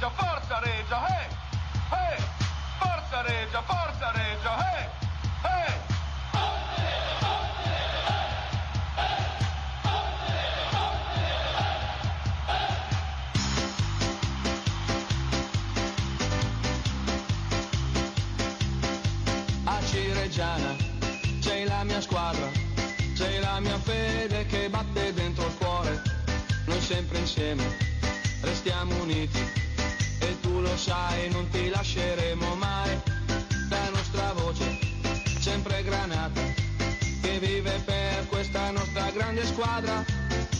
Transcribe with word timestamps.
Reggio, 0.00 0.14
forza 0.14 0.60
Reggio, 0.60 0.94
hey! 0.94 1.26
Hey! 1.90 2.22
Forza 2.78 3.22
Reggio, 3.22 3.62
forza 3.66 4.12
Reggio, 4.12 4.48
hey! 4.56 4.86
Hey! 5.42 5.74
a 19.64 19.80
Cireggiana 19.84 20.76
c'è 21.40 21.64
la 21.64 21.82
mia 21.82 22.00
squadra, 22.00 22.48
c'è 23.16 23.40
la 23.40 23.58
mia 23.58 23.78
fede 23.78 24.46
che 24.46 24.70
batte 24.70 25.12
dentro 25.12 25.44
il 25.44 25.56
cuore, 25.56 26.00
noi 26.66 26.80
sempre 26.80 27.18
insieme 27.18 27.86
restiamo 28.42 28.94
uniti 29.02 29.66
lo 30.60 30.76
sai 30.76 31.30
non 31.30 31.48
ti 31.50 31.68
lasceremo 31.68 32.54
mai, 32.54 33.00
la 33.68 33.88
nostra 33.90 34.32
voce 34.32 34.78
sempre 35.38 35.82
granata 35.82 36.40
che 37.22 37.38
vive 37.38 37.80
per 37.84 38.26
questa 38.28 38.70
nostra 38.70 39.10
grande 39.10 39.44
squadra, 39.46 40.04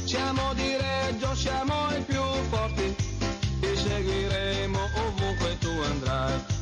siamo 0.04 0.54
di 0.54 0.76
Reggio, 0.76 1.34
siamo 1.34 1.74
i 1.96 2.02
più 2.02 2.22
forti, 2.48 2.94
ti 3.60 3.76
seguiremo 3.76 4.78
ovunque 5.06 5.58
tu 5.58 5.70
andrai. 5.90 6.56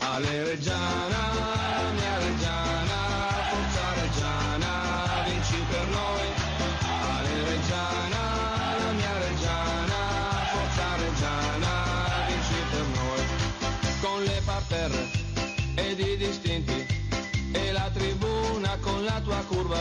Ale 0.00 0.44
Reggiana, 0.44 1.92
mia 1.94 2.18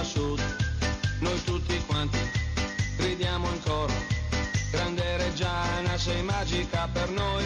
sud. 0.03 0.41
Noi 1.19 1.43
tutti 1.43 1.81
quanti 1.85 2.17
gridiamo 2.97 3.47
in 3.47 3.63
coro. 3.63 3.93
Grande 4.71 5.17
Reggiana, 5.17 5.97
sei 5.97 6.21
magica 6.23 6.89
per 6.91 7.09
noi, 7.09 7.45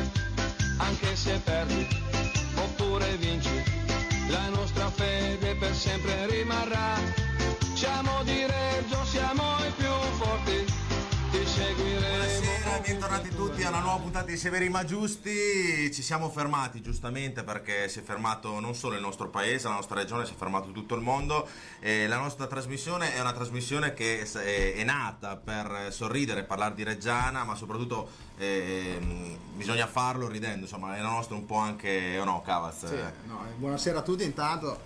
anche 0.78 1.16
se 1.16 1.40
perdi 1.44 1.88
oppure 2.56 3.18
vinci, 3.18 3.64
la 4.30 4.50
nostra 4.50 4.90
fede 4.90 5.56
per 5.56 5.76
sempre 5.76 6.28
rimarrà. 6.28 7.27
A 13.68 13.70
una 13.70 13.80
nuova 13.80 14.00
puntata 14.00 14.28
di 14.28 14.38
Severi 14.38 14.70
ma 14.70 14.86
Giusti. 14.86 15.92
Ci 15.92 16.02
siamo 16.02 16.30
fermati 16.30 16.82
giustamente 16.82 17.44
perché 17.44 17.90
si 17.90 18.00
è 18.00 18.02
fermato 18.02 18.62
non 18.62 18.73
solo 18.73 18.96
il 18.96 19.02
nostro 19.02 19.28
paese, 19.28 19.68
la 19.68 19.73
nostra 19.73 20.00
regione, 20.00 20.26
si 20.26 20.32
è 20.32 20.36
fermato 20.38 20.72
tutto 20.72 20.96
il 20.96 21.02
mondo. 21.02 21.46
E 21.82 22.08
la 22.08 22.18
nostra 22.18 22.48
trasmissione 22.48 23.14
è 23.14 23.20
una 23.20 23.34
trasmissione 23.34 23.94
che 23.94 24.22
è, 24.22 24.84
nata 24.86 25.36
per 25.36 25.88
sorridere, 25.92 26.44
parlare 26.44 26.76
di 26.76 26.84
Reggiana, 26.84 27.44
ma 27.44 27.56
soprattutto 27.56 28.10
eh, 28.38 29.00
bisogna 29.54 29.86
farlo 29.86 30.30
ridendo. 30.30 30.62
Insomma, 30.62 30.95
è 30.95 31.02
la 31.02 31.10
nostra 31.10 31.36
un 31.36 31.45
po' 31.45 31.58
anche, 31.58 32.18
o 32.20 32.23
no, 32.23 32.42
Cavaz? 32.42 32.86
Sì, 32.86 32.95
no, 33.26 33.44
eh, 33.50 33.54
buonasera 33.58 34.00
a 34.00 34.02
tutti, 34.02 34.23
intanto 34.23 34.80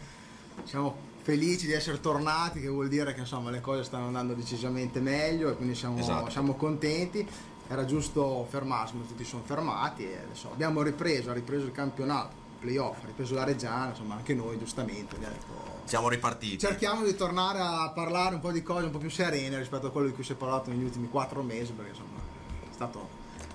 siamo 0.63 1.09
felici 1.21 1.67
di 1.67 1.73
essere 1.73 1.99
tornati, 1.99 2.59
che 2.59 2.67
vuol 2.67 2.87
dire 2.87 3.13
che 3.13 3.19
insomma, 3.19 3.51
le 3.51 3.61
cose 3.61 3.83
stanno 3.83 4.07
andando 4.07 4.33
decisamente 4.33 4.99
meglio 4.99 5.51
e 5.51 5.55
quindi 5.55 5.75
siamo, 5.75 5.99
Esatto. 5.99 6.31
siamo 6.31 6.55
contenti. 6.55 7.49
Era 7.71 7.85
giusto 7.85 8.45
fermarsi, 8.49 8.97
ma 8.97 9.05
tutti 9.07 9.23
sono 9.23 9.43
fermati 9.45 10.03
e 10.03 10.17
adesso 10.25 10.49
abbiamo 10.51 10.81
ripreso, 10.81 11.29
ha 11.29 11.33
ripreso 11.33 11.65
il 11.65 11.71
campionato, 11.71 12.35
playoff, 12.59 13.01
ha 13.01 13.05
ripreso 13.05 13.33
la 13.33 13.45
Reggiana, 13.45 13.91
insomma 13.91 14.15
anche 14.15 14.33
noi 14.33 14.59
giustamente. 14.59 15.15
abbiamo 15.15 15.33
detto, 15.33 15.79
Siamo 15.85 16.09
ripartiti. 16.09 16.57
Cerchiamo 16.57 17.05
di 17.05 17.15
tornare 17.15 17.59
a 17.59 17.89
parlare 17.95 18.35
un 18.35 18.41
po' 18.41 18.51
di 18.51 18.61
cose 18.61 18.87
un 18.87 18.91
po' 18.91 18.97
più 18.97 19.09
serene 19.09 19.57
rispetto 19.57 19.87
a 19.87 19.89
quello 19.89 20.07
di 20.07 20.13
cui 20.13 20.25
si 20.25 20.33
è 20.33 20.35
parlato 20.35 20.69
negli 20.69 20.83
ultimi 20.83 21.07
quattro 21.07 21.41
mesi, 21.43 21.71
perché 21.71 21.91
insomma 21.91 22.19
è 22.19 22.73
stato 22.73 23.10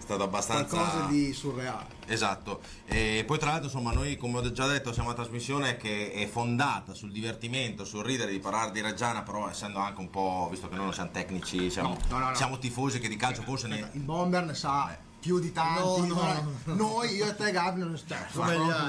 stato 0.07 0.23
abbastanza. 0.23 0.77
qualcosa 0.77 1.07
di 1.07 1.33
surreale. 1.33 1.95
Esatto, 2.07 2.61
e 2.87 3.25
poi 3.27 3.39
tra 3.39 3.51
l'altro 3.51 3.67
insomma 3.67 3.93
noi 3.93 4.17
come 4.17 4.39
ho 4.39 4.53
già 4.53 4.67
detto 4.69 4.93
siamo 4.93 5.09
una 5.09 5.17
trasmissione 5.17 5.77
che 5.77 6.13
è 6.13 6.27
fondata 6.27 6.95
sul 6.95 7.11
divertimento, 7.11 7.85
sul 7.85 8.05
ridere 8.05 8.31
di 8.31 8.39
parlare 8.39 8.71
di 8.71 8.81
Reggiana, 8.81 9.23
però 9.23 9.49
essendo 9.49 9.81
anche 9.81 10.01
un 10.01 10.09
po', 10.11 10.47
visto 10.51 10.69
che 10.69 10.77
noi 10.77 10.85
non 10.85 10.95
siamo 10.95 11.11
tecnici, 11.11 11.69
siamo, 11.71 11.97
No, 12.09 12.19
no, 12.19 12.29
no. 12.29 12.35
siamo 12.35 12.59
tifosi 12.59 13.01
che 13.01 13.09
di 13.09 13.17
calcio 13.17 13.43
forse 13.43 13.67
ne... 13.67 13.91
Il 13.93 14.01
bomber 14.01 14.45
ne 14.45 14.55
sa 14.55 14.97
più 15.19 15.41
di 15.41 15.51
tanti. 15.51 16.07
No, 16.07 16.15
no, 16.15 16.55
no. 16.65 16.75
Noi, 16.75 17.15
io 17.17 17.27
e 17.27 17.35
te 17.35 17.51
Gabri 17.51 17.81
non 17.81 17.99
stiamo. 17.99 18.25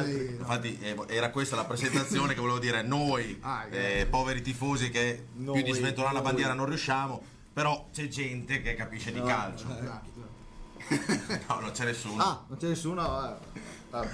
Infatti 0.06 0.78
eh, 0.80 0.96
era 1.08 1.32
questa 1.32 1.56
la 1.56 1.66
presentazione 1.66 2.36
che 2.36 2.40
volevo 2.40 2.60
dire, 2.60 2.84
noi 2.84 3.40
Ah, 3.42 3.66
eh, 3.72 4.06
poveri 4.06 4.42
tifosi 4.42 4.92
che 4.92 5.26
più 5.34 5.46
Noi, 5.46 5.64
di 5.64 5.72
sventolare 5.72 6.14
la 6.14 6.22
bandiera 6.22 6.54
non 6.54 6.68
riusciamo, 6.68 7.22
però 7.54 7.88
c'è 7.92 8.08
gente 8.08 8.62
che 8.62 8.76
capisce 8.76 9.12
di 9.12 9.22
calcio. 9.22 9.66
Esatto. 9.66 10.27
No, 11.48 11.60
non 11.60 11.72
c'è 11.72 11.86
nessuno. 11.86 12.22
Ah, 12.24 12.44
non 12.48 12.58
c'è 12.58 12.68
nessuno. 12.68 13.30
eh. 13.30 13.66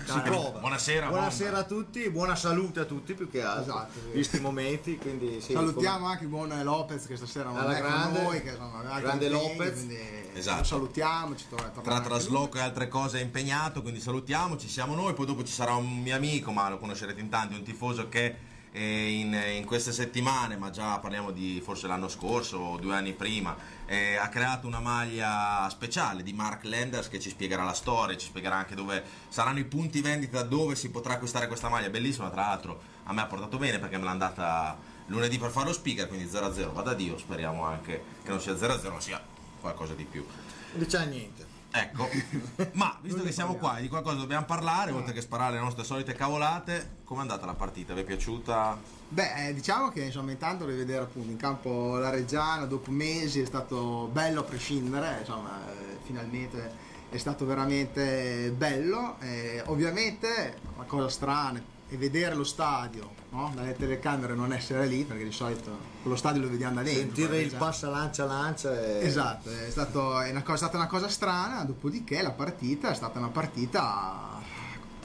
Si 0.05 0.19
prova. 0.21 0.59
buonasera, 0.59 1.07
Buonasera 1.07 1.57
a 1.57 1.63
tutti, 1.63 2.07
buona 2.09 2.35
salute 2.35 2.79
a 2.81 2.85
tutti 2.85 3.15
più 3.15 3.29
che 3.29 3.41
altro. 3.41 3.73
Esatto, 3.73 3.99
sì. 3.99 4.11
Visti 4.11 4.37
i 4.37 4.39
momenti, 4.39 4.97
quindi 4.97 5.41
sì, 5.41 5.53
Salutiamo 5.53 6.05
anche 6.05 6.23
il 6.23 6.29
buon 6.29 6.57
Lopez 6.63 7.07
che 7.07 7.17
stasera 7.17 7.49
non 7.49 7.57
Alla 7.57 7.75
è 7.75 7.81
grande, 7.81 8.13
con 8.13 8.23
noi, 8.23 8.41
che 8.43 8.49
altri 8.51 9.01
grande 9.01 9.29
Lopez. 9.29 9.73
quindi 9.73 9.97
Esatto. 10.35 10.57
Lo 10.59 10.63
salutiamo, 10.63 11.35
ci 11.35 11.45
torna 11.49 11.69
tra 11.69 11.95
anche 11.95 12.07
trasloco 12.07 12.57
e 12.57 12.61
altre 12.61 12.87
cose 12.87 13.19
è 13.19 13.23
impegnato, 13.23 13.81
quindi 13.81 13.99
salutiamo, 13.99 14.57
ci 14.57 14.69
siamo 14.69 14.95
noi, 14.95 15.13
poi 15.13 15.25
dopo 15.25 15.43
ci 15.43 15.53
sarà 15.53 15.73
un 15.73 16.01
mio 16.01 16.15
amico, 16.15 16.51
ma 16.51 16.69
lo 16.69 16.77
conoscerete 16.77 17.19
in 17.19 17.29
tanti, 17.29 17.55
un 17.55 17.63
tifoso 17.63 18.07
che 18.09 18.35
in, 18.79 19.33
in 19.33 19.65
queste 19.65 19.91
settimane, 19.91 20.57
ma 20.57 20.69
già 20.69 20.97
parliamo 20.99 21.31
di 21.31 21.61
forse 21.63 21.87
l'anno 21.87 22.07
scorso 22.07 22.57
o 22.57 22.77
due 22.77 22.95
anni 22.95 23.13
prima, 23.13 23.55
eh, 23.85 24.15
ha 24.15 24.29
creato 24.29 24.67
una 24.67 24.79
maglia 24.79 25.67
speciale 25.69 26.23
di 26.23 26.33
Mark 26.33 26.63
Lenders 26.63 27.07
che 27.07 27.19
ci 27.19 27.29
spiegherà 27.29 27.63
la 27.63 27.73
storia, 27.73 28.17
ci 28.17 28.27
spiegherà 28.27 28.55
anche 28.55 28.75
dove 28.75 29.03
saranno 29.29 29.59
i 29.59 29.65
punti 29.65 30.01
vendita 30.01 30.41
dove 30.41 30.75
si 30.75 30.89
potrà 30.89 31.13
acquistare 31.13 31.47
questa 31.47 31.69
maglia, 31.69 31.89
bellissima 31.89 32.29
tra 32.29 32.41
l'altro, 32.41 32.81
a 33.03 33.13
me 33.13 33.21
ha 33.21 33.27
portato 33.27 33.57
bene 33.57 33.79
perché 33.79 33.97
me 33.97 34.05
l'ha 34.05 34.11
andata 34.11 34.77
lunedì 35.07 35.37
per 35.37 35.51
fare 35.51 35.67
lo 35.67 35.73
speaker, 35.73 36.07
quindi 36.07 36.25
0-0, 36.25 36.71
vada 36.71 36.93
Dio, 36.93 37.17
speriamo 37.17 37.63
anche 37.65 38.03
che 38.23 38.29
non 38.29 38.39
sia 38.39 38.53
0-0, 38.53 38.91
ma 38.91 38.99
sia 38.99 39.21
qualcosa 39.59 39.93
di 39.93 40.05
più. 40.05 40.25
Non 40.73 40.87
c'è 40.87 41.05
niente. 41.05 41.52
Ecco, 41.75 42.07
ma 42.73 42.95
visto 43.01 43.23
che 43.23 43.31
siamo 43.31 43.55
qua 43.55 43.79
e 43.79 43.81
di 43.81 43.87
qualcosa 43.87 44.17
dobbiamo 44.17 44.45
parlare, 44.45 44.91
oltre 44.91 45.11
che 45.11 45.21
sparare 45.21 45.55
le 45.55 45.59
nostre 45.59 45.83
solite 45.83 46.13
cavolate, 46.13 46.97
com'è 47.03 47.21
andata 47.21 47.47
la 47.47 47.55
partita? 47.55 47.95
Vi 47.95 48.01
è 48.01 48.03
piaciuta? 48.03 48.77
Beh, 49.09 49.47
eh, 49.47 49.53
diciamo 49.55 49.89
che 49.89 50.03
insomma 50.03 50.29
intanto 50.29 50.67
rivedere 50.67 51.03
appunto 51.03 51.31
in 51.31 51.37
campo 51.37 51.97
la 51.97 52.11
Reggiana 52.11 52.65
dopo 52.65 52.91
mesi 52.91 53.41
è 53.41 53.45
stato 53.45 54.07
bello 54.11 54.41
a 54.41 54.43
prescindere, 54.43 55.17
insomma 55.21 55.61
eh, 55.67 55.97
finalmente 56.03 56.71
è 57.09 57.17
stato 57.17 57.43
veramente 57.47 58.53
bello. 58.55 59.17
Eh, 59.19 59.63
ovviamente 59.65 60.59
la 60.77 60.83
cosa 60.83 61.09
strana 61.09 61.72
è 61.95 61.97
vedere 61.97 62.35
lo 62.35 62.43
stadio 62.43 63.11
no? 63.31 63.51
dalle 63.55 63.75
telecamere 63.75 64.35
non 64.35 64.53
essere 64.53 64.85
lì 64.85 65.03
perché 65.03 65.23
di 65.23 65.31
solito 65.31 65.77
quello 66.01 66.17
stadio 66.17 66.41
lo 66.41 66.49
vediamo 66.49 66.75
da 66.75 66.83
dentro. 66.83 67.01
Sentire 67.15 67.41
il 67.41 67.49
già- 67.49 67.57
passa 67.57 67.89
lancia 67.89 68.25
lancia 68.25 68.73
è... 68.73 69.03
Esatto, 69.03 69.49
è, 69.49 69.69
stato- 69.69 70.19
è 70.19 70.31
una 70.31 70.41
cosa- 70.41 70.53
è 70.53 70.57
stata 70.57 70.77
una 70.77 70.87
cosa 70.87 71.07
strana, 71.07 71.63
dopodiché 71.63 72.21
la 72.21 72.31
partita 72.31 72.91
è 72.91 72.95
stata 72.95 73.19
una 73.19 73.29
partita, 73.29 74.41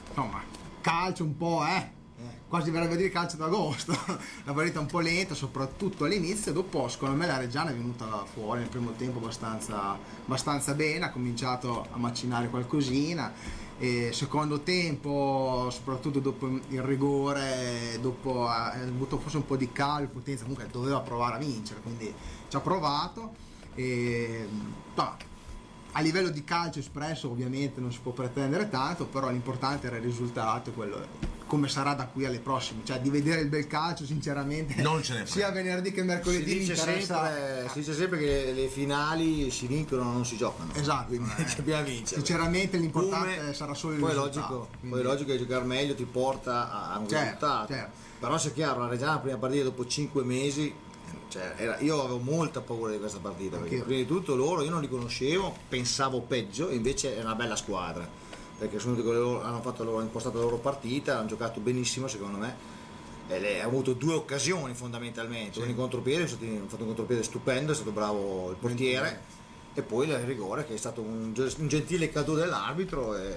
insomma, 0.07 0.41
calcio 0.81 1.23
un 1.23 1.37
po', 1.37 1.65
eh, 1.65 1.97
quasi 2.47 2.71
verrebbe 2.71 2.95
a 2.95 2.97
dire 2.97 3.09
calcio 3.09 3.37
d'agosto, 3.37 3.91
una 4.43 4.53
partita 4.53 4.79
un 4.79 4.87
po' 4.87 4.99
lenta, 4.99 5.35
soprattutto 5.35 6.05
all'inizio, 6.05 6.51
dopo 6.51 6.87
secondo 6.87 7.15
me 7.15 7.27
la 7.27 7.37
Reggiana 7.37 7.69
è 7.69 7.73
venuta 7.73 8.05
fuori 8.33 8.61
nel 8.61 8.69
primo 8.69 8.91
tempo 8.93 9.19
abbastanza, 9.19 9.97
abbastanza 10.25 10.73
bene, 10.73 11.05
ha 11.05 11.11
cominciato 11.11 11.85
a 11.91 11.97
macinare 11.97 12.49
qualcosina. 12.49 13.31
E 13.81 14.11
secondo 14.11 14.59
tempo, 14.59 15.69
soprattutto 15.71 16.19
dopo 16.19 16.47
il 16.47 16.81
rigore, 16.81 17.97
dopo 18.01 18.45
ha 18.45 18.73
avuto 18.73 19.17
forse 19.17 19.37
un 19.37 19.45
po' 19.45 19.55
di 19.55 19.71
calo, 19.71 20.07
potenza, 20.07 20.43
comunque 20.43 20.67
doveva 20.69 20.99
provare 20.99 21.35
a 21.35 21.37
vincere, 21.37 21.79
quindi 21.79 22.13
ci 22.49 22.55
ha 22.57 22.59
provato. 22.59 23.33
E, 23.75 24.45
no, 24.93 25.15
a 25.93 26.01
livello 26.01 26.29
di 26.29 26.43
calcio 26.43 26.79
espresso 26.79 27.29
ovviamente 27.29 27.79
non 27.81 27.91
si 27.91 27.99
può 28.01 28.11
pretendere 28.11 28.69
tanto, 28.69 29.05
però 29.05 29.29
l'importante 29.29 29.87
era 29.87 29.97
il 29.97 30.03
risultato, 30.03 30.71
quello 30.71 31.37
come 31.49 31.67
sarà 31.67 31.95
da 31.95 32.05
qui 32.05 32.25
alle 32.25 32.37
prossime, 32.39 32.81
cioè 32.83 32.99
di 32.99 33.09
vedere 33.09 33.41
il 33.41 33.47
bel 33.49 33.65
calcio 33.65 34.05
sinceramente 34.05 34.79
Non 34.83 35.01
ce 35.01 35.13
ne 35.13 35.25
frega. 35.25 35.31
sia 35.47 35.49
venerdì 35.51 35.91
che 35.91 36.01
Si 36.01 36.05
mercoledì 36.05 36.53
mi 36.53 36.59
dice, 36.59 36.73
interessa 36.73 37.25
sempre, 37.25 37.69
si 37.73 37.79
dice 37.79 37.93
sempre 37.95 38.19
che 38.19 38.51
le 38.53 38.67
finali 38.67 39.49
si 39.49 39.65
vincono 39.65 40.03
non 40.03 40.25
si 40.25 40.37
giocano. 40.37 40.71
Esatto, 40.75 41.07
Quindi 41.07 41.27
eh. 41.37 41.45
dobbiamo 41.55 41.83
vincere. 41.85 42.17
Sinceramente 42.17 42.77
l'importante 42.77 43.37
Come- 43.37 43.53
sarà 43.55 43.73
solo 43.73 43.93
il 43.95 43.99
poi 43.99 44.09
risultato, 44.11 44.39
logico, 44.39 44.67
quindi- 44.79 44.89
poi 44.89 44.99
è 44.99 45.03
logico 45.03 45.31
che 45.31 45.37
giocare 45.39 45.65
meglio 45.65 45.95
ti 45.95 46.05
porta 46.05 46.71
a 46.71 46.93
a 46.93 46.97
un 46.99 47.07
Certo, 47.07 47.25
risultato. 47.45 47.73
certo. 47.73 47.91
Però 48.19 48.37
se 48.37 48.49
è 48.49 48.53
chiaro, 48.53 48.81
la 48.81 48.87
Reggiana 48.87 49.13
la 49.13 49.19
prima 49.19 49.37
partita 49.37 49.63
dopo 49.63 49.87
5 49.87 50.23
mesi, 50.23 50.71
cioè, 51.29 51.53
era- 51.57 51.79
io 51.79 51.99
avevo 52.01 52.19
molta 52.19 52.61
paura 52.61 52.91
di 52.91 52.99
questa 52.99 53.19
partita, 53.19 53.57
perché 53.57 53.75
Anch'io. 53.75 53.85
prima 53.85 53.99
di 54.01 54.07
tutto 54.07 54.35
loro 54.35 54.63
io 54.63 54.69
non 54.69 54.81
li 54.81 54.89
conoscevo, 54.89 55.55
pensavo 55.67 56.21
peggio, 56.21 56.69
invece 56.69 57.17
è 57.17 57.21
una 57.21 57.35
bella 57.35 57.55
squadra. 57.55 58.07
perché 58.59 58.77
sono 58.77 58.93
venuti 58.95 59.09
con 59.09 59.17
loro- 59.17 59.41
hanno 59.41 59.61
fatto 59.61 59.85
loro, 59.85 60.01
impostato 60.01 60.37
la 60.37 60.43
loro 60.43 60.57
partita, 60.57 61.17
hanno 61.17 61.29
giocato 61.29 61.61
benissimo 61.61 62.07
secondo 62.09 62.37
me. 62.37 62.55
Ha 63.29 63.63
avuto 63.63 63.93
due 63.93 64.15
occasioni 64.15 64.73
fondamentalmente, 64.73 65.59
uno 65.59 65.69
in 65.69 65.77
contropiede, 65.77 66.23
hanno 66.23 66.67
fatto 66.67 66.81
un 66.81 66.87
contropiede 66.87 67.23
stupendo, 67.23 67.71
è 67.71 67.75
stato 67.75 67.91
bravo 67.91 68.49
il 68.49 68.57
portiere 68.57 69.21
e 69.73 69.81
poi 69.81 70.07
il 70.07 70.17
rigore 70.19 70.65
che 70.65 70.73
è 70.73 70.77
stato 70.77 71.01
un, 71.01 71.33
un 71.35 71.67
gentile 71.67 72.09
cadeau 72.09 72.35
dell'arbitro 72.35 73.15
e, 73.15 73.33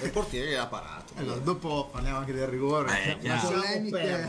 e 0.00 0.04
il 0.04 0.10
portiere 0.10 0.54
l'ha 0.54 0.66
parato. 0.66 1.12
Allora, 1.16 1.38
dopo 1.38 1.88
parliamo 1.92 2.18
anche 2.18 2.32
del 2.32 2.46
rigore. 2.46 3.18
Eh, 3.20 3.28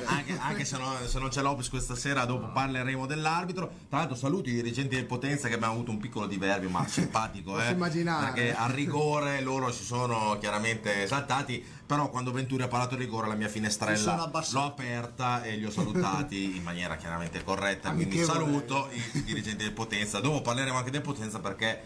anche, 0.06 0.38
anche 0.38 0.66
se, 0.66 0.78
non, 0.78 0.96
se 1.06 1.20
non 1.20 1.30
c'è 1.30 1.42
Lopez 1.42 1.70
questa 1.70 1.96
sera 1.96 2.26
dopo 2.26 2.48
parleremo 2.52 3.06
dell'arbitro 3.06 3.72
tra 3.90 4.00
l'altro 4.00 4.16
saluto 4.16 4.50
i 4.50 4.54
dirigenti 4.54 4.96
del 4.96 5.06
Potenza 5.06 5.48
che 5.48 5.56
abbiamo 5.56 5.74
avuto 5.74 5.92
un 5.92 6.00
piccolo 6.00 6.28
diverbio 6.28 6.70
ma 6.70 6.86
simpatico 6.88 7.60
eh, 7.60 7.72
immaginare. 7.72 8.26
perché 8.26 8.54
al 8.54 8.72
rigore 8.72 9.42
loro 9.42 9.72
si 9.72 9.84
sono 9.84 10.38
chiaramente 10.40 11.04
esaltati 11.04 11.64
però 11.94 12.10
quando 12.10 12.32
Venturi 12.32 12.64
ha 12.64 12.68
parlato 12.68 12.96
di 12.96 13.04
rigore 13.04 13.28
la 13.28 13.36
mia 13.36 13.48
finestrella 13.48 14.30
l'ho 14.52 14.64
aperta 14.64 15.44
e 15.44 15.56
li 15.56 15.66
ho 15.66 15.70
salutati 15.72 16.56
in 16.56 16.64
maniera 16.64 16.96
chiaramente 16.96 17.44
corretta 17.44 17.92
quindi 17.92 18.18
Amichevole. 18.18 18.40
saluto 18.46 18.90
i, 18.92 19.24
dirigenti 19.24 19.64
del 19.64 19.74
Potenza 19.74 20.20
dopo 20.20 20.42
parleremo 20.42 20.78
anche 20.78 20.92
del 20.92 21.02
Potenza 21.02 21.40
perché 21.40 21.82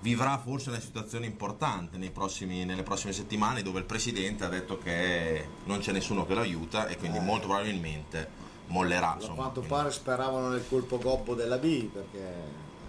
vivrà 0.00 0.38
forse 0.38 0.68
una 0.68 0.80
situazione 0.80 1.26
importante 1.26 1.96
nei 1.96 2.10
prossimi- 2.10 2.64
nelle 2.64 2.84
prossime 2.84 3.12
settimane 3.12 3.62
dove 3.62 3.80
il 3.80 3.84
presidente 3.84 4.44
ha 4.44 4.48
detto 4.48 4.78
che 4.78 5.44
non 5.64 5.80
c'è 5.80 5.92
nessuno 5.92 6.24
che 6.24 6.34
lo 6.34 6.40
aiuta 6.40 6.86
e 6.86 6.96
quindi 6.96 7.18
molto 7.18 7.48
probabilmente 7.48 8.46
mollerà. 8.68 9.14
A 9.14 9.16
quanto 9.16 9.60
Quindi- 9.60 9.68
pare 9.68 9.90
speravano 9.90 10.50
nel 10.50 10.64
colpo 10.68 10.98
gobbo 10.98 11.34
della 11.34 11.56
B 11.56 11.86
perché 11.86 12.20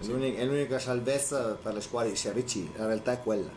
è 0.02 0.06
l'unica, 0.06 0.40
è 0.40 0.46
l'unica 0.46 0.78
salvezza 0.78 1.58
per 1.62 1.74
le 1.74 1.82
squadre 1.82 2.12
di 2.12 2.16
Serie 2.16 2.44
C, 2.44 2.68
la 2.76 2.86
realtà 2.86 3.14
è 3.14 3.20
quella. 3.24 3.50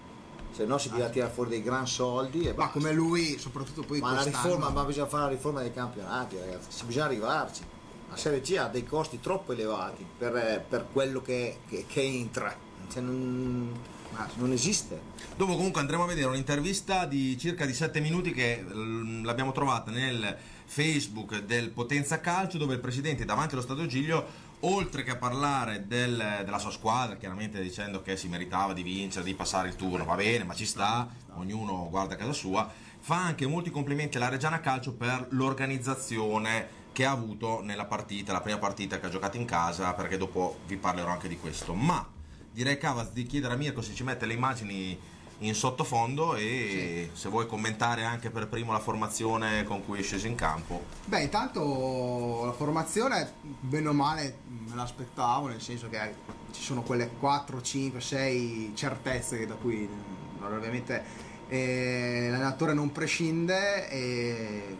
Se 0.52 0.64
no 0.66 0.76
si 0.78 0.90
deve 0.90 1.08
tirare 1.10 1.32
fuori 1.32 1.50
dei 1.50 1.62
gran 1.62 1.87
soldi 1.87 2.43
e 2.43 2.49
Ma 2.49 2.54
basta. 2.64 2.72
come 2.72 2.93
lui, 2.93 3.38
soprattutto 3.38 3.82
poi 3.82 4.00
Ma 4.00 4.22
riforma, 4.22 4.69
ma 4.70 4.84
bisogna 4.84 5.06
fare 5.06 5.22
la 5.25 5.28
riforma 5.31 5.60
dei 5.62 5.72
campionati, 5.72 6.37
ragazzi. 6.38 6.66
Si- 6.70 6.84
Bisogna 6.84 7.06
arrivarci. 7.06 7.62
La 8.10 8.16
Serie 8.16 8.40
C 8.43 8.56
ha 8.58 8.69
dei 8.69 8.84
costi 8.84 9.20
troppo 9.20 9.52
elevati 9.52 10.04
per, 10.19 10.64
per 10.69 10.87
quello 10.93 11.22
che, 11.22 11.60
che- 11.69 11.87
che 11.88 12.02
entra. 12.02 12.54
Cioè, 12.93 13.00
non, 13.00 13.72
non 14.34 14.52
esiste. 14.52 15.00
Dopo 15.34 15.56
comunque 15.56 15.81
andremo 15.81 16.02
a 16.04 16.06
vedere 16.06 16.26
un'intervista 16.26 17.06
di 17.06 17.38
circa 17.38 17.64
di 17.64 17.72
7 17.72 18.00
minuti 18.00 18.32
che 18.32 18.62
mm, 18.62 19.25
l'abbiamo 19.25 19.52
trovata 19.52 19.90
nel 19.90 20.37
Facebook 20.66 21.38
del 21.44 21.70
Potenza 21.70 22.20
Calcio 22.20 22.58
dove 22.58 22.75
il 22.75 22.81
presidente 22.81 23.25
davanti 23.25 23.55
allo 23.55 23.62
Stadio 23.62 23.87
Giglio 23.87 24.50
oltre 24.64 25.02
che 25.02 25.10
a 25.10 25.16
parlare 25.16 25.86
del- 25.86 26.42
della 26.44 26.58
sua 26.58 26.70
squadra 26.70 27.16
chiaramente 27.16 27.60
dicendo 27.60 28.02
che 28.02 28.16
si 28.16 28.28
meritava 28.28 28.72
di 28.72 28.82
vincere, 28.82 29.24
di 29.24 29.34
passare 29.34 29.68
il 29.68 29.76
turno, 29.76 30.04
va 30.04 30.14
bene 30.14 30.44
ma 30.44 30.54
ci 30.54 30.66
sta, 30.66 31.08
ognuno 31.34 31.88
guarda 31.90 32.16
casa 32.16 32.32
sua, 32.32 32.70
fa 33.00 33.16
anche 33.16 33.46
molti 33.46 33.70
complimenti 33.70 34.16
alla 34.16 34.28
Reggiana 34.28 34.60
Calcio 34.60 34.92
per 34.92 35.26
l'organizzazione 35.30 36.80
che 36.92 37.04
ha 37.04 37.10
avuto 37.10 37.60
nella 37.62 37.86
partita, 37.86 38.32
la 38.32 38.40
prima 38.40 38.58
partita 38.58 39.00
che 39.00 39.06
ha 39.06 39.10
giocato 39.10 39.36
in 39.36 39.46
casa 39.46 39.92
perché 39.94 40.16
dopo 40.18 40.58
vi 40.66 40.76
parlerò 40.76 41.10
anche 41.10 41.28
di 41.28 41.38
questo, 41.38 41.74
ma 41.74 42.06
direi 42.52 42.78
Cavaz 42.78 43.10
di 43.12 43.24
chiedere 43.24 43.54
a 43.54 43.56
Mirko 43.56 43.80
se 43.80 43.94
ci 43.94 44.04
mette 44.04 44.26
le 44.26 44.34
immagini 44.34 44.98
in 45.42 45.54
sottofondo 45.54 46.34
e 46.34 47.10
se 47.12 47.28
vuoi 47.28 47.46
commentare 47.46 48.04
anche 48.04 48.30
per 48.30 48.48
primo 48.48 48.72
la 48.72 48.78
formazione 48.78 49.64
con 49.64 49.84
cui 49.84 50.00
è 50.00 50.02
sceso 50.02 50.26
in 50.26 50.34
campo. 50.34 50.84
Beh, 51.04 51.22
intanto 51.22 52.42
la 52.44 52.52
formazione, 52.52 53.32
bene 53.40 53.88
o 53.88 53.92
male, 53.92 54.38
me 54.46 54.74
l'aspettavo, 54.74 55.48
nel 55.48 55.60
senso 55.60 55.88
che 55.88 56.14
ci 56.52 56.62
sono 56.62 56.82
quelle 56.82 57.08
4, 57.18 57.60
5, 57.60 58.00
6 58.00 58.72
certezze 58.74 59.38
che 59.38 59.46
da 59.46 59.54
cui 59.54 59.88
ovviamente 60.40 61.04
eh, 61.48 62.28
l'allenatore 62.30 62.72
non 62.72 62.92
prescinde. 62.92 63.88
E 63.88 64.76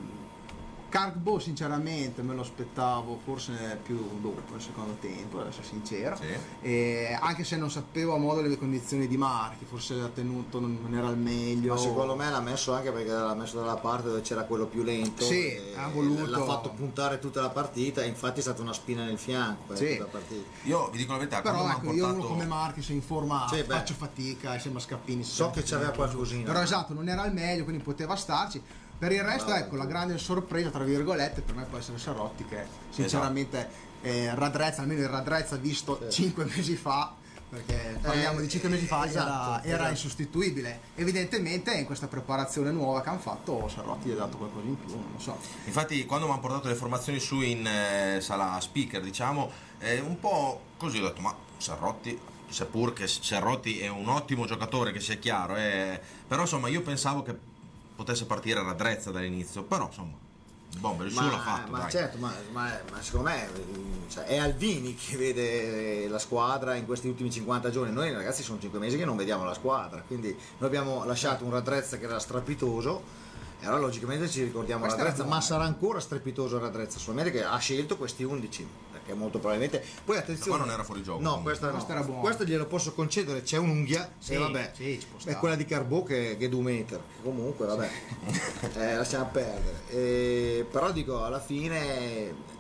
Cargbo 0.93 1.39
sinceramente 1.39 2.21
me 2.21 2.35
lo 2.35 2.43
aspettavo 2.43 3.19
forse 3.25 3.79
più 3.83 4.21
dopo 4.21 4.55
il 4.57 4.61
secondo 4.61 4.99
tempo, 5.01 5.41
ad 5.41 5.47
essere 5.47 5.65
sincero. 5.65 6.17
Sì. 6.17 6.27
E 6.61 7.17
anche 7.19 7.45
se 7.45 7.57
non 7.57 7.71
sapevo 7.71 8.15
a 8.15 8.19
modo 8.19 8.43
le 8.43 8.59
condizioni 8.59 9.09
di 9.09 9.17
Marchi, 9.17 9.65
forse 9.65 9.95
l'ha 9.95 10.09
tenuto, 10.09 10.61
non, 10.61 10.95
era 10.95 11.07
al 11.07 11.17
meglio. 11.17 11.73
Ma 11.73 11.81
secondo 11.81 12.15
me 12.15 12.29
l'ha 12.29 12.43
messo 12.43 12.75
anche 12.75 12.93
perché 12.93 13.11
l'ha 13.11 13.35
messo 13.35 13.59
dalla 13.59 13.77
parte 13.77 14.09
dove 14.09 14.21
c'era 14.21 14.43
quello 14.43 14.67
più 14.67 14.83
lento. 14.83 15.25
Sì, 15.25 15.57
ha 15.75 15.89
voluto- 15.89 16.27
L'ha 16.27 16.45
fatto 16.45 16.69
puntare 16.69 17.19
tutta 17.19 17.41
la 17.41 17.49
partita, 17.49 18.05
infatti 18.05 18.41
è 18.41 18.43
stata 18.43 18.61
una 18.61 18.75
spina 18.75 19.03
nel 19.03 19.17
fianco 19.17 19.63
per 19.69 19.79
Sì. 19.79 19.93
tutta 19.93 20.03
la 20.05 20.11
partita. 20.11 20.49
Io 20.65 20.91
vi 20.91 20.99
dico 20.99 21.13
la 21.13 21.19
verità, 21.19 21.41
Però 21.41 21.57
quando 21.57 21.73
ecco, 21.73 21.87
mi 21.91 21.97
io 21.97 22.05
uno 22.05 22.13
come 22.17 22.27
portato... 22.29 22.49
Marchi 22.51 22.83
se 22.83 22.93
in 22.93 23.01
forma 23.03 23.47
Sì, 23.49 23.63
beh. 23.63 23.65
faccio 23.77 23.95
fatica 23.95 24.59
sembra 24.59 24.83
Scappini. 24.83 25.25
So 25.25 25.49
che 25.49 25.63
c'aveva 25.63 25.93
qualcosina. 25.93 26.45
Però 26.45 26.61
esatto, 26.61 26.93
non 26.93 27.09
era 27.09 27.23
al 27.23 27.33
meglio, 27.33 27.65
quindi 27.65 27.83
poteva 27.83 28.15
starci. 28.15 28.63
Per 29.03 29.11
il 29.11 29.25
resto, 29.25 29.47
Bravo. 29.47 29.65
ecco, 29.65 29.75
la 29.75 29.87
grande 29.87 30.17
sorpresa, 30.17 30.71
tra 30.71 30.85
virgolette, 30.85 31.41
per 31.41 31.57
me 31.57 31.65
può 31.65 31.77
essere 31.77 31.99
Sarrotti 31.99 32.45
che 32.45 32.65
sinceramente 32.91 33.69
eh, 34.01 34.33
raddrezza, 34.33 34.83
almeno 34.83 35.01
il 35.01 35.09
raddrezza 35.09 35.57
visto 35.57 36.09
5 36.09 36.45
mesi 36.45 36.77
fa, 36.77 37.13
perché 37.49 37.99
parliamo 38.01 38.39
Eh, 38.39 38.43
di 38.43 38.49
5 38.49 38.69
mesi 38.69 38.87
fa, 38.87 39.05
esatto, 39.05 39.27
era, 39.27 39.63
era 39.65 39.75
esatto. 39.75 39.91
insostituibile. 39.91 40.81
Evidentemente 40.95 41.75
in 41.75 41.85
questa 41.85 42.07
preparazione 42.07 42.71
nuova 42.71 43.03
che 43.03 43.09
hanno 43.09 43.19
fatto, 43.19 43.67
Sarrotti 43.67 44.09
gli 44.09 44.13
ha 44.13 44.15
dato 44.19 44.37
qualcosa 44.37 44.67
in 44.67 44.79
più, 44.79 44.91
non 44.91 45.09
lo 45.15 45.19
so. 45.19 45.37
Infatti 45.65 46.07
quando 46.07 46.27
mi 46.27 46.33
hanno 46.35 46.41
portato 46.41 46.69
le 46.69 46.77
formazioni 46.77 47.19
su 47.19 47.41
in 47.41 47.67
eh, 47.67 48.21
sala 48.21 48.57
speaker, 48.61 49.03
diciamo, 49.03 49.51
eh, 49.81 49.99
un 49.99 50.21
po' 50.21 50.61
così 50.77 50.99
ho 50.99 51.03
detto, 51.09 51.21
ma 51.23 51.35
Serrotti, 51.57 52.17
seppur 52.49 52.93
che 52.93 53.09
Serrotti 53.09 53.81
è 53.81 53.89
un 53.89 54.09
ottimo 54.09 54.47
giocatore, 54.47 54.93
che 54.93 55.01
sia 55.01 55.17
chiaro, 55.17 55.57
eh, 55.57 56.01
però 56.29 56.43
insomma 56.43 56.69
io 56.69 56.83
pensavo 56.83 57.25
che 57.25 57.51
potesse 58.03 58.27
partire 58.27 58.59
a 58.61 58.63
raddrezza 58.63 59.11
dall'inizio, 59.11 59.63
però 59.63 59.87
insomma, 59.87 60.17
bomber 60.79 61.07
il 61.07 61.13
suo 61.13 61.23
l'ha 61.23 61.39
fatto. 61.39 61.71
ma 61.71 61.79
dai. 61.81 61.91
certo, 61.91 62.19
ma, 62.19 62.33
ma- 62.51 62.81
ma 62.91 63.03
secondo 63.03 63.29
me 63.29 63.49
mm, 63.49 64.09
cioè, 64.09 64.25
è 64.25 64.39
Alvini 64.39 64.95
che 64.95 65.17
vede 65.17 66.09
la 66.09 66.19
squadra 66.19 66.75
in 66.75 66.85
questi 66.85 67.09
ultimi 67.09 67.31
50 67.31 67.71
giorni. 67.71 67.93
Noi 67.93 68.13
ragazzi 68.13 68.43
sono 68.43 68.59
5 68.59 68.79
mesi 68.79 68.97
che 68.97 69.05
non 69.05 69.17
vediamo 69.17 69.45
la 69.45 69.55
squadra, 69.55 70.03
quindi 70.07 70.29
noi 70.59 70.69
abbiamo 70.69 71.05
lasciato 71.05 71.45
un 71.45 71.53
Radrezza 71.53 71.97
che 71.97 72.05
era 72.05 72.19
strepitoso. 72.19 73.21
E 73.61 73.67
allora 73.67 73.83
logicamente 73.83 74.29
ci 74.29 74.43
ricordiamo 74.43 74.83
Questa 74.83 75.05
Radrezza, 75.05 75.25
ma 75.25 75.41
sarà 75.41 75.63
ancora 75.63 76.01
strepitoso 76.01 76.59
Radrezza, 76.59 76.99
solamente 76.99 77.31
che 77.31 77.45
ha 77.45 77.57
scelto 77.59 77.97
questi 77.97 78.25
11, 78.25 78.67
perché 79.03 79.15
molto 79.15 79.39
probabilmente... 79.39 79.85
Poi 80.05 80.17
attenzione... 80.17 80.57
qua 80.57 80.65
non 80.65 80.73
era 80.73 80.85
fuori 80.85 81.03
gioco, 81.03 81.21
No, 81.21 81.43
questa, 81.43 81.67
no. 81.67 81.73
Questa 81.73 81.93
era 81.93 82.03
buona. 82.03 82.21
Questa 82.21 82.45
glielo 82.45 82.67
posso 82.67 82.93
concedere, 82.93 83.43
c'è 83.43 83.59
un'unghia, 83.59 84.11
Sì, 84.19 84.35
e 84.35 84.39
vabbè, 84.39 84.73
sì, 84.75 85.01
è 85.25 85.37
quella 85.37 85.57
di 85.57 85.65
Carbò 85.65 86.03
che, 86.03 86.37
che 86.39 86.47
è 86.47 86.49
2 86.49 86.63
metri, 86.63 86.99
comunque 87.23 87.67
vabbè, 87.67 87.91
eh, 88.77 88.95
lasciamo 88.97 89.29
perdere. 89.33 89.83
Eh, 89.91 90.67
però 90.71 90.93
dico, 90.93 91.25
alla 91.25 91.41
fine 91.41 92.51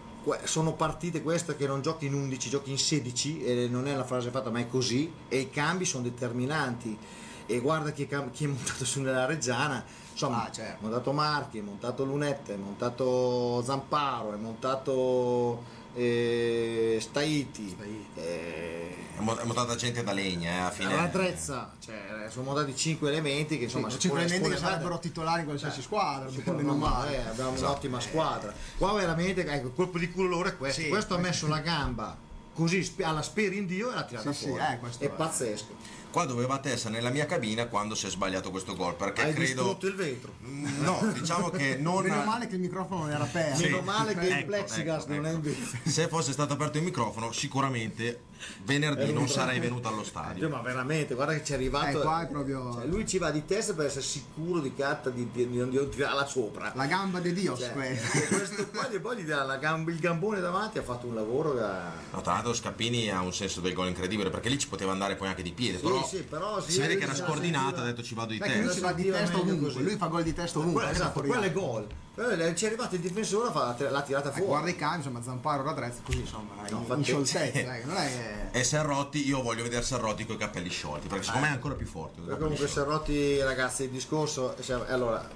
sono 0.44 0.74
partite 0.74 1.22
queste 1.22 1.56
che 1.56 1.66
non 1.66 1.80
giochi 1.82 2.06
in 2.06 2.14
11, 2.14 2.48
giochi 2.48 2.70
in 2.70 2.78
16 2.78 3.44
e 3.44 3.68
non 3.68 3.88
è 3.88 3.94
una 3.94 4.04
frase 4.04 4.30
fatta 4.30 4.50
ma 4.50 4.60
è 4.60 4.68
così 4.68 5.12
e 5.28 5.38
i 5.38 5.50
cambi 5.50 5.84
sono 5.84 6.04
determinanti 6.04 6.96
e 7.44 7.58
guarda 7.58 7.90
chi 7.90 8.04
è, 8.04 8.06
cam- 8.06 8.30
chi 8.30 8.44
è 8.44 8.46
montato 8.46 8.84
su 8.84 9.00
nella 9.00 9.26
Reggiana 9.26 9.84
insomma 10.12 10.44
Ah, 10.44 10.50
certo. 10.52 10.78
è 10.78 10.82
montato 10.82 11.10
Marchi, 11.12 11.58
è 11.58 11.60
montato 11.62 12.04
Lunette, 12.04 12.54
è 12.54 12.56
montato 12.56 13.62
Zamparo, 13.64 14.32
è 14.32 14.36
montato 14.36 15.64
eh, 15.94 16.98
Staiti, 17.00 17.76
eh, 18.14 18.96
È 19.16 19.20
montata 19.20 19.76
gente 19.76 20.02
da 20.02 20.12
legna, 20.12 20.50
eh, 20.50 20.58
a 20.58 20.70
fine... 20.70 20.94
Radrezza, 20.96 21.72
cioè, 21.84 22.26
sono 22.30 22.44
montati 22.46 22.74
5 22.74 23.08
elementi 23.10 23.58
che 23.58 23.64
insomma 23.64 23.88
Sì, 23.90 24.00
si 24.00 24.08
può- 24.08 24.16
cinque 24.18 24.34
elementi 24.36 24.54
che 24.60 24.66
sarebbero 24.68 24.98
titolari 24.98 25.40
in 25.40 25.46
qualsiasi 25.46 25.80
Eh, 25.80 25.82
squadra, 25.82 26.28
meno 26.52 26.62
no, 26.72 26.74
male. 26.76 27.16
eh, 27.16 27.28
abbiamo 27.28 27.52
Esatto. 27.52 27.70
un'ottima 27.70 28.00
squadra. 28.00 28.52
Qua 28.78 28.92
veramente 28.94 29.44
ecco, 29.46 29.66
il 29.68 29.74
colpo 29.74 29.98
di 29.98 30.10
culo 30.10 30.28
loro 30.28 30.48
è 30.48 30.56
questo. 30.56 30.80
Sì, 30.80 30.88
questo 30.88 31.14
ha 31.14 31.18
messo 31.18 31.46
la 31.46 31.58
gamba 31.60 32.16
così 32.54 32.94
alla 33.02 33.22
speri 33.22 33.56
in 33.58 33.66
Dio 33.66 33.90
e 33.90 33.94
l'ha 33.94 34.02
tirata 34.04 34.32
Sì, 34.32 34.38
sì, 34.44 34.46
fuori. 34.48 34.62
eh, 34.72 34.78
questo 34.78 35.04
è 35.04 35.06
è- 35.06 35.10
pazzesco. 35.10 35.74
Qua 36.12 36.26
dovevate 36.26 36.70
essere 36.70 36.92
nella 36.94 37.08
mia 37.08 37.24
cabina 37.24 37.66
quando 37.66 37.94
si 37.94 38.06
è 38.06 38.10
sbagliato 38.10 38.50
questo 38.50 38.76
gol, 38.76 38.94
perché 38.96 39.22
Hai 39.22 39.32
credo... 39.32 39.62
distrutto 39.62 39.86
il 39.86 39.94
vetro. 39.94 40.32
Mm, 40.44 40.82
No, 40.82 41.12
diciamo 41.14 41.48
che 41.48 41.76
non... 41.80 42.02
Meno 42.04 42.22
male 42.24 42.46
che 42.46 42.56
il 42.56 42.60
microfono 42.60 43.04
non 43.04 43.10
era 43.12 43.24
aperto. 43.24 43.62
Meno 43.62 43.80
male 43.80 44.14
che 44.14 44.26
il 44.26 44.32
Ecco, 44.32 44.46
plexigas 44.46 45.04
ecco, 45.04 45.14
non 45.14 45.24
è 45.26 45.28
ecco. 45.30 45.36
in 45.36 45.42
vetro. 45.42 45.78
Se 45.90 46.08
fosse 46.08 46.32
stato 46.32 46.52
aperto 46.52 46.76
il 46.76 46.84
microfono, 46.84 47.32
sicuramente 47.32 48.20
venerdì 48.64 49.12
non 49.12 49.28
sarei 49.28 49.58
venuto 49.60 49.88
allo 49.88 49.98
Dio, 50.02 50.06
stadio. 50.06 50.48
ma 50.48 50.60
veramente, 50.60 51.14
guarda 51.14 51.34
che 51.34 51.44
ci 51.44 51.52
è 51.52 51.54
arrivato. 51.54 51.98
Eh, 51.98 52.02
qua 52.02 52.22
è 52.22 52.26
proprio- 52.28 52.72
Cioè, 52.74 52.86
lui 52.86 53.06
ci 53.06 53.18
va 53.18 53.30
di 53.30 53.44
testa 53.44 53.74
per 53.74 53.86
essere 53.86 54.02
sicuro 54.04 54.60
di 54.60 54.74
carta 54.74 55.10
di, 55.10 55.28
di, 55.32 55.48
di, 55.48 55.68
di 55.68 55.88
tirarla 55.88 56.26
sopra. 56.26 56.72
La 56.74 56.86
gamba 56.86 57.20
di 57.20 57.32
Dio, 57.32 57.56
Cioè, 57.56 57.72
e 57.76 58.26
questo 58.28 58.68
qua 58.68 58.88
gli 58.88 58.98
poi 58.98 59.16
gli 59.18 59.24
dà 59.24 59.42
la 59.44 59.56
gamba- 59.56 59.90
il 59.90 59.98
gambone 59.98 60.40
davanti, 60.40 60.78
ha 60.78 60.82
fatto 60.82 61.06
un 61.06 61.14
lavoro 61.14 61.58
ha- 61.60 61.92
No, 62.12 62.20
tra 62.20 62.32
l'altro 62.34 62.52
Scappini 62.54 63.10
ha 63.10 63.20
un 63.20 63.32
senso 63.32 63.60
del 63.60 63.72
gol 63.72 63.88
incredibile 63.88 64.30
perché 64.30 64.48
lì 64.48 64.58
ci 64.58 64.68
poteva 64.68 64.92
andare 64.92 65.16
poi 65.16 65.28
anche 65.28 65.42
di 65.42 65.52
piede, 65.52 65.78
Sì, 65.78 65.82
però 65.84 66.06
sì, 66.06 66.22
però 66.22 66.60
sì, 66.60 66.72
si 66.72 66.80
vede 66.80 66.96
che 66.96 67.04
era 67.04 67.14
scordinato, 67.14 67.80
ha 67.80 67.84
detto 67.84 68.02
ci 68.02 68.14
vado 68.14 68.32
di 68.32 68.38
che 68.38 68.46
lui 68.48 68.56
testa. 68.56 68.72
si 68.72 68.80
va 68.80 68.92
di 68.92 69.10
testa 69.10 69.38
ovunque, 69.38 69.82
lui 69.82 69.96
fa 69.96 70.06
gol 70.06 70.22
di 70.22 70.32
testa 70.34 70.58
ovunque. 70.58 70.82
Quello, 70.82 70.98
da 70.98 71.04
esatto, 71.04 71.42
è 71.42 71.52
gol. 71.52 71.86
Quello- 72.14 72.54
Ci 72.54 72.64
è 72.64 72.66
arrivato 72.68 72.94
il 72.94 73.00
difensore, 73.00 73.50
fa- 73.52 73.74
l'ha 73.78 74.02
tirata 74.02 74.28
Eh, 74.28 74.32
fuori. 74.32 74.46
guarda 74.46 74.68
i 74.68 74.76
cambi, 74.76 74.96
insomma, 74.98 75.22
Zamparo 75.22 75.62
Radrezzo 75.62 76.00
così, 76.04 76.20
insomma, 76.20 76.52
in, 76.68 76.74
in 76.74 76.80
infatti- 76.80 77.02
scioltezza, 77.04 77.74
eh, 77.76 77.82
non 77.84 77.96
è 77.96 78.50
che... 78.50 78.58
E 78.58 78.64
Serrotti, 78.64 79.26
io 79.26 79.40
voglio 79.40 79.62
vedere 79.62 79.82
Serrotti 79.82 80.26
con 80.26 80.34
i 80.34 80.38
capelli 80.38 80.68
sciolti, 80.68 81.06
perché 81.08 81.24
secondo 81.24 81.46
me 81.46 81.52
è 81.52 81.54
ancora 81.56 81.74
più 81.74 81.86
forte. 81.86 82.20
capelli 82.20 82.38
comunque. 82.38 82.68
Serrotti, 82.68 83.40
ragazzi, 83.40 83.84
il 83.84 83.90
discorso. 83.90 84.54
cioè, 84.60 84.90
allora, 84.90 85.26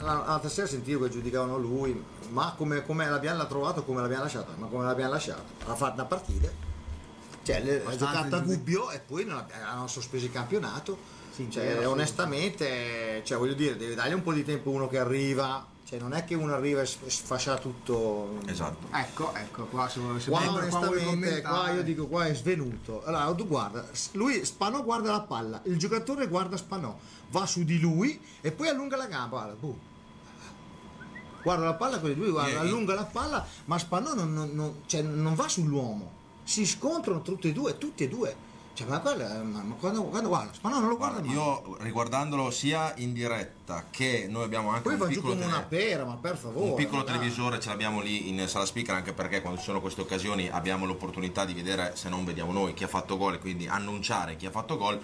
la- 0.00 0.22
l'altra 0.26 0.50
sera 0.50 0.66
sentivo 0.66 1.04
che 1.04 1.10
giudicavano 1.10 1.56
lui, 1.56 2.04
ma 2.28 2.52
come, 2.56 2.84
come 2.84 3.08
l'abbiamo 3.08 3.46
trovato, 3.46 3.82
come 3.84 4.02
l'abbiamo 4.02 4.24
lasciato? 4.24 4.52
Ma 4.58 4.66
come 4.66 4.84
l'abbiamo 4.84 5.12
lasciato? 5.12 5.42
Ha 5.64 5.74
fatto 5.74 5.94
una 5.94 6.04
partita, 6.04 6.50
cioè, 7.42 7.62
le- 7.62 7.82
ha 7.86 7.96
giocato 7.96 8.36
a 8.36 8.40
gubbio 8.40 8.90
e 8.90 8.98
poi 9.00 9.24
non 9.24 9.42
hanno 9.66 9.86
sospeso 9.86 10.26
il 10.26 10.32
campionato. 10.32 11.16
Sì, 11.34 11.48
Cioè, 11.50 11.86
onestamente, 11.86 13.22
cioè, 13.24 13.38
voglio 13.38 13.54
dire, 13.54 13.76
devi 13.76 13.94
dargli 13.94 14.12
un 14.12 14.22
po' 14.22 14.32
di 14.34 14.44
tempo 14.44 14.70
uno 14.70 14.88
che 14.88 14.98
arriva. 14.98 15.64
Cioè, 15.88 15.98
non 15.98 16.12
è 16.12 16.22
che 16.26 16.34
uno 16.34 16.52
arriva 16.52 16.82
e 16.82 16.86
sfascia 16.86 17.56
tutto. 17.56 18.40
Esatto. 18.44 18.88
Ecco, 18.94 19.34
ecco, 19.34 19.64
qua 19.64 19.88
se, 19.88 20.00
se 20.18 20.28
Qua 20.28 20.40
qua 20.42 20.50
onestamente, 20.52 21.00
qua 21.00 21.04
commentare- 21.50 21.74
io 21.76 21.82
dico 21.82 22.06
qua 22.08 22.26
è 22.26 22.34
svenuto. 22.34 23.02
Allora 23.04 23.32
tu 23.34 23.46
guarda, 23.46 23.86
lui 24.12 24.44
Spanò 24.44 24.82
guarda 24.82 25.12
la 25.12 25.20
palla, 25.22 25.62
il 25.64 25.78
giocatore 25.78 26.26
guarda 26.26 26.58
Spanò, 26.58 26.94
va 27.30 27.46
su 27.46 27.64
di 27.64 27.80
lui 27.80 28.20
e 28.42 28.52
poi 28.52 28.68
allunga 28.68 28.98
la 28.98 29.06
gamba. 29.06 29.28
Guarda, 29.38 29.54
boh. 29.54 29.78
Guarda 31.42 31.64
la 31.64 31.74
palla, 31.74 31.98
quelli 32.00 32.16
lui 32.16 32.30
guarda, 32.32 32.50
Io- 32.50 32.60
allunga 32.60 32.92
la 32.94 33.06
palla, 33.06 33.46
ma 33.64 33.78
Spanò 33.78 34.12
non, 34.12 34.34
non- 34.34 34.50
non- 34.52 34.74
cioè, 34.84 35.00
non 35.00 35.34
va 35.34 35.48
sull'uomo. 35.48 36.12
Si 36.44 36.66
scontrano 36.66 37.22
tutti 37.22 37.48
e 37.48 37.52
due, 37.52 37.78
tutti 37.78 38.04
e 38.04 38.08
due. 38.08 38.36
Cioè, 38.78 38.86
ma, 38.86 39.00
quella- 39.00 39.42
ma- 39.42 39.62
ma 39.64 39.74
quando, 39.74 40.04
quando 40.04 40.28
guarda, 40.28 40.52
Spanò 40.52 40.78
non 40.78 40.88
lo 40.90 40.96
guarda 40.96 41.18
Guarda, 41.20 41.34
mai. 41.40 41.64
io 41.66 41.76
riguardandolo 41.80 42.50
sia 42.52 42.92
in 42.98 43.12
diretta 43.12 43.86
che 43.90 44.26
noi 44.30 44.44
abbiamo 44.44 44.68
anche 44.68 44.82
Poi 44.82 44.92
un 44.92 44.98
va 45.00 45.06
giù 45.08 45.14
piccolo, 45.14 45.32
come 45.34 45.46
una 45.46 45.62
pera, 45.62 46.04
ma 46.04 46.14
per 46.14 46.36
favore. 46.36 46.68
un 46.70 46.74
piccolo 46.76 47.02
dai. 47.02 47.14
televisore, 47.16 47.58
ce 47.58 47.70
l'abbiamo 47.70 48.00
lì 48.00 48.28
in 48.28 48.46
sala 48.46 48.64
speaker 48.64 48.94
anche 48.94 49.12
perché 49.12 49.40
quando 49.40 49.58
ci 49.58 49.64
sono 49.64 49.80
queste 49.80 50.02
occasioni 50.02 50.48
abbiamo 50.48 50.86
l'opportunità 50.86 51.44
di 51.44 51.54
vedere, 51.54 51.96
se 51.96 52.08
non 52.08 52.24
vediamo 52.24 52.52
noi, 52.52 52.72
chi 52.74 52.84
ha 52.84 52.88
fatto 52.88 53.16
gol 53.16 53.34
e 53.34 53.38
quindi 53.40 53.66
annunciare 53.66 54.36
chi 54.36 54.46
ha 54.46 54.50
fatto 54.52 54.76
gol. 54.76 55.00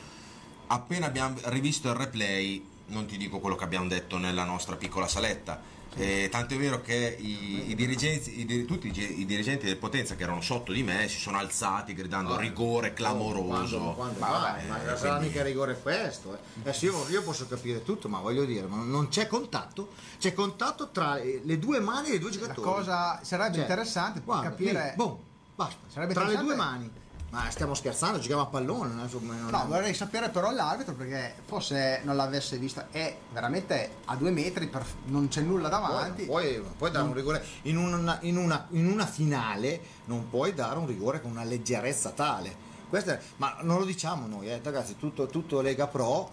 Appena 0.69 1.07
abbiamo 1.07 1.35
rivisto 1.47 1.89
il 1.89 1.95
replay, 1.97 2.65
non 2.87 3.07
ti 3.07 3.17
dico 3.17 3.41
quello 3.41 3.57
che 3.57 3.65
abbiamo 3.65 3.89
detto 3.89 4.19
nella 4.19 4.45
nostra 4.45 4.77
piccola 4.77 5.09
saletta. 5.09 5.61
Eh, 5.97 6.29
tanto 6.31 6.55
è 6.55 6.57
vero 6.59 6.81
che 6.81 7.17
i, 7.21 7.71
i 7.71 7.75
dirigenti, 7.77 8.41
i 8.41 8.65
tutti 8.65 8.89
i, 8.89 9.25
dirigenti 9.25 9.65
del 9.67 9.77
Potenza 9.77 10.17
che 10.17 10.25
erano 10.25 10.41
sotto 10.41 10.73
di 10.73 10.83
me 10.83 11.07
si 11.09 11.19
sono 11.19 11.39
alzati 11.39 11.95
gridando 11.95 12.37
rigore 12.37 12.93
clamoroso. 12.93 13.79
Quando, 13.79 13.93
quando 13.95 14.19
Ma 14.19 14.29
vai, 14.29 14.41
vabbè, 14.67 14.67
ma 14.67 14.93
eh, 14.93 14.97
sarà 14.97 15.17
quindi- 15.17 15.27
mica 15.29 15.45
rigore 15.45 15.81
questo. 15.81 16.35
eh. 16.35 16.39
Adesso 16.63 16.85
io, 16.87 17.09
io 17.11 17.23
posso 17.23 17.47
capire 17.47 17.83
tutto, 17.85 18.09
ma 18.09 18.19
voglio 18.19 18.45
dire, 18.45 18.67
ma 18.67 18.83
non 18.83 19.09
c'è 19.09 19.29
contatto. 19.29 19.91
C'è 20.19 20.33
contatto 20.35 20.91
tra 20.91 21.19
eh, 21.19 21.41
le 21.45 21.59
due 21.61 21.79
mani 21.79 22.11
dei 22.11 22.19
due 22.19 22.31
La 22.31 22.37
giocatori. 22.39 22.67
cosa 22.69 23.21
sarebbe 23.23 23.53
Cioè, 23.55 23.63
interessante 23.63 24.21
guarda, 24.25 24.49
capire... 24.49 24.89
lì, 24.91 24.97
boom, 24.97 25.17
basta. 25.55 25.77
Sarebbe 25.87 26.13
tra 26.15 26.25
le 26.27 26.37
due 26.39 26.55
mani. 26.57 26.91
Ma 27.35 27.51
stiamo 27.51 27.75
scherzando, 27.75 28.19
giochiamo 28.19 28.43
a 28.43 28.47
pallone. 28.47 28.95
non 28.95 29.09
so 29.09 29.19
come- 29.19 29.35
non- 29.37 29.51
No, 29.51 29.67
vorrei 29.67 29.93
sapere 29.93 30.29
però 30.29 30.53
l'arbitro 30.53 30.95
perché 30.95 31.35
forse 31.45 32.01
non 32.05 32.15
l'avesse 32.15 32.59
vista. 32.59 32.87
È 32.93 33.17
veramente 33.33 33.97
a 34.05 34.15
due 34.15 34.31
metri, 34.31 34.69
per- 34.69 34.87
non 35.07 35.27
c'è 35.27 35.41
nulla 35.41 35.69
davanti. 35.69 36.27
Poi, 36.27 36.55
puoi, 36.55 36.71
puoi 36.79 36.91
dare 36.93 37.05
un 37.05 37.13
rigore 37.13 37.45
in 37.63 37.77
una, 37.77 38.19
in, 38.21 38.37
una, 38.37 38.67
in 38.71 38.87
una 38.87 39.05
finale 39.07 39.81
non 40.05 40.29
puoi 40.31 40.55
dare 40.55 40.79
un 40.79 40.87
rigore 40.87 41.21
con 41.21 41.33
una 41.33 41.43
leggerezza 41.45 42.11
tale 42.11 42.55
è- 42.91 43.19
ma 43.39 43.57
non 43.63 43.79
lo 43.79 43.85
diciamo 43.85 44.27
noi 44.29 44.49
eh, 44.49 44.61
ragazzi 44.63 44.97
tutto, 44.97 45.27
tutto 45.27 45.61
Lega 45.61 45.89
Pro 45.89 46.31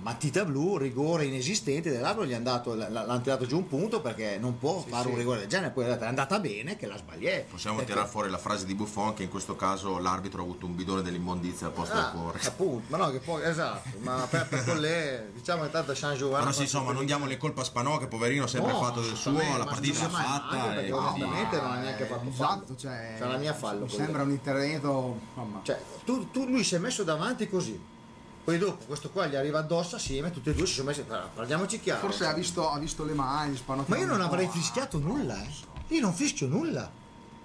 matita 0.00 0.44
blu 0.44 0.76
rigore 0.76 1.24
inesistente 1.24 1.90
dell'arbitro 1.90 2.26
gli 2.26 2.32
hanno 2.34 3.20
tirato 3.20 3.46
giù 3.46 3.56
un 3.58 3.66
punto 3.68 4.00
perché 4.00 4.38
non 4.38 4.58
può 4.58 4.78
fare 4.86 5.04
sì. 5.04 5.10
un 5.10 5.16
rigore 5.16 5.38
del 5.40 5.48
genere 5.48 5.70
poi 5.72 5.84
è 5.86 5.98
andata 6.04 6.38
bene 6.40 6.76
che 6.76 6.86
la 6.86 6.96
sbagliè 6.96 7.46
Possiamo 7.50 7.76
Perché- 7.76 7.92
tirare 7.92 8.08
fuori 8.10 8.30
la 8.30 8.38
frase 8.38 8.64
di 8.66 8.74
Buffon 8.74 9.14
che 9.14 9.22
in 9.24 9.28
questo 9.28 9.56
caso 9.56 9.98
l'arbitro 9.98 10.40
ha 10.40 10.44
avuto 10.44 10.66
un 10.66 10.74
bidone 10.74 11.02
dell'immondizia 11.02 11.66
al 11.66 11.72
posto 11.72 11.94
del 11.94 12.04
Ah, 12.04 12.10
cuore. 12.10 12.38
appunto, 12.44 12.84
ma 12.88 12.96
no, 12.96 13.10
che 13.10 13.18
poi 13.18 13.42
esatto, 13.44 13.88
ma 14.00 14.26
per, 14.28 14.48
le 14.78 15.30
diciamo 15.34 15.62
che 15.64 15.70
tanto 15.70 15.94
San 15.94 16.16
Giovanni. 16.16 16.44
Però 16.44 16.54
sì, 16.56 16.62
insomma, 16.62 16.92
non 16.92 17.04
diamo 17.06 17.26
le 17.26 17.36
colpe 17.36 17.60
a 17.60 17.64
Spanò 17.64 17.98
che 17.98 18.06
poverino 18.06 18.44
ha 18.44 18.48
sempre 18.48 18.72
No, 18.72 18.80
fatto 18.82 19.00
del 19.00 19.16
suo, 19.16 19.32
la 19.32 19.64
partita 19.64 20.02
l'ha 20.02 20.08
fatta 20.08 20.70
e 20.72 20.74
perché 20.74 20.92
onestamente 20.92 21.56
non 21.60 21.70
ha 21.72 21.78
neanche 21.80 22.04
fatto 22.04 22.30
fallo. 22.30 22.54
Esatto, 22.62 22.76
cioè, 22.76 23.14
Sarà 23.18 23.36
mia 23.36 23.54
fallo 23.54 23.84
Mi 23.84 23.90
sembra 23.90 24.22
un 24.22 24.30
intervento. 24.30 25.18
Cioè, 25.62 25.80
tu, 26.04 26.30
tu- 26.30 26.46
lui 26.46 26.62
si 26.64 26.74
è 26.74 26.78
messo 26.78 27.02
davanti 27.02 27.48
così. 27.48 27.96
Poi 28.48 28.56
dopo 28.56 28.82
questo 28.86 29.10
qua 29.10 29.26
gli 29.26 29.36
arriva 29.36 29.58
addosso 29.58 29.96
assieme, 29.96 30.30
tutti 30.30 30.48
e 30.48 30.54
due 30.54 30.64
si 30.64 30.72
sono 30.72 30.88
messi. 30.88 31.04
Parliamoci 31.34 31.80
chiaro. 31.80 32.00
forse 32.00 32.24
ha 32.24 32.32
visto, 32.32 32.70
ha 32.70 32.78
visto 32.78 33.04
le 33.04 33.12
mani. 33.12 33.60
Ma 33.84 33.98
io 33.98 34.06
non 34.06 34.22
avrei 34.22 34.48
fischiato 34.48 34.96
nulla, 34.96 35.38
eh. 35.44 35.50
Io 35.88 36.00
non 36.00 36.14
fischio 36.14 36.46
nulla. 36.46 36.90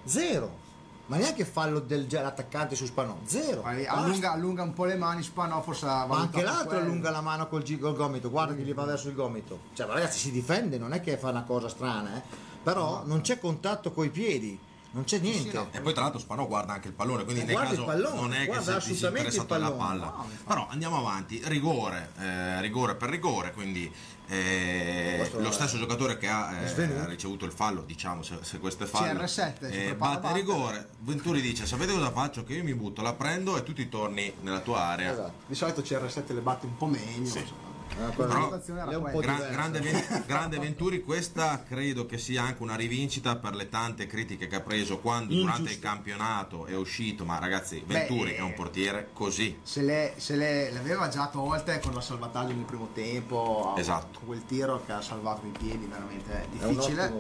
Zero. 0.05 0.59
Ma 1.07 1.17
neanche 1.17 1.43
fallo 1.43 1.81
dell'attaccante 1.81 2.77
su 2.77 2.85
Spanò. 2.85 3.17
Zero. 3.25 3.63
Basta. 3.63 3.89
allunga, 3.89 4.31
allunga 4.31 4.63
un 4.63 4.73
po' 4.73 4.85
le 4.85 4.95
mani, 4.95 5.23
Spanò 5.23 5.61
forse 5.61 5.87
Ma 5.87 6.07
anche 6.09 6.41
l'altro 6.41 6.69
quello. 6.69 6.83
allunga 6.85 7.09
la 7.09 7.19
mano 7.19 7.49
col, 7.49 7.65
col 7.77 7.95
gomito, 7.97 8.29
guarda 8.29 8.55
che 8.55 8.61
gli 8.61 8.73
va 8.73 8.85
verso 8.85 9.09
il 9.09 9.15
gomito. 9.15 9.59
Cioè, 9.73 9.85
ma 9.85 9.95
ragazzi, 9.95 10.19
si 10.19 10.31
difende, 10.31 10.77
non 10.77 10.93
è 10.93 11.01
che 11.01 11.17
fa 11.17 11.31
una 11.31 11.43
cosa 11.43 11.67
strana, 11.67 12.15
eh. 12.15 12.21
Però 12.63 13.03
non 13.03 13.19
c'è 13.19 13.39
contatto 13.39 13.91
coi 13.91 14.09
piedi, 14.09 14.57
non 14.93 15.03
c'è 15.05 15.17
niente. 15.19 15.67
E 15.71 15.81
poi 15.81 15.91
tra 15.93 16.03
l'altro 16.03 16.19
Spanò 16.19 16.47
guarda 16.47 16.73
anche 16.73 16.87
il 16.87 16.93
pallone, 16.93 17.23
quindi 17.23 17.41
Eh, 17.41 17.45
nel 17.45 17.55
caso 17.55 17.81
il 17.81 17.85
pallone, 17.85 18.15
non 18.15 18.33
è 18.33 18.45
che 18.47 18.57
ti 18.57 18.63
si 18.63 18.69
assolutamente 18.69 19.19
interessato 19.19 19.53
alla 19.55 19.71
palla. 19.71 20.25
Però 20.45 20.67
andiamo 20.69 20.97
avanti, 20.97 21.41
rigore, 21.45 22.11
eh, 22.19 22.61
rigore 22.61 22.95
per 22.95 23.09
rigore, 23.09 23.51
quindi 23.53 23.91
eh, 24.27 25.29
lo 25.37 25.49
è- 25.49 25.51
stesso 25.51 25.77
giocatore 25.77 26.17
che 26.17 26.27
ha 26.27 26.61
eh, 26.61 26.75
è 26.75 27.05
ricevuto 27.07 27.45
il 27.45 27.51
fallo, 27.51 27.81
diciamo 27.81 28.21
se, 28.23 28.37
se 28.41 28.59
questo 28.59 28.83
è 28.83 28.87
fallo, 28.87 29.19
CR7, 29.21 29.69
si 29.69 29.85
eh, 29.87 29.95
batte 29.95 30.31
rigore, 30.31 30.89
Venturi 30.99 31.41
dice 31.41 31.65
sapete 31.65 31.91
cosa 31.91 32.11
faccio? 32.11 32.43
Che 32.43 32.53
io 32.53 32.63
mi 32.63 32.73
butto, 32.75 33.01
la 33.01 33.13
prendo 33.13 33.57
e 33.57 33.63
tu 33.63 33.73
ti 33.73 33.89
torni 33.89 34.31
nella 34.41 34.59
tua 34.59 34.79
area. 34.79 35.11
Esatto. 35.11 35.33
Di 35.47 35.55
solito 35.55 35.81
CR7 35.81 36.33
le 36.33 36.41
batte 36.41 36.65
un 36.67 36.77
po' 36.77 36.85
meglio. 36.85 37.17
insomma. 37.17 37.71
Eh, 37.89 38.15
quello- 38.15 38.31
Però- 38.31 38.43
situazione 38.45 38.81
era 38.81 38.91
è 38.91 38.95
un 38.95 39.03
po' 39.03 39.09
quella. 39.11 39.33
Gra- 39.35 39.47
diverso. 39.49 39.55
grande, 39.55 40.23
grande 40.25 40.59
Venturi, 40.59 41.03
questa 41.03 41.63
credo 41.63 42.05
che 42.05 42.17
sia 42.17 42.41
anche 42.43 42.63
una 42.63 42.75
rivincita 42.75 43.35
per 43.35 43.53
le 43.55 43.69
tante 43.69 44.07
critiche 44.07 44.47
che 44.47 44.55
ha 44.55 44.61
preso 44.61 44.99
quando 44.99 45.33
durante 45.33 45.61
Ingiusto. 45.61 45.71
il 45.79 45.79
campionato 45.79 46.65
è 46.65 46.75
uscito, 46.75 47.23
ma 47.25 47.37
ragazzi 47.39 47.83
Venturi 47.85 48.31
Beh, 48.31 48.37
è 48.37 48.41
un 48.41 48.53
portiere 48.53 49.09
così. 49.13 49.59
Se 49.61 49.81
le, 49.81 50.13
se 50.17 50.35
le, 50.35 50.71
le 50.71 50.79
aveva 50.79 51.07
già 51.09 51.27
tolte 51.27 51.79
con 51.79 51.93
la 51.93 52.01
salvataggio 52.01 52.53
nel 52.53 52.65
primo 52.65 52.89
tempo, 52.93 53.75
Esatto. 53.77 54.17
con 54.19 54.27
quel 54.27 54.45
tiro 54.45 54.81
che 54.85 54.91
ha 54.91 55.01
salvato 55.01 55.45
i 55.45 55.51
piedi, 55.57 55.85
veramente 55.85 56.47
È 56.59 56.63
un 56.65 56.73
difficile. 56.73 57.13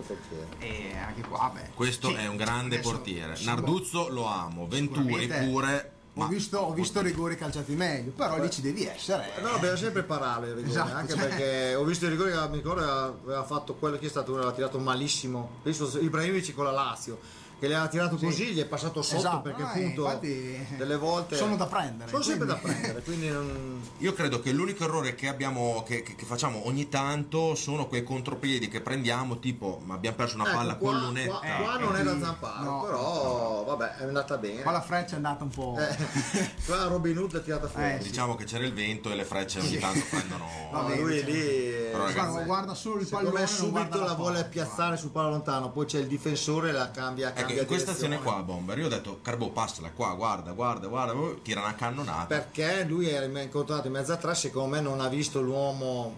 E 0.59 0.95
anche 0.97 1.21
qua, 1.21 1.51
beh. 1.53 1.69
Questo 1.75 2.09
sì, 2.09 2.15
è 2.15 2.27
un 2.27 2.35
grande 2.37 2.79
portiere. 2.79 3.37
Narduzzo 3.43 4.09
lo 4.09 4.25
amo, 4.25 4.67
Venturi 4.67 5.19
sicuramente 5.21 5.91
Ho 6.15 6.27
visto, 6.27 6.59
ho 6.59 6.73
visto 6.73 7.01
rigori 7.01 7.35
calciati 7.35 7.73
meglio, 7.73 8.11
però 8.11 8.39
lì 8.39 8.49
ci 8.51 8.61
devi 8.61 8.85
essere. 8.85 9.31
No, 9.41 9.57
bisogna 9.57 9.75
sempre 9.77 10.03
parare 10.03 10.47
il 10.49 10.53
rigore, 10.53 10.69
Esatto, 10.71 10.93
anche 10.95 11.13
cioè- 11.13 11.27
perché 11.27 11.75
ho 11.75 11.83
visto 11.83 12.05
il 12.05 12.11
rigore 12.11 12.31
che 12.31 12.47
mi 12.49 12.57
ricordo 12.57 12.83
aveva, 13.23 13.43
fatto 13.43 13.73
quello 13.73 13.97
che 13.97 14.05
è 14.05 14.09
stato, 14.09 14.35
aveva 14.35 14.51
tirato 14.51 14.77
malissimo. 14.77 15.49
Penso 15.63 15.89
Ibrahimovic 15.99 16.53
con 16.53 16.65
la 16.65 16.71
Lazio, 16.71 17.17
che 17.59 17.67
le 17.67 17.75
aveva 17.75 17.89
tirato 17.89 18.17
Sì. 18.17 18.25
così, 18.25 18.45
gli 18.53 18.59
è 18.59 18.65
passato 18.65 19.01
sotto 19.01 19.17
Esatto, 19.19 19.39
perché 19.41 19.61
no, 19.61 19.67
appunto 19.69 20.01
infatti 20.03 20.67
delle 20.77 20.97
volte 20.97 21.35
sono 21.37 21.55
da 21.55 21.65
prendere, 21.65 22.09
Sono 22.11 22.21
sempre 22.21 22.45
da 22.45 22.55
quindi- 22.55 22.79
prendere, 22.79 23.03
quindi 23.05 23.29
non... 23.29 23.81
Io 23.99 24.13
credo 24.13 24.39
che 24.41 24.51
l'unico 24.51 24.83
errore 24.83 25.15
che, 25.15 25.29
abbiamo, 25.29 25.81
che, 25.87 26.03
che- 26.03 26.15
che 26.15 26.25
facciamo 26.25 26.67
ogni 26.67 26.89
tanto 26.89 27.55
sono 27.55 27.87
quei 27.87 28.03
contropiedi 28.03 28.67
che 28.67 28.81
prendiamo, 28.81 29.39
tipo 29.39 29.81
ma 29.85 29.93
abbiamo 29.93 30.17
perso 30.17 30.35
una 30.35 30.45
Ecco, 30.49 30.55
palla 30.57 30.75
qua, 30.75 30.91
con 30.91 30.99
lunetta. 30.99 31.31
qua- 31.37 31.39
qua 31.39 31.77
Eh, 31.77 31.79
non 31.81 31.95
è 31.95 32.03
da 32.03 32.13
sì. 32.15 32.19
zampare, 32.19 32.63
No. 32.65 32.81
però 32.83 33.62
vabbè, 33.75 33.97
è 33.97 34.03
andata 34.03 34.37
bene. 34.37 34.61
Qua 34.61 34.71
la 34.71 34.81
freccia 34.81 35.13
è 35.13 35.15
andata 35.15 35.43
un 35.43 35.49
po'. 35.49 35.77
Eh, 35.77 36.55
qua 36.65 36.83
Robin 36.85 37.17
Hood 37.17 37.33
l'ha 37.33 37.39
tirata 37.39 37.67
fuori. 37.67 37.93
Eh, 37.93 38.01
sì. 38.01 38.09
Diciamo 38.09 38.35
che 38.35 38.45
c'era 38.45 38.63
il 38.63 38.73
vento 38.73 39.11
e 39.11 39.15
le 39.15 39.25
frecce 39.25 39.59
ogni 39.59 39.77
tanto 39.77 40.05
prendono. 40.09 40.47
No, 40.73 40.81
Vabbè, 40.81 40.95
lui 40.99 41.23
diciamo. 41.23 41.31
lì 41.31 41.91
Però, 41.91 42.05
ragazzi, 42.05 42.43
Guarda, 42.45 42.73
solo 42.73 42.99
il 43.01 43.07
pallone. 43.07 43.45
subito 43.47 43.99
la 44.03 44.13
vuole 44.13 44.35
porta, 44.35 44.49
piazzare 44.49 44.97
sul 44.97 45.11
palo 45.11 45.29
lontano, 45.29 45.69
poi 45.69 45.85
c'è 45.85 45.99
il 45.99 46.07
difensore 46.07 46.69
e 46.69 46.71
la 46.71 46.89
cambia, 46.89 47.29
Ecco, 47.29 47.39
cambia 47.41 47.61
in 47.61 47.67
questa 47.67 47.91
azione 47.91 48.19
qua, 48.19 48.41
Bomber, 48.41 48.77
io 48.79 48.87
ho 48.87 48.89
detto 48.89 49.19
Carbo 49.21 49.51
passala 49.51 49.91
qua, 49.91 50.13
guarda, 50.15 50.51
guarda, 50.51 50.87
guarda, 50.87 51.13
poi 51.13 51.41
tira 51.43 51.59
una 51.61 51.75
cannonata. 51.75 52.25
Perché 52.25 52.83
lui 52.85 53.07
era 53.07 53.25
incontrato 53.39 53.85
in 53.87 53.93
mezzo 53.93 54.13
a 54.13 54.17
tre, 54.17 54.33
secondo 54.33 54.75
me 54.75 54.81
non 54.81 54.99
ha 54.99 55.07
visto 55.09 55.41
l'uomo, 55.41 56.15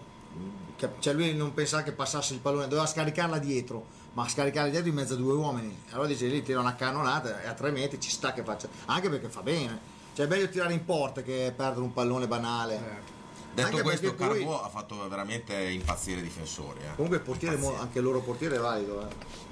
cioè 0.98 1.12
lui 1.12 1.34
non 1.34 1.52
pensava 1.52 1.82
che 1.82 1.92
passasse 1.92 2.32
il 2.34 2.40
pallone, 2.40 2.68
doveva 2.68 2.86
scaricarla 2.86 3.38
dietro, 3.38 3.84
ma 4.16 4.26
scaricarla 4.26 4.70
dietro 4.70 4.88
in 4.88 4.94
mezzo 4.94 5.12
a 5.12 5.16
due 5.18 5.34
uomini. 5.34 5.78
Allora 5.90 6.08
dice 6.08 6.26
lì 6.26 6.42
tira 6.42 6.58
una 6.58 6.74
cannonata 6.74 7.42
e 7.42 7.46
a 7.46 7.52
tre 7.52 7.70
metri 7.70 8.00
ci 8.00 8.10
sta 8.10 8.32
che 8.32 8.42
faccia, 8.42 8.66
anche 8.86 9.10
perché 9.10 9.28
fa 9.28 9.42
bene. 9.42 9.78
Cioè 10.14 10.24
è 10.24 10.28
meglio 10.28 10.48
tirare 10.48 10.72
in 10.72 10.84
porta 10.86 11.22
che 11.22 11.52
perdere 11.54 11.82
un 11.82 11.92
pallone 11.92 12.26
banale. 12.26 12.78
Certo. 12.78 13.14
Detto 13.52 13.68
anche 13.68 13.82
questo, 13.82 14.14
Carbo 14.14 14.62
ha 14.62 14.68
fatto 14.70 15.06
veramente 15.08 15.54
impazzire 15.54 16.20
i 16.20 16.22
difensori. 16.22 16.80
eh. 16.80 16.94
Comunque 16.94 17.18
il 17.18 17.22
portiere, 17.22 17.56
mo- 17.56 17.78
anche 17.78 17.98
il 17.98 18.04
loro 18.04 18.20
portiere 18.20 18.56
è 18.56 18.58
valido, 18.58 19.06
eh. 19.06 19.44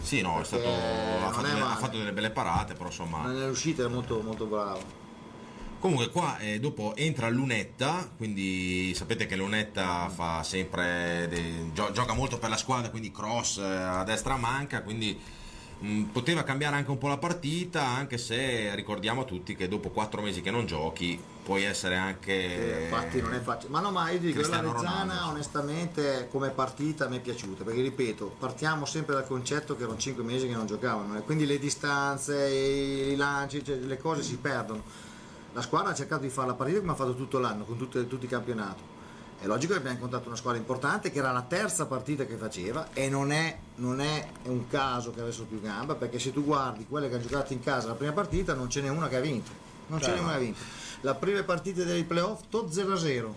Sì, 0.00 0.20
no, 0.20 0.40
è 0.40 0.44
stato, 0.44 0.68
ha, 0.68 1.30
fatto 1.30 1.46
è 1.46 1.50
delle, 1.50 1.60
ha 1.60 1.76
fatto 1.76 1.98
delle 1.98 2.12
belle 2.12 2.30
parate, 2.30 2.74
però 2.74 2.86
insomma. 2.86 3.26
nell'uscita 3.26 3.84
è 3.84 3.88
molto, 3.88 4.20
molto 4.20 4.46
bravo. 4.46 5.00
Comunque 5.82 6.10
qua 6.10 6.38
eh, 6.38 6.60
dopo 6.60 6.94
entra 6.94 7.28
Lunetta, 7.28 8.08
quindi 8.16 8.94
sapete 8.94 9.26
che 9.26 9.34
Lunetta 9.34 10.08
fa 10.08 10.44
sempre 10.44 11.26
de- 11.28 11.70
gio- 11.72 11.90
gioca 11.90 12.12
molto 12.14 12.38
per 12.38 12.50
la 12.50 12.56
squadra, 12.56 12.88
quindi 12.88 13.10
cross 13.10 13.58
eh, 13.58 13.64
a 13.64 14.04
destra 14.04 14.36
manca, 14.36 14.82
quindi 14.82 15.18
mh, 15.80 16.02
poteva 16.12 16.44
cambiare 16.44 16.76
anche 16.76 16.90
un 16.92 16.98
po' 16.98 17.08
la 17.08 17.18
partita, 17.18 17.84
anche 17.84 18.16
se 18.16 18.72
ricordiamo 18.76 19.24
tutti 19.24 19.56
che 19.56 19.66
dopo 19.66 19.90
quattro 19.90 20.22
mesi 20.22 20.40
che 20.40 20.52
non 20.52 20.66
giochi 20.66 21.20
puoi 21.42 21.64
essere 21.64 21.96
anche 21.96 22.82
Eh, 22.82 22.84
Infatti 22.84 23.20
non 23.20 23.34
è 23.34 23.40
facile. 23.40 23.70
Ma 23.72 23.80
no, 23.80 23.90
ma 23.90 24.08
io 24.10 24.20
dico, 24.20 24.36
la 24.36 24.42
Cristiano 24.46 24.72
Reggiana 24.74 25.00
Ronaldo. 25.14 25.30
onestamente 25.30 26.28
come 26.30 26.50
partita 26.50 27.08
mi 27.08 27.16
è 27.16 27.20
piaciuta, 27.20 27.64
perché 27.64 27.80
ripeto, 27.82 28.36
partiamo 28.38 28.84
sempre 28.84 29.14
dal 29.14 29.26
concetto 29.26 29.74
che 29.74 29.82
erano 29.82 29.98
5 29.98 30.22
mesi 30.22 30.46
che 30.46 30.54
non 30.54 30.66
giocavano, 30.68 31.18
e 31.18 31.22
quindi 31.22 31.44
le 31.44 31.58
distanze, 31.58 32.38
i 32.48 33.16
lanci, 33.16 33.64
cioè, 33.64 33.78
le 33.78 33.98
cose 33.98 34.22
si 34.22 34.36
perdono. 34.36 35.10
La 35.54 35.60
squadra 35.62 35.90
ha 35.90 35.94
cercato 35.94 36.22
di 36.22 36.28
fare 36.30 36.48
la 36.48 36.54
partita 36.54 36.80
come 36.80 36.92
ha 36.92 36.94
fatto 36.94 37.14
tutto 37.14 37.38
l'anno, 37.38 37.64
con 37.64 37.76
tutte- 37.76 38.06
tutti 38.06 38.24
i 38.24 38.28
campionati. 38.28 38.82
È 39.40 39.46
logico 39.46 39.72
che 39.72 39.78
abbiamo 39.80 39.96
incontrato 39.96 40.28
una 40.28 40.36
squadra 40.36 40.58
importante 40.60 41.10
che 41.10 41.18
era 41.18 41.32
la 41.32 41.42
terza 41.42 41.86
partita 41.86 42.24
che 42.24 42.36
faceva 42.36 42.88
e 42.92 43.08
non 43.08 43.32
è, 43.32 43.58
non 43.76 44.00
è 44.00 44.28
un 44.44 44.68
caso 44.68 45.10
che 45.10 45.20
avessero 45.20 45.46
più 45.46 45.60
gamba 45.60 45.96
perché 45.96 46.18
se 46.20 46.32
tu 46.32 46.44
guardi 46.44 46.86
quelle 46.88 47.08
che 47.08 47.16
hanno 47.16 47.26
giocato 47.26 47.52
in 47.52 47.60
casa 47.60 47.88
la 47.88 47.94
prima 47.94 48.12
partita 48.12 48.54
non 48.54 48.70
ce 48.70 48.80
n'è 48.82 48.88
una 48.88 49.08
che 49.08 49.16
ha 49.16 49.20
vinto. 49.20 49.50
Non 49.88 50.00
ce 50.00 50.12
n'è 50.14 50.20
una 50.20 50.30
che 50.30 50.36
ha 50.36 50.40
vinto. 50.40 50.60
La 51.00 51.14
prima 51.16 51.42
partita 51.42 51.82
dei 51.82 52.04
playoff, 52.04 52.42
tot 52.48 52.70
0-0. 52.72 53.34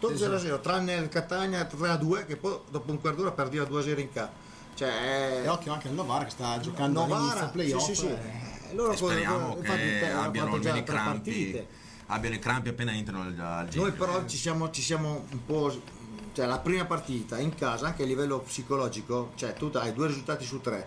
Tot 0.00 0.12
0-0, 0.14 0.60
tranne 0.60 0.94
il 0.96 1.08
Catania 1.08 1.62
3-2 1.62 2.26
che 2.26 2.36
poi 2.36 2.58
dopo 2.68 2.90
un 2.90 3.00
quarto 3.00 3.20
d'ora 3.22 3.32
perdeva 3.32 3.64
2-0 3.64 3.98
in 4.00 4.12
casa. 4.12 4.32
Cioè, 4.74 5.42
E 5.44 5.48
occhio 5.48 5.72
anche 5.72 5.88
al 5.88 5.94
Novara 5.94 6.24
che 6.24 6.30
sta 6.30 6.58
giocando 6.58 7.02
all'inizio 7.04 7.26
Novara, 7.28 7.46
playoff. 7.48 7.84
sì, 7.84 7.94
sì, 7.94 8.00
sì. 8.00 8.06
eh. 8.08 8.58
Loro 8.72 8.96
speriamo 8.96 9.56
infatti, 9.56 9.80
che 9.80 10.06
hanno 10.06 10.22
abbiano 10.22 10.54
almeno 10.54 10.76
i 10.76 10.82
crampi, 10.82 11.66
abbiano 12.06 12.34
i 12.34 12.38
crampi 12.38 12.68
appena 12.68 12.92
entrano 12.92 13.22
al, 13.22 13.38
al 13.38 13.68
giro. 13.68 13.84
Noi 13.84 13.92
però 13.92 14.24
ci 14.26 14.36
siamo, 14.36 14.70
ci 14.70 14.82
siamo 14.82 15.24
un 15.30 15.44
po'. 15.44 15.98
Cioè 16.32 16.46
la 16.46 16.60
prima 16.60 16.84
partita 16.84 17.38
in 17.38 17.54
casa, 17.56 17.86
anche 17.86 18.04
a 18.04 18.06
livello 18.06 18.38
psicologico, 18.38 19.32
cioè 19.34 19.52
tu 19.52 19.68
hai 19.74 19.92
due 19.92 20.06
risultati 20.06 20.44
su 20.44 20.60
tre, 20.60 20.86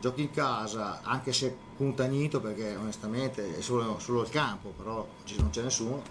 giochi 0.00 0.22
in 0.22 0.30
casa, 0.30 1.00
anche 1.02 1.32
se 1.32 1.54
puntanito, 1.76 2.40
perché 2.40 2.76
onestamente 2.76 3.58
è 3.58 3.60
solo, 3.60 3.98
solo 3.98 4.22
il 4.22 4.28
campo, 4.28 4.68
però 4.76 5.06
non 5.38 5.50
c'è 5.50 5.62
nessuno. 5.62 6.02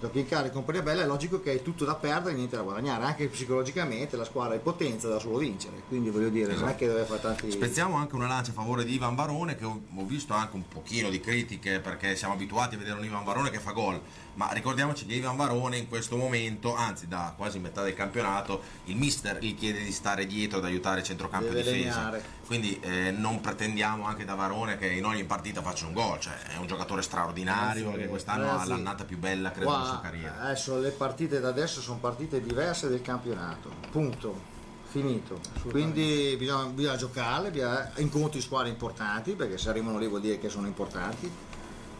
Giochi 0.00 0.18
in 0.20 0.28
casa 0.28 0.46
e 0.46 0.50
compagnia 0.50 0.82
bella, 0.82 1.02
è 1.02 1.06
logico 1.06 1.40
che 1.40 1.50
hai 1.50 1.62
tutto 1.62 1.84
da 1.84 1.94
perdere 1.94 2.32
e 2.32 2.36
niente 2.36 2.56
da 2.56 2.62
guadagnare, 2.62 3.04
anche 3.04 3.28
psicologicamente 3.28 4.16
la 4.16 4.24
squadra 4.24 4.54
è 4.54 4.58
potenza 4.58 5.08
da 5.08 5.18
solo 5.18 5.38
vincere, 5.38 5.82
quindi 5.88 6.10
voglio 6.10 6.28
dire, 6.28 6.54
non 6.54 6.68
è 6.68 6.74
che 6.74 6.86
deve 6.86 7.04
fare 7.04 7.20
tanti. 7.20 7.50
Spezziamo 7.50 7.96
anche 7.96 8.14
una 8.14 8.26
lancia 8.26 8.50
a 8.50 8.54
favore 8.54 8.84
di 8.84 8.94
Ivan 8.94 9.14
Barone 9.14 9.56
che 9.56 9.64
ho 9.64 9.80
visto 10.04 10.34
anche 10.34 10.56
un 10.56 10.68
pochino 10.68 11.10
di 11.10 11.20
critiche 11.20 11.80
perché 11.80 12.16
siamo 12.16 12.34
abituati 12.34 12.74
a 12.74 12.78
vedere 12.78 12.98
un 12.98 13.04
Ivan 13.04 13.24
Barone 13.24 13.50
che 13.50 13.58
fa 13.58 13.72
gol, 13.72 14.00
ma 14.36 14.50
ricordiamoci 14.52 15.06
che 15.06 15.14
Ivan 15.14 15.36
Barone 15.36 15.76
in 15.78 15.88
questo 15.88 16.16
momento, 16.16 16.74
anzi 16.74 17.08
da 17.08 17.34
quasi 17.36 17.58
metà 17.58 17.82
del 17.82 17.94
campionato, 17.94 18.62
il 18.84 18.96
mister 18.96 19.38
gli 19.38 19.54
chiede 19.54 19.82
di 19.82 19.92
stare 19.92 20.26
dietro 20.26 20.58
ad 20.58 20.64
aiutare 20.64 21.02
centrocampo 21.02 21.48
Deve 21.48 21.60
e 21.60 21.72
difesa. 21.72 21.96
legnare. 21.98 22.24
Quindi 22.46 22.78
eh, 22.80 23.10
non 23.10 23.40
pretendiamo 23.40 24.04
anche 24.04 24.24
da 24.24 24.34
Varone 24.34 24.76
che 24.78 24.86
in 24.88 25.04
ogni 25.04 25.24
partita 25.24 25.62
faccia 25.62 25.86
un 25.86 25.94
gol, 25.94 26.20
cioè 26.20 26.34
è 26.54 26.56
un 26.58 26.66
giocatore 26.66 27.02
straordinario 27.02 27.84
Ragazzi, 27.84 28.02
che 28.02 28.08
quest'anno 28.08 28.44
ragazzi, 28.44 28.62
ha 28.62 28.74
l'annata 28.74 29.04
più 29.04 29.18
bella 29.18 29.50
credo 29.50 29.66
Qua, 29.66 29.76
della 29.76 29.88
sua 29.88 30.00
carriera. 30.00 30.40
Adesso 30.40 30.78
le 30.78 30.90
partite 30.90 31.40
da 31.40 31.48
adesso 31.48 31.80
sono 31.80 31.98
partite 31.98 32.40
diverse 32.40 32.88
del 32.88 33.02
campionato. 33.02 33.70
Punto. 33.90 34.54
Finito. 34.88 35.40
Quindi 35.68 36.36
bisogna, 36.38 36.66
bisogna 36.66 36.96
giocarle, 36.96 37.50
bisogna 37.50 37.90
incontri 37.96 38.40
squadre 38.40 38.68
importanti, 38.68 39.32
perché 39.32 39.58
se 39.58 39.68
arrivano 39.68 39.98
lì 39.98 40.06
vuol 40.06 40.20
dire 40.20 40.38
che 40.38 40.48
sono 40.48 40.66
importanti. 40.66 41.30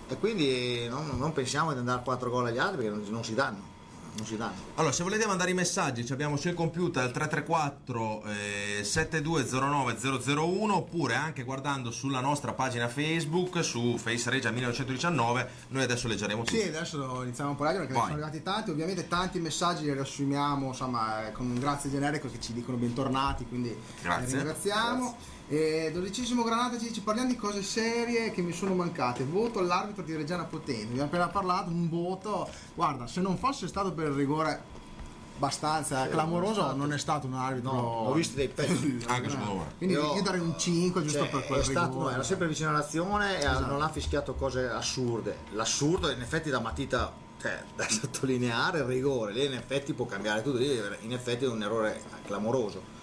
E 0.08 0.16
quindi 0.18 0.86
non, 0.88 1.16
non 1.16 1.32
pensiamo 1.32 1.72
di 1.72 1.78
andare 1.78 2.00
a 2.00 2.02
4 2.02 2.30
gol 2.30 2.46
agli 2.46 2.58
altri 2.58 2.76
perché 2.76 2.90
non, 2.90 3.04
non 3.08 3.24
si 3.24 3.34
danno. 3.34 3.74
Non 4.16 4.24
si 4.24 4.36
danno. 4.38 4.54
Allora, 4.76 4.94
se 4.94 5.02
volete 5.02 5.26
mandare 5.26 5.50
i 5.50 5.54
messaggi, 5.54 6.06
ci 6.06 6.12
abbiamo 6.12 6.38
sul 6.38 6.54
computer 6.54 7.04
il 7.04 7.10
334 7.10 8.22
eh, 8.78 8.82
7209 8.82 9.96
001 10.34 10.74
oppure 10.74 11.14
anche 11.16 11.42
guardando 11.42 11.90
sulla 11.90 12.20
nostra 12.20 12.54
pagina 12.54 12.88
Facebook 12.88 13.62
su 13.62 13.98
Face 13.98 14.30
Regia 14.30 14.50
1919. 14.50 15.48
Noi 15.68 15.82
adesso 15.82 16.08
leggeremo 16.08 16.44
tutti. 16.44 16.58
Sì, 16.58 16.68
adesso 16.68 17.22
iniziamo 17.24 17.50
un 17.50 17.56
po' 17.56 17.64
a 17.64 17.66
leggere 17.66 17.86
perché 17.86 18.00
ne 18.00 18.06
sono 18.06 18.14
arrivati 18.14 18.42
tanti, 18.42 18.70
ovviamente 18.70 19.06
tanti 19.06 19.38
messaggi 19.38 19.84
li 19.84 19.92
riassumiamo 19.92 20.68
insomma 20.68 21.26
eh, 21.26 21.32
con 21.32 21.50
un 21.50 21.58
grazie 21.58 21.90
generico 21.90 22.30
che 22.30 22.40
ci 22.40 22.54
dicono 22.54 22.78
bentornati, 22.78 23.44
quindi 23.44 23.76
Grazie. 24.00 24.26
li 24.26 24.32
ringraziamo. 24.32 25.16
E 25.48 25.90
dodicesimo 25.94 26.42
Granata 26.42 26.76
ci 26.78 26.88
dice 26.88 27.02
parliamo 27.02 27.28
di 27.28 27.36
cose 27.36 27.62
serie 27.62 28.32
che 28.32 28.42
mi 28.42 28.52
sono 28.52 28.74
mancate. 28.74 29.22
Voto 29.24 29.60
all'arbitro 29.60 30.02
di 30.02 30.16
Reggiana 30.16 30.44
Potente. 30.44 30.86
Abbiamo 30.86 31.04
appena 31.04 31.28
parlato, 31.28 31.70
un 31.70 31.88
voto. 31.88 32.48
Guarda, 32.74 33.06
se 33.06 33.20
non 33.20 33.36
fosse 33.38 33.68
stato 33.68 33.92
per 33.92 34.08
il 34.08 34.14
rigore 34.14 34.74
abbastanza 35.36 36.04
Sì, 36.04 36.08
clamoroso, 36.10 36.60
non 36.62 36.64
è 36.64 36.64
stato. 36.64 36.76
non 36.76 36.92
è 36.92 36.98
stato 36.98 37.26
un 37.28 37.34
arbitro. 37.34 37.70
No, 37.72 37.78
ho 38.08 38.12
visto 38.12 38.34
dei 38.36 38.48
pezzi. 38.48 38.98
Anche 39.06 39.30
secondo 39.30 39.54
me. 39.54 39.64
Quindi 39.78 39.94
Io- 39.94 40.16
io 40.16 40.22
darei 40.22 40.40
un 40.40 40.58
5 40.58 41.02
giusto 41.02 41.18
Cioè, 41.20 41.28
per 41.30 41.44
quel 41.46 41.62
stato, 41.62 41.86
rigore. 41.90 42.04
no, 42.06 42.10
era 42.10 42.22
sempre 42.24 42.48
vicino 42.48 42.70
all'azione 42.70 43.34
e 43.36 43.38
Esatto. 43.38 43.66
non 43.66 43.82
ha 43.82 43.88
fischiato 43.88 44.34
cose 44.34 44.66
assurde. 44.68 45.36
L'assurdo 45.52 46.10
in 46.10 46.20
effetti 46.22 46.50
da 46.50 46.58
matita 46.58 47.12
cioè, 47.40 47.62
da 47.76 47.88
sottolineare 47.88 48.78
il 48.78 48.84
rigore, 48.86 49.32
lì 49.32 49.44
in 49.44 49.54
effetti 49.54 49.92
può 49.92 50.06
cambiare 50.06 50.42
tutto, 50.42 50.56
lì 50.58 50.76
in 51.02 51.12
effetti 51.12 51.44
è 51.44 51.48
un 51.48 51.62
errore 51.62 52.02
clamoroso. 52.24 52.94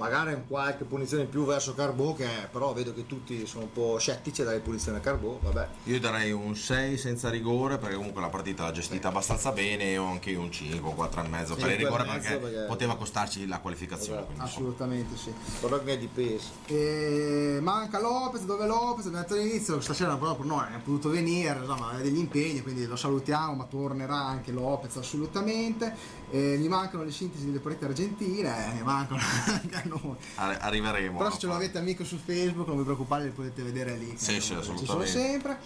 Magari 0.00 0.32
un 0.32 0.46
qualche 0.48 0.84
punizione 0.84 1.24
in 1.24 1.28
più 1.28 1.44
verso 1.44 1.74
Carbò, 1.74 2.14
che 2.14 2.26
però 2.50 2.72
vedo 2.72 2.94
che 2.94 3.06
tutti 3.06 3.46
sono 3.46 3.64
un 3.64 3.72
po' 3.72 3.98
scettici 3.98 4.42
dalle 4.42 4.60
punizioni 4.60 4.96
a 4.96 5.00
Carbò, 5.00 5.38
vabbè. 5.42 5.68
Io 5.84 6.00
darei 6.00 6.32
un 6.32 6.56
6 6.56 6.96
senza 6.96 7.28
rigore 7.28 7.76
perché 7.76 7.96
comunque 7.96 8.22
la 8.22 8.30
partita 8.30 8.64
l'ha 8.64 8.72
gestita 8.72 9.08
abbastanza 9.08 9.52
bene 9.52 9.98
o 9.98 10.06
anche 10.06 10.30
io 10.30 10.40
un 10.40 10.50
5, 10.50 10.88
un 10.88 10.94
4 10.94 11.22
e 11.22 11.28
mezzo 11.28 11.54
per 11.54 11.70
il 11.70 11.76
rigore 11.76 12.04
mezzo 12.04 12.28
perché, 12.28 12.38
perché- 12.38 12.66
poteva 12.66 12.96
costarci 12.96 13.46
la 13.46 13.58
qualificazione. 13.58 14.22
Esatto. 14.22 14.42
Assolutamente 14.42 15.16
sì. 15.18 15.32
Però 15.60 15.78
mi 15.82 15.92
è 15.92 15.98
di 15.98 16.06
peso. 16.06 16.48
E 16.66 17.58
manca 17.60 18.00
Lopez, 18.00 18.44
dove 18.44 18.64
Lopez? 18.66 19.04
Abbiamo 19.04 19.24
detto 19.26 19.34
all'inizio, 19.34 19.80
stasera 19.82 20.16
proprio 20.16 20.46
no, 20.46 20.56
non 20.62 20.72
è 20.72 20.78
potuto 20.78 21.10
venire, 21.10 21.58
insomma, 21.58 21.90
ha 21.90 21.96
degli 21.98 22.16
impegni, 22.18 22.62
quindi 22.62 22.86
lo 22.86 22.96
salutiamo, 22.96 23.54
ma 23.54 23.64
tornerà 23.64 24.16
anche 24.16 24.50
Lopez 24.50 24.96
assolutamente. 24.96 26.18
E 26.30 26.56
gli 26.58 26.68
mancano 26.68 27.02
le 27.02 27.10
sintesi 27.10 27.46
delle 27.46 27.58
partite 27.58 27.86
argentine, 27.86 28.78
e 28.78 28.82
mancano 28.82 29.20
anche 29.46 29.88
noi. 29.90 30.16
Arri- 30.36 30.58
arriveremo. 30.60 31.18
Però 31.18 31.30
se 31.30 31.38
ce 31.38 31.46
l'avete 31.46 31.78
amico 31.78 32.04
su 32.04 32.16
Facebook, 32.16 32.66
non 32.68 32.76
vi 32.78 32.84
preoccupate, 32.84 33.24
li 33.24 33.30
potete 33.30 33.62
vedere 33.62 33.96
lì. 33.96 34.14
Sì, 34.16 34.34
sì, 34.34 34.40
ci 34.40 34.40
sono 34.46 34.60
assolutamente. 34.60 35.06
sempre. 35.10 35.58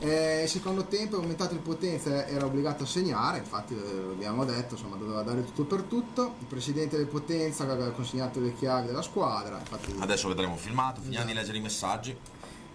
Eh, 0.00 0.44
secondo 0.46 0.84
tempo 0.84 1.16
è 1.16 1.20
aumentato 1.20 1.54
il 1.54 1.60
Potenza, 1.60 2.24
era 2.26 2.44
obbligato 2.44 2.84
a 2.84 2.86
segnare, 2.86 3.38
infatti 3.38 3.74
eh, 3.74 4.10
abbiamo 4.12 4.44
detto, 4.44 4.74
insomma, 4.74 4.94
doveva 4.94 5.22
dare 5.22 5.44
tutto 5.44 5.64
per 5.64 5.82
tutto. 5.82 6.34
Il 6.38 6.46
presidente 6.46 6.96
del 6.96 7.06
Potenza 7.06 7.64
aveva 7.64 7.90
consegnato 7.90 8.38
le 8.38 8.54
chiavi 8.54 8.86
della 8.86 9.02
squadra, 9.02 9.58
infatti 9.58 9.96
Adesso 9.98 10.28
vedremo 10.28 10.54
il 10.54 10.60
filmato, 10.60 11.00
finiamo 11.00 11.24
Esatto. 11.24 11.32
di 11.32 11.34
leggere 11.38 11.58
i 11.58 11.60
messaggi. 11.60 12.16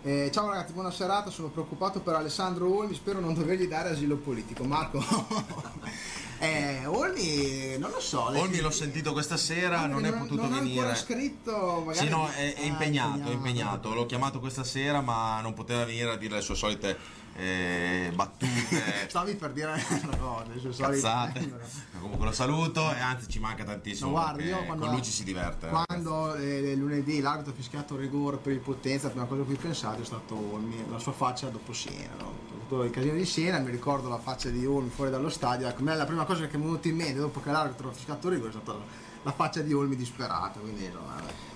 Eh, 0.05 0.29
ciao 0.33 0.49
ragazzi, 0.49 0.73
buona 0.73 0.91
serata. 0.91 1.29
Sono 1.29 1.47
preoccupato 1.47 2.01
per 2.01 2.15
Alessandro 2.15 2.77
Olmi. 2.77 2.93
Spero 2.93 3.21
non 3.21 3.33
dovergli 3.33 3.67
dare 3.69 3.91
asilo 3.91 4.17
politico. 4.17 4.65
Marco, 4.65 4.99
eh, 6.43 6.85
Olmi, 6.85 7.77
non 7.77 7.89
lo 7.91 7.99
so. 7.99 8.25
Olmi 8.27 8.59
l'ho 8.59 8.69
sentito 8.71 9.11
questa 9.13 9.37
sera, 9.37 9.81
Ah, 9.81 9.85
non 9.87 10.05
è 10.05 10.11
potuto 10.13 10.41
non 10.43 10.51
venire. 10.59 10.79
ancora 10.79 10.95
scritto, 10.95 11.83
magari. 11.85 12.05
Sì, 12.05 12.09
no, 12.11 12.27
è, 12.29 12.53
è 12.55 12.61
Ah, 12.63 12.65
impegnato, 12.65 13.29
è 13.29 13.33
impegnato. 13.33 13.93
L'ho 13.93 14.05
chiamato 14.05 14.39
questa 14.39 14.63
sera, 14.63 15.01
ma 15.01 15.39
non 15.41 15.53
poteva 15.53 15.85
venire 15.85 16.09
a 16.11 16.15
dire 16.17 16.35
le 16.35 16.41
sue 16.41 16.55
solite 16.55 17.21
eh, 17.35 18.11
battute, 18.13 19.07
Stavi 19.09 19.33
per 19.35 19.53
dire 19.53 19.71
una 20.03 20.17
cosa, 20.17 20.45
le 20.53 20.59
sue 20.59 20.71
solite- 20.71 21.01
cazzate. 21.01 21.53
Comunque 21.99 22.25
lo 22.27 22.31
saluto 22.31 22.93
e 22.93 22.99
anzi 22.99 23.27
ci 23.27 23.39
manca 23.39 23.63
tantissimo. 23.63 24.09
No, 24.09 24.15
guarda, 24.15 24.43
io 24.43 24.63
quando, 24.65 24.83
con 24.85 24.93
lui 24.93 25.03
ci 25.03 25.11
si 25.11 25.23
diverte. 25.23 25.67
Quando 25.69 26.35
eh, 26.35 26.75
lunedì 26.75 27.21
l'arbitro 27.21 27.51
ha 27.53 27.55
fischiato 27.55 27.95
il 27.95 28.01
rigore 28.01 28.37
per 28.37 28.51
il 28.53 28.59
Potenza, 28.59 29.07
la 29.07 29.11
prima 29.13 29.25
cosa 29.27 29.41
a 29.41 29.45
cui 29.45 29.55
pensato 29.55 30.01
è 30.01 30.05
stato 30.05 30.35
Olmi, 30.35 30.83
la 30.91 30.99
sua 30.99 31.11
faccia 31.13 31.47
dopo 31.47 31.73
Siena. 31.73 32.13
No? 32.19 32.42
Tutto 32.73 32.85
il 32.85 32.91
casino 32.91 33.13
di 33.13 33.25
Siena, 33.25 33.59
mi 33.59 33.69
ricordo 33.69 34.09
la 34.09 34.17
faccia 34.17 34.49
di 34.49 34.65
Olmi 34.65 34.89
fuori 34.89 35.11
dallo 35.11 35.29
stadio. 35.29 35.67
Ecco, 35.67 35.83
la 35.83 36.05
prima 36.05 36.25
cosa 36.25 36.47
che 36.47 36.57
mi 36.57 36.63
è 36.63 36.65
venuta 36.65 36.87
in 36.87 36.95
mente 36.95 37.19
dopo 37.19 37.39
che 37.39 37.51
l'arbitro 37.51 37.89
ha 37.89 37.91
fischiato 37.91 38.29
rigore 38.29 38.49
è 38.49 38.51
stata 38.53 38.75
la, 39.21 39.31
faccia 39.31 39.61
di 39.61 39.73
Olmi 39.73 39.95
disperata. 39.95 40.59
Quindi, 40.59 40.89
no. 40.91 41.01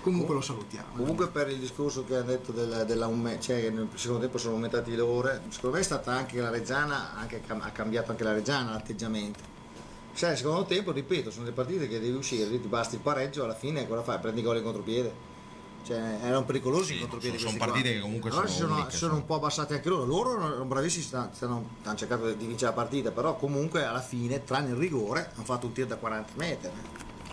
Comunque 0.00 0.36
lo 0.36 0.40
salutiamo. 0.40 0.94
Comunque 0.94 1.26
per 1.26 1.50
il 1.50 1.58
discorso 1.58 2.04
che 2.04 2.14
hanno 2.14 2.26
detto 2.26 2.52
del- 2.52 2.84
dell'aume- 2.86 3.40
cioè 3.40 3.68
nel 3.70 3.88
secondo 3.94 4.22
tempo 4.22 4.38
sono 4.38 4.54
aumentati 4.54 4.94
le 4.94 5.00
ore, 5.00 5.42
secondo 5.48 5.74
me 5.74 5.82
è 5.82 5.84
stata 5.84 6.12
anche 6.12 6.40
la 6.40 6.50
Reggiana, 6.50 7.16
anche, 7.16 7.42
ha 7.44 7.70
cambiato 7.70 8.12
anche 8.12 8.22
la 8.22 8.32
Reggiana 8.32 8.70
l'atteggiamento. 8.70 9.40
Il 10.12 10.36
secondo 10.36 10.66
tempo, 10.66 10.92
ripeto, 10.92 11.32
sono 11.32 11.46
le 11.46 11.52
partite 11.52 11.88
che 11.88 11.98
devi 11.98 12.16
uscire, 12.16 12.48
ti 12.48 12.68
basti 12.68 12.94
il 12.94 13.00
pareggio, 13.00 13.42
alla 13.42 13.56
fine 13.56 13.88
cosa 13.88 14.04
fai? 14.04 14.20
Prendi 14.20 14.40
gol 14.40 14.58
in 14.58 14.62
contropiede. 14.62 15.27
Cioè, 15.88 16.18
erano 16.22 16.44
pericolosi 16.44 16.92
Sì, 16.92 16.96
i 16.96 17.00
contropiedi. 17.00 17.38
sono- 17.38 17.50
sono 17.52 17.64
partite 17.64 17.94
che 17.94 18.00
comunque 18.00 18.28
allora 18.28 18.46
sono 18.46 18.58
sono, 18.68 18.74
uniche, 18.80 18.96
sono 18.96 19.14
un 19.14 19.24
po' 19.24 19.36
abbassati 19.36 19.72
anche 19.72 19.88
loro. 19.88 20.04
Loro 20.04 20.36
erano 20.36 20.64
bravissimi, 20.66 21.02
stanno, 21.02 21.30
stanno- 21.32 21.64
hanno 21.82 21.96
cercato 21.96 22.30
di 22.30 22.44
vincere 22.46 22.72
la 22.72 22.76
partita, 22.76 23.10
però 23.10 23.36
comunque 23.36 23.86
alla 23.86 24.02
fine, 24.02 24.44
tranne 24.44 24.68
il 24.68 24.76
rigore, 24.76 25.30
hanno 25.34 25.44
fatto 25.44 25.64
un 25.64 25.72
tiro 25.72 25.86
da 25.86 25.96
40 25.96 26.32
metri. 26.36 26.70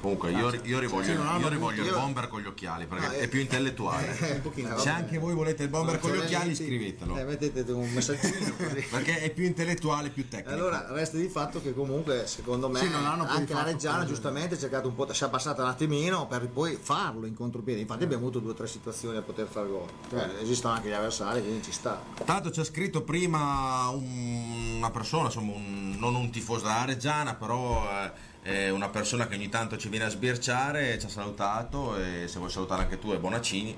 Comunque 0.05 0.29
io, 0.29 0.53
io 0.65 0.77
rivoglio, 0.77 1.03
Sì, 1.03 1.11
io 1.13 1.47
rivoglio 1.49 1.81
il 1.81 1.87
io- 1.87 1.95
bomber 1.97 2.27
con 2.27 2.39
gli 2.39 2.45
occhiali 2.45 2.85
perché 2.85 3.05
Ah, 3.07 3.13
eh. 3.15 3.19
è 3.21 3.27
più 3.27 3.39
intellettuale. 3.39 4.15
un 4.35 4.41
pochino, 4.43 4.77
Se 4.77 4.89
anche 4.89 5.17
voi 5.17 5.33
volete 5.33 5.63
il 5.63 5.69
bomber 5.69 5.97
con 5.97 6.11
gli 6.11 6.17
occhiali 6.17 6.49
Mettete- 6.49 6.63
scrivetelo. 6.65 7.17
Eh, 7.17 7.23
mettete 7.23 7.71
un 7.71 7.89
messaggino 7.89 8.53
così. 8.55 8.85
Perché 8.87 9.21
è 9.21 9.31
più 9.31 9.45
intellettuale, 9.45 10.09
più 10.09 10.27
tecnico. 10.27 10.51
Allora 10.51 10.85
resta 10.93 11.17
di 11.17 11.27
fatto 11.27 11.59
che 11.59 11.73
comunque 11.73 12.27
secondo 12.27 12.69
me 12.69 12.81
Sì, 12.81 12.85
anche 12.93 13.53
la 13.55 13.63
Reggiana 13.63 14.05
giustamente 14.05 14.53
ha 14.53 14.57
cercato 14.59 14.87
un 14.89 14.93
po', 14.95 15.11
si 15.11 15.23
è 15.23 15.29
passata 15.29 15.63
un 15.63 15.69
attimino 15.69 16.27
per 16.27 16.47
poi 16.49 16.77
farlo 16.79 17.25
in 17.25 17.33
contropiede. 17.33 17.81
Infatti 17.81 18.03
abbiamo 18.03 18.21
avuto 18.27 18.39
due 18.39 18.51
o 18.51 18.53
tre 18.53 18.67
situazioni 18.67 19.17
a 19.17 19.21
poter 19.23 19.47
fare 19.47 19.67
gol. 19.67 19.87
Cioè, 20.07 20.29
esistono 20.39 20.75
anche 20.75 20.89
gli 20.89 20.93
avversari, 20.93 21.41
quindi 21.41 21.63
ci 21.63 21.71
sta. 21.71 21.99
Tanto 22.23 22.49
ha 22.61 22.63
scritto 22.63 23.01
prima 23.01 23.89
un- 23.89 24.75
una 24.77 24.91
persona, 24.91 25.25
insomma, 25.25 25.53
un- 25.53 25.95
non 25.97 26.13
un 26.13 26.29
tifoso 26.29 26.65
della 26.65 26.85
Reggiana, 26.85 27.33
però 27.33 27.83
eh, 27.89 28.33
è 28.45 28.69
una 28.69 28.89
persona 28.89 29.25
che 29.25 29.33
ogni 29.33 29.49
tanto 29.49 29.75
ci 29.75 29.89
viene 29.89 30.05
a 30.05 30.09
sbirciare, 30.09 30.99
ci 30.99 31.07
ha 31.07 31.09
salutato 31.09 31.97
e 31.97 32.27
se 32.27 32.37
vuoi 32.37 32.51
salutare 32.51 32.83
anche 32.83 32.99
tu 32.99 33.11
è 33.11 33.17
Bonaccini 33.17 33.75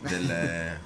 del, 0.00 0.26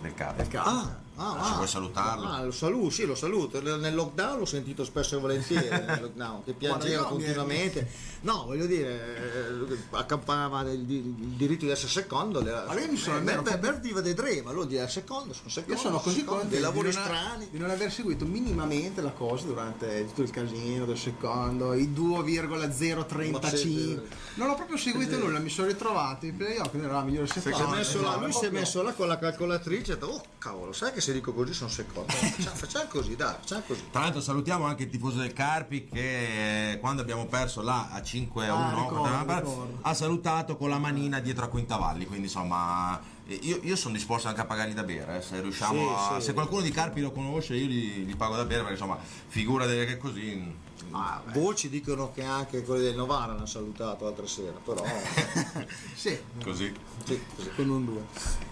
del 0.00 0.14
Capo. 0.14 0.42
Ah, 0.56 0.96
ah, 1.16 1.44
Se 1.44 1.50
ah. 1.52 1.54
vuoi 1.56 1.68
salutarlo. 1.68 2.26
Ah, 2.26 2.42
lo 2.42 2.52
saluto, 2.52 2.88
sì, 2.88 3.04
lo 3.04 3.14
saluto. 3.14 3.60
Nel 3.60 3.94
lockdown 3.94 4.38
l'ho 4.38 4.46
sentito 4.46 4.82
spesso 4.82 5.18
e 5.18 5.20
volentieri, 5.20 5.68
nel 5.68 6.00
lockdown, 6.00 6.42
che 6.42 6.54
piangeva 6.54 7.04
continuamente. 7.04 7.86
No, 8.22 8.44
voglio 8.44 8.66
dire, 8.66 9.66
eh, 9.68 9.78
accampava 9.92 10.60
il, 10.70 10.90
il 10.90 11.02
diritto 11.36 11.64
di 11.64 11.70
essere 11.70 11.88
secondo. 11.90 12.40
Le, 12.42 12.50
Ma 12.66 12.78
io 12.78 12.90
mi 12.90 12.96
sono- 12.96 13.18
eh, 13.18 13.58
per 13.58 13.78
diva 13.80 14.00
dei 14.02 14.12
tre, 14.14 14.42
ma 14.42 14.52
lui 14.52 14.66
di 14.66 14.76
essere 14.76 14.90
secondo, 15.06 15.32
sono 15.32 15.48
secondo. 15.48 15.74
Io 15.74 15.80
sono 15.80 15.98
così 16.00 16.18
secondo, 16.20 16.40
contento 16.42 16.54
dei 16.54 16.60
lavori 16.60 16.90
di 16.90 16.94
non, 16.96 17.04
strani. 17.04 17.48
di 17.50 17.58
non 17.58 17.70
aver 17.70 17.90
seguito 17.90 18.26
minimamente 18.26 19.00
la 19.00 19.10
cosa 19.12 19.46
durante 19.46 20.04
tutto 20.08 20.20
il 20.22 20.30
casino 20.30 20.84
del 20.84 20.98
secondo, 20.98 21.72
i 21.74 21.92
2,035. 21.94 24.02
Ma 24.36 24.44
Non 24.44 24.50
ho 24.50 24.54
proprio 24.54 24.76
seguito 24.76 25.18
nulla, 25.18 25.38
mi 25.38 25.48
sono 25.48 25.68
ritrovato 25.68 26.26
in 26.26 26.36
playoff, 26.36 26.68
quindi 26.70 26.86
era 26.88 26.96
la 26.98 27.02
migliore 27.04 27.26
Si 27.26 27.40
seconda. 27.40 27.76
messo 27.76 28.00
là, 28.00 28.08
Esatto, 28.10 28.24
lui 28.24 28.32
si 28.32 28.44
è 28.44 28.50
messo 28.50 28.82
là 28.82 28.92
con 28.92 29.08
la 29.08 29.18
calcolatrice 29.18 29.92
e 29.92 29.94
ha 29.94 29.96
detto, 29.96 30.06
oh 30.12 30.22
cavolo, 30.38 30.72
sai 30.72 30.92
che 30.92 31.00
se 31.00 31.12
dico 31.12 31.32
così 31.32 31.52
sono 31.52 31.70
secondo. 31.70 32.12
Facciamo, 32.30 32.56
facciamo 32.56 32.88
così, 32.88 33.16
dai, 33.16 33.34
facciamo 33.40 33.62
così. 33.66 33.82
Tra 33.90 34.00
l'altro 34.02 34.20
salutiamo 34.20 34.64
anche 34.64 34.84
il 34.84 34.90
tifoso 34.90 35.18
del 35.18 35.32
Carpi 35.32 35.86
che 35.86 36.72
eh, 36.72 36.78
quando 36.80 37.02
abbiamo 37.02 37.26
perso 37.26 37.62
là 37.62 37.88
a 37.90 38.00
5 38.10 38.48
a 38.48 38.54
1 38.54 38.64
Ah, 38.64 38.70
ricordo, 38.74 39.34
ricordo. 39.40 39.78
ha 39.82 39.94
salutato 39.94 40.56
con 40.56 40.68
la 40.68 40.78
manina 40.78 41.20
dietro 41.20 41.44
a 41.44 41.48
Quintavalli, 41.48 42.06
quindi 42.06 42.24
insomma 42.26 43.00
eh, 43.28 43.38
io, 43.42 43.60
io 43.62 43.76
sono 43.76 43.94
disposto 43.94 44.26
anche 44.26 44.40
a 44.40 44.44
pagargli 44.46 44.72
da 44.74 44.82
bere, 44.82 45.18
eh, 45.18 45.22
se 45.22 45.40
riusciamo 45.40 45.78
Sì, 45.80 46.14
a- 46.14 46.18
sì. 46.18 46.26
se 46.26 46.32
qualcuno 46.32 46.62
di 46.62 46.70
Carpi 46.72 47.00
lo 47.02 47.12
conosce 47.12 47.54
io 47.54 47.66
gli, 47.66 48.04
gli 48.04 48.16
pago 48.16 48.34
da 48.34 48.44
bere 48.44 48.58
perché 48.62 48.72
insomma 48.72 48.98
figura 49.28 49.64
delle 49.66 49.86
che 49.86 49.96
così 49.96 50.68
Ah, 50.92 51.22
Voci 51.34 51.68
dicono 51.68 52.10
che 52.10 52.24
anche 52.24 52.64
quelli 52.64 52.82
del 52.82 52.96
Novara 52.96 53.32
hanno 53.32 53.46
salutato 53.46 54.04
l'altra 54.06 54.26
sera, 54.26 54.56
però 54.64 54.82
Sì, 55.94 56.18
così. 56.42 56.72
sì, 57.04 57.20
così. 57.36 57.50
con 57.54 57.68
un 57.68 57.84
2. 57.84 58.04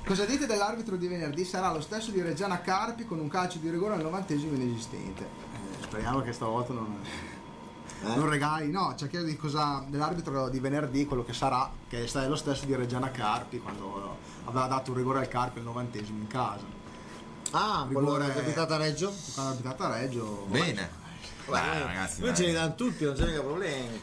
Cosa 0.06 0.24
dite 0.24 0.46
dell'arbitro 0.46 0.94
di 0.96 1.08
venerdì? 1.08 1.44
Sarà 1.44 1.72
lo 1.72 1.80
stesso 1.80 2.12
di 2.12 2.20
Reggiana 2.20 2.60
Carpi 2.60 3.06
con 3.06 3.18
un 3.18 3.26
calcio 3.28 3.58
di 3.58 3.68
rigore 3.70 3.94
al 3.94 4.02
novantesimo 4.02 4.54
inesistente. 4.54 5.22
Eh, 5.24 5.82
speriamo 5.82 6.20
che 6.20 6.32
stavolta 6.32 6.72
non, 6.74 6.98
Eh? 8.00 8.14
non 8.14 8.28
regali. 8.28 8.70
No, 8.70 8.94
ci 8.96 9.04
ha 9.04 9.06
chiesto 9.08 9.26
di 9.28 9.36
cosa 9.36 9.84
dell'arbitro 9.88 10.48
di 10.48 10.60
venerdì, 10.60 11.04
quello 11.04 11.24
che 11.24 11.32
sarà, 11.32 11.68
che 11.88 12.04
è 12.04 12.26
lo 12.28 12.36
stesso 12.36 12.64
di 12.64 12.74
Reggiana 12.74 13.10
Carpi 13.10 13.58
quando 13.60 14.16
aveva 14.44 14.66
dato 14.66 14.90
un 14.92 14.96
rigore 14.96 15.18
al 15.20 15.28
Carpi 15.28 15.58
al 15.58 15.64
novantesimo 15.64 16.18
in 16.18 16.26
casa. 16.26 16.64
Ah, 17.52 17.86
Rigore- 17.88 18.26
che 18.26 18.32
è 18.32 18.34
capitato 18.36 18.74
a 18.74 18.76
Reggio? 18.76 19.12
Quando 19.34 19.52
ha 19.52 19.54
abitato 19.54 19.82
a 19.84 19.96
Reggio. 19.96 20.46
Bene. 20.48 20.90
Beh, 21.46 21.52
Dai, 21.52 21.82
ragazzi, 21.82 22.20
noi 22.20 22.36
ce 22.36 22.46
ne 22.46 22.52
danno 22.52 22.74
tutti, 22.74 23.04
non 23.04 23.14
c'è 23.14 23.26
mica 23.26 23.40
problemi. 23.40 24.00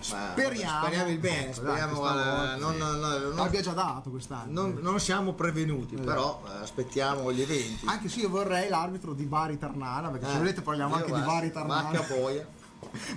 Speriamo. 0.00 0.78
speriamo 0.84 1.10
il 1.10 1.18
bene, 1.18 1.44
Ecco, 1.46 1.52
speriamo 1.54 1.94
volta, 1.94 2.56
non, 2.56 2.72
sì. 2.72 2.78
non- 2.78 3.00
non- 3.00 3.22
non- 3.34 3.38
Abbia 3.40 3.60
già 3.60 3.72
dato 3.72 4.10
quest'anno. 4.10 4.52
non- 4.52 4.78
non 4.80 5.00
siamo 5.00 5.32
prevenuti, 5.34 5.94
Esatto. 5.94 6.08
però 6.08 6.42
eh, 6.46 6.62
aspettiamo 6.62 7.32
gli 7.32 7.42
eventi. 7.42 7.84
Anche 7.86 8.08
se 8.08 8.20
io 8.20 8.28
vorrei 8.28 8.68
l'arbitro 8.68 9.12
di 9.12 9.24
Bari 9.24 9.58
Ternana, 9.58 10.08
perché 10.08 10.26
se 10.26 10.34
Eh, 10.34 10.38
volete 10.38 10.62
parliamo 10.62 10.94
anche 10.94 11.06
di 11.06 11.12
guarda, 11.12 11.32
Bari 11.32 11.52
Ternana. 11.52 11.82
Vacca 11.90 12.14
boia. 12.14 12.46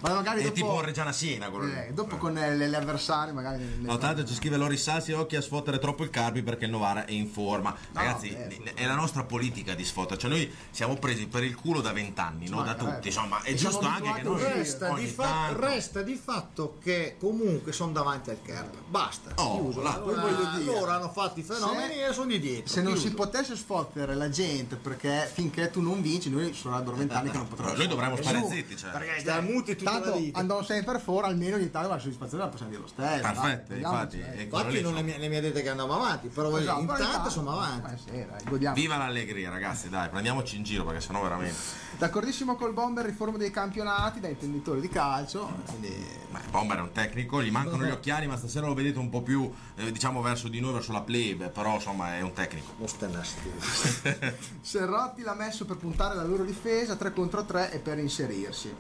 Ma 0.01 0.13
magari 0.13 0.39
È 0.41 0.43
dopo, 0.43 0.53
tipo 0.55 0.81
Reggiana 0.81 1.11
Siena 1.11 1.49
quello 1.49 1.71
eh, 1.73 1.91
dopo 1.93 2.17
con 2.17 2.37
eh, 2.37 2.55
le, 2.55 2.67
le 2.67 2.75
avversarie 2.77 3.31
magari. 3.31 3.63
ne- 3.63 3.87
No, 3.87 3.97
tanto 3.97 4.25
ci 4.25 4.33
scrive 4.33 4.57
Lori 4.57 4.75
Salsi 4.77 5.11
occhi 5.13 5.35
a 5.35 5.41
sfottere 5.41 5.79
troppo 5.79 6.03
il 6.03 6.09
Carpi 6.09 6.41
perché 6.43 6.65
il 6.65 6.71
Novara 6.71 7.05
è 7.05 7.11
in 7.11 7.27
forma. 7.27 7.75
Ragazzi, 7.93 8.29
beh, 8.29 8.73
è 8.73 8.85
la 8.85 8.95
nostra 8.95 9.23
politica 9.23 9.73
di 9.73 9.85
sfottere. 9.85 10.19
Cioè, 10.19 10.29
noi 10.29 10.51
siamo 10.71 10.95
presi 10.95 11.27
per 11.27 11.43
il 11.43 11.55
culo 11.55 11.79
da 11.81 11.93
vent'anni, 11.93 12.49
non 12.49 12.63
da 12.65 12.71
magari. 12.75 12.95
tutti. 12.95 13.07
Insomma, 13.07 13.41
è 13.43 13.53
giusto 13.53 13.85
anche 13.85 14.11
che 14.13 14.21
noi 14.23 14.41
Resta 14.41 14.93
di, 14.93 15.05
fa- 15.07 15.23
tanto- 15.23 15.65
resta 15.65 16.01
di 16.01 16.15
fatto 16.15 16.77
che 16.83 17.15
comunque 17.19 17.71
sono 17.71 17.91
davanti 17.91 18.29
al 18.29 18.41
Kerb. 18.41 18.73
Basta. 18.87 19.31
Oh, 19.35 19.61
chiuso. 19.61 19.81
là, 19.81 19.93
Allora, 19.93 20.57
loro 20.63 20.91
hanno 20.91 21.09
fatto 21.11 21.39
i 21.39 21.43
fenomeni 21.43 21.93
se- 21.93 22.07
e 22.07 22.13
sono 22.13 22.27
di 22.27 22.39
dietro. 22.39 22.67
Se 22.67 22.81
non 22.81 22.93
chiuso. 22.93 23.07
si 23.07 23.13
potesse 23.13 23.55
sfottere 23.55 24.15
la 24.15 24.29
gente 24.29 24.75
perché 24.75 25.29
finché 25.31 25.69
tu 25.71 25.81
non 25.81 26.01
vinci, 26.01 26.29
noi 26.29 26.53
sarebbero 26.53 26.95
vent'anni 26.97 27.29
che 27.29 27.37
non 27.37 27.47
potremmo. 27.47 27.73
Noi 27.75 27.87
dovremmo 27.87 28.15
stare 28.17 28.45
zitti, 28.49 28.75
cioè. 28.77 28.91
Perché 28.91 29.21
muti 29.51 29.75
tutta 29.75 29.91
Tanto 29.91 30.09
la 30.09 30.15
vita. 30.15 30.39
andano 30.39 30.63
sempre 30.63 30.99
fuori, 30.99 31.27
almeno 31.27 31.55
ogni 31.55 31.69
tanto 31.69 31.89
la 31.89 31.99
soddisfazione 31.99 32.43
la 32.43 32.49
possiamo 32.49 32.71
dire 32.71 32.81
lo 32.83 32.87
stesso. 32.87 33.21
Perfetto, 33.21 33.73
infatti. 33.73 34.17
Infatti 34.17 34.71
lì, 34.71 34.81
non 34.81 34.93
le 34.93 34.99
insomma. 35.01 35.17
mi, 35.17 35.17
le 35.17 35.27
mi 35.27 35.41
dite 35.41 35.61
che 35.61 35.69
andiamo 35.69 35.93
avanti, 35.95 36.27
però 36.27 36.57
Esatto, 36.57 36.79
intanto 36.81 37.29
siamo 37.29 37.51
avanti. 37.51 37.93
Eh 37.93 37.97
sì, 37.97 38.11
dai, 38.11 38.43
godiamo. 38.47 38.75
Viva 38.75 38.97
l'allegria, 38.97 39.49
ragazzi, 39.49 39.89
dai, 39.89 40.09
prendiamoci 40.09 40.57
in 40.57 40.63
giro 40.63 40.83
perché 40.85 41.01
sennò 41.01 41.21
veramente. 41.21 41.55
D'accordissimo 41.97 42.55
col 42.55 42.73
bomber, 42.73 43.05
riforma 43.05 43.37
dei 43.37 43.51
campionati 43.51 44.19
da 44.19 44.27
intenditori 44.27 44.81
di 44.81 44.89
calcio. 44.89 45.49
Quindi 45.65 46.19
Beh, 46.31 46.39
Bomber 46.49 46.77
è 46.77 46.81
un 46.81 46.91
tecnico, 46.93 47.43
gli 47.43 47.51
mancano 47.51 47.83
gli 47.83 47.89
occhiali, 47.91 48.25
ma 48.25 48.37
stasera 48.37 48.65
lo 48.65 48.73
vedete 48.73 48.97
un 48.99 49.09
po' 49.09 49.21
più, 49.21 49.51
eh, 49.75 49.91
diciamo, 49.91 50.21
verso 50.21 50.47
di 50.47 50.61
noi, 50.61 50.71
verso 50.73 50.93
la 50.93 51.01
plebe, 51.01 51.49
però 51.49 51.75
insomma 51.75 52.15
è 52.15 52.21
un 52.21 52.31
tecnico. 52.33 52.71
Mostenasti. 52.77 53.51
Serrotti 54.61 55.21
l'ha 55.23 55.33
messo 55.33 55.65
per 55.65 55.75
puntare 55.77 56.15
la 56.15 56.23
loro 56.23 56.43
difesa 56.43 56.95
3 56.95 57.11
contro 57.13 57.43
3 57.43 57.71
e 57.73 57.79
per 57.79 57.99
inserirsi. 57.99 58.73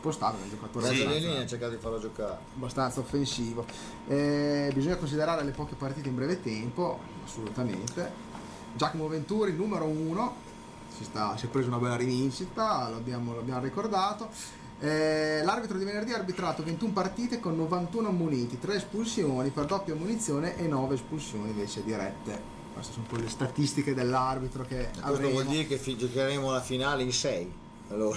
Può 0.00 0.10
stare 0.10 0.36
un 0.42 0.48
giocatore 0.48 0.94
Sì. 0.94 1.02
ha 1.04 1.46
cercato 1.46 1.72
di 1.72 1.78
farlo 1.78 1.98
giocare. 1.98 2.38
abbastanza 2.56 3.00
offensivo. 3.00 3.66
Eh, 4.08 4.70
bisogna 4.74 4.96
considerare 4.96 5.44
le 5.44 5.50
poche 5.50 5.74
partite 5.74 6.08
in 6.08 6.14
breve 6.14 6.40
tempo, 6.40 6.98
assolutamente. 7.24 8.28
Giacomo 8.74 9.08
Venturi, 9.08 9.52
numero 9.52 9.84
uno, 9.84 10.34
si, 10.96 11.04
sta- 11.04 11.36
si 11.36 11.46
è 11.46 11.48
preso 11.50 11.68
una 11.68 11.76
bella 11.78 11.96
rivincita, 11.96 12.88
l'abbiamo, 12.88 13.34
l'abbiamo 13.34 13.60
ricordato. 13.60 14.28
Eh, 14.82 15.42
l'arbitro 15.44 15.76
di 15.76 15.84
venerdì 15.84 16.12
ha 16.12 16.16
arbitrato 16.16 16.62
21 16.64 16.92
partite 16.92 17.38
con 17.38 17.54
91 17.56 18.08
ammoniti, 18.08 18.58
3 18.58 18.76
espulsioni 18.76 19.50
per 19.50 19.66
doppia 19.66 19.92
ammonizione 19.92 20.56
e 20.56 20.66
9 20.66 20.94
espulsioni 20.94 21.50
invece 21.50 21.84
dirette. 21.84 22.40
Queste 22.72 22.92
sono 22.94 23.04
un 23.06 23.14
po' 23.16 23.22
le 23.22 23.28
statistiche 23.28 23.92
dell'arbitro 23.92 24.64
che 24.64 24.88
Questo 24.88 25.00
avremo. 25.04 25.30
vuol 25.32 25.44
dire 25.46 25.66
che 25.66 25.76
fi- 25.76 25.98
giocheremo 25.98 26.50
la 26.50 26.62
finale 26.62 27.02
in 27.02 27.12
6. 27.12 27.52
Allora, 27.90 28.16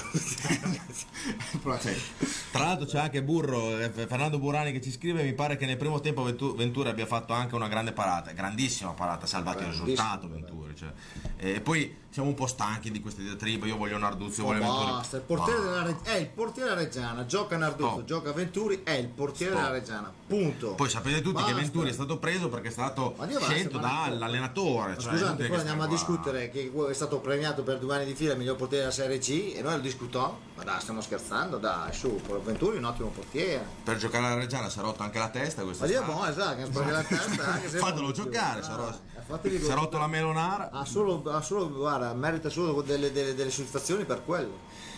Tra 2.52 2.64
l'altro 2.64 2.86
c'è 2.86 3.00
anche 3.00 3.24
Burro, 3.24 3.80
eh, 3.80 3.90
Fernando 3.90 4.38
Burani 4.38 4.72
che 4.72 4.80
ci 4.82 4.92
scrive, 4.92 5.24
mi 5.24 5.34
pare 5.34 5.58
che 5.58 5.66
nel 5.66 5.78
primo 5.78 6.00
tempo 6.00 6.22
Ventu- 6.24 6.56
Venturi 6.56 6.90
abbia 6.90 7.08
fatto 7.08 7.34
anche 7.34 7.56
una 7.56 7.68
grande 7.68 7.92
parata, 7.92 8.32
grandissima 8.34 8.92
parata, 8.92 9.26
ha 9.26 9.28
salvato 9.28 9.64
il 9.64 9.70
risultato 9.70 10.30
Venturi. 10.30 10.76
cioè. 10.76 10.92
E 11.38 11.60
poi 11.60 12.02
siamo 12.14 12.30
un 12.30 12.36
po' 12.36 12.46
stanchi 12.46 12.92
di 12.92 13.02
queste 13.02 13.24
diatribe, 13.24 13.66
io 13.66 13.76
voglio 13.76 13.98
Narduzzi, 13.98 14.42
io 14.42 14.46
voglio 14.46 14.60
Venturi. 14.60 14.86
basta, 14.92 15.16
il 15.18 15.24
portiere 15.24 15.60
Ah. 15.60 15.64
della 15.64 15.84
Re- 15.84 15.98
è 16.04 16.16
il 16.18 16.28
portiere 16.28 16.70
della 16.70 16.82
Reggiana, 16.82 17.26
gioca 17.26 17.58
Narduzzo, 17.58 17.90
Stop. 17.94 18.04
gioca 18.06 18.32
Venturi, 18.34 18.82
è 18.84 18.92
il 18.92 19.08
portiere 19.08 19.54
Stop. 19.54 19.66
della 19.66 19.78
Reggiana. 19.80 20.14
Punto. 20.28 20.74
Poi 20.76 20.90
sapete 20.90 21.22
tutti 21.22 21.38
che 21.38 21.42
Basta. 21.42 21.56
Venturi 21.60 21.90
è 21.90 21.94
stato 21.94 22.18
preso 22.20 22.50
perché 22.50 22.68
è 22.68 22.72
stato 22.72 23.16
scelto 23.42 23.80
dall'allenatore. 23.80 24.98
Cioè, 25.00 25.12
Scusate, 25.12 25.36
poi 25.46 25.50
che 25.50 25.56
andiamo 25.58 25.84
a 25.84 25.88
qua. 25.88 25.96
discutere 25.96 26.50
che 26.50 26.72
è 26.90 26.94
stato 26.94 27.20
premiato 27.20 27.64
per 27.64 27.80
due 27.80 27.96
anni 27.96 28.06
di 28.06 28.14
fila 28.14 28.34
il 28.34 28.38
miglior 28.38 28.56
portiere 28.58 28.84
della 28.84 28.94
Serie 28.96 29.18
C 29.18 29.54
e 29.56 29.62
noi 29.64 29.74
lo 29.76 29.82
discutiamo. 29.82 30.52
Ma 30.56 30.64
dai, 30.64 30.80
stiamo 30.82 31.02
scherzando, 31.02 31.58
dai, 31.58 31.92
su, 31.94 32.22
Venturi 32.44 32.76
è 32.76 32.80
un 32.80 32.86
ottimo 32.86 33.10
portiere. 33.10 33.66
Per 33.84 33.98
giocare 33.98 34.26
alla 34.26 34.36
Reggiana 34.36 34.70
si 34.70 34.78
è 34.78 34.82
rotto 34.82 35.02
anche 35.02 35.18
la 35.18 35.30
testa 35.30 35.64
questa 35.64 35.86
Ma 35.86 35.90
Dio, 35.92 36.04
buono, 36.04 36.28
esatto, 36.28 36.56
che 36.58 36.66
sbaglia 36.66 36.92
la 36.92 37.04
testa. 37.04 37.44
anche 37.48 37.70
se- 37.70 37.78
Fatelo 37.80 38.12
giocare, 38.12 38.62
si 38.62 38.70
è 38.70 38.74
Ah, 38.74 38.76
rotto- 38.76 39.48
eh, 39.48 39.60
si 39.60 39.70
è 39.72 39.74
rotto 39.74 39.98
la 39.98 40.08
melonara. 40.08 40.70
Ha 40.72 40.86
solo, 40.86 41.24
ha 41.32 41.42
solo, 41.42 41.70
guarda, 41.72 42.14
merita 42.14 42.50
solo 42.50 42.82
delle, 42.84 43.12
delle, 43.12 43.34
delle 43.34 43.50
soddisfazioni 43.50 44.06
per 44.06 44.24
quello. 44.24 44.92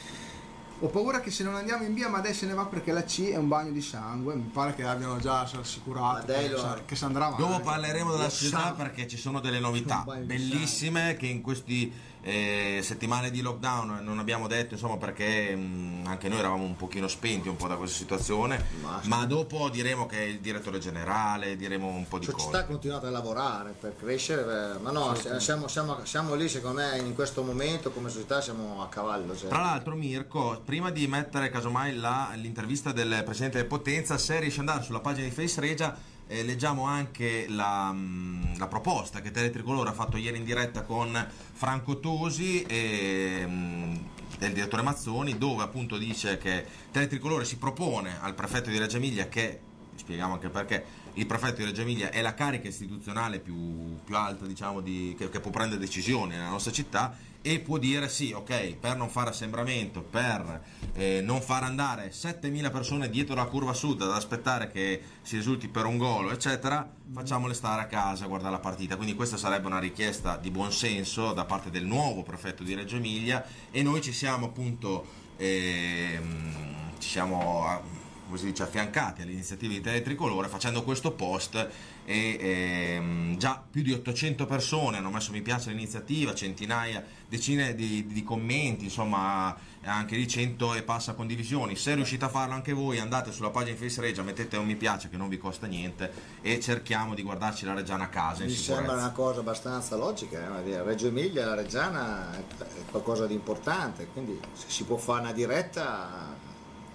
Ho 0.82 0.88
paura 0.88 1.22
che 1.22 1.32
se 1.32 1.44
non 1.46 1.56
andiamo 1.56 1.86
in 1.86 1.94
via 1.94 2.10
Madei 2.10 2.34
se 2.34 2.46
ne 2.46 2.54
va 2.54 2.66
perché 2.66 2.92
la 2.92 3.04
C 3.06 3.30
è 3.30 3.38
un 3.38 3.48
bagno 3.48 3.72
di 3.72 3.82
sangue. 3.82 4.36
Mi 4.36 4.50
pare 4.52 4.76
che 4.76 4.84
abbiano 4.84 5.18
già 5.20 5.40
assicurato 5.40 6.18
Madei 6.20 6.50
che, 6.50 6.84
che 6.86 6.96
si 6.98 7.06
andrà 7.06 7.28
avanti. 7.28 7.44
Dopo 7.44 7.62
parleremo 7.62 8.12
della 8.12 8.30
sa. 8.30 8.74
perché 8.76 9.08
ci 9.08 9.16
sono 9.16 9.40
delle 9.40 9.60
novità 9.60 10.04
bellissime 10.06 11.16
che 11.16 11.28
in 11.28 11.42
questi 11.42 11.90
eh, 12.28 12.80
settimane 12.82 13.30
di 13.30 13.42
lockdown 13.42 14.00
non 14.04 14.18
abbiamo 14.18 14.48
detto 14.48 14.74
insomma 14.74 14.98
perché 14.98 15.56
mh, 15.56 16.06
anche 16.08 16.28
noi 16.28 16.40
eravamo 16.40 16.64
un 16.64 16.76
pochino 16.76 17.08
spenti 17.08 17.48
un 17.50 17.56
po' 17.56 17.68
da 17.68 17.76
questa 17.76 17.96
situazione 17.98 18.66
Ma 18.82 19.00
ma, 19.04 19.26
dopo 19.26 19.70
diremo 19.70 20.08
che 20.08 20.18
è 20.18 20.24
il 20.24 20.40
direttore 20.40 20.80
generale 20.80 21.56
diremo 21.56 21.88
un 21.88 22.08
po' 22.08 22.18
di 22.18 22.26
La 22.26 22.32
cose 22.32 22.46
società 22.46 22.64
ha 22.64 22.68
continuato 22.68 23.06
a 23.06 23.10
lavorare 23.12 23.76
per 23.80 23.96
crescere, 23.96 24.42
eh, 24.76 24.80
ma 24.80 24.90
no, 24.90 25.14
siamo, 25.38 25.68
siamo- 25.68 26.00
siamo 26.04 26.34
lì 26.34 26.50
secondo 26.50 26.82
me 26.82 26.98
in 26.98 27.14
questo 27.14 27.44
momento 27.44 27.92
come 27.92 28.10
società 28.10 28.42
siamo 28.42 28.82
a 28.82 28.88
cavallo. 28.90 29.38
cioè. 29.38 29.48
Tra 29.50 29.60
l'altro 29.62 29.94
Mirko, 29.96 30.62
prima 30.66 30.90
di 30.90 31.06
mettere 31.08 31.52
casomai 31.52 31.96
la- 31.96 32.32
l'intervista 32.36 32.92
del 32.92 33.22
Presidente 33.24 33.64
Potenza, 33.66 34.18
se 34.18 34.40
riesci 34.40 34.60
ad 34.62 34.68
andare 34.68 34.84
sulla 34.86 35.00
pagina 35.00 35.28
di 35.28 35.34
Face 35.34 35.62
Regia, 35.62 35.96
eh, 36.28 36.44
leggiamo 36.44 36.86
anche 36.86 37.46
la, 37.50 37.92
mm, 37.92 38.58
la 38.58 38.68
proposta 38.68 39.22
che 39.22 39.32
Teletricolore 39.32 39.90
ha 39.90 39.94
fatto 39.94 40.18
ieri 40.18 40.38
in 40.38 40.44
diretta 40.44 40.84
con 40.84 41.28
Franco 41.54 42.00
Tosi 42.00 42.64
e 42.64 43.44
mm, 43.46 43.96
del 44.40 44.54
direttore 44.54 44.82
Mazzoni, 44.82 45.38
dove 45.38 45.64
appunto 45.64 45.98
dice 45.98 46.38
che 46.38 46.66
Teletricolore 46.92 47.46
si 47.46 47.58
propone 47.58 48.20
al 48.20 48.34
prefetto 48.34 48.70
di 48.70 48.78
Reggio 48.78 48.98
Emilia 48.98 49.28
che, 49.28 49.60
spieghiamo 49.96 50.34
anche 50.34 50.50
perché, 50.50 51.04
il 51.14 51.26
prefetto 51.26 51.58
di 51.58 51.66
Reggio 51.66 51.82
Emilia 51.82 52.10
è 52.12 52.22
la 52.22 52.34
carica 52.34 52.68
istituzionale 52.68 53.40
più, 53.40 53.98
più 54.04 54.16
alta 54.18 54.46
diciamo, 54.46 54.82
di- 54.82 55.16
che, 55.18 55.30
che 55.30 55.40
può 55.40 55.52
prendere 55.52 55.80
decisioni 55.80 56.36
nella 56.36 56.50
nostra 56.50 56.72
città 56.72 57.16
e 57.48 57.60
può 57.60 57.78
dire 57.78 58.10
sì, 58.10 58.32
ok, 58.32 58.74
per 58.78 58.98
non 58.98 59.08
fare 59.08 59.30
assembramento, 59.30 60.02
per 60.02 60.64
eh, 60.94 61.22
non 61.22 61.42
far 61.42 61.62
andare 61.62 62.12
7000 62.12 62.72
persone 62.72 63.08
dietro 63.08 63.36
la 63.36 63.46
curva 63.46 63.72
sud 63.72 64.02
ad 64.02 64.10
aspettare 64.10 64.72
che 64.72 65.00
si 65.22 65.36
risulti 65.36 65.68
per 65.68 65.86
un 65.86 66.00
gol, 66.00 66.32
eccetera, 66.32 66.92
facciamole 67.14 67.54
stare 67.54 67.84
a 67.84 67.86
casa 67.86 68.26
a 68.26 68.28
guardare 68.28 68.54
la 68.54 68.60
partita. 68.60 68.96
Quindi 68.96 69.14
questa 69.14 69.38
sarebbe 69.38 69.68
una 69.68 69.78
richiesta 69.78 70.38
di 70.38 70.50
buonsenso 70.50 71.34
da 71.34 71.46
parte 71.46 71.70
del 71.70 71.86
nuovo 71.86 72.24
prefetto 72.24 72.64
di 72.64 72.74
Reggio 72.74 72.96
Emilia 72.96 73.46
e 73.70 73.84
noi 73.84 74.02
ci 74.02 74.12
siamo 74.12 74.48
appunto 74.48 75.06
ehm, 75.38 76.94
ci 76.98 77.10
siamo 77.10 77.68
ah, 77.68 77.80
come 78.26 78.38
si 78.38 78.46
dice, 78.46 78.64
affiancati 78.64 79.22
alle 79.22 79.32
iniziative 79.32 79.76
di 79.76 79.82
Teletricolore 79.82 80.48
facendo 80.48 80.84
questo 80.84 81.12
post 81.12 81.70
e 82.06 82.38
ehm, 82.40 83.38
già 83.38 83.64
più 83.70 83.82
di 83.82 83.94
800 83.94 84.46
persone 84.46 84.98
hanno 84.98 85.10
messo 85.10 85.32
mi 85.32 85.42
piace 85.42 85.70
all'iniziativa, 85.70 86.34
centinaia, 86.34 87.04
decine 87.28 87.76
di, 87.76 88.06
di 88.08 88.24
commenti, 88.24 88.86
insomma 88.86 89.56
anche 89.84 90.16
di 90.16 90.28
100 90.28 90.74
e 90.74 90.84
passa 90.84 91.14
condivisioni. 91.14 91.76
Se 91.76 91.94
riuscite 91.94 92.26
a 92.26 92.30
farlo 92.30 92.56
anche 92.56 92.74
voi 92.74 93.00
andate 93.00 93.32
sulla 93.32 93.52
pagina 93.52 93.78
Face 93.78 94.02
Regia, 94.02 94.24
mettete 94.24 94.58
un 94.58 94.66
mi 94.66 94.76
piace 94.76 95.10
che 95.10 95.18
non 95.18 95.30
vi 95.30 95.38
costa 95.38 95.68
niente 95.68 96.12
e 96.42 96.60
cerchiamo 96.60 97.14
di 97.14 97.22
guardarci 97.22 97.66
la 97.66 97.74
Reggiana 97.74 98.06
a 98.06 98.10
casa 98.10 98.44
Mi 98.44 98.50
sembra 98.50 98.94
una 98.94 99.12
cosa 99.12 99.42
abbastanza 99.42 99.96
logica, 99.96 100.64
eh, 100.64 100.84
Reggio 100.84 101.08
Emilia 101.08 101.46
la 101.46 101.56
Reggiana 101.56 102.36
è 102.36 102.44
qualcosa 102.90 103.28
di 103.28 103.34
importante, 103.34 104.08
quindi 104.08 104.40
se 104.54 104.66
si 104.70 104.84
può 104.84 104.98
fare 104.98 105.22
una 105.22 105.34
diretta 105.34 106.36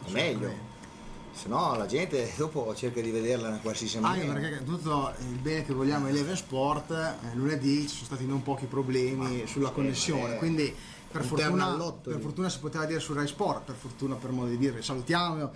è 0.04 0.10
meglio. 0.10 0.69
Se 1.32 1.48
no 1.48 1.74
la 1.76 1.86
gente 1.86 2.30
dopo 2.36 2.74
cerca 2.74 3.00
di 3.00 3.10
vederla 3.10 3.48
in 3.50 3.60
qualsiasi 3.62 3.96
Anche 3.98 4.24
maniera. 4.26 4.32
perché 4.48 4.64
tutto 4.64 5.12
il 5.20 5.38
bene 5.38 5.64
che 5.64 5.72
vogliamo 5.72 6.06
è 6.06 6.10
Eleven 6.10 6.36
Sport, 6.36 6.90
eh, 6.90 7.34
lunedì 7.34 7.82
ci 7.82 7.88
sono 7.94 8.04
stati 8.04 8.26
non 8.26 8.42
pochi 8.42 8.66
problemi 8.66 9.46
sulla 9.46 9.70
connessione, 9.70 10.34
eh, 10.34 10.38
quindi 10.38 10.74
per 11.10 11.22
un 11.22 11.26
fortuna, 11.28 11.76
per 12.02 12.20
fortuna 12.20 12.48
si 12.48 12.58
poteva 12.58 12.84
dire 12.84 13.00
su 13.00 13.12
Rai 13.14 13.26
Sport, 13.26 13.64
per 13.66 13.74
fortuna 13.74 14.16
per 14.16 14.30
modo 14.30 14.50
di 14.50 14.58
dire, 14.58 14.82
salutiamo 14.82 15.50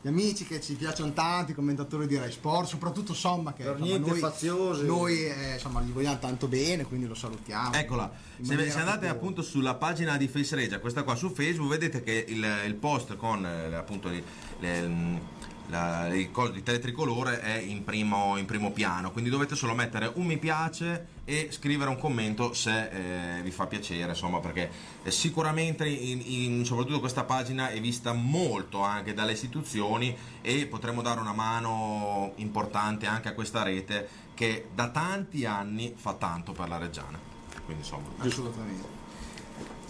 gli 0.00 0.06
amici 0.06 0.44
che 0.46 0.60
ci 0.60 0.74
piacciono 0.74 1.12
tanto, 1.12 1.50
i 1.50 1.54
commentatori 1.54 2.06
di 2.06 2.16
Rai 2.16 2.30
Sport, 2.30 2.68
soprattutto 2.68 3.12
Somma 3.14 3.52
che 3.52 3.64
Per 3.64 3.72
insomma, 3.72 3.88
niente 3.88 4.10
noi, 4.10 4.18
faziosi. 4.20 4.86
noi 4.86 5.24
eh, 5.26 5.54
insomma, 5.54 5.82
gli 5.82 5.90
vogliamo 5.90 6.18
tanto 6.20 6.46
bene, 6.46 6.84
quindi 6.84 7.06
lo 7.08 7.16
salutiamo. 7.16 7.74
Eccola, 7.74 8.08
se, 8.40 8.44
se 8.44 8.60
andate 8.78 8.80
proprio- 8.84 9.10
appunto 9.10 9.42
sulla 9.42 9.74
pagina 9.74 10.16
di 10.16 10.28
Face 10.28 10.54
Regia, 10.54 10.78
questa 10.78 11.02
qua 11.02 11.16
su 11.16 11.30
Facebook, 11.30 11.68
vedete 11.68 12.04
che 12.04 12.24
il, 12.28 12.46
il 12.66 12.74
post 12.76 13.16
con 13.16 13.44
eh, 13.44 13.74
appunto 13.74 14.08
il, 14.08 14.22
le- 14.60 15.36
la- 15.68 16.08
il 16.14 16.30
di 16.52 16.62
teletricolore 16.62 17.40
è 17.40 17.58
in 17.58 17.84
primo, 17.84 18.36
in 18.38 18.46
primo 18.46 18.70
piano, 18.72 19.10
quindi 19.10 19.28
dovete 19.30 19.54
solo 19.54 19.74
mettere 19.74 20.10
un 20.14 20.24
mi 20.26 20.38
piace 20.38 21.16
e 21.24 21.48
scrivere 21.50 21.90
un 21.90 21.98
commento 21.98 22.54
se 22.54 23.36
eh, 23.38 23.42
vi 23.42 23.50
fa 23.50 23.66
piacere, 23.66 24.08
insomma, 24.10 24.40
perché 24.40 24.70
eh, 25.02 25.10
sicuramente 25.10 25.86
in, 25.86 26.22
in- 26.24 26.64
soprattutto 26.64 27.00
questa 27.00 27.24
pagina 27.24 27.68
è 27.68 27.80
vista 27.80 28.14
molto 28.14 28.82
anche 28.82 29.12
dalle 29.12 29.32
istituzioni 29.32 30.16
e 30.40 30.66
potremo 30.66 31.02
dare 31.02 31.20
una 31.20 31.34
mano 31.34 32.32
importante 32.36 33.06
anche 33.06 33.28
a 33.28 33.34
questa 33.34 33.62
rete 33.62 34.08
che 34.34 34.68
da 34.74 34.88
tanti 34.88 35.44
anni 35.44 35.92
fa 35.96 36.14
tanto 36.14 36.52
per 36.52 36.68
la 36.68 36.78
Reggiana. 36.78 37.18
Quindi 37.64 37.82
insomma, 37.82 38.08
Assolutamente. 38.18 38.97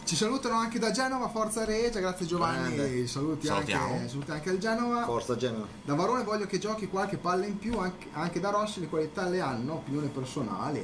Ci 0.09 0.16
salutano 0.16 0.55
anche 0.55 0.79
da 0.79 0.90
Genova, 0.90 1.29
Forza 1.29 1.66
Regia, 1.66 2.01
grazie 2.01 2.25
Giovanni, 2.25 3.07
saluti 3.07 3.47
anche, 3.47 4.09
saluti 4.09 4.31
anche 4.31 4.49
al 4.49 4.57
Genova. 4.57 5.05
Forza 5.05 5.37
Genova. 5.37 5.66
Da 5.85 5.94
Varone 5.94 6.25
voglio 6.25 6.47
che 6.47 6.59
giochi 6.59 6.88
qualche 6.88 7.18
palla 7.18 7.44
in 7.44 7.59
più, 7.59 7.77
anche, 7.77 8.07
anche 8.12 8.40
da 8.40 8.49
Rossi 8.49 8.81
le 8.81 8.88
qualità 8.88 9.29
le 9.29 9.42
hanno, 9.42 9.75
opinione 9.75 10.07
personale. 10.07 10.83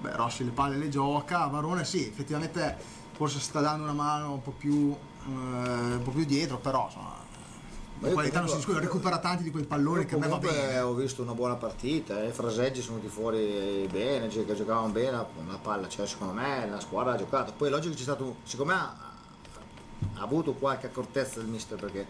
Beh, 0.00 0.16
Rossi 0.16 0.46
le 0.46 0.50
palle 0.50 0.78
le 0.78 0.88
gioca, 0.88 1.44
Varone 1.48 1.84
sì, 1.84 2.06
effettivamente 2.06 2.74
forse 3.12 3.38
sta 3.38 3.60
dando 3.60 3.82
una 3.82 3.92
mano 3.92 4.32
un 4.32 4.40
po' 4.40 4.52
più, 4.52 4.90
eh, 4.92 5.28
un 5.28 6.00
po' 6.02 6.12
più 6.12 6.24
dietro, 6.24 6.56
però 6.56 6.86
insomma, 6.86 7.21
Io 8.08 8.12
qualità 8.12 8.40
non 8.40 8.48
si 8.48 8.56
discute, 8.56 8.80
recupera 8.80 9.18
tanti 9.18 9.42
di 9.42 9.50
quei 9.50 9.64
palloni 9.64 10.04
che 10.04 10.16
a 10.16 10.18
me 10.18 10.28
va 10.28 10.38
bene. 10.38 10.80
ho 10.80 10.94
visto 10.94 11.22
una 11.22 11.34
buona 11.34 11.54
partita, 11.54 12.22
i 12.22 12.32
fraseggi 12.32 12.82
sono 12.82 12.96
venuti 12.96 13.12
fuori 13.12 13.88
bene, 13.90 14.28
cioè, 14.28 14.44
che 14.44 14.54
giocavano 14.54 14.88
bene, 14.88 15.10
la, 15.12 15.26
la 15.46 15.58
palla, 15.58 15.88
cioè 15.88 16.06
secondo 16.06 16.32
me 16.32 16.68
la 16.68 16.80
squadra 16.80 17.12
ha 17.12 17.16
giocato. 17.16 17.52
Poi 17.56 17.68
è 17.68 17.70
logico 17.70 17.90
che 17.90 17.96
c'è 17.96 18.02
stato, 18.02 18.36
secondo 18.42 18.72
me 18.72 18.78
ha, 18.78 18.94
ha 20.14 20.22
avuto 20.22 20.52
qualche 20.54 20.86
accortezza 20.86 21.40
il 21.40 21.46
mister 21.46 21.78
perché 21.78 22.06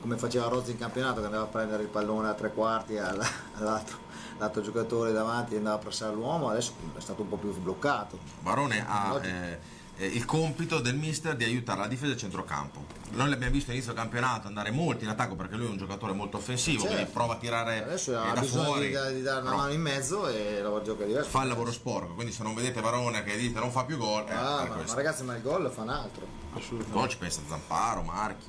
come 0.00 0.18
faceva 0.18 0.48
Rozzi 0.48 0.72
in 0.72 0.78
campionato 0.78 1.20
che 1.20 1.26
andava 1.26 1.44
a 1.44 1.48
prendere 1.48 1.82
il 1.82 1.88
pallone 1.88 2.28
a 2.28 2.34
tre 2.34 2.52
quarti 2.52 2.98
alla- 2.98 3.26
all'altro, 3.54 3.98
l'altro 4.38 4.60
giocatore 4.60 5.12
davanti 5.12 5.54
e 5.54 5.56
andava 5.56 5.76
a 5.76 5.78
pressare 5.78 6.14
l'uomo, 6.14 6.50
adesso 6.50 6.74
è 6.94 7.00
stato 7.00 7.22
un 7.22 7.28
po' 7.28 7.36
più 7.36 7.52
sbloccato. 7.52 8.18
Barone 8.40 8.84
ha 8.86 9.18
eh, 9.22 9.58
eh, 9.96 10.06
il 10.06 10.24
compito 10.24 10.80
del 10.80 10.96
mister 10.96 11.36
di 11.36 11.44
aiutare 11.44 11.80
la 11.80 11.86
difesa 11.86 12.10
e 12.10 12.14
il 12.14 12.20
centrocampo. 12.20 12.84
Noi 13.12 13.28
l'abbiamo 13.28 13.52
visto 13.52 13.70
all'inizio 13.70 13.92
del 13.92 14.02
campionato 14.02 14.48
andare 14.48 14.70
molto 14.72 15.04
in 15.04 15.10
attacco 15.10 15.36
perché 15.36 15.54
lui 15.56 15.66
è 15.66 15.70
un 15.70 15.76
giocatore 15.76 16.12
molto 16.12 16.38
offensivo, 16.38 16.80
Certo. 16.80 16.94
quindi 16.94 17.12
prova 17.12 17.34
a 17.34 17.36
tirare 17.36 17.82
Adesso 17.84 18.12
eh, 18.12 18.14
ha 18.16 18.32
da 18.32 18.40
bisogno 18.40 18.64
fuori. 18.64 18.88
di, 18.88 19.14
di 19.14 19.22
dare 19.22 19.40
una 19.42 19.54
mano 19.54 19.72
in 19.72 19.80
mezzo 19.80 20.26
e 20.28 20.60
la 20.60 20.82
gioca 20.82 21.04
diverso. 21.04 21.28
fa 21.30 21.42
il 21.42 21.48
lavoro 21.48 21.70
sporco, 21.70 22.14
quindi 22.14 22.32
se 22.32 22.42
non 22.42 22.54
vedete 22.54 22.80
Varone 22.80 23.22
che 23.22 23.36
dite 23.36 23.60
non 23.60 23.70
fa 23.70 23.84
più 23.84 23.96
gol, 23.96 24.24
eh, 24.28 24.32
Ah, 24.34 24.64
è 24.64 24.68
ma, 24.68 24.76
ma 24.76 24.94
ragazzi, 24.94 25.22
ma 25.22 25.36
il 25.36 25.42
gol 25.42 25.70
fa 25.72 25.82
un 25.82 25.88
altro. 25.90 26.26
Il 26.56 26.86
gol 26.90 27.08
ci 27.08 27.16
pensa 27.18 27.40
Zamparo, 27.48 28.02
Marchi. 28.02 28.46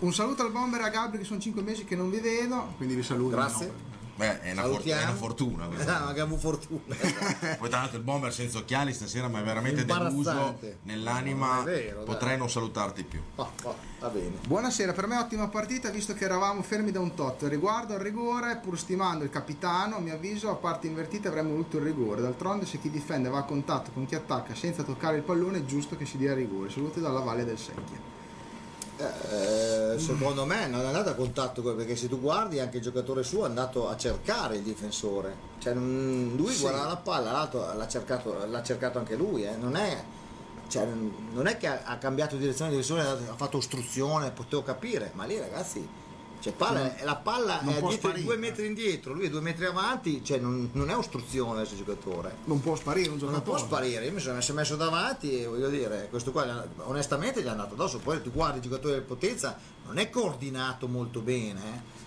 Un 0.00 0.12
saluto 0.12 0.42
al 0.42 0.50
bomber 0.52 0.80
e 0.80 0.84
a 0.84 0.88
Gabri 0.90 1.18
che 1.18 1.24
sono 1.24 1.40
5 1.40 1.62
mesi 1.62 1.84
che 1.84 1.96
non 1.96 2.10
vi 2.10 2.18
vedo, 2.20 2.74
quindi 2.76 2.94
vi 2.94 3.02
saluto. 3.02 3.34
Grazie. 3.36 3.66
no? 3.66 3.72
Beh, 4.18 4.40
è 4.40 4.50
una, 4.50 4.62
for- 4.62 4.70
è 4.70 4.74
Salutiamo. 4.74 5.02
una 5.10 5.14
fortuna. 5.14 5.64
Ah, 5.64 6.04
ma 6.06 6.12
che 6.12 6.20
avuto 6.20 6.40
fortuna. 6.40 6.80
Poi 7.56 7.68
tra 7.68 7.78
l'altro 7.78 7.98
il 7.98 8.02
bomber 8.02 8.32
senza 8.34 8.58
occhiali 8.58 8.92
stasera 8.92 9.28
mi 9.28 9.38
è 9.38 9.44
veramente 9.44 9.84
deluso 9.84 10.58
nell'anima, 10.82 11.58
Non 11.58 11.68
è 11.68 11.70
vero, 11.70 12.02
potrei 12.02 12.30
dai. 12.30 12.38
non 12.38 12.50
salutarti 12.50 13.04
più. 13.04 13.20
Oh, 13.36 13.48
oh, 13.62 13.76
va 14.00 14.08
bene. 14.08 14.32
Buonasera, 14.44 14.92
per 14.92 15.06
me 15.06 15.18
ottima 15.18 15.46
partita 15.46 15.88
visto 15.90 16.14
che 16.14 16.24
eravamo 16.24 16.62
fermi 16.62 16.90
da 16.90 16.98
un 16.98 17.14
tot. 17.14 17.44
Riguardo 17.44 17.94
al 17.94 18.00
rigore, 18.00 18.56
pur 18.56 18.76
stimando 18.76 19.22
il 19.22 19.30
capitano, 19.30 19.98
a 19.98 20.00
mio 20.00 20.14
avviso 20.14 20.50
a 20.50 20.56
parte 20.56 20.88
invertita 20.88 21.28
avremmo 21.28 21.50
voluto 21.50 21.76
il 21.76 21.84
rigore. 21.84 22.20
D'altronde 22.20 22.66
se 22.66 22.80
chi 22.80 22.90
difende 22.90 23.28
va 23.28 23.38
a 23.38 23.44
contatto 23.44 23.92
con 23.94 24.04
chi 24.04 24.16
attacca 24.16 24.52
senza 24.56 24.82
toccare 24.82 25.18
il 25.18 25.22
pallone 25.22 25.58
è 25.58 25.64
giusto 25.64 25.96
che 25.96 26.04
si 26.04 26.16
dia 26.16 26.34
rigore. 26.34 26.70
Saluti 26.70 27.00
dalla 27.00 27.20
Valle 27.20 27.44
del 27.44 27.56
Secchia. 27.56 28.16
Eh, 29.00 29.98
secondo 29.98 30.44
me 30.44 30.66
non 30.66 30.80
è 30.80 30.86
andato 30.86 31.10
a 31.10 31.14
contatto 31.14 31.62
con- 31.62 31.76
perché 31.76 31.94
se 31.94 32.08
tu 32.08 32.20
guardi 32.20 32.58
anche 32.58 32.78
il 32.78 32.82
giocatore 32.82 33.22
suo 33.22 33.44
è 33.44 33.48
andato 33.48 33.88
a 33.88 33.96
cercare 33.96 34.56
il 34.56 34.62
difensore. 34.62 35.36
Cioè, 35.58 35.72
lui 35.74 36.52
Sì. 36.52 36.60
guardava 36.62 36.88
la 36.88 36.96
palla, 36.96 37.30
l'altro 37.32 37.72
l'ha 37.74 37.86
cercato, 37.88 38.44
l'ha 38.46 38.62
cercato 38.62 38.98
anche 38.98 39.14
lui. 39.14 39.44
eh. 39.44 39.54
Non, 39.56 39.76
è, 39.76 40.02
cioè, 40.66 40.84
non 41.32 41.46
è 41.46 41.56
che 41.56 41.66
ha, 41.68 41.82
ha 41.84 41.96
cambiato 41.98 42.36
direzione 42.36 42.70
di 42.72 42.76
difensore, 42.78 43.08
ha 43.28 43.34
fatto 43.36 43.58
ostruzione, 43.58 44.30
potevo 44.32 44.62
capire, 44.64 45.12
ma 45.14 45.24
lì 45.24 45.38
ragazzi. 45.38 45.86
Cioè, 46.40 46.52
palla, 46.52 46.94
la 47.02 47.16
palla 47.16 47.60
non 47.62 47.74
è 47.74 47.78
dietro, 47.78 47.90
sparire. 47.90 48.22
due 48.22 48.36
metri 48.36 48.66
indietro, 48.66 49.12
lui 49.12 49.26
è 49.26 49.30
due 49.30 49.40
metri 49.40 49.64
avanti, 49.64 50.24
cioè 50.24 50.38
non, 50.38 50.70
non 50.72 50.88
è 50.88 50.96
ostruzione 50.96 51.56
questo 51.56 51.76
giocatore. 51.76 52.36
Non 52.44 52.60
può 52.60 52.76
sparire 52.76 53.08
un 53.08 53.16
Non 53.18 53.28
giocatore. 53.28 53.44
può 53.44 53.58
sparire, 53.58 54.04
io 54.06 54.12
mi 54.12 54.20
sono 54.20 54.34
messo, 54.36 54.52
messo 54.52 54.76
davanti 54.76 55.40
e 55.40 55.46
voglio 55.46 55.68
dire, 55.68 56.06
questo 56.10 56.30
qua 56.30 56.64
onestamente 56.84 57.42
gli 57.42 57.46
è 57.46 57.48
andato 57.48 57.74
addosso, 57.74 57.98
poi 57.98 58.22
tu 58.22 58.30
guardi 58.30 58.58
il 58.58 58.62
giocatore 58.64 58.94
del 58.94 59.02
Potenza, 59.02 59.58
non 59.86 59.98
è 59.98 60.10
coordinato 60.10 60.86
molto 60.86 61.20
bene 61.20 61.60
eh, 61.60 61.97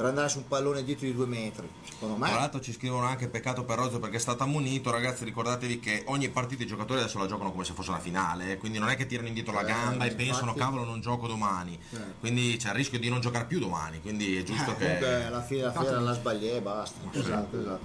per 0.00 0.08
andare 0.08 0.30
su 0.30 0.38
un 0.38 0.48
pallone 0.48 0.82
dietro 0.82 1.04
di 1.04 1.12
due 1.14 1.26
metri, 1.26 1.68
secondo 1.86 2.16
Tra 2.16 2.26
me. 2.28 2.34
l'altro 2.34 2.58
ci 2.62 2.72
scrivono 2.72 3.04
anche 3.04 3.28
peccato 3.28 3.64
per 3.64 3.76
Rozzo 3.76 3.98
perché 3.98 4.16
è 4.16 4.18
stato 4.18 4.42
ammonito, 4.44 4.90
ragazzi 4.90 5.26
ricordatevi 5.26 5.78
che 5.78 6.04
ogni 6.06 6.30
partita 6.30 6.62
i 6.62 6.66
giocatori 6.66 7.00
adesso 7.00 7.18
la 7.18 7.26
giocano 7.26 7.52
come 7.52 7.64
se 7.66 7.74
fosse 7.74 7.90
una 7.90 7.98
finale, 7.98 8.52
eh, 8.52 8.56
quindi 8.56 8.78
non 8.78 8.88
è 8.88 8.96
che 8.96 9.04
tirano 9.04 9.28
indietro 9.28 9.52
la 9.52 9.60
Eh, 9.60 9.64
gamba 9.66 10.04
e 10.04 10.08
infatti. 10.08 10.24
pensano 10.24 10.54
cavolo 10.54 10.84
non 10.84 11.02
gioco 11.02 11.26
domani, 11.26 11.78
Certo. 11.90 12.14
quindi 12.20 12.56
c'è 12.56 12.68
il 12.70 12.74
rischio 12.76 12.98
di 12.98 13.10
non 13.10 13.20
giocare 13.20 13.44
più 13.44 13.58
domani, 13.58 14.00
quindi 14.00 14.36
è 14.38 14.42
giusto 14.42 14.72
Comunque 14.72 14.98
che... 15.06 15.22
alla 15.24 15.42
fine, 15.42 15.62
alla 15.64 15.72
fine 15.74 16.00
la 16.00 16.12
sbagliai 16.14 16.56
e 16.56 16.60
basta. 16.62 16.98
Esatto, 17.12 17.60
esatto. 17.60 17.84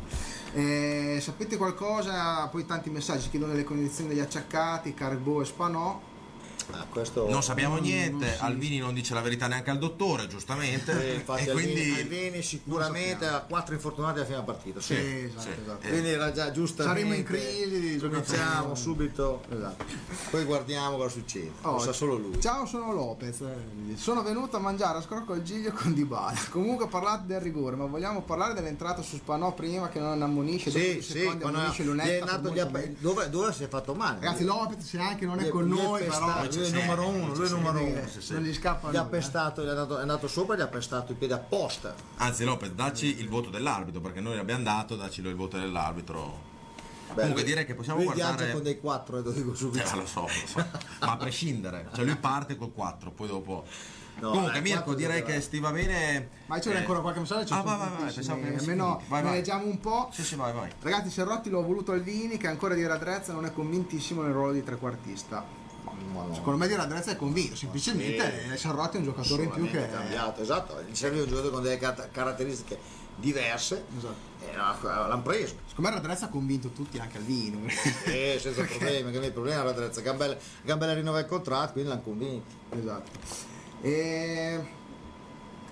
Eh, 0.54 1.20
sapete 1.22 1.58
qualcosa? 1.58 2.48
Poi 2.48 2.66
tanti 2.66 2.90
messaggi 2.90 3.28
chiedono 3.28 3.52
le 3.52 3.66
condizioni 3.66 4.08
degli 4.12 4.22
acciaccati, 4.22 4.94
Carbo 4.94 5.42
e 5.42 5.46
Spanò. 5.46 6.14
Ah, 6.72 6.86
questo 6.90 7.30
Non 7.30 7.44
sappiamo 7.44 7.78
niente, 7.78 8.26
non 8.26 8.34
si- 8.36 8.44
Alvini 8.44 8.78
non 8.80 8.94
dice 8.94 9.14
la 9.14 9.22
verità 9.22 9.48
neanche 9.48 9.70
al 9.70 9.78
dottore, 9.78 10.28
giustamente. 10.28 10.92
Eh, 11.12 11.14
infatti 11.16 11.48
e 11.50 11.52
quindi 11.52 11.92
Alvini 12.00 12.42
sicuramente 12.42 13.26
ha 13.28 13.40
quattro 13.42 13.74
infortunati 13.76 14.18
alla 14.18 14.26
fine 14.26 14.40
della 14.40 14.52
partita. 14.52 14.82
Sì, 14.82 14.96
Sì. 14.96 15.02
esatto, 15.26 15.42
sì. 15.42 15.50
esatto. 15.62 15.86
Eh, 15.86 15.90
Quindi 15.90 16.10
era 16.10 16.32
già 16.32 16.52
giustamente. 16.52 17.00
Saremo 17.02 17.14
in 17.16 17.24
crisi, 17.24 17.98
Cominciamo 18.00 18.76
subito. 18.76 19.44
Esatto. 19.50 19.86
Poi 20.32 20.44
guardiamo 20.44 20.98
cosa 20.98 21.10
succede. 21.10 21.52
Oh, 21.62 21.72
Lo 21.74 21.80
sa 21.80 21.92
solo 21.94 22.16
lui. 22.18 22.42
Ciao, 22.42 22.66
sono 22.66 22.92
Lopez. 22.94 23.44
Sono 23.96 24.24
venuto 24.24 24.58
a 24.58 24.60
mangiare 24.60 24.98
a 24.98 25.02
scrocco 25.02 25.34
al 25.34 25.44
giglio 25.44 25.72
con 25.72 25.94
Dybala. 25.94 26.38
Comunque 26.50 26.88
parlate 26.88 27.24
del 27.28 27.42
rigore, 27.42 27.76
ma 27.76 27.86
vogliamo 27.86 28.22
parlare 28.22 28.54
dell'entrata 28.54 29.02
su 29.02 29.16
Spanò 29.18 29.54
prima 29.54 29.90
che 29.90 30.00
non 30.00 30.22
ammonisce, 30.22 30.72
Sì, 30.72 31.02
sì, 31.02 31.26
ammonisce 31.26 31.84
gli 31.84 31.86
è 31.86 31.90
Lunetta. 31.90 32.26
nato 32.26 32.50
gli 32.50 32.62
bene. 32.66 32.96
dove, 33.00 33.30
dove 33.30 33.54
si 33.54 33.64
è 33.64 33.68
fatto 33.68 33.94
male? 33.94 34.20
Ragazzi, 34.20 34.44
Lopez 34.44 34.84
se 34.84 34.98
anche 35.00 35.26
non 35.26 35.40
è 35.40 35.48
con 35.50 35.68
noi, 35.68 36.04
però 36.06 36.46
lui 36.56 36.66
è 36.66 36.68
il 36.68 36.74
numero 36.74 37.08
uno, 37.08 37.34
lui 37.34 37.44
è 37.44 37.46
il 37.46 37.54
numero 37.54 37.84
uno. 37.84 38.08
sì, 38.08 38.22
sì. 38.22 38.34
non 38.34 38.42
gli 38.44 38.54
scappa 38.54 38.92
Gli 38.92 38.96
ha 38.96 39.04
eh. 39.04 39.10
pestato, 39.10 39.62
gli 39.64 39.68
è 39.68 39.70
andato, 39.70 39.98
è 39.98 40.02
andato 40.02 40.28
sopra 40.28 40.56
e 40.56 40.58
gli 40.58 40.62
ha 40.62 40.68
pestato 40.68 41.12
i 41.12 41.16
piedi 41.16 41.34
apposta. 41.34 41.94
Anzi 42.18 42.44
Lopez, 42.44 42.72
dacci 42.72 43.20
il 43.20 43.30
voto 43.30 43.50
dell'arbitro, 43.50 44.02
perché 44.02 44.20
noi 44.22 44.36
l'abbiamo 44.36 44.64
dato, 44.64 44.96
dacci 44.96 45.22
il 45.22 45.36
voto 45.36 45.58
dell'arbitro. 45.58 46.54
Beh, 47.08 47.14
Comunque 47.14 47.42
lui- 47.42 47.44
direi 47.52 47.66
che 47.66 47.76
possiamo 47.76 48.00
lui 48.00 48.08
guardare... 48.08 48.36
viaggia 48.36 48.52
con 48.54 48.64
dei 48.64 48.80
quattro, 48.80 49.18
eh, 49.20 49.22
lo 49.22 49.32
dico 49.32 49.52
Eh, 49.52 49.56
subito. 49.56 49.96
lo 49.96 50.06
so, 50.06 50.22
lo 50.22 50.28
so. 50.28 50.66
ma 51.02 51.12
a 51.12 51.18
prescindere, 51.18 51.88
cioè 51.94 52.04
lui 52.04 52.16
parte 52.16 52.56
col 52.56 52.74
4, 52.74 53.12
poi 53.12 53.28
dopo... 53.28 53.66
No, 54.18 54.30
Comunque 54.32 54.60
eh, 54.60 54.62
Mirko 54.62 54.94
direi 54.94 55.24
che 55.24 55.42
sti 55.42 55.60
va 55.60 55.72
bene... 55.72 56.30
Ma 56.46 56.58
c'è 56.58 56.72
eh, 56.72 56.78
ancora 56.78 57.02
qualche 57.02 57.20
messaggio? 57.20 57.42
Ah, 57.42 57.46
Ci 57.46 57.54
sono 57.54 57.64
vai, 57.64 57.78
vai, 57.78 57.98
vai, 58.00 58.14
pensavo 58.14 58.42
che 58.42 58.56
Almeno. 58.56 59.02
Vai, 59.10 59.22
ne 59.22 59.28
vai. 59.28 59.38
leggiamo 59.38 59.66
un 59.66 59.80
po'. 59.82 60.10
Sì, 60.14 60.24
sì, 60.24 60.36
vai, 60.36 60.54
vai. 60.54 60.72
Ragazzi, 60.82 61.10
Serrotti 61.10 61.50
l'ho 61.50 61.62
voluto 61.62 61.92
Alvini, 61.92 62.38
che 62.38 62.48
ancora 62.48 62.76
di 62.76 62.86
Radrezza 62.86 63.34
non 63.34 63.46
è 63.46 63.52
convintissimo 63.52 64.22
nel 64.22 64.32
ruolo 64.32 64.54
di 64.54 64.64
trequartista. 64.64 65.44
Secondo 66.34 66.58
me 66.60 66.68
di 66.68 66.76
Radrezza 66.76 67.12
è 67.12 67.16
convinto, 67.16 67.56
semplicemente 67.56 68.48
Sì. 68.52 68.58
Serrotti 68.58 68.98
è 68.98 69.00
un 69.00 69.06
giocatore 69.06 69.44
in 69.44 69.50
più 69.50 69.70
che 69.70 69.86
Sicuramente 69.86 69.90
cambiato, 69.90 70.42
esatto. 70.42 70.82
Gli 70.82 70.96
serve 70.96 71.22
un 71.22 71.28
giocatore 71.28 71.54
con 71.54 71.64
delle 71.64 71.78
caratteristiche 72.12 72.80
diverse. 73.16 73.86
Esatto. 73.98 74.34
E 74.42 74.56
no, 74.56 74.76
l'hanno 74.82 75.22
preso. 75.22 75.56
Secondo 75.68 75.90
me 75.90 75.96
Radrezza 75.96 76.26
ha 76.26 76.30
convinto 76.30 76.70
tutti, 76.70 76.98
anche 77.00 77.18
Alvini. 77.18 77.72
Eh, 78.06 78.38
senza 78.40 78.64
problemi, 78.66 79.12
che 79.12 79.26
il 79.26 79.32
problema 79.32 79.64
la 79.64 80.02
Gambella, 80.02 80.36
Gambella 80.64 80.94
rinnova 80.94 81.20
il 81.20 81.26
contratto, 81.26 81.74
quindi 81.74 81.90
l'hanno 81.90 82.02
convinto. 82.02 82.54
esatto. 82.72 83.12
E... 83.82 84.84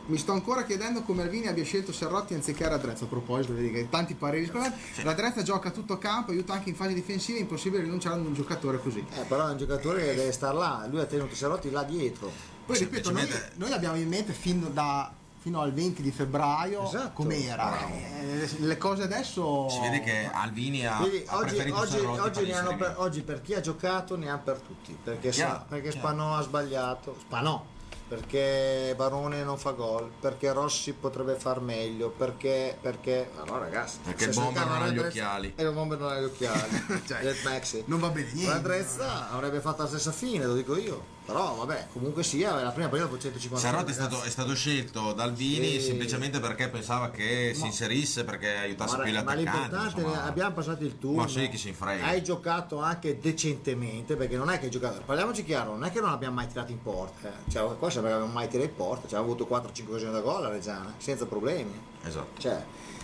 Mi 0.06 0.18
sto 0.18 0.34
ancora 0.34 0.64
chiedendo 0.66 1.02
come 1.04 1.22
Alvini 1.24 1.48
abbia 1.48 1.64
scelto 1.64 1.94
Serrotti 1.94 2.34
anziché 2.34 2.68
Radrezza. 2.68 3.06
A 3.06 3.08
proposito, 3.08 3.54
vedi 3.54 3.72
che 3.72 3.90
tanti 3.90 4.16
pareri. 4.16 4.46
Secondo 4.46 4.68
me 4.70 4.76
Radrezza 5.04 5.44
gioca 5.44 5.70
a 5.70 5.72
tutto 5.72 5.98
campo, 5.98 6.32
aiuta 6.32 6.52
anche 6.54 6.70
in 6.70 6.76
fase 6.76 6.94
difensiva, 6.94 7.38
è 7.38 7.42
impossibile 7.42 7.84
rinunciare 7.84 8.16
ad 8.20 8.26
un 8.26 8.34
giocatore 8.34 8.80
così. 8.80 9.00
Eh, 9.14 9.22
però 9.22 9.48
è 9.48 9.52
un 9.52 9.58
giocatore 9.58 10.04
che 10.04 10.16
deve 10.16 10.32
stare 10.34 10.58
là, 10.58 10.86
lui 10.90 11.00
ha 11.00 11.06
tenuto 11.06 11.36
Serotti 11.36 11.72
là 11.72 11.84
dietro. 11.84 12.30
Poi 12.66 12.78
ripeto, 12.78 13.12
noi, 13.12 13.28
noi 13.56 13.70
l'abbiamo 13.70 13.96
in 13.96 14.08
mente 14.10 14.34
fino, 14.34 14.68
da- 14.68 15.12
fino 15.40 15.62
al 15.62 15.74
20 15.74 16.02
di 16.02 16.12
febbraio 16.12 16.86
Esatto. 16.86 17.12
com'era. 17.14 17.86
Eh, 17.90 18.48
le 18.60 18.78
cose 18.78 19.04
adesso. 19.04 19.68
Si 19.70 19.80
vede 19.80 20.02
che 20.02 20.30
Alvini 20.32 20.86
ha, 20.86 20.98
Quindi 20.98 21.24
ha 21.28 21.38
oggi, 21.38 21.46
preferito 21.48 21.78
oggi, 21.78 21.92
Serrotti 21.92 22.20
oggi, 22.20 22.32
per 22.40 22.44
gli 22.44 22.48
ne 22.48 22.54
hanno 22.54 22.68
per, 22.68 22.72
inserimenti. 22.78 23.02
oggi 23.02 23.22
per 23.22 23.42
chi 23.42 23.54
ha 23.54 23.60
giocato 23.62 24.18
ne 24.18 24.30
ha 24.30 24.38
per 24.38 24.58
tutti, 24.60 24.98
perché, 25.02 25.32
sa- 25.32 25.66
perché. 25.68 25.92
Spanò 25.92 26.36
ha 26.38 26.42
sbagliato, 26.42 27.18
Spanò, 27.20 27.66
perché 28.14 28.94
Barone 28.96 29.44
non 29.44 29.58
fa 29.58 29.72
gol, 29.72 30.12
perché 30.20 30.54
Rossi 30.54 30.94
potrebbe 30.94 31.34
far 31.34 31.62
meglio, 31.62 32.10
perché, 32.10 32.78
perché, 32.80 33.32
allora 33.40 33.60
ragazzi, 33.60 33.98
Perché 34.04 34.26
se 34.26 34.30
il 34.30 34.36
bomber 34.36 34.66
non 34.68 34.82
ha 34.84 34.88
gli 34.90 35.00
occhiali. 35.00 35.54
E 35.56 35.64
il 35.64 35.72
bomber 35.72 35.98
non 35.98 36.12
ha 36.12 36.20
gli 36.20 36.26
occhiali, 36.26 36.84
Cioè, 37.08 37.84
non 37.86 38.00
va 38.00 38.10
bene 38.10 38.32
niente. 38.34 38.54
Radrezza 38.54 39.32
avrebbe 39.32 39.60
fatto 39.62 39.82
la 39.82 39.88
stessa 39.88 40.12
fine, 40.12 40.46
lo 40.46 40.54
dico 40.54 40.78
io, 40.78 41.13
però 41.26 41.56
vabbè, 41.56 41.88
comunque 41.94 42.22
sia, 42.24 42.62
la 42.62 42.72
prima 42.72 42.88
partita 42.90 43.10
dopo 43.10 43.18
150 43.22 43.68
Serrotti 43.68 43.92
è 43.92 43.94
stato, 43.94 44.22
è 44.24 44.30
stato 44.30 44.54
scelto 44.56 45.14
da 45.14 45.24
Alvini 45.24 45.72
Sì. 45.80 45.82
semplicemente 45.82 46.40
perché 46.40 46.68
pensava 46.70 47.10
che 47.12 47.52
si 47.54 47.62
Ma- 47.62 47.66
inserisse, 47.68 48.24
perché 48.24 48.50
aiutasse 48.58 48.98
Ma, 48.98 49.04
più 49.04 49.12
gli 49.12 49.24
ma 49.24 49.34
l'importante 49.34 49.76
è 50.02 50.04
insomma. 50.04 50.24
abbiamo 50.26 50.54
passato 50.54 50.84
il 50.84 50.98
turno. 51.00 51.22
Ma 51.22 51.28
sì, 51.28 51.48
chi 51.50 51.58
si 51.58 51.72
frega. 51.74 52.06
Hai 52.06 52.24
giocato 52.24 52.80
anche 52.80 53.20
decentemente, 53.20 54.16
perché 54.16 54.36
non 54.36 54.50
è 54.50 54.60
che 54.60 54.66
hai 54.66 54.72
giocato. 54.72 55.02
Parliamoci 55.06 55.44
chiaro, 55.44 55.72
non 55.72 55.86
è 55.86 55.92
che 55.92 56.00
non 56.02 56.10
abbiamo 56.10 56.36
mai 56.36 56.48
tirato 56.48 56.72
in 56.72 56.82
porta. 56.82 57.30
eh. 57.30 57.52
Cioè, 57.52 57.78
qua 57.78 57.90
sembra 57.90 58.12
che 58.12 58.18
abbiamo 58.18 58.34
mai 58.34 58.48
tirato 58.50 58.70
in 58.70 58.76
porta, 58.76 59.08
cioè, 59.08 59.20
abbiamo 59.20 59.34
avuto 59.34 59.46
4-5 59.46 59.90
occasioni 59.92 60.12
da 60.14 60.20
gol 60.20 60.46
a 60.46 60.50
Reggiana, 60.50 60.94
senza 60.98 61.26
problemi. 61.26 61.72
Esatto. 62.04 62.40
Cioè, 62.42 62.64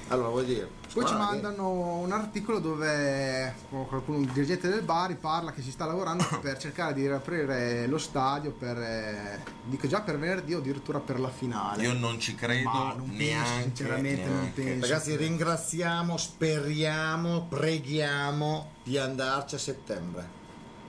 allora 0.09 0.29
vuol 0.29 0.45
dire. 0.45 0.69
Poi 0.91 1.05
ci 1.05 1.13
mandano 1.13 1.97
un 1.97 2.11
articolo 2.11 2.59
dove 2.59 3.53
qualcuno, 3.69 4.17
un 4.17 4.29
dirigente 4.33 4.67
del 4.67 4.81
Bari 4.81 5.15
parla 5.15 5.51
che 5.51 5.61
si 5.61 5.71
sta 5.71 5.85
lavorando 5.85 6.25
per 6.41 6.57
cercare 6.57 6.93
di 6.93 7.05
riaprire 7.05 7.85
lo 7.87 7.97
stadio 7.97 8.51
per, 8.51 8.77
eh, 8.77 9.43
dico 9.65 9.87
già 9.87 10.01
per 10.01 10.17
venerdì 10.17 10.55
o 10.55 10.57
addirittura 10.57 10.99
per 10.99 11.19
la 11.19 11.29
finale. 11.29 11.83
Io 11.83 11.93
non 11.93 12.19
ci 12.19 12.33
credo 12.35 12.69
Ma 12.69 12.93
non 12.97 13.07
penso, 13.07 13.23
neanche. 13.23 13.61
sinceramente 13.63 14.25
non 14.25 14.35
neanche. 14.39 14.61
penso. 14.61 14.87
Ragazzi, 14.87 15.15
ringraziamo, 15.15 16.17
speriamo, 16.17 17.45
preghiamo 17.47 18.71
di 18.83 18.97
andarci 18.97 19.55
a 19.55 19.59
settembre. 19.59 20.37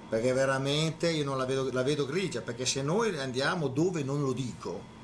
Perché 0.09 0.33
veramente 0.33 1.09
io 1.11 1.25
non 1.25 1.37
la 1.39 1.45
vedo, 1.45 1.71
la 1.71 1.83
vedo 1.83 2.05
grigia, 2.05 2.41
perché 2.41 2.67
se 2.67 2.83
noi 2.83 3.17
andiamo 3.19 3.69
dove 3.69 4.03
non 4.03 4.21
lo 4.23 4.33
dico, 4.33 4.99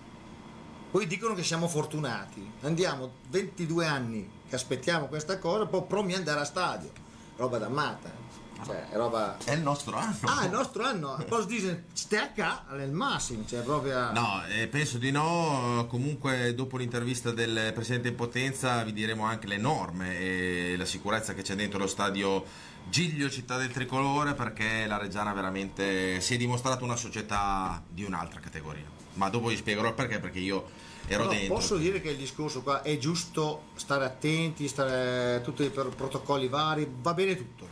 poi 0.90 1.06
dicono 1.06 1.34
che 1.34 1.42
siamo 1.42 1.68
fortunati. 1.68 2.48
Andiamo 2.62 3.10
22 3.28 3.86
anni 3.86 4.30
che 4.48 4.54
aspettiamo 4.54 5.06
questa 5.06 5.38
cosa, 5.38 5.66
poi 5.66 5.84
promi 5.86 6.14
andare 6.14 6.40
a 6.40 6.44
stadio. 6.44 6.90
Roba 7.36 7.58
da 7.58 7.68
matta. 7.68 8.08
eh. 8.08 8.24
Cioè, 8.64 8.88
è 8.88 8.96
roba. 8.96 9.36
È 9.44 9.52
il 9.52 9.60
nostro 9.60 9.96
anno. 9.96 10.16
Ah, 10.22 10.44
il 10.44 10.50
nostro 10.50 10.82
anno. 10.84 11.22
Posso 11.28 11.44
dire, 11.44 11.84
stecca 11.92 12.64
è 12.70 12.82
il 12.82 12.92
massimo, 12.92 13.44
cioè 13.46 13.60
proprio. 13.60 14.12
No, 14.12 14.42
eh, 14.48 14.66
penso 14.68 14.96
di 14.96 15.10
no. 15.10 15.86
Comunque, 15.88 16.54
dopo 16.54 16.78
l'intervista 16.78 17.32
del 17.32 17.72
presidente 17.74 18.08
in 18.08 18.14
potenza, 18.14 18.82
vi 18.82 18.94
diremo 18.94 19.24
anche 19.24 19.46
le 19.46 19.58
norme 19.58 20.18
e 20.18 20.74
la 20.78 20.86
sicurezza 20.86 21.34
che 21.34 21.42
c'è 21.42 21.54
dentro 21.54 21.78
lo 21.78 21.86
stadio 21.86 22.44
Giglio 22.88 23.28
Città 23.28 23.58
del 23.58 23.70
Tricolore, 23.70 24.32
perché 24.34 24.86
la 24.86 24.96
Reggiana 24.96 25.34
veramente 25.34 26.20
si 26.22 26.34
è 26.34 26.36
dimostrata 26.38 26.82
una 26.82 26.96
società 26.96 27.82
di 27.86 28.04
un'altra 28.04 28.40
categoria. 28.40 28.95
Ma 29.16 29.28
dopo 29.28 29.48
vi 29.48 29.56
spiegherò 29.56 29.88
il 29.88 29.94
perché, 29.94 30.18
perché 30.18 30.38
io 30.38 30.64
ero 31.06 31.24
Però 31.26 31.34
dentro. 31.34 31.54
posso 31.54 31.76
dire 31.76 32.00
che 32.00 32.10
il 32.10 32.16
discorso 32.16 32.62
qua 32.62 32.82
è 32.82 32.96
giusto 32.98 33.64
stare 33.74 34.04
attenti, 34.04 34.68
stare 34.68 35.40
tutti 35.42 35.62
i 35.62 35.70
protocolli 35.70 36.48
vari, 36.48 36.88
va 37.00 37.14
bene 37.14 37.36
tutto. 37.36 37.68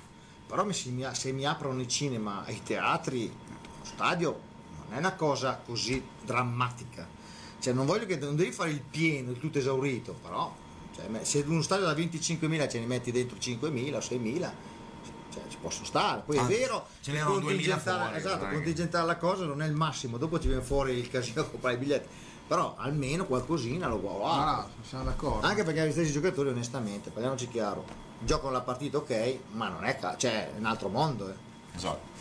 Però 0.46 0.70
se 0.72 0.90
mi, 0.90 1.06
se 1.12 1.32
mi 1.32 1.44
aprono 1.46 1.80
i 1.80 1.88
cinema 1.88 2.44
i 2.48 2.62
teatri, 2.62 3.26
lo 3.28 3.84
stadio 3.84 4.40
non 4.84 4.96
è 4.96 4.98
una 4.98 5.14
cosa 5.14 5.60
così 5.64 6.02
drammatica. 6.24 7.08
Cioè 7.58 7.72
non 7.72 7.86
voglio 7.86 8.06
che 8.06 8.16
non 8.16 8.36
devi 8.36 8.52
fare 8.52 8.70
il 8.70 8.82
pieno, 8.82 9.30
il 9.30 9.38
tutto 9.38 9.58
esaurito, 9.58 10.12
però 10.22 10.54
cioè, 10.94 11.24
se 11.24 11.42
uno 11.46 11.62
stadio 11.62 11.86
da 11.86 11.92
25.000 11.92 12.68
ce 12.70 12.78
ne 12.78 12.86
metti 12.86 13.10
dentro 13.10 13.36
5.000 13.36 13.94
o 13.94 13.98
6.000, 13.98 14.00
cioè, 14.00 14.00
ci 14.00 14.73
posso 15.64 15.84
stare. 15.84 16.22
Poi 16.24 16.36
è 16.36 16.40
Anzi, 16.40 16.52
vero, 16.52 16.86
ce 17.00 17.12
n'erano 17.12 17.38
2000 17.38 17.50
contingentare- 17.76 18.02
fuori, 18.04 18.16
esatto, 18.18 18.44
è 18.44 18.52
contingentare 18.52 19.06
la 19.06 19.16
cosa 19.16 19.44
non 19.46 19.62
è 19.62 19.66
il 19.66 19.72
massimo, 19.72 20.18
dopo 20.18 20.38
ci 20.38 20.48
viene 20.48 20.62
fuori 20.62 20.92
il 20.92 21.08
casino 21.08 21.40
a 21.40 21.44
comprare 21.44 21.74
i 21.76 21.78
biglietti. 21.78 22.08
Però 22.46 22.74
almeno 22.76 23.24
qualcosina 23.24 23.88
lo 23.88 23.98
guardo. 24.00 24.20
No, 24.26 24.44
no, 24.44 24.68
siamo 24.86 25.04
d'accordo. 25.04 25.46
Anche 25.46 25.64
perché 25.64 25.86
gli 25.88 25.92
stessi 25.92 26.12
giocatori, 26.12 26.50
onestamente, 26.50 27.08
parliamoci 27.08 27.48
chiaro, 27.48 27.84
giocano 28.20 28.50
la 28.52 28.60
partita 28.60 28.98
ok, 28.98 29.38
ma 29.52 29.68
non 29.68 29.84
è 29.84 29.98
ca- 29.98 30.16
cioè, 30.18 30.52
è 30.54 30.58
un 30.58 30.66
altro 30.66 30.88
mondo. 30.90 31.30
Eh. 31.30 31.34
Esatto. 31.74 32.12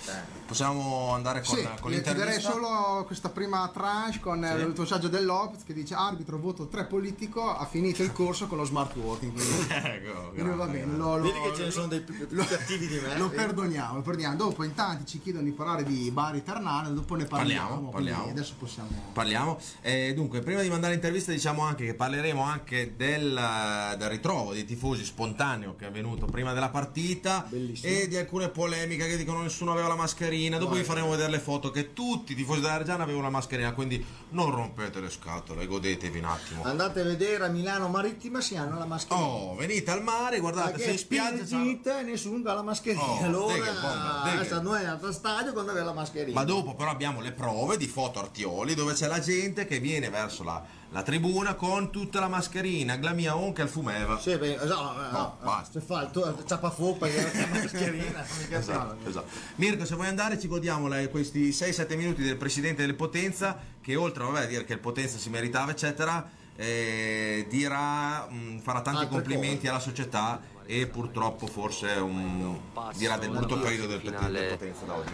Possiamo 0.46 1.12
andare 1.14 1.42
con, 1.42 1.58
Sì, 1.58 1.68
con 1.80 1.90
l'intervista? 1.92 2.52
solo 2.52 3.04
questa 3.06 3.30
prima 3.30 3.70
tranche 3.74 4.20
con 4.20 4.44
eh, 4.44 4.50
Sì. 4.56 4.62
il 4.66 4.74
messaggio 4.78 5.08
del 5.08 5.26
Lopez 5.26 5.64
che 5.64 5.74
dice 5.74 5.96
arbitro 5.96 6.38
voto 6.38 6.68
3 6.68 6.86
politico 6.86 7.56
ha 7.56 7.66
finito 7.66 8.04
il 8.04 8.12
corso 8.12 8.46
con 8.48 8.58
lo 8.58 8.66
smart 8.66 8.94
working 8.96 9.32
quindi, 9.34 9.68
Ecco, 9.74 10.30
quindi 10.34 10.56
va 10.56 10.66
bene 10.68 10.96
lo, 10.98 11.18
lo- 11.18 11.24
Vedi 11.24 11.40
che 11.42 11.56
ce 11.56 11.64
ne 11.66 11.72
sono 11.72 11.88
dei 11.88 12.02
più, 12.02 12.28
più 12.28 12.46
cattivi 12.46 12.88
di 12.88 12.96
me. 13.00 13.18
lo 13.18 13.30
vedi? 13.30 13.36
perdoniamo, 13.42 13.96
lo 13.96 14.02
perdoniamo 14.02 14.36
dopo 14.36 14.64
in 14.64 14.74
tanti 14.76 15.06
ci 15.06 15.20
chiedono 15.22 15.44
di 15.46 15.52
parlare 15.52 15.84
di 15.84 16.12
Bari 16.12 16.44
Ternana 16.44 16.90
dopo 16.90 17.16
ne 17.16 17.26
parliamo, 17.26 17.68
Parliamo, 17.70 17.90
parliamo. 17.90 18.30
adesso 18.30 18.54
possiamo 18.60 18.90
Parliamo. 19.14 19.58
Eh, 19.82 20.14
dunque, 20.14 20.42
prima 20.42 20.62
di 20.62 20.70
mandare 20.70 20.94
l'intervista 20.94 21.32
diciamo 21.32 21.64
anche 21.64 21.86
che 21.86 21.94
parleremo 21.96 22.44
anche 22.44 22.96
del, 22.96 23.96
del 23.98 24.10
ritrovo 24.10 24.52
dei 24.54 24.66
tifosi 24.66 25.04
spontaneo 25.06 25.76
che 25.76 25.86
è 25.86 25.88
avvenuto 25.88 26.26
prima 26.26 26.54
della 26.54 26.70
partita 26.70 27.46
Bellissimo. 27.48 27.92
e 27.92 28.08
di 28.08 28.18
alcune 28.18 28.50
polemiche 28.50 29.08
che 29.08 29.18
dicono 29.18 29.42
nessuno 29.42 29.72
aveva 29.72 29.88
la 29.88 29.93
mascherina. 29.96 30.58
Dopo 30.58 30.76
vi 30.76 30.84
faremo 30.84 31.10
vedere 31.10 31.30
le 31.30 31.40
foto 31.40 31.72
che 31.72 31.94
tutti 31.94 32.34
i 32.34 32.36
tifosi 32.36 32.62
della 32.62 32.78
Reggiana 32.78 33.04
avevano 33.04 33.24
la 33.24 33.30
mascherina, 33.32 33.74
quindi 33.74 34.04
non 34.30 34.52
rompete 34.52 35.00
le 35.00 35.10
scatole, 35.10 35.66
godetevi 35.66 36.20
un 36.20 36.26
attimo. 36.26 36.64
Andate 36.64 37.02
a 37.02 37.04
vedere 37.04 37.46
a 37.46 37.48
Milano 37.48 37.88
Marittima 37.88 38.42
si 38.42 38.56
hanno 38.56 38.78
la 38.78 38.86
mascherina. 38.86 39.26
Oh, 39.26 39.56
venite 39.56 39.92
al 39.92 40.04
mare, 40.04 40.40
guardate, 40.40 40.80
se 40.80 40.92
in 40.92 40.98
spiaggia 40.98 41.44
gita 41.44 42.00
e 42.00 42.04
nessuno 42.04 42.50
ha 42.50 42.54
la 42.54 42.64
mascherina. 42.64 43.04
Oh, 43.04 43.24
allora, 43.24 43.54
deghe, 43.54 43.72
bomba, 43.72 44.22
deghe. 44.24 44.62
noi 44.62 44.82
è 44.82 44.86
andato 44.86 45.08
al 45.08 45.14
stadio 45.14 45.54
quando 45.54 45.72
aveva 45.72 45.86
la 45.86 45.94
mascherina. 45.94 46.40
Ma 46.40 46.46
dopo 46.46 46.74
però 46.76 46.90
abbiamo 46.90 47.22
le 47.22 47.32
prove 47.32 47.78
di 47.78 47.88
foto 47.88 48.20
Artioli 48.20 48.74
dove 48.74 48.94
c'è 48.94 49.08
la 49.08 49.20
gente 49.20 49.66
che 49.66 49.80
viene 49.80 50.10
verso 50.10 50.44
la, 50.44 50.64
la 50.94 51.02
tribuna 51.04 51.56
con 51.56 51.92
tutta 51.92 52.20
la 52.20 52.28
mascherina, 52.28 52.98
la 53.02 53.12
mia 53.14 53.36
onca 53.36 53.64
il 53.64 53.68
fumeva. 53.70 54.20
Sì, 54.20 54.38
beh, 54.38 54.54
esatto, 54.54 55.02
no, 55.02 55.10
No, 55.12 55.38
basta. 55.44 55.80
Se 55.80 55.86
fa 55.86 56.04
il 56.04 56.12
tuo 56.12 56.44
ciapafoppa 56.46 57.08
che 57.08 57.32
la 57.34 57.48
mascherina, 57.48 58.24
mica 58.40 58.58
Esatto, 58.60 58.98
sa. 59.04 59.10
esatto. 59.10 59.28
Mirko, 59.56 59.86
se 59.86 59.96
vuoi 59.96 60.08
andare 60.08 60.40
ci 60.40 60.48
godiamo 60.48 60.88
la- 60.88 61.08
questi 61.10 61.52
6-7 61.52 61.96
minuti 61.98 62.22
del 62.22 62.38
presidente 62.38 62.86
del 62.86 62.94
Potenza, 62.96 63.58
che 63.82 63.96
oltre 63.96 64.24
vabbè, 64.24 64.44
a 64.44 64.46
dire 64.46 64.64
che 64.66 64.74
il 64.74 64.80
Potenza 64.80 65.18
si 65.18 65.30
meritava, 65.30 65.72
eccetera, 65.72 66.30
eh, 66.56 67.48
dirà, 67.50 68.28
mh, 68.30 68.60
farà 68.60 68.82
tanti 68.82 69.00
Altre 69.02 69.16
complimenti 69.16 69.56
cose. 69.62 69.70
alla 69.70 69.80
società 69.80 70.40
e 70.66 70.86
purtroppo 70.88 71.48
forse 71.48 71.88
un- 71.94 72.58
dirà 72.96 73.18
del 73.18 73.32
brutto 73.32 73.60
periodo 73.60 73.98
del, 73.98 74.02
del 74.02 74.48
Potenza 74.58 74.86
da 74.86 74.94
oggi. 74.94 75.12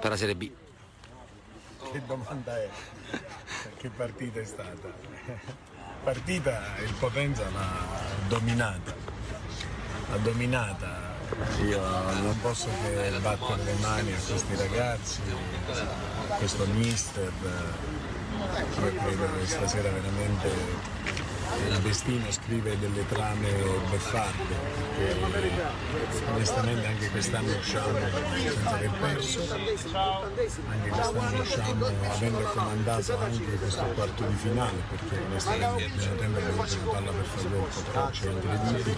per 0.00 0.10
la 0.10 0.16
Serie 0.16 0.34
B. 0.34 0.50
Che 1.92 2.02
domanda 2.04 2.56
è? 2.60 2.68
Che 3.76 3.90
partita 3.90 4.40
è 4.40 4.44
stata? 4.44 4.92
Partita 6.02 6.60
il 6.84 6.92
Potenza 6.94 7.48
l'ha 7.50 7.68
dominata. 8.28 8.94
L'ha 10.10 10.16
dominata. 10.18 11.16
Io 11.62 11.80
non 11.80 12.38
posso 12.40 12.68
che 12.82 13.10
battere 13.20 13.64
le 13.64 13.74
mani 13.80 14.12
a 14.12 14.18
questi 14.18 14.54
ragazzi, 14.56 15.20
a 16.30 16.34
questo 16.34 16.66
mister. 16.66 17.32
Io 18.80 18.94
credo 18.94 19.38
che 19.38 19.46
stasera 19.46 19.90
veramente 19.90 20.50
il 21.56 21.78
destino 21.80 22.30
scrive 22.30 22.78
delle 22.78 23.06
trame 23.06 23.50
beffarde 23.90 24.54
perché 25.30 25.62
onestamente 26.32 26.86
anche 26.86 27.10
quest'anno 27.10 27.56
usciamo 27.56 27.98
senza 28.36 28.70
aver 28.70 28.90
perso 29.00 29.52
anche 29.52 30.88
quest'anno 30.88 31.40
usciamo 31.40 31.86
avendo 31.86 32.42
comandato 32.42 33.18
anche 33.18 33.56
questo 33.58 33.84
quarto 33.94 34.24
di 34.24 34.34
finale 34.34 34.82
perché 34.90 35.24
onestamente 35.26 35.90
primo 35.94 36.14
tempo 36.16 36.36
abbiamo 36.40 36.62
preso 36.62 36.78
palla 36.78 37.10
per 37.10 37.24
fare 37.24 37.48
gol 37.48 37.66
è 38.20 38.30
incredibile 38.30 38.96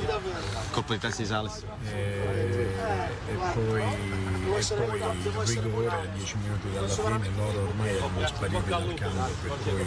Coppa 0.70 0.92
di 0.92 0.98
Testi 0.98 1.26
Sales. 1.26 1.64
e, 1.92 1.96
e 1.96 3.34
poi, 3.54 3.82
e 3.82 5.30
poi 5.30 5.52
il 5.52 5.60
rigore 5.62 5.88
a 5.88 6.06
10 6.14 6.36
minuti 6.38 6.72
dalla 6.72 6.88
fine 6.88 7.30
loro 7.36 7.60
ormai 7.60 7.88
erano 7.88 8.26
spariti 8.26 8.68
dal 8.68 8.94
campo 8.94 9.32
per 9.42 9.56
cui 9.62 9.84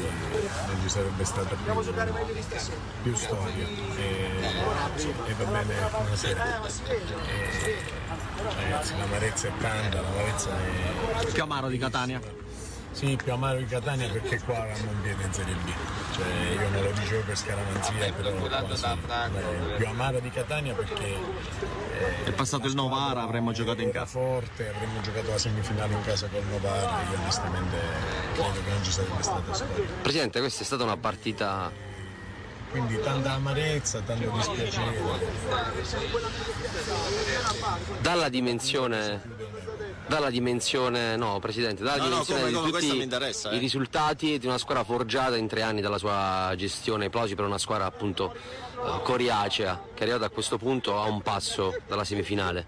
non 0.67 0.81
ci 0.81 0.89
sarebbe 0.89 1.23
stata 1.23 1.55
più, 1.55 1.73
più 3.01 3.15
storia 3.15 3.67
e, 3.97 4.29
e 5.27 5.33
va 5.33 5.43
bene 5.51 5.73
buonasera 5.89 6.61
E, 7.25 7.77
ragazzi 8.59 8.97
l'amarezza 8.97 9.47
è 9.47 9.51
tanta 9.59 10.01
l'amarezza 10.01 10.49
è 10.51 11.25
Più 11.31 11.41
amaro 11.43 11.67
di 11.67 11.77
Catania. 11.77 12.19
sì, 12.91 13.17
più 13.21 13.31
amaro 13.33 13.57
di 13.57 13.65
Catania 13.65 14.07
perché 14.09 14.39
qua 14.41 14.65
un 14.87 15.01
piede 15.01 15.23
in 15.23 15.33
Serie 15.33 15.55
B. 15.55 15.71
Cioè, 16.13 16.25
io 16.61 16.69
non 16.69 16.83
lo 16.83 16.91
dicevo 16.91 17.21
per 17.23 17.35
scaramanzia, 17.37 18.13
però 18.13 18.31
qua 18.33 18.75
sì. 18.75 18.83
Eh, 18.85 19.75
più 19.77 19.87
amaro 19.87 20.19
di 20.19 20.29
Catania 20.29 20.73
perché 20.75 21.17
È 22.25 22.31
passato 22.31 22.67
il 22.67 22.75
Novara, 22.75 23.23
avremmo 23.23 23.51
giocato 23.51 23.81
in 23.81 23.89
casa. 23.91 24.05
forte, 24.05 24.69
avremmo 24.75 25.01
giocato 25.01 25.31
la 25.31 25.37
semifinale 25.39 25.93
in 25.93 26.03
casa 26.03 26.27
col 26.27 26.43
Novara, 26.45 27.01
io 27.11 27.17
onestamente 27.19 27.77
credo 28.33 28.51
che 28.63 28.69
non 28.69 28.83
ci 28.83 28.91
sarebbe 28.91 29.23
stata 29.23 29.53
storia. 29.53 29.85
Presidente, 30.01 30.39
questa 30.39 30.61
è 30.61 30.65
stata 30.65 30.83
una 30.83 30.97
partita 30.97 31.71
Quindi 32.73 32.99
tanta 33.01 33.33
amarezza, 33.33 34.01
tanto 34.01 34.27
dispiacere. 34.31 34.99
dalla 38.01 38.29
dimensione 38.29 39.21
dalla 40.07 40.29
dimensione 40.31 41.15
no 41.15 41.39
presidente 41.39 41.83
dalla 41.83 41.97
No, 41.97 42.03
no, 42.03 42.09
dimensione 42.09 42.39
come- 42.41 42.49
di 42.51 42.55
come 42.55 42.65
tutti 42.69 42.79
questo 42.81 42.95
mi 42.97 43.03
interessa, 43.03 43.49
eh. 43.51 43.55
i 43.55 43.59
risultati 43.59 44.37
di 44.39 44.47
una 44.47 44.57
squadra 44.57 44.83
forgiata 44.83 45.37
in 45.37 45.47
tre 45.47 45.61
anni 45.61 45.81
dalla 45.81 45.97
sua 45.99 46.51
gestione 46.57 47.09
plausi 47.09 47.35
per 47.35 47.45
una 47.45 47.57
squadra 47.59 47.85
appunto 47.85 48.33
eh, 48.33 49.01
coriacea 49.03 49.81
che 49.93 49.99
è 49.99 50.03
arrivata 50.03 50.25
a 50.25 50.29
questo 50.29 50.57
punto 50.57 50.99
a 50.99 51.03
un 51.07 51.21
passo 51.21 51.73
dalla 51.87 52.03
semifinale 52.03 52.65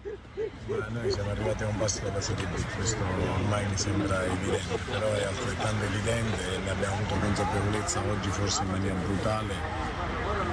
Ma 0.68 0.88
noi 0.92 1.12
siamo 1.12 1.32
arrivati 1.32 1.64
a 1.64 1.68
un 1.68 1.78
passo 1.78 2.00
dalla 2.04 2.22
Serie 2.22 2.46
B, 2.46 2.76
questo 2.78 3.04
ormai 3.34 3.66
mi 3.68 3.78
sembra 3.78 4.24
evidente, 4.24 4.78
però 4.90 5.12
è 5.12 5.24
altrettanto 5.26 5.84
evidente 5.86 6.54
e 6.54 6.58
ne 6.60 6.70
abbiamo 6.70 6.96
avuto 6.96 7.16
consapevolezza 7.20 8.00
oggi 8.10 8.30
forse 8.30 8.62
in 8.64 8.70
maniera 8.70 8.96
brutale 8.96 9.54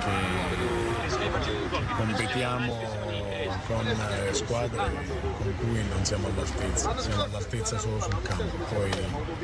che 0.02 1.94
competiamo 1.96 3.20
con 3.66 3.86
eh, 3.86 4.32
squadre 4.32 4.90
con 5.38 5.54
cui 5.56 5.84
non 5.88 6.04
siamo 6.04 6.28
all'altezza, 6.28 6.98
siamo 6.98 7.22
all'altezza 7.22 7.78
solo 7.78 8.00
sul 8.00 8.20
campo. 8.22 8.56
Poi 8.74 8.90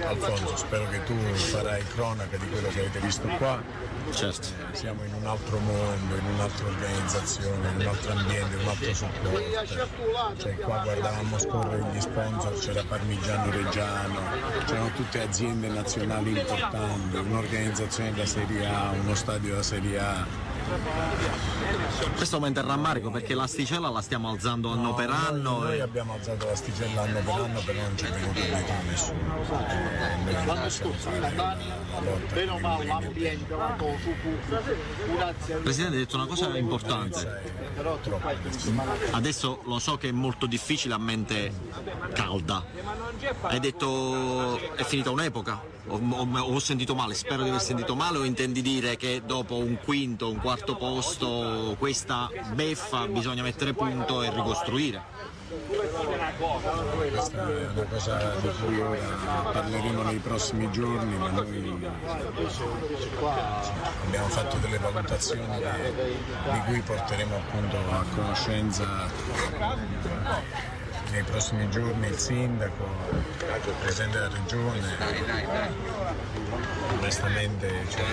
Alfonso 0.03 0.57
spero 0.57 0.89
che 0.89 1.03
tu 1.05 1.15
farai 1.15 1.83
cronaca 1.95 2.37
di 2.37 2.49
quello 2.49 2.69
che 2.69 2.81
avete 2.81 2.99
visto 3.01 3.27
qua. 3.39 3.61
Certo. 4.11 4.49
Eh, 4.73 4.77
Siamo 4.77 5.05
in 5.05 5.13
un 5.13 5.27
altro 5.27 5.59
mondo, 5.59 6.15
in 6.15 6.25
un'altra 6.35 6.67
organizzazione, 6.67 7.69
in 7.69 7.81
un 7.81 7.87
altro 7.87 8.13
ambiente, 8.13 8.55
in 8.57 8.63
un 8.63 8.69
altro 8.69 8.95
supporto. 8.95 10.37
Cioè 10.39 10.55
qua 10.57 10.79
guardavamo 10.83 11.39
scorrere 11.39 11.85
gli 11.93 12.01
sponsor, 12.01 12.59
c'era 12.59 12.83
Parmigiano 12.85 13.51
Reggiano, 13.51 14.21
c'erano 14.67 14.91
tutte 14.97 15.23
aziende 15.23 15.69
nazionali 15.69 16.31
importanti, 16.31 17.17
un'organizzazione 17.17 18.13
da 18.15 18.27
Serie 18.27 18.67
A, 18.67 18.93
uno 18.99 19.15
stadio 19.15 19.57
da 19.57 19.63
Serie 19.63 19.99
A. 19.99 20.48
questo 22.17 22.37
aumenta 22.37 22.61
il 22.61 22.67
rammarico 22.67 23.11
perché 23.11 23.35
l'asticella 23.35 23.89
la 23.89 24.01
stiamo 24.01 24.29
alzando 24.29 24.71
anno 24.73 24.89
No, 24.89 24.95
per 24.95 25.11
anno 25.11 25.59
Noi, 25.61 25.79
e- 25.79 25.81
abbiamo 25.81 26.15
alzato 26.15 26.47
l'asticella 26.47 27.03
anno 27.03 27.21
per 27.21 27.35
anno, 27.35 27.61
però 27.61 27.81
non 27.81 27.97
ci 27.97 28.05
è 28.05 28.11
venuto 28.11 28.41
dietro 28.41 28.75
nessuno. 28.89 29.19
Eh, 30.29 30.45
noi 30.45 30.59
possiamo 30.59 30.93
fare 30.95 31.21
la, 31.21 31.31
la 31.31 31.57
lotta 32.01 32.35
per 32.35 32.45
il 35.49 35.61
Presidente 35.63 35.97
ha 35.97 35.99
detto 35.99 36.17
una 36.17 36.27
cosa 36.27 36.57
importante. 36.57 37.43
adesso 39.13 39.61
lo 39.65 39.79
so 39.79 39.97
che 39.97 40.09
è 40.09 40.13
molto 40.13 40.47
difficile 40.47 40.95
a 40.95 40.99
mente 40.99 41.53
calda. 42.13 42.65
Hai 43.43 43.61
detto 43.61 44.59
è 44.75 44.85
finita 44.85 45.11
un'epoca 45.11 45.77
o, 45.89 45.99
o- 45.99 46.55
ho 46.55 46.59
sentito 46.59 46.95
male 46.95 47.15
spero 47.15 47.43
di 47.43 47.49
aver 47.49 47.61
sentito 47.61 47.95
male 47.95 48.19
o 48.19 48.25
intendi 48.25 48.63
dire 48.63 48.97
che 48.97 49.23
dopo 49.25 49.57
un 49.57 49.79
quinto 49.83 50.31
un 50.31 50.39
quarto 50.39 50.77
posto 50.77 51.75
questa 51.79 52.29
beffa 52.53 53.07
bisogna 53.07 53.43
mettere 53.43 53.73
punto 53.73 54.23
e 54.23 54.31
ricostruire? 54.31 55.27
Questa 55.49 57.49
è 57.49 57.67
una 57.71 57.85
cosa 57.89 58.35
di 58.41 58.49
cui 58.61 58.81
ora 58.81 59.51
parleremo 59.51 60.03
nei 60.03 60.19
prossimi 60.19 60.71
giorni, 60.71 61.17
ma 61.17 61.31
noi 61.31 61.89
abbiamo 64.05 64.29
fatto 64.29 64.57
delle 64.59 64.79
valutazioni 64.79 65.47
di 66.53 66.61
cui 66.67 66.81
porteremo 66.83 67.37
appunto 67.37 67.77
a 67.79 68.05
conoscenza 68.15 68.87
nei 71.11 71.23
prossimi 71.23 71.69
giorni 71.71 72.07
il 72.07 72.19
sindaco, 72.19 72.85
il 73.65 73.75
presidente 73.81 74.19
della 74.19 74.29
regione. 74.29 74.97
Onestamente 76.99 77.87
cioè, 77.89 78.05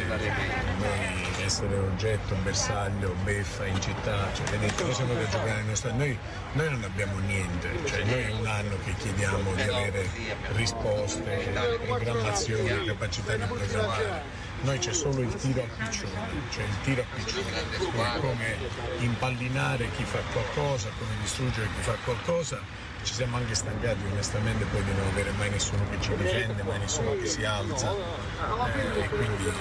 essere 1.44 1.78
oggetto, 1.78 2.36
bersaglio, 2.44 3.14
beffa 3.24 3.66
in 3.66 3.80
città, 3.82 4.30
cioè, 4.34 4.46
vedete, 4.48 4.84
noi 4.84 4.94
siamo 4.94 5.14
giocare 5.20 5.54
nel 5.54 5.66
nostro 5.66 5.94
noi, 5.94 6.18
noi 6.54 6.70
non 6.72 6.84
abbiamo 6.84 7.20
niente, 7.20 7.70
cioè, 7.86 8.04
noi 8.04 8.22
è 8.22 8.32
un 8.32 8.46
anno 8.48 8.78
che 8.84 8.94
chiediamo 8.96 9.54
di 9.54 9.62
avere 9.62 10.10
risposte, 10.54 11.54
programmazione, 11.86 12.86
capacità 12.86 13.36
di 13.36 13.44
programmare. 13.46 14.44
Noi 14.62 14.80
c'è 14.80 14.94
solo 14.94 15.22
il 15.22 15.36
tiro 15.36 15.62
a 15.62 15.84
piccione, 15.84 16.12
cioè 16.50 16.64
il 16.64 16.82
tiro 16.84 17.02
a 17.02 17.06
piccione, 17.14 18.20
come 18.20 18.58
impallinare 19.00 19.92
chi 19.92 20.04
fa 20.04 20.20
qualcosa, 20.32 20.90
come 20.98 21.12
distruggere 21.22 21.68
chi 21.76 21.82
fa 21.82 21.96
qualcosa. 22.04 22.84
Ci 23.06 23.14
siamo 23.14 23.38
anche 23.38 23.54
stancati 23.54 24.00
onestamente 24.12 24.66
poi 24.66 24.84
di 24.84 24.92
non 24.94 25.08
avere 25.08 25.30
mai 25.38 25.52
nessuno 25.52 25.84
che 25.92 26.02
ci 26.02 26.16
difende, 26.16 26.64
mai 26.64 26.80
nessuno 26.80 27.12
che 27.16 27.28
si 27.28 27.46
alza. 27.46 27.94
Eh, 27.94 29.04
e 29.04 29.10
quindi 29.10 29.52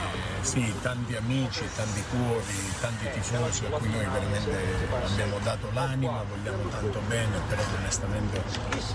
sì, 0.40 0.74
tanti 0.80 1.14
amici, 1.14 1.62
tanti 1.76 2.02
cuori, 2.10 2.72
tanti 2.80 3.10
tifosi 3.12 3.66
a 3.66 3.76
cui 3.76 3.90
noi 3.90 4.04
veramente 4.06 4.58
abbiamo 5.04 5.38
dato 5.42 5.68
l'anima, 5.72 6.24
vogliamo 6.26 6.68
tanto 6.68 7.00
bene, 7.06 7.38
però 7.48 7.62
onestamente 7.78 8.42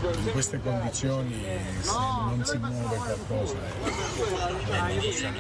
in 0.02 0.32
queste 0.32 0.60
condizioni 0.62 1.46
se 1.82 1.92
non 1.92 2.42
si 2.44 2.58
muove 2.58 2.96
qualcosa 2.98 3.54
eh, 3.56 4.72
non 4.72 5.00
possiamo 5.00 5.38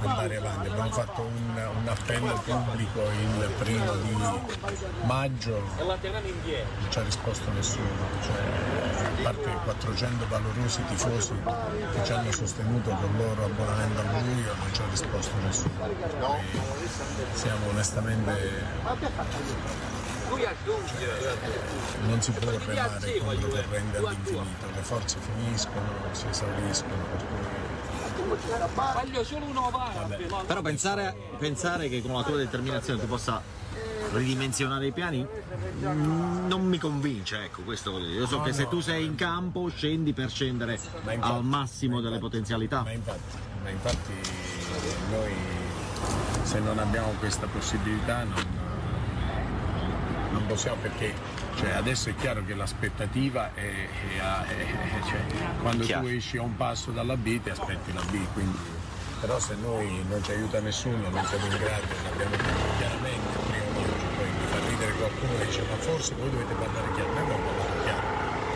andare 0.00 0.36
avanti. 0.36 0.68
Abbiamo 0.68 0.90
fatto 0.90 1.20
un, 1.22 1.70
un 1.80 1.88
appello 1.88 2.42
pubblico 2.44 3.00
il 3.02 3.50
primo 3.58 3.94
di 3.96 4.16
maggio, 5.04 5.62
non 5.78 5.98
ci 6.88 6.98
ha 6.98 7.02
risposto 7.02 7.50
nessuno, 7.52 8.20
cioè, 8.22 8.40
a 9.02 9.22
parte 9.22 9.50
400 9.64 10.26
valorosi 10.28 10.84
tifosi 10.88 11.34
che 11.92 12.04
ci 12.04 12.12
hanno 12.12 12.32
sostenuto 12.32 12.90
con 12.90 13.10
il 13.10 13.16
loro 13.16 13.44
abbonamento 13.44 14.00
al 14.00 14.06
buio, 14.06 14.54
non 14.54 14.72
ci 14.72 14.80
ha 14.80 14.84
risposto 14.90 15.32
nessuno. 15.44 15.70
Per 15.78 16.16
cui 16.18 16.88
siamo 17.34 17.68
onestamente 17.68 18.30
non 22.06 22.22
si 22.22 22.30
può 22.32 22.50
remare 22.50 23.18
controcorrente 23.18 23.96
all'infinito, 23.98 24.66
le 24.74 24.82
forze 24.82 25.18
finiscono, 25.20 25.86
si 26.12 26.26
esauriscono, 26.30 27.04
per 27.10 27.24
cui. 27.26 27.70
Però 30.46 30.62
pensare, 30.62 31.14
pensare 31.38 31.88
che 31.88 32.00
con 32.00 32.12
la 32.12 32.22
tua 32.22 32.36
determinazione 32.36 33.00
tu 33.00 33.06
possa 33.06 33.42
ridimensionare 34.12 34.86
i 34.86 34.92
piani 34.92 35.26
mm, 35.84 36.46
non 36.46 36.66
mi 36.66 36.78
convince, 36.78 37.44
ecco, 37.44 37.62
questo 37.62 37.90
voglio 37.92 38.06
dire. 38.06 38.18
Io 38.20 38.26
so 38.26 38.40
che 38.42 38.52
se 38.52 38.68
tu 38.68 38.80
sei 38.80 39.04
in 39.04 39.14
campo 39.14 39.68
scendi 39.74 40.12
per 40.12 40.30
scendere 40.30 40.72
infatti- 40.74 41.18
al 41.20 41.44
massimo 41.44 42.00
delle 42.00 42.18
potenzialità. 42.18 42.82
Ma 42.82 42.92
infatti, 42.92 43.36
ma 43.62 43.70
infatti 43.70 44.12
noi 45.10 45.32
se 46.42 46.58
non 46.60 46.78
abbiamo 46.78 47.12
questa 47.18 47.46
possibilità 47.46 48.24
non, 48.24 48.44
non 50.32 50.46
possiamo 50.46 50.76
perché 50.80 51.14
cioè, 51.56 51.70
adesso 51.72 52.08
è 52.08 52.14
chiaro 52.16 52.42
che 52.44 52.54
l'aspettativa 52.54 53.54
è, 53.54 53.60
è- 53.60 54.18
è- 54.18 54.46
è- 54.48 55.02
cioè, 55.06 55.20
quando 55.60 55.84
Chiaro. 55.84 56.06
tu 56.06 56.12
esci 56.12 56.38
a 56.38 56.42
un 56.42 56.56
passo 56.56 56.90
dalla 56.90 57.16
B 57.16 57.40
ti 57.42 57.50
aspetti 57.50 57.92
la 57.92 58.00
B, 58.10 58.18
quindi 58.32 58.58
però 59.20 59.38
se 59.38 59.54
noi 59.60 60.02
non 60.08 60.22
ci 60.24 60.32
aiuta 60.32 60.58
nessuno, 60.60 61.08
non 61.10 61.24
siamo 61.26 61.44
in 61.44 61.50
grado, 61.56 61.86
l'abbiamo 62.02 62.30
detto 62.36 62.76
chiaramente 62.78 63.38
prima 63.46 63.64
di 63.70 63.84
oggi, 63.84 64.06
poi 64.16 64.26
mi 64.30 64.46
fa 64.50 64.68
ridere 64.68 64.91
qualcuno 65.02 65.38
che 65.38 65.46
dice 65.46 65.62
ma 65.68 65.76
forse 65.76 66.14
voi 66.14 66.30
dovete 66.30 66.54
parlare 66.54 66.92
chiaro, 66.94 67.12
noi 67.12 67.22
abbiamo 67.22 67.44
parlato 67.44 67.82
chiaro, 67.82 68.06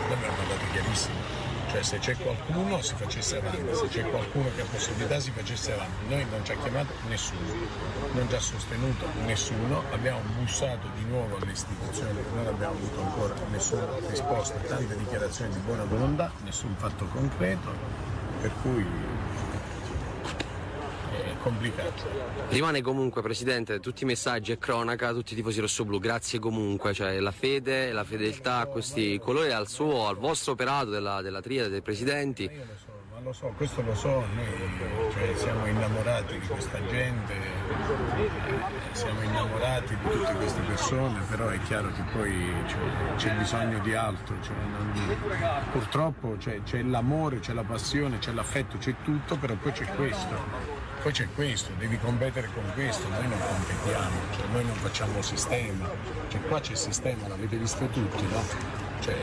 noi 0.07 0.13
abbiamo 0.13 0.35
parlato 0.35 0.65
chiarissimo. 0.71 1.45
Cioè 1.67 1.83
se 1.83 1.99
c'è 1.99 2.15
qualcuno 2.15 2.81
si 2.81 2.95
facesse 2.95 3.37
avanti, 3.37 3.75
se 3.75 3.87
c'è 3.89 4.09
qualcuno 4.09 4.47
che 4.55 4.61
ha 4.61 4.65
possibilità 4.71 5.19
si 5.19 5.31
facesse 5.31 5.73
avanti. 5.73 6.07
Noi 6.07 6.25
non 6.31 6.45
ci 6.45 6.53
ha 6.53 6.55
chiamato 6.55 6.93
nessuno, 7.09 7.41
non 8.13 8.29
ci 8.29 8.35
ha 8.35 8.39
sostenuto 8.39 9.05
nessuno, 9.25 9.83
abbiamo 9.91 10.21
bussato 10.39 10.87
di 10.95 11.03
nuovo 11.03 11.35
alle 11.35 11.51
istituzioni, 11.51 12.23
non 12.33 12.47
abbiamo 12.47 12.75
avuto 12.75 13.01
ancora 13.01 13.33
nessuna 13.51 13.85
risposta, 14.07 14.55
tante 14.59 14.95
dichiarazioni 14.95 15.51
di 15.51 15.59
buona 15.59 15.83
volontà, 15.83 16.31
nessun 16.45 16.73
fatto 16.77 17.05
concreto, 17.11 17.69
per 18.39 18.51
cui 18.61 18.85
complicato. 21.41 22.03
Rimane 22.49 22.81
comunque, 22.81 23.21
Presidente, 23.21 23.79
tutti 23.79 24.03
i 24.03 24.05
messaggi 24.05 24.51
e 24.51 24.57
cronaca, 24.57 25.11
tutti 25.13 25.33
i 25.33 25.35
tifosi 25.35 25.59
rossoblù, 25.59 25.99
grazie 25.99 26.39
comunque, 26.39 26.93
cioè 26.93 27.19
la 27.19 27.31
fede, 27.31 27.91
la 27.91 28.03
fedeltà 28.03 28.59
a 28.59 28.65
questi 28.65 29.19
colori, 29.19 29.51
al 29.51 29.67
suo, 29.67 30.07
al 30.07 30.17
vostro 30.17 30.53
operato 30.53 30.89
della, 30.89 31.21
della 31.21 31.41
triade 31.41 31.69
dei 31.69 31.81
presidenti. 31.81 32.43
Io 32.43 32.49
lo 32.65 32.75
so, 32.77 32.95
ma 33.13 33.19
lo 33.21 33.33
so, 33.33 33.53
questo 33.57 33.81
lo 33.81 33.95
so, 33.95 34.09
noi 34.09 35.11
cioè, 35.13 35.33
siamo 35.35 35.65
innamorati 35.65 36.39
di 36.39 36.47
questa 36.47 36.79
gente, 36.87 37.33
siamo 38.91 39.21
innamorati 39.21 39.95
di 39.95 40.09
tutte 40.09 40.33
queste 40.33 40.61
persone, 40.61 41.19
però 41.29 41.47
è 41.49 41.59
chiaro 41.63 41.91
che 41.91 42.03
poi 42.13 42.53
cioè, 42.67 43.15
c'è 43.15 43.33
bisogno 43.35 43.79
di 43.79 43.93
altro, 43.93 44.35
cioè, 44.41 44.55
non- 44.55 45.65
purtroppo 45.71 46.37
c'è 46.37 46.81
l'amore, 46.83 47.39
c'è 47.39 47.53
la 47.53 47.63
passione, 47.63 48.19
c'è 48.19 48.31
l'affetto, 48.31 48.77
c'è 48.77 48.95
tutto, 49.03 49.35
però 49.37 49.55
poi 49.55 49.71
c'è 49.71 49.85
questo. 49.95 50.76
Poi 51.01 51.11
c'è 51.13 51.27
questo, 51.35 51.71
devi 51.77 51.97
competere 51.99 52.49
con 52.53 52.63
questo, 52.73 53.07
noi 53.07 53.27
non 53.27 53.39
competiamo, 53.39 54.15
cioè, 54.35 54.45
noi 54.51 54.65
non 54.65 54.75
facciamo 54.75 55.21
sistema, 55.21 55.89
cioè, 56.29 56.41
qua 56.41 56.59
c'è 56.59 56.75
sistema, 56.75 57.27
l'avete 57.27 57.55
visto 57.55 57.85
tutti, 57.87 58.25
no? 58.27 58.43
Cioè, 58.99 59.13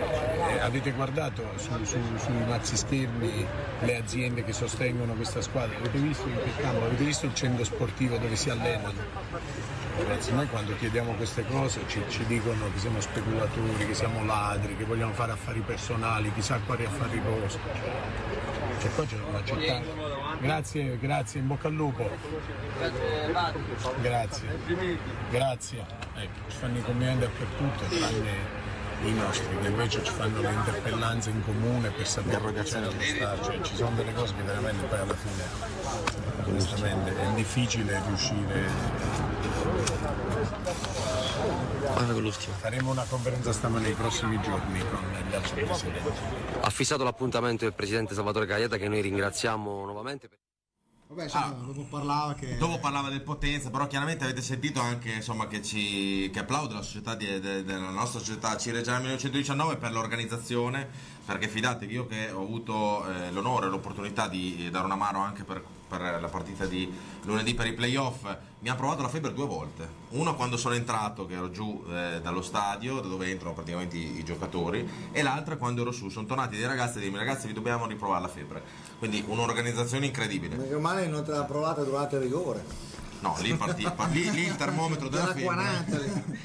eh, 0.51 0.61
avete 0.61 0.93
guardato 0.93 1.43
su- 1.57 1.85
su- 1.85 1.99
sui 2.17 2.45
maxi 2.47 2.77
schermi 2.77 3.47
le 3.81 3.97
aziende 3.97 4.45
che 4.45 4.53
sostengono 4.53 5.13
questa 5.15 5.43
squadra? 5.43 5.77
Avete 5.77 5.99
visto 5.99 6.27
in 6.29 6.37
che 6.43 6.63
campo? 6.63 6.85
Avete 6.87 7.05
visto 7.05 7.27
il 7.27 7.35
centro 7.35 7.65
sportivo 7.65 8.17
dove 8.19 8.37
si 8.37 8.49
allenano? 8.51 8.93
Noi 10.33 10.49
quando 10.49 10.77
chiediamo 10.77 11.13
queste 11.13 11.45
cose 11.47 11.81
ci, 11.87 12.03
ci 12.09 12.25
dicono 12.27 12.71
che 12.73 12.81
siamo 12.81 13.01
speculatori, 13.01 13.87
che 13.87 13.95
siamo 13.95 14.25
ladri, 14.25 14.77
che 14.77 14.85
vogliamo 14.85 15.13
fare 15.13 15.33
affari 15.33 15.61
personali, 15.61 16.33
chissà 16.33 16.59
quali 16.67 16.85
affari 16.85 17.21
vostri. 17.21 17.61
Cioè 18.81 18.91
qua 18.93 19.05
c'è 19.07 19.17
una 19.29 19.45
città. 19.45 19.81
Grazie, 20.41 20.99
grazie, 20.99 21.41
in 21.41 21.47
bocca 21.47 21.69
al 21.69 21.75
lupo. 21.75 22.11
Grazie. 24.01 24.49
Grazie. 25.31 25.87
Ecco, 26.17 26.51
ci 26.51 26.57
fanno 26.57 26.79
i 26.79 26.83
complimenti 26.83 27.21
dappertutto, 27.21 27.85
tranne 27.85 28.64
i 29.09 29.15
nostri 29.15 29.59
che 29.61 29.69
invece 29.69 30.03
ci 30.03 30.13
fanno 30.13 30.41
le 30.41 30.53
interpellanze 30.53 31.31
in 31.31 31.45
comune 31.45 31.91
per 31.91 32.07
sapere 32.07 32.53
che 32.53 32.63
c'è 32.63 32.81
lo 32.81 32.93
Stato. 32.99 33.45
Cioè, 33.45 33.61
ci 33.61 33.77
sono 33.77 33.95
delle 33.97 34.13
cose 34.13 34.35
che 34.35 34.43
veramente 34.43 34.87
poi 34.87 34.99
alla 34.99 35.15
fine 35.15 35.45
onestamente 36.45 37.21
è 37.21 37.33
difficile 37.35 38.03
riuscire 38.07 39.23
faremo 42.59 42.91
una 42.91 43.05
conferenza 43.09 43.53
stampa 43.53 43.79
nei 43.79 43.93
prossimi 43.93 44.41
giorni 44.41 44.79
con 44.81 45.01
gli 45.29 45.35
altri 45.35 45.65
presidenti 45.65 46.11
Ha 46.61 46.71
fissato 46.71 47.05
l'appuntamento 47.05 47.65
del 47.65 47.75
Presidente 47.75 48.15
Salvatore 48.15 48.47
Caglietta 48.47 48.77
che 48.77 48.89
noi 48.89 49.01
ringraziamo 49.01 49.85
nuovamente. 49.85 50.29
Vabbè, 51.07 51.25
insomma, 51.25 51.49
dopo 51.49 51.87
parlava 51.89 52.35
che... 52.35 52.57
Dopo 52.57 52.79
parlava 52.79 53.09
del 53.11 53.21
Potenza, 53.21 53.71
però 53.71 53.87
chiaramente 53.87 54.25
avete 54.25 54.41
sentito 54.41 54.81
anche 54.81 55.11
insomma, 55.11 55.47
che, 55.47 55.63
ci, 55.63 56.31
che 56.33 56.39
applaude 56.41 56.75
la 56.75 56.83
società 56.83 57.15
di- 57.15 57.41
de- 57.41 57.63
della 57.63 57.91
nostra 57.91 58.21
società 58.21 58.57
Cireggiana 58.57 58.99
1919 59.01 59.77
per 59.77 59.93
l'organizzazione, 59.93 60.89
perché 61.25 61.49
fidatevi 61.49 61.93
io 61.93 62.07
che 62.07 62.31
ho 62.31 62.43
avuto 62.43 63.07
eh, 63.07 63.31
l'onore 63.31 63.67
e 63.67 63.69
l'opportunità 63.69 64.29
di 64.29 64.69
dare 64.71 64.87
una 64.87 64.97
mano 64.97 65.23
anche 65.23 65.45
per, 65.45 65.63
per 65.97 66.21
la 66.21 66.29
partita 66.29 66.67
di 66.67 66.93
lunedì 67.23 67.55
per 67.55 67.67
i 67.67 67.73
playoff, 67.73 68.25
mi 68.61 68.69
ha 68.69 68.75
provato 68.75 69.03
la 69.03 69.09
febbre 69.09 69.33
due 69.33 69.47
volte. 69.47 69.89
Una 70.11 70.33
quando 70.33 70.57
sono 70.57 70.75
entrato, 70.75 71.27
che 71.27 71.35
ero 71.35 71.51
giù 71.51 71.85
eh, 71.89 72.21
dallo 72.23 72.43
stadio, 72.43 73.01
da 73.01 73.09
dove 73.09 73.31
entrano 73.31 73.55
praticamente 73.55 73.97
i, 73.97 74.19
i 74.19 74.25
giocatori, 74.25 74.89
e 75.13 75.23
l'altra 75.23 75.57
quando 75.57 75.83
ero 75.83 75.93
su. 75.93 76.09
Sono 76.09 76.27
tornati 76.27 76.57
dei 76.57 76.67
ragazzi 76.67 76.99
e 76.99 77.01
dirmi 77.03 77.19
ragazzi 77.19 77.47
vi 77.47 77.53
dobbiamo 77.53 77.87
riprovare 77.87 78.23
la 78.23 78.29
febbre. 78.29 78.63
Quindi 78.99 79.25
un'organizzazione 79.27 80.07
incredibile. 80.07 80.57
Meno 80.57 80.79
male 80.79 81.07
non 81.07 81.25
te 81.25 81.31
l'ha 81.33 81.45
provata 81.45 81.83
durante 81.83 82.17
il 82.17 82.23
rigore. 82.23 82.65
No, 83.21 83.37
lì, 83.41 83.55
parti- 83.55 83.89
pa- 83.95 84.07
lì, 84.13 84.31
lì 84.31 84.45
il 84.47 84.57
termometro 84.57 85.09
della 85.09 85.23
Era 85.25 85.33
febbre 85.33 85.45
40 85.55 85.99
lì. 85.99 86.39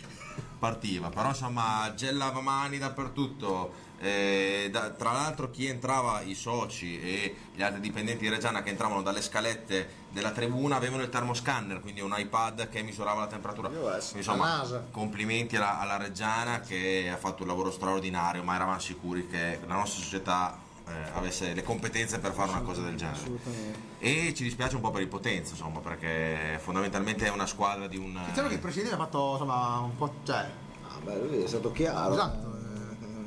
partiva, 0.59 1.09
però 1.09 1.29
insomma 1.29 1.91
gel 1.95 2.17
lavamani 2.17 2.77
dappertutto. 2.77 3.87
Eh, 3.99 4.69
da- 4.71 4.89
tra 4.91 5.11
l'altro 5.11 5.49
chi 5.51 5.67
entrava, 5.67 6.21
i 6.21 6.35
soci 6.35 6.99
e 6.99 7.35
gli 7.53 7.61
altri 7.61 7.81
dipendenti 7.81 8.23
di 8.23 8.29
Reggiana 8.29 8.61
che 8.63 8.69
entravano 8.69 9.01
dalle 9.01 9.21
scalette 9.21 9.97
della 10.09 10.31
tribuna 10.31 10.75
avevano 10.75 11.03
il 11.03 11.09
termoscanner, 11.09 11.81
quindi 11.81 12.01
un 12.01 12.13
iPad 12.15 12.69
che 12.69 12.81
misurava 12.81 13.21
la 13.21 13.27
temperatura. 13.27 13.69
Insomma, 14.15 14.65
complimenti 14.91 15.55
alla, 15.55 15.79
alla 15.79 15.97
Reggiana 15.97 16.61
che 16.61 17.09
ha 17.11 17.17
fatto 17.17 17.43
un 17.43 17.49
lavoro 17.49 17.71
straordinario, 17.71 18.43
ma 18.43 18.55
eravamo 18.55 18.79
sicuri 18.79 19.27
che 19.27 19.59
la 19.67 19.75
nostra 19.75 20.01
società 20.03 20.57
eh, 20.87 20.91
avesse 21.13 21.53
le 21.53 21.63
competenze 21.63 22.19
per 22.19 22.31
fare 22.31 22.49
una 22.51 22.61
cosa 22.61 22.81
del 22.81 22.95
genere. 22.95 23.39
E 23.99 24.33
ci 24.33 24.43
dispiace 24.43 24.75
un 24.75 24.81
po' 24.81 24.91
per 24.91 25.01
il 25.01 25.07
Potenza, 25.07 25.51
insomma, 25.51 25.79
perché 25.79 26.59
fondamentalmente 26.61 27.25
è 27.25 27.29
una 27.29 27.45
squadra 27.45 27.87
di 27.87 27.97
un... 27.97 28.19
Diciamo 28.27 28.47
che 28.47 28.55
il 28.55 28.59
presidente 28.59 28.95
ha 28.95 28.97
fatto 28.97 29.33
insomma 29.33 29.79
un 29.79 29.95
po'. 29.95 30.13
cioè. 30.23 30.49
Ah, 30.87 30.99
beh, 31.03 31.17
lui 31.19 31.43
è 31.43 31.47
stato 31.47 31.71
chiaro. 31.71 32.13
Esatto. 32.13 32.58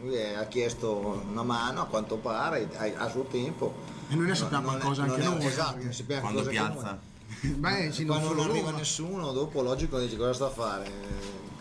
Lui 0.03 0.21
ha 0.35 0.45
chiesto 0.47 1.23
una 1.31 1.43
mano 1.43 1.83
a 1.83 1.85
quanto 1.87 2.17
pare 2.17 2.69
a, 2.77 3.05
a 3.05 3.09
suo 3.09 3.23
tempo. 3.23 3.73
E 4.09 4.15
noi 4.15 4.27
ne 4.27 4.35
sappiamo 4.35 4.67
Non 4.67 4.77
è- 4.77 4.79
qualcosa 4.81 5.03
anche 5.05 5.23
non 5.23 5.33
è- 5.35 5.37
noi. 5.39 5.47
Esatto, 5.47 5.83
ne 5.85 5.93
sappiamo 5.93 6.21
quando 6.23 6.39
anche 6.41 6.51
piazza... 6.51 6.99
Beh, 7.43 7.91
sì, 7.93 8.05
non 8.05 8.17
Quando 8.19 8.35
non 8.43 8.51
arriva 8.51 8.65
loro. 8.67 8.77
nessuno, 8.77 9.33
dopo 9.33 9.63
logico 9.63 9.99
dici 9.99 10.17
cosa 10.17 10.33
sta 10.35 10.47
a 10.47 10.51
fare? 10.51 10.91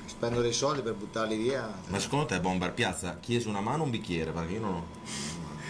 Spendo 0.05 0.41
dei 0.41 0.53
soldi 0.53 0.81
per 0.81 0.93
buttarli 0.95 1.37
via. 1.37 1.71
Ma 1.87 1.97
secondo 1.99 2.25
te 2.25 2.39
Bomber 2.39 2.73
Piazza 2.73 3.17
chiese 3.19 3.47
una 3.47 3.61
mano 3.61 3.81
o 3.83 3.85
un 3.85 3.91
bicchiere? 3.91 4.31
Perché 4.31 4.53
io 4.53 4.59
non 4.59 4.73
ho... 4.73 4.85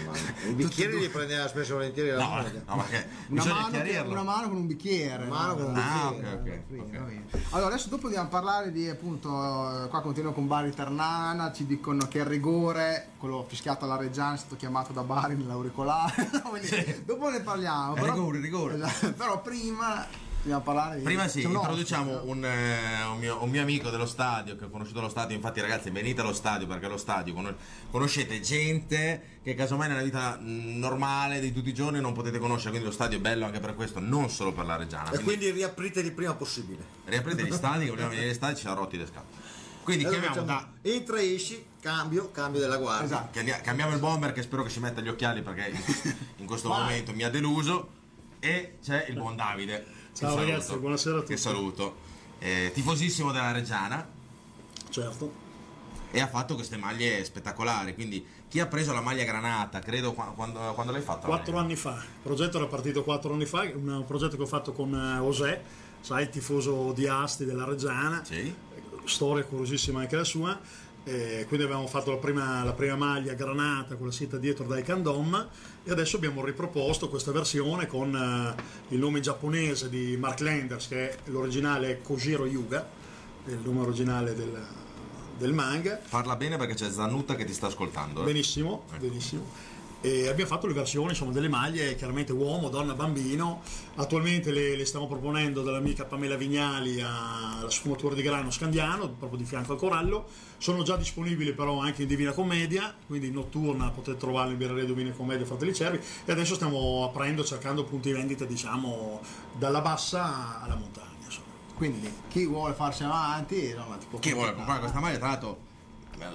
Ma 0.05 0.49
I 0.49 0.53
bicchieri 0.53 0.99
li 0.99 1.09
prendeva 1.09 1.47
spesso 1.47 1.71
e 1.71 1.75
volentieri 1.75 2.09
la 2.09 2.17
No, 2.23 2.29
moglie. 2.29 2.63
no, 2.67 2.75
perché 2.77 3.07
Una 3.27 3.43
mano, 3.45 3.81
che- 3.81 3.97
una 4.07 4.23
mano 4.23 4.47
con 4.49 4.57
un 4.57 4.67
bicchiere. 4.67 5.25
Una 5.25 5.35
mano 5.37 5.55
con 5.55 5.65
un 5.65 5.75
Ah, 5.77 6.11
bicchiere. 6.11 6.63
Quindi. 6.67 7.23
Allora, 7.51 7.67
adesso 7.73 7.89
dopo 7.89 8.05
andiamo 8.07 8.27
a 8.27 8.29
parlare 8.31 8.71
di 8.71 8.87
appunto, 8.89 9.29
qua 9.89 10.01
continuo 10.01 10.31
con 10.33 10.47
Bari 10.47 10.71
Ternana, 10.73 11.51
ci 11.51 11.65
dicono 11.65 12.07
che 12.07 12.19
il 12.19 12.25
rigore, 12.25 13.09
quello 13.17 13.45
fischiato 13.47 13.85
alla 13.85 13.97
Reggiana, 13.97 14.35
è 14.35 14.37
stato 14.37 14.55
chiamato 14.55 14.91
da 14.93 15.03
Bari 15.03 15.35
nell'auricolare. 15.35 16.13
Quindi, 16.49 17.03
Dopo 17.05 17.29
ne 17.29 17.41
parliamo. 17.41 17.95
È 17.95 17.99
però- 17.99 18.13
rigore, 18.13 18.39
rigore. 18.39 18.75
Esatto, 18.75 19.13
però 19.13 19.41
prima 19.41 20.05
dobbiamo 20.41 20.61
parlare 20.61 20.97
di... 20.97 21.03
Prima 21.03 21.27
sì, 21.27 21.43
un 21.43 21.53
introduciamo 21.53 22.23
un, 22.25 22.43
eh, 22.43 23.03
un 23.05 23.17
mio, 23.19 23.43
un 23.43 23.49
mio 23.49 23.61
amico 23.61 23.89
dello 23.89 24.05
stadio 24.05 24.55
che 24.55 24.65
ho 24.65 24.69
conosciuto 24.69 24.99
allo 24.99 25.09
stadio, 25.09 25.35
infatti 25.35 25.61
ragazzi 25.61 25.89
venite 25.91 26.21
allo 26.21 26.33
stadio 26.33 26.67
perché 26.67 26.85
allo 26.87 26.97
stadio 26.97 27.33
conos- 27.33 27.55
conoscete 27.89 28.39
gente 28.41 29.39
che 29.43 29.53
casomai 29.55 29.87
nella 29.87 30.01
vita 30.01 30.37
normale 30.41 31.39
di 31.39 31.53
tutti 31.53 31.69
i 31.69 31.73
giorni 31.73 31.99
non 32.01 32.13
potete 32.13 32.39
conoscere, 32.39 32.69
quindi 32.71 32.87
lo 32.87 32.93
stadio 32.93 33.17
è 33.17 33.21
bello 33.21 33.45
anche 33.45 33.59
per 33.59 33.75
questo, 33.75 33.99
non 33.99 34.29
solo 34.29 34.51
per 34.51 34.65
la 34.65 34.75
Reggiana. 34.75 35.07
E 35.11 35.19
Quindi 35.19 35.25
quindi 35.25 35.51
riaprite 35.51 35.99
il 35.99 36.11
prima 36.11 36.33
possibile. 36.33 36.83
riaprite 37.05 37.43
gli 37.43 37.51
stadi, 37.53 37.85
che 37.85 37.91
vogliamo 37.91 38.09
venire 38.09 38.27
agli 38.27 38.35
stadi, 38.35 38.55
ci 38.55 38.61
siamo 38.61 38.75
rotti 38.75 38.97
le 38.97 39.05
scatole. 39.05 39.49
Quindi 39.83 40.05
Allora 40.05 40.19
chiamiamo 40.21 40.45
da, 40.45 40.71
entra 40.83 41.19
esci, 41.21 41.65
cambio, 41.79 42.29
cambio 42.31 42.59
della 42.59 42.77
guardia. 42.77 43.05
Esatto. 43.05 43.29
Cambia- 43.33 43.61
Cambiamo 43.61 43.93
il 43.93 43.99
bomber 43.99 44.31
che 44.31 44.43
spero 44.43 44.61
che 44.63 44.69
si 44.69 44.79
metta 44.79 45.01
gli 45.01 45.07
occhiali 45.07 45.41
perché 45.41 45.73
in 46.37 46.45
questo 46.45 46.67
momento 46.67 47.13
mi 47.13 47.23
ha 47.23 47.29
deluso 47.31 47.89
e 48.39 48.77
c'è 48.83 49.07
il 49.09 49.15
buon 49.15 49.35
Davide. 49.35 49.99
Ciao 50.13 50.29
saluto, 50.31 50.45
ragazzi, 50.51 50.75
buonasera 50.77 51.17
a 51.17 51.21
Che 51.21 51.25
tutti. 51.27 51.37
saluto. 51.39 51.95
Eh, 52.39 52.71
tifosissimo 52.73 53.31
della 53.31 53.51
Reggiana. 53.51 54.07
Certo. 54.89 55.49
e 56.13 56.19
ha 56.19 56.27
fatto 56.27 56.55
queste 56.55 56.75
maglie 56.75 57.23
spettacolari. 57.23 57.93
Quindi 57.93 58.25
chi 58.49 58.59
ha 58.59 58.65
preso 58.67 58.91
la 58.91 58.99
maglia 58.99 59.23
granata, 59.23 59.79
credo 59.79 60.11
qua- 60.11 60.33
quando, 60.35 60.59
quando 60.73 60.91
l'hai 60.91 61.01
fatta? 61.01 61.25
Quattro 61.25 61.55
anni 61.57 61.77
fa, 61.77 61.93
il 61.93 62.19
progetto 62.21 62.57
era 62.57 62.65
partito 62.67 63.01
quattro 63.05 63.31
anni 63.31 63.45
fa, 63.45 63.61
un 63.73 64.03
progetto 64.05 64.35
che 64.35 64.41
ho 64.41 64.45
fatto 64.47 64.73
con 64.73 64.93
eh, 64.93 65.19
José, 65.23 65.61
sai, 66.01 66.23
il 66.23 66.29
tifoso 66.29 66.91
di 66.91 67.07
Asti 67.07 67.45
della 67.45 67.63
Reggiana, 67.63 68.21
Sì. 68.25 68.53
storia 69.05 69.45
curiosissima 69.45 70.01
anche 70.01 70.17
la 70.17 70.25
sua. 70.25 70.59
E 71.03 71.45
quindi 71.47 71.65
avevamo 71.65 71.87
fatto 71.87 72.11
la 72.11 72.17
prima, 72.17 72.63
la 72.63 72.73
prima 72.73 72.95
maglia 72.95 73.33
granata 73.33 73.95
con 73.95 74.05
la 74.07 74.11
sita 74.11 74.37
dietro 74.37 74.65
dai 74.65 74.83
Candom 74.83 75.47
e 75.83 75.91
adesso 75.91 76.17
abbiamo 76.17 76.45
riproposto 76.45 77.09
questa 77.09 77.31
versione 77.31 77.87
con 77.87 78.15
eh, 78.15 78.93
il 78.93 78.99
nome 78.99 79.19
giapponese 79.19 79.89
di 79.89 80.15
Mark 80.17 80.41
Landers 80.41 80.87
che 80.87 81.09
è 81.09 81.17
l'originale 81.25 82.01
Kojiro 82.01 82.45
Yuga, 82.45 82.87
il 83.45 83.59
nome 83.63 83.79
originale 83.81 84.35
del, 84.35 84.63
del 85.37 85.53
manga. 85.53 85.99
Parla 86.07 86.35
bene 86.35 86.57
perché 86.57 86.75
c'è 86.75 86.89
Zanutta 86.91 87.35
che 87.35 87.45
ti 87.45 87.53
sta 87.53 87.67
ascoltando. 87.67 88.21
eh. 88.21 88.25
Benissimo, 88.25 88.83
benissimo. 88.99 89.45
E 90.03 90.27
abbiamo 90.27 90.49
fatto 90.49 90.65
le 90.65 90.73
versioni 90.73 91.09
insomma, 91.09 91.31
delle 91.31 91.47
maglie, 91.47 91.95
chiaramente 91.95 92.31
uomo, 92.31 92.69
donna, 92.69 92.93
bambino. 92.93 93.61
Attualmente 93.95 94.51
le, 94.51 94.75
le 94.75 94.85
stiamo 94.85 95.07
proponendo 95.07 95.61
dall'amica 95.61 96.05
Pamela 96.05 96.35
Vignali 96.35 96.99
alla 97.01 97.69
sfumatura 97.69 98.15
di 98.15 98.23
grano 98.23 98.49
scandiano, 98.49 99.09
proprio 99.09 99.37
di 99.37 99.45
fianco 99.45 99.73
al 99.73 99.77
corallo. 99.77 100.27
Sono 100.57 100.81
già 100.81 100.97
disponibili 100.97 101.53
però 101.53 101.79
anche 101.79 102.01
in 102.01 102.07
Divina 102.07 102.31
Commedia, 102.31 102.95
quindi 103.05 103.27
in 103.27 103.33
notturna 103.33 103.91
potete 103.91 104.17
trovarle 104.17 104.53
in 104.53 104.57
birreria 104.57 104.85
Divina 104.85 105.11
Commedia 105.11 105.45
Fratelli 105.45 105.73
Cervi. 105.73 105.99
E 106.25 106.31
adesso 106.31 106.55
stiamo 106.55 107.03
aprendo, 107.03 107.43
cercando 107.43 107.83
punti 107.83 108.11
vendita, 108.11 108.45
diciamo, 108.45 109.21
dalla 109.55 109.81
bassa 109.81 110.61
alla 110.61 110.75
montagna. 110.75 111.25
insomma. 111.25 111.45
Quindi 111.75 112.11
chi 112.27 112.47
vuole 112.47 112.73
farsi 112.73 113.03
avanti, 113.03 113.75
tipo 113.99 114.17
Chi 114.17 114.33
vuole 114.33 114.55
comprare 114.55 114.79
questa 114.79 114.99
maglia? 114.99 115.17
Tra 115.17 115.27
l'altro 115.27 115.69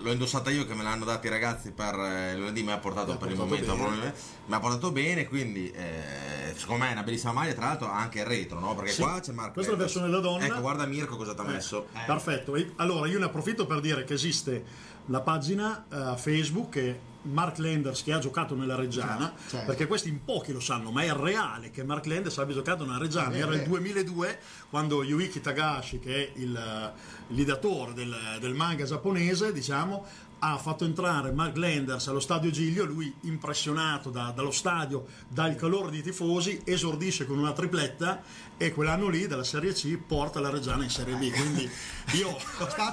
l'ho 0.00 0.10
indossata 0.12 0.50
io 0.50 0.66
che 0.66 0.74
me 0.74 0.82
l'hanno 0.82 1.04
data 1.04 1.26
i 1.26 1.30
ragazzi 1.30 1.70
per 1.70 1.94
eh, 1.98 2.32
il 2.32 2.38
lunedì, 2.38 2.62
mi 2.62 2.72
ha 2.72 2.78
portato 2.78 3.12
Mi 3.12 3.18
per 3.18 3.30
il 3.30 3.36
portato 3.36 3.76
momento, 3.76 3.96
bene. 4.00 4.14
mi 4.46 4.54
ha 4.54 4.60
portato 4.60 4.90
bene, 4.92 5.26
quindi 5.26 5.70
eh, 5.70 6.54
secondo 6.56 6.82
me 6.84 6.90
è 6.90 6.92
una 6.92 7.02
bellissima 7.02 7.32
maglia, 7.32 7.52
tra 7.54 7.66
l'altro 7.66 7.88
anche 7.90 8.18
il 8.20 8.24
retro, 8.26 8.58
no? 8.58 8.74
Perché 8.74 8.92
Sì, 8.92 9.02
qua 9.02 9.20
c'è 9.20 9.32
Marco. 9.32 9.52
questa 9.54 9.72
è 9.72 9.74
la 9.76 9.80
versione 9.80 10.06
della 10.06 10.20
donna. 10.20 10.44
Ecco, 10.44 10.60
guarda 10.60 10.86
Mirko 10.86 11.16
cosa 11.16 11.34
ti 11.34 11.40
ha 11.40 11.44
Eh, 11.44 11.52
messo. 11.52 11.86
Perfetto, 12.06 12.56
E 12.56 12.72
allora 12.76 13.06
io 13.08 13.18
ne 13.18 13.24
approfitto 13.26 13.66
per 13.66 13.80
dire 13.80 14.04
che 14.04 14.14
esiste 14.14 14.64
la 15.06 15.20
pagina 15.20 15.84
eh, 15.90 16.16
Facebook 16.16 16.70
che 16.70 16.98
Mark 17.30 17.58
Landers 17.58 18.02
che 18.02 18.12
ha 18.12 18.18
giocato 18.18 18.54
nella 18.54 18.74
Reggiana, 18.74 19.32
certo. 19.48 19.66
perché 19.66 19.86
questi 19.86 20.08
in 20.08 20.24
pochi 20.24 20.52
lo 20.52 20.60
sanno, 20.60 20.90
ma 20.90 21.02
è 21.02 21.12
reale 21.12 21.70
che 21.70 21.84
Mark 21.84 22.06
Landers 22.06 22.38
abbia 22.38 22.54
giocato 22.54 22.84
nella 22.84 22.98
Reggiana, 22.98 23.34
Ah, 23.34 23.38
era 23.38 23.52
il 23.54 23.60
beh. 23.60 23.66
2002 23.68 24.38
quando 24.70 25.02
Yuiki 25.02 25.40
Tagashi 25.40 25.98
che 25.98 26.14
è 26.14 26.38
il, 26.38 26.56
eh, 26.56 26.92
l'ideatore 27.34 27.92
del, 27.94 28.14
del 28.40 28.54
manga 28.54 28.84
giapponese, 28.84 29.52
diciamo, 29.52 30.04
ha 30.38 30.58
fatto 30.58 30.84
entrare 30.84 31.32
Mark 31.32 31.56
Landers 31.56 32.08
allo 32.08 32.20
stadio 32.20 32.50
Giglio, 32.50 32.84
lui 32.84 33.12
impressionato 33.22 34.10
da- 34.10 34.32
dallo 34.36 34.50
stadio, 34.50 35.06
dal 35.28 35.54
calore 35.56 35.90
dei 35.90 36.02
tifosi, 36.02 36.60
esordisce 36.64 37.24
con 37.26 37.38
una 37.38 37.52
tripletta 37.52 38.22
e 38.58 38.72
quell'anno 38.72 39.08
lì 39.08 39.26
dalla 39.26 39.44
Serie 39.44 39.72
C 39.72 39.96
porta 39.98 40.40
la 40.40 40.50
Reggiana 40.50 40.84
in 40.84 40.90
Serie 40.90 41.14
B. 41.14 41.30
Quindi 41.30 41.70
io 42.12 42.36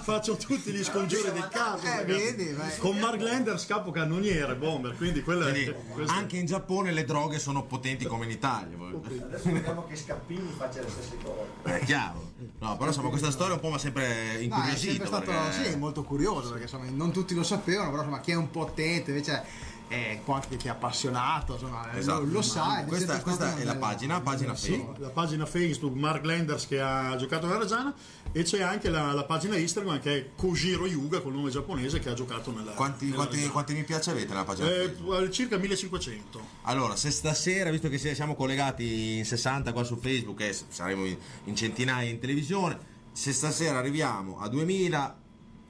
faccio 0.04 0.36
tutti 0.36 0.72
gli 0.72 0.84
scongiuri 0.84 1.32
del 1.32 1.48
caso. 1.50 1.86
Eh, 1.86 2.04
vedi. 2.06 2.56
Con 2.78 2.98
Mark 2.98 3.22
Landers 3.22 3.66
cannoniere, 3.92 4.56
bomber, 4.56 4.96
quindi 4.96 5.22
quella 5.22 5.50
Quindi, 5.50 5.70
è... 5.70 5.76
anche 6.08 6.38
in 6.38 6.46
Giappone 6.46 6.92
le 6.92 7.06
droghe 7.06 7.40
sono 7.40 7.64
potenti 7.64 8.06
come 8.06 8.26
in 8.26 8.32
Italia. 8.32 8.78
Adesso 8.78 9.52
vediamo 9.52 9.86
che 9.86 9.96
Scappini 9.96 10.54
faccia 10.56 10.82
le 10.82 10.90
stesse 10.90 11.18
cose. 11.24 11.80
È 11.80 11.86
chiaro. 11.86 12.32
No, 12.60 12.76
però 12.76 12.90
insomma 12.90 13.10
questa 13.10 13.32
storia 13.32 13.54
un 13.56 13.60
po' 13.60 13.70
mi 13.70 13.76
ha 13.76 13.80
sempre 13.80 14.04
No, 14.04 14.10
è 14.10 14.16
sempre 14.18 14.44
incuriosito. 14.44 15.06
stato 15.06 15.32
perché- 15.32 15.70
sì, 15.72 15.76
molto 15.78 16.04
curioso 16.04 16.50
perché 16.50 16.64
insomma, 16.64 16.86
non 16.90 17.12
tutti 17.12 17.34
lo 17.34 17.44
sapevano, 17.44 17.90
però 17.90 18.02
insomma, 18.04 18.20
chi 18.22 18.32
è 18.32 18.36
un 18.36 18.52
po' 18.52 18.66
attento 18.68 19.12
invece 19.12 19.44
è 19.94 20.22
anche 20.26 20.58
chi 20.58 20.68
è 20.68 20.72
appassionato, 20.72 21.54
insomma, 21.54 21.94
Esatto. 21.94 22.24
lo, 22.26 22.32
lo 22.32 22.42
sa. 22.42 22.84
Questa, 22.88 23.20
questa 23.22 23.56
è 23.58 23.64
la 23.64 23.76
pagina, 23.76 24.20
pagina 24.22 24.56
Sì, 24.56 24.70
Facebook. 24.72 24.98
la 25.00 25.10
pagina 25.10 25.46
Facebook 25.46 25.96
Mark 25.96 26.26
Landers 26.26 26.68
che 26.68 26.80
ha 26.82 27.16
giocato 27.16 27.46
nella 27.48 27.60
Reggiana 27.60 27.94
e 28.32 28.44
c'è 28.44 28.62
anche 28.62 28.90
la, 28.90 29.12
la 29.14 29.24
pagina 29.26 29.56
Instagram 29.58 30.00
che 30.00 30.16
è 30.18 30.30
Kojiro 30.36 30.88
Yuga 30.88 31.22
col 31.22 31.34
nome 31.34 31.50
giapponese 31.52 32.00
che 32.00 32.10
ha 32.10 32.14
giocato 32.14 32.52
nella 32.52 32.72
Quanti, 32.72 33.06
nella 33.06 33.16
quanti, 33.18 33.48
quanti 33.50 33.74
mi 33.74 33.84
piace 33.84 34.10
avete 34.12 34.30
nella 34.30 34.44
pagina 34.44 34.68
Eh, 34.70 35.30
circa 35.32 35.58
1500 35.58 36.42
Allora, 36.64 36.96
se 36.96 37.12
stasera, 37.12 37.70
visto 37.70 37.90
che 37.90 37.98
si- 37.98 38.16
siamo 38.16 38.36
collegati 38.36 39.18
in 39.18 39.26
60 39.26 39.72
qua 39.74 39.84
su 39.84 39.98
Facebook 39.98 40.40
e 40.42 40.54
s- 40.54 40.66
saremo 40.70 41.06
in, 41.06 41.16
in 41.46 41.56
centinaia 41.56 42.10
in 42.10 42.20
televisione, 42.20 42.78
se 43.12 43.32
stasera 43.32 43.78
arriviamo 43.78 44.40
a 44.40 44.48
2000, 44.50 45.18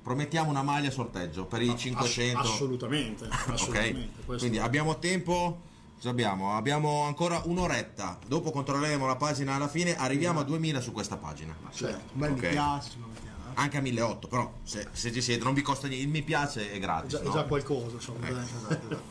promettiamo 0.03 0.49
una 0.49 0.61
maglia 0.61 0.89
a 0.89 0.91
sorteggio 0.91 1.45
per 1.45 1.61
i 1.61 1.75
500. 1.75 2.39
Ass- 2.39 2.49
assolutamente, 2.49 3.27
assolutamente. 3.47 3.99
ok? 4.19 4.25
questo- 4.25 4.37
Quindi 4.45 4.59
abbiamo 4.59 4.99
tempo. 4.99 5.61
Abbiamo? 6.05 6.57
Abbiamo 6.57 7.03
ancora 7.03 7.41
un'oretta. 7.45 8.19
Dopo 8.27 8.51
controlleremo 8.51 9.05
la 9.07 9.15
pagina 9.15 9.55
alla 9.55 9.69
fine. 9.69 9.95
Arriviamo 9.95 10.41
a 10.41 10.43
2000 10.43 10.81
su 10.81 10.91
questa 10.91 11.15
pagina. 11.15 11.55
certo. 11.71 12.11
Un 12.13 12.19
bel 12.19 12.31
Ok. 12.33 12.41
mi 12.43 12.49
piace, 12.49 12.89
eh. 12.97 13.51
Anche 13.55 13.77
a 13.77 13.81
1800, 13.81 14.27
però 14.27 14.51
se, 14.63 14.87
se 14.91 15.13
ci 15.13 15.21
siete 15.21 15.43
non 15.45 15.53
vi 15.53 15.61
costa 15.61 15.87
niente. 15.87 16.05
Il 16.05 16.11
mi 16.11 16.21
piace 16.21 16.71
è 16.71 16.73
è 16.75 16.79
gratis. 16.79 17.11
già, 17.11 17.21
è 17.21 17.23
no? 17.23 17.31
già 17.31 17.43
qualcosa 17.45 17.91
insomma, 17.95 18.29
dai. 18.29 18.43
Esatto, 18.43 18.73
esatto. 18.73 19.01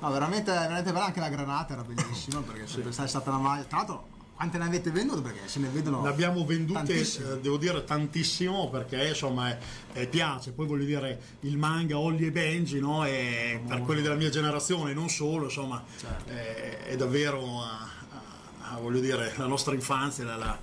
No, 0.00 0.10
veramente, 0.10 0.50
veramente 0.52 0.90
bella 0.92 1.04
anche 1.06 1.20
la 1.20 1.28
granata 1.28 1.72
era 1.74 1.82
bellissima 1.82 2.40
perché 2.40 2.62
è 2.62 2.66
sempre 2.66 2.92
stata 2.92 3.28
una 3.28 3.38
maglia. 3.40 3.64
Tra 3.64 3.76
l'altro, 3.78 4.06
quante 4.38 4.56
ne 4.56 4.66
avete 4.66 4.92
vendute? 4.92 5.20
Perché 5.20 5.48
se 5.48 5.58
ne 5.58 5.68
vedono. 5.68 6.00
Ne 6.02 6.08
abbiamo 6.10 6.44
vendute, 6.46 6.78
tantissime. 6.78 7.32
eh, 7.32 7.40
devo 7.40 7.56
dire, 7.56 7.82
tantissimo 7.82 8.70
perché 8.70 9.08
insomma 9.08 9.48
è- 9.50 9.58
è- 9.92 10.06
piace. 10.06 10.52
Poi 10.52 10.64
voglio 10.64 10.84
dire, 10.84 11.20
il 11.40 11.58
manga 11.58 11.98
Olli 11.98 12.26
e 12.26 12.30
Benji, 12.30 12.78
no? 12.78 13.04
E 13.04 13.60
per 13.66 13.82
quelli 13.82 14.00
della 14.00 14.14
mia 14.14 14.28
generazione, 14.30 14.94
non 14.94 15.08
solo, 15.08 15.46
insomma, 15.46 15.82
Certo. 15.98 16.30
è, 16.30 16.84
è 16.84 16.94
davvero, 16.96 17.40
a- 17.62 17.88
a- 18.12 18.74
a, 18.74 18.78
voglio 18.78 19.00
dire, 19.00 19.32
la 19.36 19.46
nostra 19.46 19.74
infanzia, 19.74 20.24
la, 20.24 20.36
la- 20.36 20.58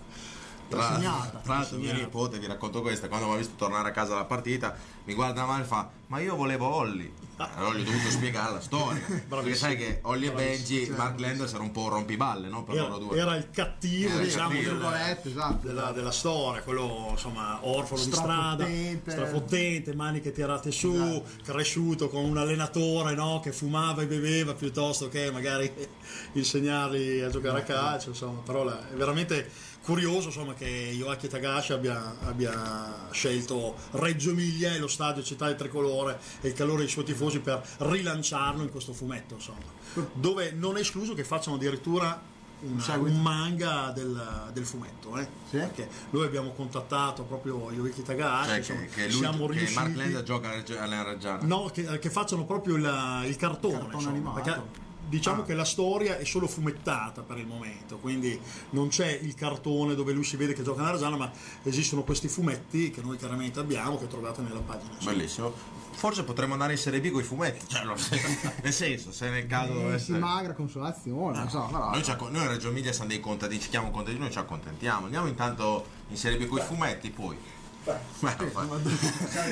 Tra, 0.69 0.93
segnata, 0.95 1.39
tra 1.43 1.53
l'altro 1.55 1.77
mio 1.77 1.91
nipote, 1.93 2.39
vi 2.39 2.47
racconto 2.47 2.81
questa, 2.81 3.09
quando 3.09 3.27
mi 3.27 3.33
ha 3.33 3.37
visto 3.37 3.55
tornare 3.57 3.89
a 3.89 3.91
casa 3.91 4.11
dalla 4.13 4.23
partita, 4.25 4.73
mi 5.05 5.13
guarda 5.13 5.45
male 5.45 5.63
e 5.63 5.67
fa, 5.67 5.89
ma 6.07 6.19
io 6.19 6.35
volevo 6.35 6.67
Olli. 6.67 7.23
Allora 7.37 7.77
gli 7.77 7.81
ho 7.81 7.83
dovuto 7.83 8.09
spiegare 8.11 8.53
la 8.53 8.61
storia. 8.61 9.01
Perché 9.27 9.55
sai 9.55 9.75
che 9.75 9.99
Olli 10.03 10.27
e 10.27 10.31
Benji, 10.31 10.89
Mark 10.95 11.19
Landers 11.19 11.51
era 11.51 11.63
un 11.63 11.71
po' 11.71 11.81
un 11.81 11.89
rompiballe, 11.89 12.47
no? 12.47 12.63
Per 12.63 12.75
era, 12.75 12.87
loro 12.87 12.97
due. 12.99 13.17
era 13.19 13.35
il 13.35 13.49
cattivo, 13.51 14.07
Era 14.13 14.19
il 14.19 14.23
diciamo, 14.25 14.49
cattivo, 14.51 14.63
del- 14.69 14.79
virgolette, 14.79 15.29
esatto. 15.29 15.67
della, 15.67 15.91
della 15.91 16.11
storia, 16.11 16.61
quello 16.61 17.07
insomma 17.11 17.59
orfano 17.63 18.03
di 18.05 18.11
strada, 18.13 18.65
Strafottente. 19.05 19.93
maniche 19.95 20.31
tirate 20.31 20.71
su, 20.71 20.93
Esatto. 20.93 21.23
cresciuto 21.43 22.07
con 22.07 22.23
un 22.23 22.37
allenatore 22.37 23.15
no, 23.15 23.41
che 23.41 23.51
fumava 23.51 24.01
e 24.01 24.05
beveva 24.07 24.53
piuttosto 24.53 25.09
che 25.09 25.29
magari 25.29 25.69
insegnargli 26.33 27.19
a 27.19 27.29
giocare 27.29 27.59
a 27.59 27.63
calcio, 27.63 28.09
insomma, 28.09 28.39
però 28.45 28.63
la- 28.63 28.79
è 28.89 28.93
veramente 28.95 29.49
curioso 29.85 30.27
insomma, 30.29 30.55
che 30.55 30.65
Yoaki 30.65 31.27
Tagashi 31.27 31.73
abbia, 31.73 32.15
abbia 32.23 33.07
scelto 33.11 33.75
Reggio 33.91 34.31
Emilia 34.31 34.73
e 34.73 34.79
lo 34.79 34.87
stadio 34.95 35.21
Città 35.21 35.45
del 35.47 35.55
Tricolore 35.55 36.17
e 36.41 36.47
il 36.47 36.53
calore 36.53 36.79
dei 36.79 36.89
suoi 36.89 37.03
tifosi 37.03 37.39
per 37.39 37.61
rilanciarlo 37.79 38.63
in 38.63 38.71
questo 38.71 38.93
fumetto, 38.93 39.35
insomma, 39.35 39.65
dove 40.13 40.51
non 40.51 40.77
è 40.77 40.79
escluso 40.79 41.13
che 41.13 41.23
facciano 41.23 41.57
addirittura 41.57 42.33
un, 42.61 42.79
seguito. 42.79 43.13
un 43.13 43.21
manga 43.21 43.91
del, 43.93 44.49
del 44.53 44.65
fumetto, 44.65 45.17
eh? 45.17 45.27
Sì? 45.49 45.57
perché 45.57 45.89
noi 46.11 46.25
abbiamo 46.25 46.51
contattato 46.51 47.23
proprio 47.23 47.71
Yoiki 47.71 48.01
Tagashi, 48.01 48.47
Cioè, 48.47 48.57
insomma, 48.57 48.79
che, 48.81 48.87
che, 48.87 49.03
lui, 49.03 49.11
siamo 49.11 49.45
che 49.47 49.51
riusciti... 49.51 49.73
Mark 49.79 49.95
Landers 49.95 50.23
gioca 50.23 50.47
alla 50.47 50.55
Reggi- 50.55 50.77
alla 50.77 51.03
Reggiana. 51.03 51.45
No, 51.45 51.69
che, 51.71 51.99
che 51.99 52.09
facciano 52.09 52.45
proprio 52.45 52.75
il, 52.75 53.25
il 53.25 53.35
cartone, 53.35 53.75
Il 53.75 53.87
cartone 53.89 54.17
insomma, 54.17 54.63
diciamo 55.07 55.43
che 55.43 55.53
la 55.53 55.65
storia 55.65 56.17
è 56.17 56.23
solo 56.25 56.47
fumettata 56.47 57.21
per 57.21 57.37
il 57.37 57.45
momento, 57.47 57.97
quindi 57.97 58.39
non 58.71 58.87
c'è 58.89 59.07
il 59.21 59.35
cartone 59.35 59.95
dove 59.95 60.13
lui 60.13 60.23
si 60.23 60.35
vede 60.37 60.53
che 60.53 60.63
gioca 60.63 60.81
nella 60.81 60.93
Reggiana, 60.93 61.15
ma 61.17 61.31
esistono 61.63 62.03
questi 62.03 62.27
fumetti 62.27 62.91
che 62.91 63.01
noi 63.01 63.17
chiaramente 63.17 63.59
abbiamo, 63.59 63.97
che 63.97 64.07
trovate 64.07 64.41
nella 64.41 64.59
pagina. 64.61 64.93
Bellissimo. 65.03 65.53
Forse 65.95 66.23
potremmo 66.23 66.53
andare 66.53 66.73
in 66.73 66.77
Serie 66.77 66.99
B 66.99 67.09
con 67.09 67.21
i 67.21 67.23
fumetti. 67.23 67.67
Cioè, 67.67 67.85
lo- 67.85 67.95
nel 68.63 68.73
senso, 68.73 69.11
se 69.13 69.29
nel 69.29 69.47
caso 69.47 69.71
Eh, 69.71 69.75
si 69.75 69.81
dovesse. 70.11 70.11
magra 70.17 70.53
consolazione, 70.53 71.37
non 71.37 71.49
so, 71.49 71.67
però. 71.71 71.89
Noi, 71.91 72.31
noi 72.31 72.45
a 72.45 72.49
Reggio 72.49 72.67
Emilia 72.69 72.91
siamo 72.91 73.09
dei 73.09 73.19
contadini, 73.21 73.61
ci 73.61 73.69
chiamano 73.69 73.91
contadini, 73.91 74.21
noi 74.21 74.31
ci 74.31 74.37
accontentiamo. 74.37 75.05
Andiamo 75.05 75.27
intanto 75.27 75.85
in 76.09 76.17
Serie 76.17 76.37
B 76.37 76.47
con 76.47 76.59
i 76.59 76.61
fumetti, 76.63 77.09
poi. 77.11 77.37
Beh, 77.85 78.35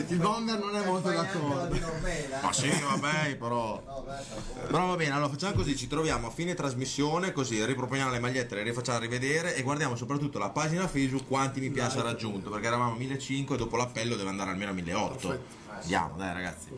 Il 0.07 0.17
bomber 0.17 0.57
non 0.57 0.75
è 0.75 0.83
molto 0.83 1.11
d'accordo. 1.11 1.75
Ma 2.41 2.51
sì, 2.51 2.69
vabbè, 2.69 3.35
però. 3.35 3.81
No, 3.85 4.03
beh. 4.05 4.65
Però 4.65 4.87
va 4.87 4.95
bene, 4.95 5.11
allora 5.11 5.29
facciamo 5.29 5.53
così, 5.53 5.75
ci 5.75 5.87
troviamo 5.87 6.27
a 6.27 6.29
fine 6.31 6.55
trasmissione, 6.55 7.31
così 7.31 7.63
riproponiamo 7.63 8.09
le 8.09 8.19
magliette, 8.19 8.55
le 8.55 8.63
rifacciamo 8.63 8.97
rivedere 8.99 9.55
e 9.55 9.61
guardiamo 9.61 9.95
soprattutto 9.95 10.39
la 10.39 10.49
pagina 10.49 10.87
Facebook 10.87 11.27
quanti 11.27 11.59
mi 11.59 11.69
piace 11.69 11.99
ha 11.99 12.01
raggiunto, 12.01 12.49
perché 12.49 12.65
eravamo 12.67 12.93
a 12.93 12.95
1500 12.95 13.53
e 13.53 13.57
dopo 13.57 13.77
l'appello 13.77 14.15
deve 14.15 14.29
andare 14.29 14.49
almeno 14.49 14.71
a 14.71 14.73
1800. 14.73 15.27
Perfetto. 15.27 15.61
Andiamo, 15.83 16.15
dai 16.17 16.33
ragazzi. 16.33 16.69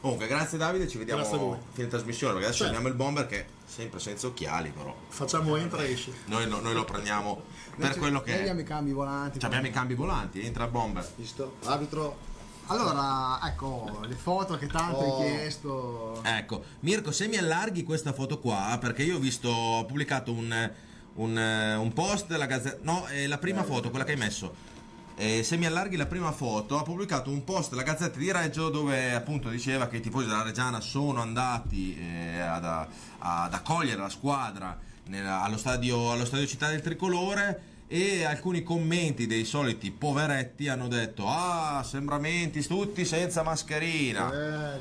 Comunque, 0.00 0.26
grazie 0.26 0.58
Davide, 0.58 0.88
ci 0.88 0.98
vediamo 0.98 1.22
a 1.22 1.58
fine 1.72 1.86
trasmissione, 1.88 2.32
perché 2.32 2.48
adesso 2.48 2.64
Certo. 2.64 2.76
abbiamo 2.78 2.88
il 2.88 2.94
bomber 2.94 3.26
che 3.26 3.46
sempre 3.66 4.00
senza 4.00 4.26
occhiali, 4.26 4.70
però. 4.70 4.94
Facciamo 5.08 5.56
entra 5.56 5.82
e 5.82 5.92
esci. 5.92 6.12
Noi, 6.26 6.48
no- 6.48 6.60
noi 6.60 6.74
lo 6.74 6.84
prendiamo 6.84 7.42
per 7.76 7.96
quello 7.98 8.20
che 8.22 8.30
Noi 8.30 8.38
è. 8.38 8.42
abbiamo 8.42 8.60
i 8.60 8.64
cambi 8.64 8.92
volanti. 8.92 9.38
Cioè, 9.38 9.48
abbiamo 9.48 9.66
i 9.66 9.70
cambi 9.70 9.94
volanti, 9.94 10.40
entra 10.44 10.64
il 10.64 10.70
bomber. 10.70 11.06
Visto? 11.16 11.56
Arbitro. 11.64 12.32
Allora, 12.66 13.38
ecco, 13.46 14.00
le 14.06 14.14
foto 14.14 14.56
che 14.56 14.66
tanto 14.66 14.96
Oh. 14.96 15.20
hai 15.20 15.26
chiesto. 15.26 16.22
Ecco, 16.24 16.64
Mirko, 16.80 17.12
se 17.12 17.28
mi 17.28 17.36
allarghi 17.36 17.82
questa 17.84 18.14
foto 18.14 18.38
qua, 18.38 18.78
perché 18.80 19.02
io 19.02 19.16
ho 19.16 19.20
visto, 19.20 19.50
ho 19.50 19.84
pubblicato 19.84 20.32
un, 20.32 20.70
un, 21.16 21.38
eh, 21.38 21.74
un 21.74 21.92
post 21.92 22.26
della 22.28 22.46
gazzetta, 22.46 22.78
no, 22.82 23.04
è 23.06 23.26
la 23.26 23.36
prima 23.38 23.62
foto, 23.64 23.90
quella 23.90 24.04
che 24.04 24.12
hai 24.12 24.18
messo. 24.18 24.72
Eh, 25.16 25.44
se 25.44 25.56
mi 25.56 25.66
allarghi 25.66 25.96
la 25.96 26.06
prima 26.06 26.32
foto, 26.32 26.76
ha 26.76 26.82
pubblicato 26.82 27.30
un 27.30 27.44
post 27.44 27.70
della 27.70 27.82
Gazzetta 27.82 28.18
di 28.18 28.32
Reggio 28.32 28.68
dove 28.68 29.14
appunto 29.14 29.48
diceva 29.48 29.86
che 29.86 29.98
i 29.98 30.00
tifosi 30.00 30.26
della 30.26 30.42
Reggiana 30.42 30.80
sono 30.80 31.20
andati 31.20 31.96
eh, 31.96 32.40
ad, 32.40 32.64
ad 32.64 33.54
accogliere 33.54 34.00
la 34.00 34.08
squadra 34.08 34.76
nella- 35.06 35.42
allo, 35.42 35.56
stadio, 35.56 36.10
allo 36.10 36.24
stadio 36.24 36.46
Città 36.46 36.68
del 36.68 36.80
Tricolore 36.82 37.72
e 37.86 38.24
alcuni 38.24 38.62
commenti 38.62 39.26
dei 39.26 39.44
soliti 39.44 39.92
poveretti 39.92 40.68
hanno 40.68 40.88
detto 40.88 41.28
ah 41.28 41.82
sembramenti 41.84 42.66
tutti 42.66 43.04
senza 43.04 43.42
mascherina. 43.44 44.32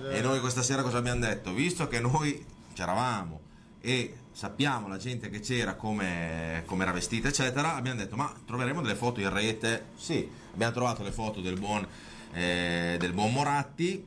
Eh, 0.09 0.17
e 0.17 0.21
noi 0.21 0.39
questa 0.39 0.63
sera 0.63 0.81
cosa 0.81 0.97
abbiamo 0.97 1.19
detto? 1.19 1.53
Visto 1.53 1.87
che 1.87 1.99
noi 1.99 2.43
c'eravamo 2.73 3.39
e 3.81 4.15
sappiamo 4.33 4.87
la 4.87 4.97
gente 4.97 5.29
che 5.29 5.39
c'era 5.39 5.75
come, 5.75 6.63
come 6.65 6.83
era 6.83 6.91
vestita 6.91 7.29
eccetera. 7.29 7.75
Abbiamo 7.75 7.99
detto 7.99 8.15
ma 8.15 8.33
troveremo 8.45 8.81
delle 8.81 8.95
foto 8.95 9.21
in 9.21 9.31
rete? 9.31 9.85
Sì 9.95 10.41
abbiamo 10.53 10.73
trovato 10.73 11.03
le 11.03 11.11
foto 11.11 11.41
del 11.41 11.59
buon, 11.59 11.85
eh, 12.33 12.95
del 12.99 13.13
buon 13.13 13.33
Moratti 13.33 14.03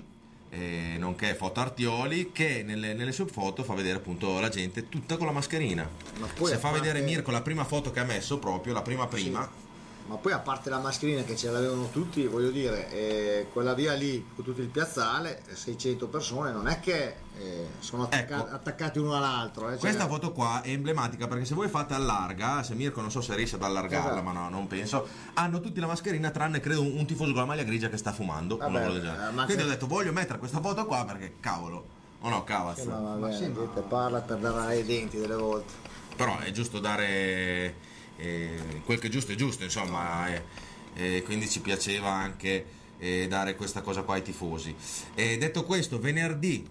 eh, 0.51 0.97
nonché 0.99 1.35
foto 1.35 1.61
Artioli 1.61 2.31
che 2.33 2.63
nelle, 2.65 2.95
nelle 2.95 3.13
sue 3.13 3.27
foto 3.27 3.65
fa 3.65 3.75
vedere 3.75 3.99
appunto 3.99 4.39
la 4.41 4.49
gente 4.49 4.89
tutta 4.89 5.17
con 5.17 5.27
la 5.27 5.33
mascherina. 5.33 5.89
Ma 6.19 6.27
poi 6.35 6.51
se 6.51 6.57
fa 6.57 6.71
vedere 6.71 7.01
Mirko 7.01 7.31
la 7.31 7.43
prima 7.43 7.65
foto 7.65 7.91
che 7.91 8.01
ha 8.01 8.05
messo 8.05 8.39
proprio 8.39 8.73
la 8.73 8.83
prima 8.83 9.07
prima 9.07 9.49
Ma 10.07 10.17
poi 10.17 10.33
a 10.33 10.39
parte 10.39 10.71
la 10.71 10.79
mascherina 10.79 11.23
che 11.23 11.37
ce 11.37 11.51
l'avevano 11.51 11.89
tutti, 11.91 12.27
voglio 12.27 12.51
dire, 12.51 12.91
eh, 12.93 13.47
quella 13.53 13.75
via 13.75 13.93
lì 13.95 14.25
con 14.35 14.45
tutto 14.45 14.61
il 14.61 14.69
piazzale, 14.69 15.43
600 15.53 16.07
persone, 16.07 16.53
non 16.53 16.69
è 16.69 16.79
che 16.79 17.17
eh, 17.39 17.67
sono 17.81 18.05
attacca- 18.05 18.37
Ecco. 18.37 18.55
attaccati 18.55 18.99
uno 18.99 19.17
all'altro. 19.17 19.67
eh, 19.67 19.71
cioè- 19.73 19.79
Questa 19.81 20.07
foto 20.07 20.33
qua 20.33 20.63
è 20.63 20.69
emblematica 20.71 21.27
perché 21.27 21.45
se 21.45 21.55
voi 21.55 21.69
fate 21.69 21.95
allarga, 21.95 22.63
se 22.63 22.75
Mirko 22.75 23.01
non 23.01 23.11
so 23.11 23.21
se 23.21 23.35
riesce 23.35 23.57
ad 23.57 23.63
allargarla, 23.65 24.11
Esatto. 24.13 24.23
ma 24.23 24.33
no, 24.33 24.49
non 24.49 24.67
penso, 24.69 25.07
hanno 25.35 25.61
tutti 25.61 25.81
la 25.81 25.87
mascherina 25.87 26.31
tranne 26.31 26.61
credo 26.61 26.83
un, 26.83 26.97
un 26.99 27.05
tifoso 27.07 27.33
con 27.33 27.41
la 27.41 27.47
maglia 27.47 27.65
grigia 27.65 27.89
che 27.89 27.97
sta 27.97 28.13
fumando. 28.13 28.57
Vabbè, 28.57 28.71
cosa 28.79 28.93
del 28.93 29.03
genere. 29.03 29.29
eh, 29.29 29.33
ma 29.33 29.45
Quindi 29.45 29.63
ho 29.65 29.67
detto 29.67 29.87
voglio 29.87 30.13
mettere 30.13 30.39
questa 30.39 30.61
foto 30.61 30.87
qua 30.87 31.05
perché 31.05 31.35
cavolo. 31.41 31.85
O 32.21 32.29
no, 32.29 32.45
cavaz. 32.45 32.79
Ma 32.85 32.95
va 32.95 33.15
Ma 33.17 33.27
bene, 33.27 33.37
sì, 33.37 33.49
ma- 33.49 33.61
dite, 33.61 33.81
parla 33.83 34.21
per 34.21 34.39
dare 34.39 34.79
i 34.79 34.85
denti 34.85 35.19
delle 35.19 35.35
volte. 35.37 35.73
Però 36.17 36.39
è 36.39 36.51
giusto 36.53 36.79
dare 36.81 37.75
quel 38.85 38.99
che 38.99 39.07
è 39.07 39.11
giusto 39.11 39.33
è 39.33 39.35
giusto, 39.35 39.65
insomma. 39.65 40.29
eh, 40.29 40.43
eh, 40.97 41.23
quindi 41.23 41.49
ci 41.49 41.61
piaceva 41.61 42.11
anche 42.11 42.65
eh, 42.99 43.27
dare 43.29 43.55
questa 43.55 43.83
cosa 43.83 44.03
qua 44.03 44.15
ai 44.15 44.23
tifosi. 44.23 44.75
E 45.15 45.37
detto 45.39 45.65
questo, 45.65 45.99
venerdì 45.99 46.67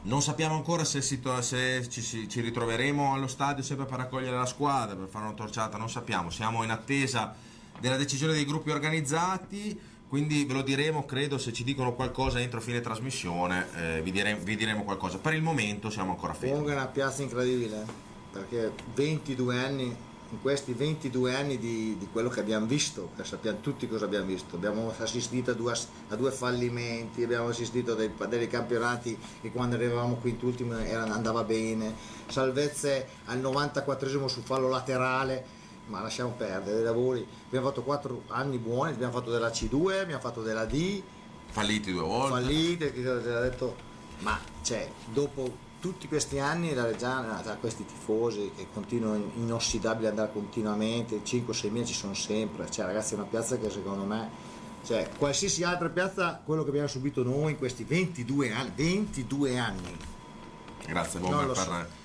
non 0.00 0.22
sappiamo 0.22 0.54
ancora 0.54 0.84
se, 0.84 1.20
to- 1.20 1.42
se 1.42 1.86
ci, 1.90 2.28
ci 2.28 2.40
ritroveremo 2.40 3.12
allo 3.12 3.26
stadio 3.26 3.62
sempre 3.62 3.84
per 3.84 3.98
raccogliere 3.98 4.36
la 4.36 4.46
squadra, 4.46 4.94
per 4.94 5.08
fare 5.08 5.26
una 5.26 5.34
torciata, 5.34 5.76
non 5.76 5.90
sappiamo. 5.90 6.30
Siamo 6.30 6.62
in 6.62 6.70
attesa 6.70 7.34
della 7.78 7.96
decisione 7.96 8.32
dei 8.32 8.44
gruppi 8.46 8.70
organizzati, 8.70 9.78
quindi 10.08 10.44
ve 10.46 10.54
lo 10.54 10.62
diremo, 10.62 11.04
credo, 11.04 11.36
se 11.36 11.52
ci 11.52 11.64
dicono 11.64 11.92
qualcosa 11.92 12.40
entro 12.40 12.60
fine 12.60 12.80
trasmissione, 12.80 13.66
eh, 13.76 14.02
vi, 14.02 14.10
dire- 14.12 14.36
vi 14.36 14.56
diremo 14.56 14.84
qualcosa. 14.84 15.18
Per 15.18 15.34
il 15.34 15.42
momento 15.42 15.90
siamo 15.90 16.12
ancora 16.12 16.32
fermi. 16.32 16.50
Comunque 16.50 16.72
è 16.72 16.76
una 16.76 16.86
piazza 16.86 17.22
incredibile, 17.22 17.84
perché 18.32 18.72
22 18.94 19.58
anni, 19.58 19.96
in 20.30 20.40
questi 20.42 20.72
22 20.74 21.34
anni 21.34 21.58
di, 21.58 21.96
di 21.98 22.06
quello 22.12 22.28
che 22.28 22.40
abbiamo 22.40 22.66
visto, 22.66 23.10
sappiamo 23.22 23.60
tutti 23.60 23.88
cosa 23.88 24.04
abbiamo 24.04 24.26
visto, 24.26 24.56
abbiamo 24.56 24.92
assistito 24.98 25.52
a 25.52 25.54
due, 25.54 25.72
a 26.08 26.16
due 26.16 26.30
fallimenti, 26.30 27.22
abbiamo 27.22 27.48
assistito 27.48 27.92
a 27.92 27.94
dei, 27.94 28.10
a 28.16 28.26
dei 28.26 28.46
campionati 28.46 29.16
che 29.40 29.50
quando 29.50 29.76
arrivavamo 29.76 30.16
quintultimi 30.16 30.86
era- 30.86 31.04
andava 31.04 31.44
bene, 31.44 31.94
salvezze 32.26 33.08
al 33.26 33.38
94esimo 33.40 34.26
su 34.26 34.42
fallo 34.42 34.68
laterale, 34.68 35.56
ma 35.86 36.02
lasciamo 36.02 36.34
perdere 36.36 36.76
dei 36.76 36.84
lavori, 36.84 37.26
abbiamo 37.46 37.68
fatto 37.68 37.82
4 37.82 38.24
anni 38.28 38.58
buoni, 38.58 38.92
abbiamo 38.92 39.12
fatto 39.12 39.30
della 39.30 39.48
C2, 39.48 40.00
abbiamo 40.00 40.20
fatto 40.20 40.42
della 40.42 40.66
D, 40.66 41.02
Falliti 41.50 41.92
due 41.92 42.02
volte. 42.02 42.28
fallite, 42.42 42.92
che 42.92 43.02
cosa 43.02 43.20
ti 43.22 43.28
ha 43.28 43.40
detto, 43.40 43.76
ma 44.18 44.38
cioè, 44.60 44.90
dopo 45.10 45.66
tutti 45.80 46.08
questi 46.08 46.38
anni 46.38 46.74
la 46.74 46.84
Reggiana, 46.84 47.40
cioè, 47.44 47.58
questi 47.58 47.84
tifosi 47.84 48.50
che 48.56 48.66
continuano 48.72 49.30
inossidabili 49.36 50.06
ad 50.06 50.12
andare 50.12 50.32
continuamente, 50.32 51.22
5-6 51.24 51.70
mila 51.70 51.84
ci 51.84 51.94
sono 51.94 52.14
sempre, 52.14 52.70
cioè 52.70 52.86
ragazzi 52.86 53.14
è 53.14 53.16
una 53.16 53.26
piazza 53.26 53.56
che 53.58 53.70
secondo 53.70 54.04
me, 54.04 54.28
cioè 54.84 55.08
qualsiasi 55.16 55.62
altra 55.62 55.88
piazza, 55.88 56.40
quello 56.44 56.62
che 56.64 56.70
abbiamo 56.70 56.88
subito 56.88 57.22
noi 57.22 57.52
in 57.52 57.58
questi 57.58 57.84
22 57.84 58.52
anni, 58.52 58.72
22 58.74 59.58
anni, 59.58 59.96
Grazie 60.86 61.20
Bomber 61.20 61.46
per... 61.46 61.56
so. 61.56 61.96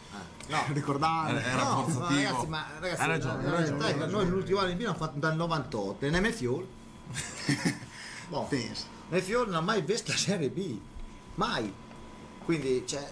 No, 0.49 0.61
ricordare. 0.73 1.41
Era 1.41 1.63
No, 1.63 1.85
rafforzativo. 1.85 2.19
ragazzi, 2.21 2.47
ma 2.47 2.65
ragazzi, 2.79 3.01
Hai 3.01 3.07
ragione, 3.07 3.41
realtà 3.43 3.57
ragione, 3.59 4.03
hai 4.03 4.09
noi 4.11 4.27
l'ultimo 4.29 4.59
anno 4.59 4.69
in 4.71 4.77
Pino 4.77 4.89
abbiamo 4.89 5.07
fatto 5.07 5.19
dal 5.19 5.35
98 5.37 6.05
in 6.05 6.15
MFIOL. 6.15 6.67
boh. 8.27 8.49
MFIOL 9.09 9.45
non 9.45 9.55
ha 9.55 9.61
mai 9.61 9.81
visto 9.81 10.11
la 10.11 10.17
Serie 10.17 10.49
B, 10.49 10.77
mai. 11.35 11.73
Quindi 12.43 12.83
cioè, 12.85 13.07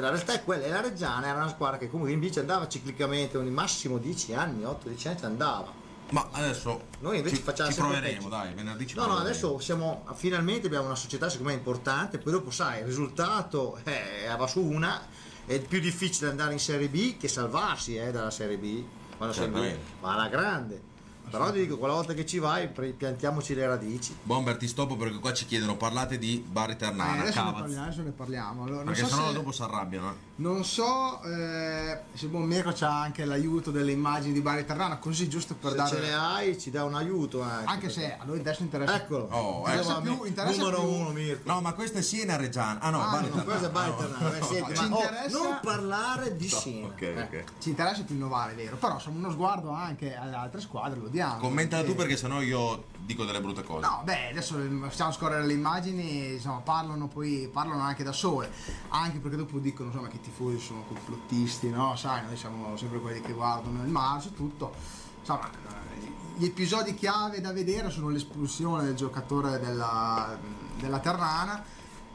la 0.00 0.10
realtà 0.10 0.34
è 0.34 0.44
quella, 0.44 0.64
e 0.64 0.70
la 0.70 0.80
Reggiana 0.80 1.26
era 1.28 1.36
una 1.36 1.48
squadra 1.48 1.78
che 1.78 1.88
comunque 1.88 2.12
invece 2.12 2.40
andava 2.40 2.66
ciclicamente 2.68 3.36
ogni 3.38 3.50
massimo 3.50 3.98
10 3.98 4.34
anni, 4.34 4.64
8-10 4.64 5.08
anni 5.08 5.18
andava. 5.22 5.82
Ma 6.10 6.28
adesso 6.32 6.82
Noi 7.00 7.16
invece 7.18 7.36
ci, 7.36 7.42
facciamo 7.42 7.70
ci 7.70 7.78
proveremo, 7.78 8.28
dai, 8.28 8.52
venerdì 8.52 8.86
ci 8.86 8.94
No, 8.94 9.02
no, 9.02 9.06
proveremo. 9.14 9.30
adesso 9.30 9.58
siamo 9.58 10.04
finalmente 10.14 10.66
abbiamo 10.66 10.86
una 10.86 10.94
società 10.94 11.28
secondo 11.28 11.50
me 11.52 11.58
importante, 11.58 12.18
poi 12.18 12.32
dopo 12.32 12.50
sai, 12.50 12.80
il 12.80 12.84
risultato 12.86 13.78
eh, 13.84 14.28
va 14.36 14.46
su 14.46 14.62
una, 14.62 15.00
è 15.46 15.58
più 15.60 15.80
difficile 15.80 16.28
andare 16.30 16.52
in 16.52 16.58
Serie 16.60 16.88
B 16.88 17.16
che 17.16 17.28
salvarsi 17.28 17.96
eh, 17.96 18.10
dalla 18.10 18.30
Serie 18.30 18.58
B, 18.58 18.84
quando 19.16 19.34
sei 19.34 19.46
in 19.46 19.52
B, 19.52 19.74
ma 20.00 20.12
alla 20.14 20.28
grande. 20.28 20.92
Però 21.30 21.50
ti 21.50 21.58
dico, 21.60 21.78
quella 21.78 21.94
volta 21.94 22.12
che 22.14 22.24
ci 22.26 22.38
vai, 22.38 22.68
piantiamoci 22.68 23.54
le 23.54 23.66
radici. 23.66 24.16
Bomber 24.22 24.56
ti 24.56 24.68
stoppo 24.68 24.96
perché 24.96 25.18
qua 25.18 25.32
ci 25.32 25.46
chiedono 25.46 25.76
parlate 25.76 26.18
di 26.18 26.44
Bari 26.46 26.72
Ah, 26.72 26.76
Ternana, 26.76 27.22
adesso, 27.22 27.42
ne 27.44 27.52
parliamo, 27.52 27.82
adesso 27.84 28.02
ne 28.02 28.10
parliamo. 28.10 28.64
Allora, 28.64 28.82
Perché 28.84 29.00
so 29.00 29.06
sennò 29.08 29.26
se- 29.28 29.32
dopo 29.34 29.52
si 29.52 29.62
arrabbiano. 29.62 30.10
eh. 30.10 30.14
Non 30.36 30.64
so 30.64 31.22
eh, 31.22 32.00
se 32.12 32.26
Buon 32.26 32.42
Mirko 32.44 32.72
c'ha 32.74 33.00
anche 33.00 33.24
l'aiuto 33.24 33.70
delle 33.70 33.92
immagini 33.92 34.32
di 34.32 34.40
Bari 34.40 34.64
Ternana, 34.64 34.96
così 34.98 35.28
giusto 35.28 35.54
per 35.54 35.70
Se 35.72 35.76
dare. 35.76 35.88
ce 35.90 36.00
le 36.00 36.12
hai 36.12 36.58
ci 36.58 36.70
dà 36.70 36.84
un 36.84 36.94
aiuto 36.94 37.40
anche. 37.40 37.70
Anche 37.70 37.88
se 37.90 38.16
a 38.18 38.24
noi 38.24 38.40
adesso 38.40 38.62
interessa. 38.62 38.94
Eccolo. 38.96 39.28
Oh, 39.30 39.58
interessa 39.66 39.92
ecco. 39.92 40.00
più, 40.02 40.24
interessa 40.24 40.58
numero 40.58 40.80
più- 40.80 40.88
uno 40.90 41.10
Mirko. 41.10 41.52
No, 41.52 41.60
ma 41.60 41.72
questa 41.72 41.98
è 41.98 42.02
Siena 42.02 42.36
Reggiana. 42.36 42.80
Ah 42.80 42.90
no, 42.90 43.00
Ah, 43.02 43.10
Bari 43.10 43.28
no, 43.28 43.34
Ternana. 43.34 43.44
Questo 43.44 43.66
è 43.66 43.70
Bari 43.70 43.90
No. 43.90 43.96
Ternana, 43.96 44.36
eh, 44.36 44.42
senti, 44.42 44.74
Ci 44.74 44.88
ma, 44.88 44.96
oh, 44.96 45.02
non 45.30 45.58
parlare 45.62 46.36
di 46.36 46.48
Siena. 46.48 46.86
Ok, 46.88 47.00
eh. 47.02 47.22
ok. 47.22 47.44
Ci 47.60 47.68
interessa 47.70 48.02
più 48.02 48.14
innovare, 48.16 48.52
è 48.52 48.54
vero. 48.56 48.76
Però 48.76 48.94
insomma 48.94 49.18
uno 49.18 49.30
sguardo 49.30 49.70
anche 49.70 50.16
alle 50.16 50.34
altre 50.34 50.60
squadre 50.60 50.98
lo 51.00 51.08
diamo. 51.14 51.38
Commentala 51.38 51.82
tu 51.82 51.94
perché- 51.94 52.02
perché 52.02 52.16
sennò 52.18 52.42
io 52.42 52.84
dico 52.98 53.24
delle 53.24 53.40
brutte 53.40 53.62
cose. 53.62 53.86
No, 53.86 54.02
beh, 54.04 54.30
adesso 54.30 54.58
facciamo 54.88 55.12
scorrere 55.12 55.46
le 55.46 55.52
immagini, 55.52 56.32
insomma, 56.34 56.58
parlano 56.58 57.06
poi 57.08 57.48
parlano 57.52 57.82
anche 57.82 58.02
da 58.02 58.12
sole, 58.12 58.50
anche 58.88 59.18
perché 59.18 59.36
dopo 59.36 59.58
dicono 59.58 59.88
insomma 59.90 60.08
che 60.08 60.16
i 60.16 60.20
tifosi 60.20 60.58
sono 60.58 60.82
complottisti, 60.86 61.70
no? 61.70 61.96
Sai, 61.96 62.24
noi 62.24 62.36
siamo 62.36 62.76
sempre 62.76 62.98
quelli 62.98 63.20
che 63.20 63.32
guardano 63.32 63.82
il 63.82 63.88
marzo 63.88 64.28
e 64.28 64.34
tutto. 64.34 64.74
Insomma, 65.20 65.48
eh, 65.48 66.12
gli 66.36 66.44
episodi 66.44 66.94
chiave 66.94 67.40
da 67.40 67.52
vedere 67.52 67.90
sono 67.90 68.08
l'espulsione 68.08 68.82
del 68.82 68.94
giocatore 68.94 69.60
della, 69.60 70.36
della 70.78 70.98
Ternana 70.98 71.64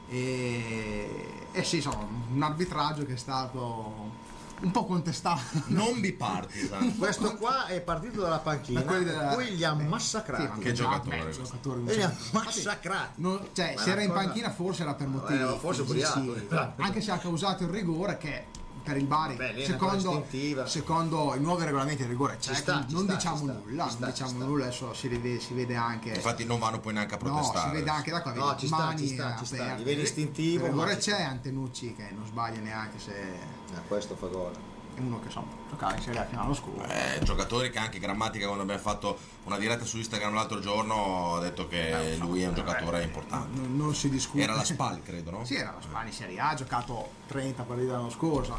e, 0.10 1.48
e 1.52 1.64
sì, 1.64 1.78
insomma, 1.78 2.06
un 2.34 2.44
arbitraggio 2.44 3.06
che 3.06 3.14
è 3.14 3.18
stato 3.18 4.28
un 4.62 4.72
po' 4.72 4.86
contestato. 4.86 5.42
Non 5.68 6.00
bipartisan. 6.00 6.98
Questo 6.98 7.36
qua 7.36 7.66
è 7.68 7.82
partito 7.82 8.22
dalla 8.22 8.40
panchina, 8.40 8.82
Da 8.82 8.98
della- 8.98 9.34
poi 9.34 9.56
li 9.56 9.64
ha 9.64 9.76
Sì, 9.78 9.84
massacrati. 9.86 10.44
ma 10.48 10.58
Che 10.58 10.72
già- 10.74 10.84
giocatore 10.84 11.18
beh, 11.18 11.24
questo. 11.24 11.44
giocatore, 11.44 11.82
E 11.92 11.96
li 11.96 12.02
ha 12.04 12.16
massacrati. 12.32 13.22
Non- 13.22 13.48
cioè, 13.54 13.74
Ma 13.76 13.82
se 13.82 13.92
era 13.92 13.94
una 13.96 14.02
in 14.04 14.10
cosa- 14.10 14.24
panchina 14.24 14.50
forse 14.52 14.82
era 14.84 14.94
per 14.96 15.08
motivi 15.08 15.42
Eh, 15.42 15.58
forse 15.60 15.84
fisici, 15.84 16.20
ubriaco. 16.20 16.82
anche 16.82 17.02
se 17.02 17.12
ha 17.12 17.18
causato 17.18 17.64
il 17.64 17.70
rigore 17.70 18.18
che 18.18 18.46
per 18.90 18.98
il 18.98 19.06
Bari 19.08 19.36
Beh, 19.36 19.64
secondo, 19.66 20.26
secondo 20.66 21.36
i 21.36 21.40
nuovi 21.40 21.64
regolamenti 21.66 22.02
il 22.02 22.08
rigore 22.08 22.38
c'è 22.38 22.54
Ci 22.54 22.62
sta, 22.62 22.86
non 22.90 23.04
sta, 23.04 23.14
diciamo 23.14 23.38
ci 23.38 23.44
sta, 23.44 23.54
nulla 23.54 23.84
non 23.84 23.92
ci 23.92 23.98
diciamo 24.06 24.30
sta. 24.32 24.44
nulla 24.46 24.64
adesso 24.66 24.94
si 24.94 25.08
vede, 25.08 25.40
si 25.40 25.54
vede 25.54 25.76
anche 25.76 26.10
Infatti 26.10 26.46
non 26.46 26.60
vanno 26.60 26.80
poi 26.80 26.94
neanche 26.94 27.14
a 27.16 27.18
no 27.22 27.24
protestare. 27.32 27.70
si 27.70 27.76
vede 27.76 27.90
anche 27.90 28.12
da 28.12 28.22
qua 28.22 28.34
No, 28.34 28.56
ci 28.58 28.68
sta, 28.68 28.78
mani 28.78 29.08
ci 29.08 29.14
sta, 29.14 29.36
ci 29.38 29.46
sta. 29.46 29.56
aperte. 29.64 29.78
Livello 29.84 30.02
istintivo, 30.02 30.66
il 30.66 30.72
rigore 30.72 30.98
c'è 30.98 31.22
Antenucci 31.22 31.94
che 31.94 32.10
non 32.16 32.26
sbaglia 32.26 32.60
neanche 32.60 33.00
se 33.00 33.12
Eh, 33.12 33.82
questo 33.88 34.16
fa 34.16 34.28
gol. 34.28 34.52
Uno 35.00 35.20
che 35.20 35.26
insomma 35.28 35.48
giocava 35.70 35.96
in 35.96 36.02
Serie 36.02 36.20
A 36.20 36.26
fino 36.26 36.40
all'anno 36.40 36.54
scorso 36.56 36.84
Eh, 36.92 37.20
giocatori 37.24 37.70
che 37.72 37.80
anche 37.80 38.00
Grammatica 38.00 38.46
quando 38.46 38.64
abbiamo 38.64 38.82
fatto 38.82 39.18
una 39.44 39.58
diretta 39.58 39.86
su 39.86 39.98
Instagram 39.98 40.34
l'altro 40.34 40.60
giorno 40.60 41.36
ha 41.36 41.40
detto 41.40 41.68
che 41.68 42.16
lui 42.20 42.42
è 42.44 42.48
un 42.48 42.54
giocatore 42.56 43.04
importante. 43.04 43.60
non, 43.60 43.76
non 43.76 43.96
si 43.96 44.10
discute 44.10 44.44
Era 44.44 44.56
la 44.56 44.64
Spal, 44.64 45.02
credo, 45.04 45.32
no? 45.32 45.46
Sì, 45.46 45.56
era 45.56 45.72
la 45.76 45.82
Spagna 45.82 46.08
in 46.08 46.14
Serie 46.14 46.40
A, 46.40 46.50
ha 46.50 46.54
giocato 46.56 47.12
30 47.28 47.64
partite 47.64 47.92
l'anno 47.92 48.10
scorso. 48.10 48.58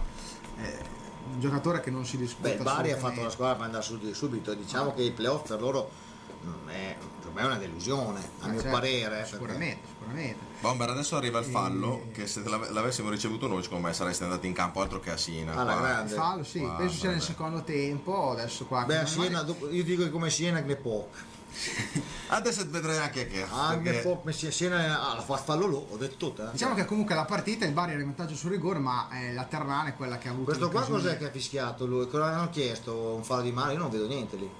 Eh, 0.58 0.98
un 1.32 1.40
giocatore 1.40 1.80
che 1.80 1.90
non 1.90 2.04
si 2.06 2.16
discute. 2.16 2.48
Beh, 2.50 2.54
il 2.56 2.62
Bari 2.62 2.92
ha 2.92 2.96
fatto 2.96 3.20
una 3.20 3.30
squadra 3.30 3.54
per 3.56 3.64
andare 3.66 3.82
su- 3.84 4.12
subito, 4.12 4.54
diciamo 4.54 4.94
che 4.94 5.02
i 5.02 5.12
playoff 5.12 5.46
per 5.46 5.60
loro 5.60 5.90
è 6.68 6.96
per 7.20 7.32
me 7.32 7.42
è 7.42 7.44
una 7.44 7.56
delusione, 7.58 8.18
a 8.40 8.46
Eh, 8.46 8.50
mio 8.50 8.60
certo, 8.60 8.76
parere. 8.76 9.08
perché- 9.16 9.26
Sicuramente, 9.30 9.86
sicuramente. 9.88 10.44
Bomber, 10.60 10.88
adesso 10.90 11.16
arriva 11.16 11.38
il 11.38 11.44
fallo, 11.44 12.02
E- 12.08 12.10
che 12.12 12.26
se 12.26 12.42
l'ave- 12.48 12.70
l'avessimo 12.70 13.08
ricevuto 13.10 13.46
noi, 13.46 13.62
secondo 13.62 13.86
me 13.86 13.92
sareste 13.92 14.24
andati 14.24 14.46
in 14.46 14.52
campo 14.52 14.80
altro 14.80 14.98
che 15.00 15.10
a 15.10 15.16
Siena. 15.16 15.52
Alla 15.54 15.72
qua. 15.76 15.86
grande. 15.86 16.14
Fallo, 16.14 16.42
sì, 16.44 16.58
Qua, 16.60 16.70
penso 16.74 16.96
sia 16.98 17.10
nel 17.10 17.20
secondo 17.22 17.62
tempo, 17.62 18.30
adesso 18.32 18.64
qua. 18.66 18.84
Beh, 18.84 18.98
a 18.98 19.06
Siena, 19.06 19.42
dopo- 19.42 19.68
io 19.70 19.84
dico 19.84 20.02
che 20.02 20.10
come 20.10 20.28
Siena 20.30 20.60
ne 20.60 20.76
può. 20.76 21.06
Adesso 22.28 22.64
vedrei 22.68 22.98
anche 22.98 23.26
che. 23.26 23.44
Anche 23.48 24.02
perché- 24.02 24.50
Siena 24.52 25.10
ah, 25.10 25.14
la 25.16 25.20
fa 25.22 25.36
fallo 25.36 25.66
lo, 25.66 25.86
ho 25.90 25.96
detto 25.96 26.16
tutto. 26.16 26.46
eh. 26.48 26.52
Diciamo 26.52 26.74
che 26.74 26.84
comunque 26.84 27.14
la 27.14 27.24
partita 27.24 27.64
il 27.64 27.72
Bari 27.72 27.92
era 27.92 28.00
in 28.00 28.06
vantaggio 28.06 28.34
sul 28.36 28.50
rigore, 28.50 28.78
ma 28.78 29.08
eh, 29.12 29.32
la 29.32 29.44
Ternana 29.44 29.88
è 29.88 29.94
quella 29.94 30.16
che 30.18 30.28
ha 30.28 30.30
avuto 30.30 30.46
Questo 30.46 30.70
qua 30.70 30.84
cos'è 30.84 31.18
che 31.18 31.26
ha 31.26 31.30
fischiato 31.30 31.86
lui? 31.86 32.08
Cosa 32.08 32.26
hanno 32.26 32.50
chiesto? 32.50 33.14
Un 33.14 33.24
fallo 33.24 33.42
di 33.42 33.52
mano? 33.52 33.72
Io 33.72 33.78
non 33.78 33.90
vedo 33.90 34.06
niente 34.06 34.36
lì. 34.36 34.50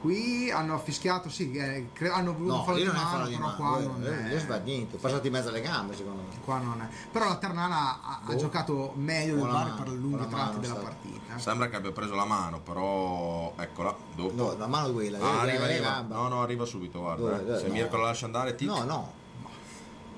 Qui 0.00 0.50
hanno 0.50 0.78
fischiato, 0.78 1.28
sì, 1.30 1.52
eh, 1.52 1.88
cre- 1.92 2.10
hanno 2.10 2.32
voluto 2.34 2.64
No, 2.66 2.74
lì 2.74 2.82
di 2.84 2.88
mano, 2.90 3.26
di 3.26 3.34
però 3.34 3.46
mano. 3.46 3.56
qua 3.56 3.78
non 3.80 4.06
è. 4.06 4.38
sbagliato 4.38 4.64
niente, 4.64 4.96
passati 4.98 5.26
in 5.26 5.32
mezzo 5.32 5.48
alle 5.48 5.60
gambe 5.62 5.96
secondo 5.96 6.22
me. 6.22 6.38
Qua 6.44 6.58
non 6.58 6.80
è. 6.82 6.88
Però 7.10 7.26
la 7.26 7.36
Ternana 7.36 7.76
ha, 7.76 7.98
ha 8.02 8.20
Boh. 8.24 8.36
giocato 8.36 8.92
meglio 8.96 9.34
del 9.36 9.46
Bari 9.46 9.70
per 9.76 9.88
lunghi 9.88 10.18
la 10.18 10.26
tratti 10.26 10.58
della 10.60 10.74
sta- 10.74 10.82
partita. 10.82 11.38
Sembra 11.38 11.68
che 11.68 11.76
abbia 11.76 11.92
preso 11.92 12.14
la 12.14 12.24
mano, 12.26 12.60
però 12.60 13.52
eccola, 13.58 13.96
dopo. 14.14 14.32
No, 14.34 14.54
la 14.56 14.66
mano 14.66 14.92
quella, 14.92 15.18
Ah, 15.18 15.22
eh, 15.46 15.48
arriva, 15.50 15.66
eh, 15.68 15.72
arriva. 15.74 16.00
No, 16.08 16.28
no, 16.28 16.42
arriva 16.42 16.64
subito, 16.66 17.00
guarda. 17.00 17.22
Dove? 17.22 17.40
eh. 17.40 17.44
Dove? 17.44 17.58
Se 17.58 17.66
No. 17.66 17.72
Mirko 17.72 17.96
la 17.96 18.02
lascia 18.04 18.26
andare, 18.26 18.54
tic. 18.54 18.68
No, 18.68 18.84
no. 18.84 19.12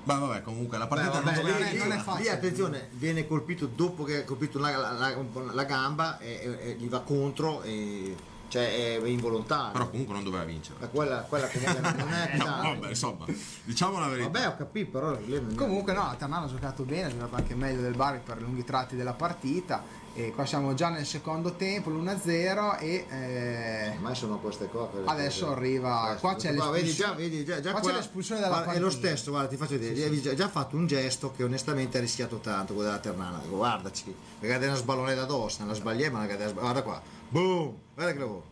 Beh, 0.04 0.14
vabbè, 0.18 0.42
comunque 0.42 0.76
la 0.78 0.86
Beh, 0.86 0.96
partita 0.96 1.20
vabbè, 1.20 1.42
non 1.42 1.60
lì- 1.60 1.76
non 1.78 1.92
è 1.92 1.98
facile. 1.98 2.22
Lì 2.22 2.28
attenzione, 2.30 2.88
viene 2.92 3.26
colpito 3.26 3.66
dopo 3.66 4.04
che 4.04 4.22
ha 4.22 4.24
colpito 4.24 4.58
la, 4.58 4.74
la- 4.76 4.92
la- 4.92 5.14
la 5.52 5.64
gamba 5.64 6.18
e, 6.18 6.58
e- 6.60 6.70
e 6.70 6.72
gli 6.78 6.88
va 6.88 7.00
contro 7.00 7.60
e 7.62 8.16
cioè 8.48 8.98
è 8.98 9.06
involontario. 9.06 9.72
Però 9.72 9.88
comunque 9.90 10.14
non 10.14 10.24
doveva 10.24 10.44
vincere. 10.44 10.76
Ma 10.80 10.86
quella, 10.88 11.20
quella 11.22 11.48
comunque 11.48 11.80
non 11.80 12.12
è 12.12 12.28
No, 12.36 12.44
pesante. 12.44 12.68
vabbè, 12.68 12.88
insomma, 12.88 13.24
diciamo 13.64 13.98
la 14.00 14.08
verità. 14.08 14.28
Vabbè, 14.28 14.46
ho 14.48 14.56
capito, 14.56 14.90
però 14.90 15.10
non 15.10 15.50
è- 15.52 15.54
Comunque 15.54 15.92
no, 15.92 16.02
la 16.06 16.14
Ternana 16.18 16.46
ha 16.46 16.48
giocato 16.48 16.82
bene, 16.84 17.04
ha 17.06 17.10
giocato 17.10 17.34
anche 17.36 17.54
meglio 17.54 17.80
del 17.82 17.94
Bari 17.94 18.20
per 18.24 18.40
lunghi 18.40 18.64
tratti 18.64 18.96
della 18.96 19.12
partita. 19.14 20.06
E 20.14 20.32
qua 20.32 20.44
siamo 20.46 20.74
già 20.74 20.88
nel 20.88 21.06
secondo 21.06 21.52
tempo, 21.54 21.90
l'1-0 21.90 22.80
e 22.80 23.06
eh, 23.08 23.90
Ormai 23.94 24.16
sono 24.16 24.38
queste 24.40 24.68
cose. 24.68 25.02
Adesso 25.04 25.52
arriva- 25.52 26.16
qua 26.18 26.34
c'è 26.34 26.52
Guarda, 26.54 26.72
vedi 26.72 26.92
già, 26.92 27.10
l'espulsione- 27.10 27.14
vedi 27.16 27.44
già, 27.44 27.60
già 27.60 27.70
qua 27.70 27.80
c'è 27.80 27.92
l'espulsione 27.92 28.40
dalla 28.40 28.54
guarda, 28.54 28.72
È 28.72 28.78
lo 28.80 28.86
partita. 28.88 29.06
stesso, 29.08 29.30
guarda, 29.30 29.48
ti 29.48 29.56
faccio 29.56 29.72
vedere. 29.78 29.92
Avevi 30.00 30.20
già, 30.20 30.34
già 30.34 30.48
fatto 30.48 30.74
un 30.74 30.86
gesto 30.88 31.32
che 31.36 31.44
onestamente 31.44 31.98
ha 31.98 32.00
rischiato 32.00 32.38
tanto, 32.38 32.72
quello 32.74 32.88
della 32.88 33.00
Ternana. 33.00 33.38
Dico, 33.40 33.56
guardaci, 33.58 34.12
mi 34.40 34.48
cade 34.48 34.66
una 34.66 34.74
sballonetta 34.74 35.22
addosso, 35.22 35.62
una 35.62 35.74
sbagliata, 35.74 36.10
ma 36.16 36.24
una 36.24 36.34
sball- 36.48 36.62
Guarda 36.62 36.82
qua, 36.82 37.00
boom, 37.28 37.74
guarda 37.98 38.12
che 38.12 38.18
lavoro. 38.20 38.44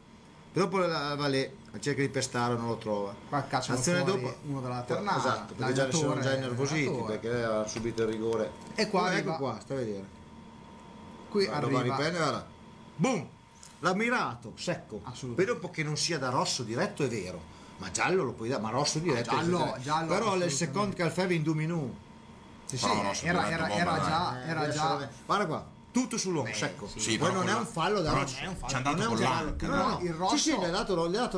Dopo 0.52 0.78
la, 0.78 1.14
va 1.14 1.26
lì, 1.28 1.48
cerca 1.80 2.00
di 2.00 2.08
pestare, 2.08 2.54
non 2.56 2.68
lo 2.68 2.76
trova. 2.78 3.14
qua 3.28 3.42
cacciano 3.42 3.78
Azione 3.78 4.02
dopo, 4.04 4.34
uno 4.46 4.60
della 4.62 4.80
Ternana, 4.82 5.18
esatto, 5.18 5.54
perché 5.54 5.72
già 5.74 5.90
sono 5.92 6.18
già 6.20 6.34
innervositi 6.34 6.84
l'allenatore. 6.86 7.18
perché 7.18 7.42
ha 7.44 7.66
subito 7.66 8.02
il 8.02 8.08
rigore. 8.08 8.50
E 8.74 8.88
qua 8.88 9.02
Oh, 9.02 9.04
arriva- 9.04 9.30
ecco 9.34 9.38
qua, 9.42 9.58
sta 9.60 9.74
a 9.74 9.76
vedere. 9.76 10.04
Qui 11.28 11.44
Guarda, 11.44 11.68
va, 11.68 11.78
arriva 11.78 11.94
riprende, 11.96 12.18
guarda. 12.18 12.46
Boom! 12.96 13.28
L'ha 13.80 13.94
mirato, 13.94 14.52
secco. 14.56 15.00
Assolutamente. 15.04 15.44
Poi 15.44 15.54
dopo 15.60 15.70
che 15.70 15.82
non 15.82 15.96
sia 15.98 16.18
da 16.18 16.30
rosso 16.30 16.62
diretto 16.62 17.04
è 17.04 17.08
vero. 17.08 17.54
Ma 17.76 17.90
giallo 17.90 18.24
lo 18.24 18.32
puoi 18.32 18.48
dare, 18.48 18.62
ma 18.62 18.70
rosso 18.70 18.98
diretto 18.98 19.28
Ah, 19.30 19.34
giallo- 19.34 19.74
è 19.74 19.80
giallo, 19.80 20.06
Però 20.06 20.16
il 20.16 20.22
assolutamente. 20.44 20.54
secondo 20.56 20.96
calfeve 20.96 21.34
in 21.34 21.42
due 21.42 21.54
minuti. 21.54 21.96
Sì, 22.64 22.78
sì, 22.78 22.86
era, 23.26 23.48
era- 23.50 23.68
era 23.70 23.98
già, 24.00 24.42
Eh, 24.42 24.48
era 24.48 24.68
già. 24.70 25.08
Guarda 25.26 25.46
qua, 25.46 25.66
tutto 26.00 26.18
sull'uomo, 26.18 26.50
secco. 26.52 26.86
sì. 26.86 27.00
Sì, 27.00 27.16
Poi 27.18 27.32
non 27.32 27.48
è 27.48 27.54
un 27.54 27.64
fallo 27.66 28.00
da 28.02 28.12
rosso. 28.12 28.34
ci- 28.36 28.42
è 28.42 28.44
è 28.44 28.44
è 28.44 28.48
un 28.48 28.56
con 29.06 29.18
l'anca, 29.18 29.66
No, 29.66 29.76
no? 29.76 29.98
Il 30.02 30.06
Sì, 30.10 30.12
rosso- 30.18 30.36
sì, 30.36 30.58
gli 30.58 30.64
ha 30.64 30.68
dato, 30.70 31.08
gli 31.08 31.16
ha 31.16 31.18
dato 31.20 31.36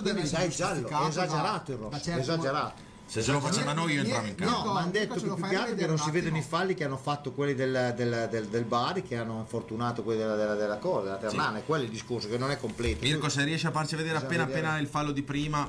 deve 0.00 0.20
quindi 0.20 0.30
dai 0.30 0.48
giallo. 0.48 0.88
È 0.88 1.06
esagerato 1.06 1.70
il 1.72 1.78
rosso. 1.78 2.02
certi- 2.02 2.20
Esagerato. 2.20 2.90
Se 3.06 3.22
ce 3.22 3.30
lo 3.32 3.40
faceva 3.40 3.72
noi 3.74 3.92
io 3.92 4.00
entravo 4.00 4.26
in 4.26 4.34
campo. 4.34 4.64
No, 4.66 4.72
ma 4.72 4.80
hanno 4.80 4.90
detto 4.90 5.14
ce 5.20 5.26
che 5.26 5.34
più 5.34 5.44
che 5.46 5.54
altro 5.56 5.74
che 5.76 5.86
non 5.86 5.98
si 5.98 6.10
vedono 6.10 6.36
i 6.38 6.42
falli 6.42 6.74
che 6.74 6.84
hanno 6.84 6.96
fatto 6.96 7.32
quelli 7.32 7.54
del, 7.54 7.92
del, 7.94 8.26
del, 8.30 8.46
del 8.48 8.64
Bari 8.64 9.02
che 9.02 9.18
hanno 9.18 9.38
infortunato 9.38 10.02
quelli 10.02 10.20
della, 10.20 10.34
della, 10.34 10.54
della 10.54 10.78
cosa, 10.78 11.02
della 11.02 11.16
Ternana, 11.18 11.58
è 11.58 11.64
quello 11.64 11.84
il 11.84 11.90
discorso 11.90 12.28
che 12.28 12.38
non 12.38 12.50
è 12.50 12.56
completo. 12.58 13.04
Mirko, 13.04 13.28
se 13.28 13.44
riesci 13.44 13.66
a 13.66 13.70
farci 13.70 13.96
vedere 13.96 14.16
appena 14.16 14.44
vedere. 14.46 14.66
appena 14.66 14.80
il 14.80 14.86
fallo 14.88 15.12
di 15.12 15.22
prima, 15.22 15.68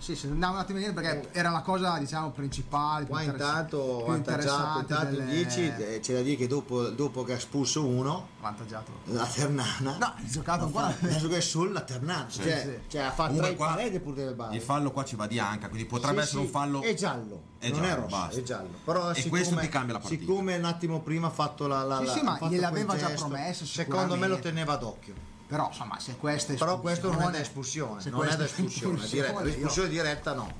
Sì, 0.00 0.16
sì, 0.16 0.26
andiamo 0.28 0.54
un 0.54 0.60
attimo 0.60 0.78
a 0.78 0.80
vedere 0.80 0.98
perché 0.98 1.38
era 1.38 1.50
la 1.50 1.60
cosa 1.60 1.98
diciamo 1.98 2.30
principale. 2.30 3.04
più 3.04 3.12
Qua 3.12 3.22
intanto 3.22 4.04
interessante 4.14 4.80
intanto 4.80 5.04
in 5.20 5.26
delle- 5.26 5.30
10 5.44 5.60
eh, 5.76 6.00
c'è 6.00 6.14
da 6.14 6.22
dire 6.22 6.36
che 6.36 6.46
dopo, 6.46 6.88
dopo 6.88 7.22
che 7.22 7.34
ha 7.34 7.36
espulso 7.36 7.84
uno, 7.86 8.28
avvantaggiato. 8.38 8.92
la 9.04 9.26
Ternana, 9.26 9.96
No, 9.98 10.06
ha 10.06 10.14
giocato 10.24 10.70
adesso 10.74 11.28
che 11.28 11.36
è 11.36 11.40
sulla 11.40 11.82
Ternana, 11.82 12.26
cioè, 12.28 12.60
sì. 12.86 12.90
cioè, 12.90 13.02
ha 13.02 13.10
fatto 13.10 13.36
tre 13.36 13.54
qua 13.54 13.66
pareti 13.68 14.00
pure 14.00 14.24
del 14.24 14.34
Bari. 14.34 14.56
il 14.56 14.62
fallo 14.62 14.90
qua 14.90 15.04
ci 15.04 15.16
va 15.16 15.26
di 15.26 15.38
anca, 15.38 15.68
quindi 15.68 15.86
potrebbe 15.86 16.22
Sì, 16.22 16.28
essere 16.28 16.38
sì, 16.40 16.44
un 16.46 16.50
fallo. 16.50 16.80
è 16.82 16.94
giallo, 16.94 17.42
È 17.58 17.68
non 17.68 17.78
è 17.78 17.86
giallo, 17.88 18.00
rosso, 18.02 18.16
basta. 18.16 18.38
è 18.38 18.42
giallo. 18.42 18.70
Però 18.82 19.10
E 19.10 19.14
siccome, 19.16 19.30
questo 19.30 19.56
ti 19.56 19.68
cambia 19.68 19.92
la 19.92 20.00
partita. 20.00 20.22
Siccome 20.24 20.56
un 20.56 20.64
attimo 20.64 21.00
prima 21.02 21.26
ha 21.26 21.30
fatto 21.30 21.66
la, 21.66 21.82
la, 21.84 21.98
Sì, 21.98 22.04
la- 22.06 22.12
sì, 22.12 22.22
ma 22.22 22.38
ha 22.40 22.48
gliel'aveva 22.48 22.96
già 22.96 23.10
promesso, 23.10 23.66
Secondo 23.66 24.16
me 24.16 24.26
lo 24.28 24.38
teneva 24.38 24.76
d'occhio. 24.76 25.28
Però 25.50 25.66
insomma, 25.66 25.98
se 25.98 26.16
questa 26.16 26.52
è 26.52 26.56
Però 26.56 26.78
questo 26.78 27.10
non 27.10 27.22
è 27.22 27.30
da 27.32 27.40
espulsione- 27.40 28.00
non 28.08 28.24
è 28.24 28.36
da 28.36 28.44
espulsione, 28.44 29.04
diretta. 29.04 29.32
io- 29.32 29.40
l'espulsione 29.40 29.88
diretta 29.88 30.32
no. 30.32 30.52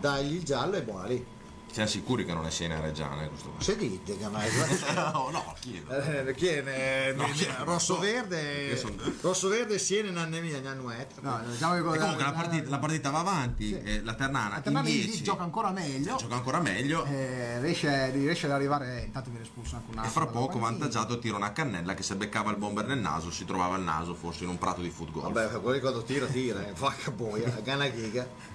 Dagli 0.00 0.34
il 0.34 0.42
giallo 0.42 0.74
e 0.74 0.82
buona 0.82 1.06
lì. 1.06 1.24
Siamo 1.74 1.88
sicuri 1.88 2.24
che 2.24 2.32
non 2.32 2.46
è 2.46 2.50
Siena 2.50 2.78
Reggiana 2.78 3.24
eh, 3.24 3.28
questo 3.28 3.50
Se 3.58 3.76
dite 3.76 4.16
che 4.16 4.28
ma 4.28 4.38
No, 5.12 5.28
no, 5.32 5.54
chiedo. 5.58 5.90
Eh, 5.90 6.32
chi 6.34 6.46
è? 6.46 6.62
Ne- 6.62 7.12
No, 7.14 7.26
ne- 7.26 7.32
chi 7.32 7.42
è? 7.46 7.54
rosso 7.64 7.94
No. 7.94 7.98
verde 8.00 8.66
Io 8.68 8.76
son- 8.76 9.16
rosso 9.22 9.48
verde 9.48 9.76
Siena 9.80 10.08
e 10.08 10.12
Nanne 10.12 10.40
mia 10.40 10.60
Nannuet 10.60 11.20
No, 11.20 11.42
diciamo 11.50 11.72
che 11.72 11.78
E 11.80 11.82
quello 11.82 11.98
comunque 11.98 12.22
la 12.22 12.30
della- 12.30 12.42
partita, 12.42 12.70
la 12.70 12.78
partita 12.78 13.10
va 13.10 13.18
avanti, 13.18 13.72
e 13.76 14.02
la 14.04 14.14
Ternana 14.14 14.54
la 14.54 14.60
Ternana 14.60 14.88
in 14.88 14.94
in 14.94 15.04
10 15.06 15.22
gioca 15.24 15.42
ancora 15.42 15.70
meglio. 15.72 16.14
gioca 16.16 16.34
ancora 16.36 16.60
meglio 16.60 17.04
eh, 17.06 17.60
riesce, 17.60 18.10
riesce 18.12 18.46
ad 18.46 18.52
arrivare, 18.52 19.02
intanto 19.06 19.30
viene 19.30 19.44
espulso 19.44 19.74
anche 19.74 19.90
un 19.90 19.96
e 19.96 19.98
altro. 20.06 20.12
fra 20.12 20.24
dalla 20.26 20.38
poco 20.46 20.58
vantaggiato 20.60 21.18
tira 21.18 21.34
una 21.36 21.50
cannella 21.50 21.94
che 21.94 22.04
se 22.04 22.14
beccava 22.14 22.52
il 22.52 22.56
bomber 22.56 22.86
nel 22.86 22.98
naso 23.00 23.32
si 23.32 23.44
trovava 23.44 23.76
il 23.76 23.82
naso 23.82 24.14
forse 24.14 24.44
in 24.44 24.50
un 24.50 24.58
prato 24.58 24.80
di 24.80 24.90
foot 24.90 25.10
golf. 25.10 25.32
vabbè 25.32 25.60
quelli 25.60 25.80
quando 25.80 26.04
tira 26.04 26.26
tira 26.26 26.68
eh, 26.68 26.72
facca 26.72 27.10
boia 27.10 27.48
ganna 27.64 27.92
giga 27.92 28.52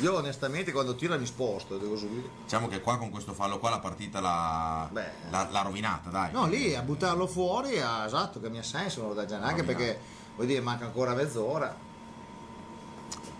io 0.00 0.16
onestamente 0.16 0.72
quando 0.72 0.94
tira 0.94 1.16
mi 1.16 1.26
sposto 1.26 1.76
devo 1.78 1.96
subito 1.96 2.28
Diciamo 2.42 2.68
che 2.68 2.80
qua 2.80 2.96
con 2.98 3.10
questo 3.10 3.32
fallo 3.32 3.58
qua 3.58 3.70
la 3.70 3.78
partita 3.80 4.20
l'ha, 4.20 4.88
Beh. 4.90 5.10
l'ha- 5.30 5.48
l'ha 5.50 5.62
rovinata, 5.62 6.10
dai. 6.10 6.32
no 6.32 6.46
lì 6.46 6.74
a 6.74 6.82
buttarlo 6.82 7.26
fuori 7.26 7.80
ha, 7.80 8.04
esatto 8.06 8.40
che 8.40 8.48
mi 8.50 8.58
ha 8.58 8.62
senso 8.62 9.00
non 9.00 9.08
lo 9.10 9.14
dà 9.14 9.24
già 9.24 9.38
neanche 9.38 9.60
Rovinato. 9.62 9.78
perché 9.84 10.00
vuol 10.36 10.46
dire 10.46 10.60
manca 10.60 10.84
ancora 10.86 11.14
mezz'ora 11.14 11.92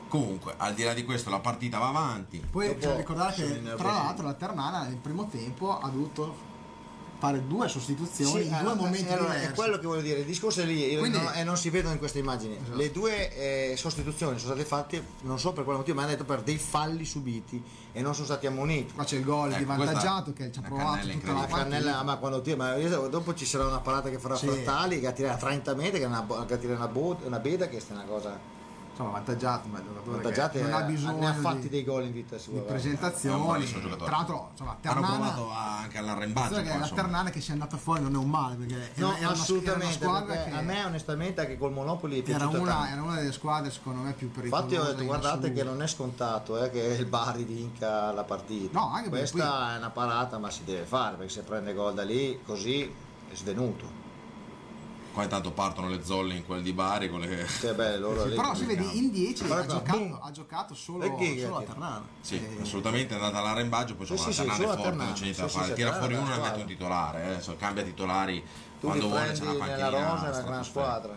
Comunque, 0.09 0.55
al 0.59 0.75
di 0.75 0.85
là 0.85 0.93
di 0.95 1.05
questo 1.05 1.29
la 1.29 1.41
partita 1.41 1.79
va 1.79 1.89
avanti. 1.89 2.39
Poi 2.39 2.69
Dopo 2.69 2.79
c'è 2.79 2.87
da 2.87 2.95
ricordare 2.97 3.33
sono 3.35 3.49
che 3.53 3.75
tra 3.75 3.89
l'altro 3.93 4.27
la 4.27 4.35
Ternana 4.35 4.85
nel 4.85 4.95
primo 4.95 5.27
tempo 5.27 5.77
ha 5.77 5.89
dovuto 5.89 6.37
fare 7.19 7.47
due 7.47 7.69
sostituzioni 7.69 8.47
in 8.47 8.55
eh, 8.55 8.63
due 8.63 8.75
momenti 8.75 9.13
allora, 9.13 9.33
diversi. 9.35 9.47
è 9.51 9.55
quello 9.55 9.79
che 9.79 9.87
voglio 9.87 10.01
dire 10.03 10.19
il 10.21 10.25
discorso 10.27 10.61
è 10.61 10.65
lì 10.65 10.97
Quindi- 10.99 11.19
non, 11.19 11.33
e 11.35 11.45
non 11.45 11.57
si 11.57 11.71
vedono 11.71 11.93
in 11.93 11.99
queste 11.99 12.19
immagini 12.19 12.57
Esatto. 12.61 12.77
le 12.77 12.91
due 12.93 13.71
eh, 13.73 13.77
sostituzioni 13.77 14.39
sono 14.39 14.53
state 14.55 14.67
fatte 14.67 15.03
non 15.23 15.39
so 15.39 15.53
per 15.53 15.65
quale 15.65 15.79
motivo 15.79 15.97
ma 15.97 16.03
hanno 16.03 16.13
detto 16.13 16.25
per 16.25 16.43
dei 16.43 16.59
falli 16.59 17.05
subiti 17.05 17.63
e 17.93 18.03
non 18.03 18.15
sono 18.15 18.27
stati 18.27 18.47
ammoniti 18.47 18.93
Qua 18.95 19.05
c'è 19.05 19.17
il 19.17 19.25
gol 19.25 19.49
di 19.49 19.55
Ecco, 19.63 19.65
vantaggio 19.67 20.23
questa 20.33 20.33
che 20.33 20.53
ci 20.53 20.59
ha 20.59 20.63
provato 20.63 21.07
tutta 21.09 21.33
la 21.33 21.47
cannella 21.47 22.03
ma 22.03 22.17
quando 22.17 22.41
tira 22.43 22.57
ma 22.57 22.77
io- 22.77 23.09
dopo 23.09 23.35
ci 23.35 23.47
sarà 23.47 23.67
una 23.67 23.81
parata 23.81 24.11
che 24.11 24.19
farà 24.19 24.37
Sì. 24.37 24.47
Frattali 24.49 25.01
che 25.01 25.13
tira 25.13 25.33
a 25.33 25.37
30 25.37 25.75
metri 25.75 25.99
che 25.99 26.05
è 26.05 26.09
una, 26.09 26.27
che 26.47 26.59
tira 26.59 26.75
una, 26.75 26.89
bo- 26.89 27.19
una 27.25 27.39
beda 27.39 27.69
che 27.69 27.79
è 27.79 27.83
una 27.93 28.05
cosa 28.05 28.39
Insomma, 28.95 29.11
vantaggiato, 29.11 29.67
ma 29.69 29.79
il 29.79 29.85
giocatore 29.87 30.19
avvantaggiata 30.19 30.53
che 30.53 30.63
non 30.63 30.73
ha 30.73 30.81
bisogno 30.83 31.19
ne 31.19 31.27
ha 31.27 31.35
fatti 31.35 31.61
di, 31.63 31.69
dei 31.69 31.83
gol 31.85 32.05
in 32.05 32.13
vita 32.13 32.37
di 32.37 32.41
sua. 32.43 32.53
È 32.55 32.59
un 32.59 32.65
presentazioni. 32.65 33.67
Tra 33.67 34.07
l'altro, 34.07 34.49
insomma, 34.53 34.71
Hanno 34.71 34.81
Ternana 34.81 35.17
provato 35.17 35.51
a- 35.51 35.79
anche 35.81 35.99
all'arrembaggio. 35.99 36.55
Che 36.55 36.63
poi, 36.71 36.79
la. 36.79 36.89
Ternana 36.89 37.31
che 37.31 37.41
sia 37.41 37.53
andata 37.55 37.77
fuori 37.77 38.03
non 38.03 38.15
è 38.15 38.19
un 38.19 38.31
male 38.31 38.55
perché 38.55 38.93
no 38.95 39.17
era, 39.17 39.31
assolutamente 39.31 40.05
era 40.05 40.09
una 40.11 40.21
squadra 40.21 40.35
perché 40.35 40.51
che 40.51 40.57
a 40.57 40.61
me 40.61 40.85
onestamente 40.85 41.41
anche 41.41 41.59
col 41.59 41.73
Monopoli 41.73 42.23
è 42.23 42.31
era 42.31 42.47
una, 42.47 42.59
tanto 42.73 42.93
era 42.93 43.03
una 43.03 43.15
delle 43.17 43.33
squadre 43.33 43.71
secondo 43.73 44.01
me 44.03 44.13
più 44.13 44.31
pericolose 44.31 44.65
Infatti 44.65 44.81
ho 44.81 44.89
detto 44.89 45.01
in 45.03 45.07
guardate 45.09 45.37
assoluto. 45.39 45.55
che 45.59 45.65
non 45.65 45.83
è 45.83 45.87
scontato 45.89 46.63
eh, 46.65 46.71
che 46.71 46.79
il 46.81 47.07
Bari 47.07 47.43
vinca 47.43 48.13
la 48.13 48.23
partita. 48.23 48.79
No, 48.79 48.93
anche 48.93 49.11
perché 49.11 49.29
Questa 49.33 49.75
è 49.75 49.79
una 49.79 49.91
parata 49.91 50.39
ma 50.39 50.51
si 50.51 50.63
deve 50.63 50.85
fare 50.85 51.17
perché 51.17 51.33
se 51.33 51.43
prende 51.43 51.75
gol 51.75 51.95
da 51.95 52.05
lì 52.05 52.41
così 52.45 52.83
è 53.29 53.35
svenuto. 53.35 54.03
Qua 55.15 55.23
intanto 55.23 55.53
partono 55.53 55.89
le 55.89 56.03
zolle 56.05 56.35
in 56.35 56.45
quel 56.45 56.61
di 56.61 56.73
Bari 56.73 57.09
con 57.09 57.21
le... 57.21 57.47
Cioè, 57.47 57.73
beh, 57.73 57.99
loro 57.99 58.25
lì- 58.25 58.35
però 58.35 58.53
si 58.53 58.65
vede 58.65 58.83
in 58.83 59.13
10 59.13 59.47
Guarda 59.47 59.81
ha 59.87 60.19
ha 60.23 60.31
giocato 60.33 60.75
solo, 60.75 61.05
E 61.05 61.39
solo 61.41 61.55
la 61.55 61.61
chi- 61.61 61.67
Ternana 61.67 62.05
Sì, 62.21 62.35
Eh, 62.35 62.63
assolutamente 62.63 63.15
è 63.15 63.17
andata 63.17 63.39
all'arrembaggio, 63.39 63.95
poi 63.95 64.07
Sì, 64.07 64.13
insomma 64.15 64.33
sì, 64.33 64.45
la 64.47 64.53
sì, 64.55 64.59
Ternana 64.59 64.75
è 64.75 64.83
forte, 64.83 64.97
non 65.05 65.13
c'è 65.13 65.21
niente 65.21 65.35
Sì, 65.35 65.41
da 65.43 65.49
sì, 65.49 65.55
fare. 65.57 65.69
sì, 65.69 65.75
Tira 65.75 65.93
fuori 65.95 66.15
uno 66.15 66.35
e 66.35 66.39
mette 66.41 66.61
un 66.61 66.67
titolare, 66.67 67.39
eh. 67.47 67.57
Cambia 67.57 67.83
titolari 67.85 68.43
Tu 68.81 68.87
quando 68.89 69.07
vuole, 69.09 69.33
c'è 69.33 69.43
una 69.43 69.55
panchina. 69.55 69.89
rosa, 69.89 70.27
è 70.27 70.31
una 70.31 70.41
gran 70.43 70.65
squadra. 70.65 71.17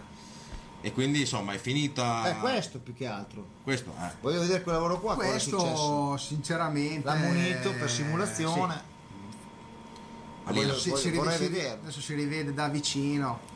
E 0.82 0.93
quindi 0.93 1.22
insomma 1.22 1.54
è 1.54 1.58
finita. 1.58 2.24
È 2.26 2.38
questo 2.38 2.78
più 2.78 2.93
che 2.93 3.08
altro. 3.08 3.43
Questo, 3.64 3.91
eh. 4.00 4.12
Voglio 4.22 4.41
vedere 4.41 4.62
quel 4.62 4.76
lavoro 4.76 5.00
qua, 5.00 5.16
questo 5.16 6.16
sinceramente 6.18 7.04
L'ha 7.08 7.16
munito 7.16 7.72
per 7.72 7.86
eh, 7.86 7.89
simulazione. 7.89 8.74
Sì. 8.76 10.54
Voglio- 10.54 10.76
Si- 10.78 10.89
voglio- 10.91 11.32
si 11.32 11.68
adesso 11.68 12.00
si 12.00 12.14
rivede 12.14 12.54
da 12.54 12.68
vicino 12.70 13.56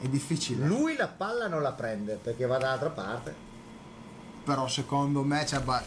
è 0.00 0.06
difficile. 0.08 0.66
Lui 0.66 0.96
la 0.96 1.08
palla 1.08 1.48
non 1.48 1.62
la 1.62 1.72
prende 1.72 2.14
perché 2.14 2.46
va 2.46 2.58
dall'altra 2.58 2.90
parte. 2.90 3.34
Però 4.44 4.66
secondo 4.68 5.22
me 5.22 5.44
c'è 5.44 5.56
abba- 5.56 5.82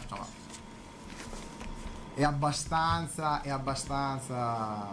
è 2.14 2.22
abbastanza, 2.22 3.40
è 3.42 3.50
abbastanza. 3.50 4.88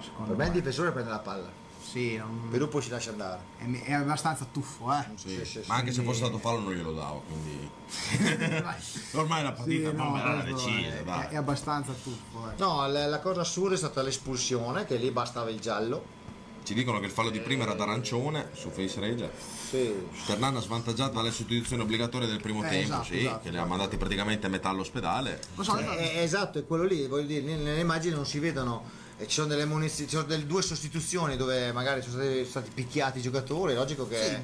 secondo 0.00 0.28
Per 0.28 0.36
me 0.36 0.46
il 0.46 0.52
difensore 0.52 0.92
prende 0.92 1.10
la 1.10 1.18
palla. 1.18 1.64
Sì, 1.82 2.16
non- 2.16 2.48
E 2.52 2.58
dopo 2.58 2.80
ci 2.82 2.88
lascia 2.90 3.10
andare. 3.10 3.40
è, 3.58 3.82
è 3.84 3.92
abbastanza 3.92 4.44
tuffo, 4.50 4.92
eh. 4.92 5.04
Sì, 5.14 5.28
Sì, 5.28 5.44
sì, 5.44 5.62
ma 5.66 5.76
anche 5.76 5.90
sì. 5.92 5.98
se 5.98 6.02
fosse 6.02 6.18
stato 6.18 6.38
fallo 6.38 6.58
non 6.60 6.72
glielo 6.72 6.92
davo, 6.92 7.22
quindi... 7.28 7.70
Ormai 9.14 9.42
la 9.44 9.52
partita 9.52 9.90
Sì, 9.90 9.96
non 9.96 10.06
no, 10.06 10.10
me 10.12 10.22
l'era 10.24 10.42
questo 10.42 10.68
decisa, 10.68 10.96
è, 10.96 11.04
dai. 11.04 11.26
è 11.28 11.36
abbastanza 11.36 11.92
tuffo, 11.92 12.50
eh. 12.50 12.54
No, 12.58 12.86
la, 12.88 13.06
la 13.06 13.20
cosa 13.20 13.42
assurda 13.42 13.74
è 13.74 13.78
stata 13.78 14.02
l'espulsione, 14.02 14.84
che 14.84 14.96
lì 14.96 15.10
bastava 15.10 15.48
il 15.50 15.60
giallo. 15.60 16.14
Ci 16.66 16.74
dicono 16.74 16.98
che 16.98 17.06
il 17.06 17.12
fallo 17.12 17.30
di 17.30 17.38
prima 17.38 17.62
era 17.62 17.74
d'arancione 17.74 18.48
su 18.52 18.70
Face 18.70 18.98
Regia. 18.98 19.30
Sì. 19.70 19.94
Fernanda 20.10 20.60
svantaggiata 20.60 21.12
dalle 21.12 21.30
sostituzioni 21.30 21.82
obbligatorie 21.82 22.26
del 22.26 22.40
primo 22.40 22.64
Eh, 22.64 22.68
tempo, 22.68 22.86
esatto, 22.86 23.04
sì, 23.04 23.18
esatto, 23.20 23.40
che 23.44 23.50
le 23.52 23.58
ha 23.58 23.64
mandati 23.64 23.96
praticamente 23.96 24.46
a 24.46 24.48
metà 24.48 24.70
all'ospedale. 24.70 25.40
Lo 25.54 25.62
so, 25.62 25.78
Eh, 25.78 26.16
eh, 26.16 26.22
esatto, 26.24 26.58
è 26.58 26.66
quello 26.66 26.82
lì, 26.82 27.06
voglio 27.06 27.26
dire, 27.26 27.42
nelle 27.42 27.78
immagini 27.78 28.16
non 28.16 28.26
si 28.26 28.40
vedono, 28.40 28.82
eh, 29.16 29.28
ci 29.28 29.34
sono 29.34 29.46
delle 29.46 29.64
munizioni, 29.64 30.10
ci 30.10 30.16
sono 30.16 30.26
delle 30.26 30.44
due 30.44 30.60
sostituzioni 30.60 31.36
dove 31.36 31.70
magari 31.70 32.02
sono 32.02 32.14
stati, 32.14 32.44
stati 32.44 32.70
picchiati 32.74 33.20
i 33.20 33.22
giocatori, 33.22 33.72
è 33.72 33.76
logico 33.76 34.08
che... 34.08 34.26
eh, 34.26 34.42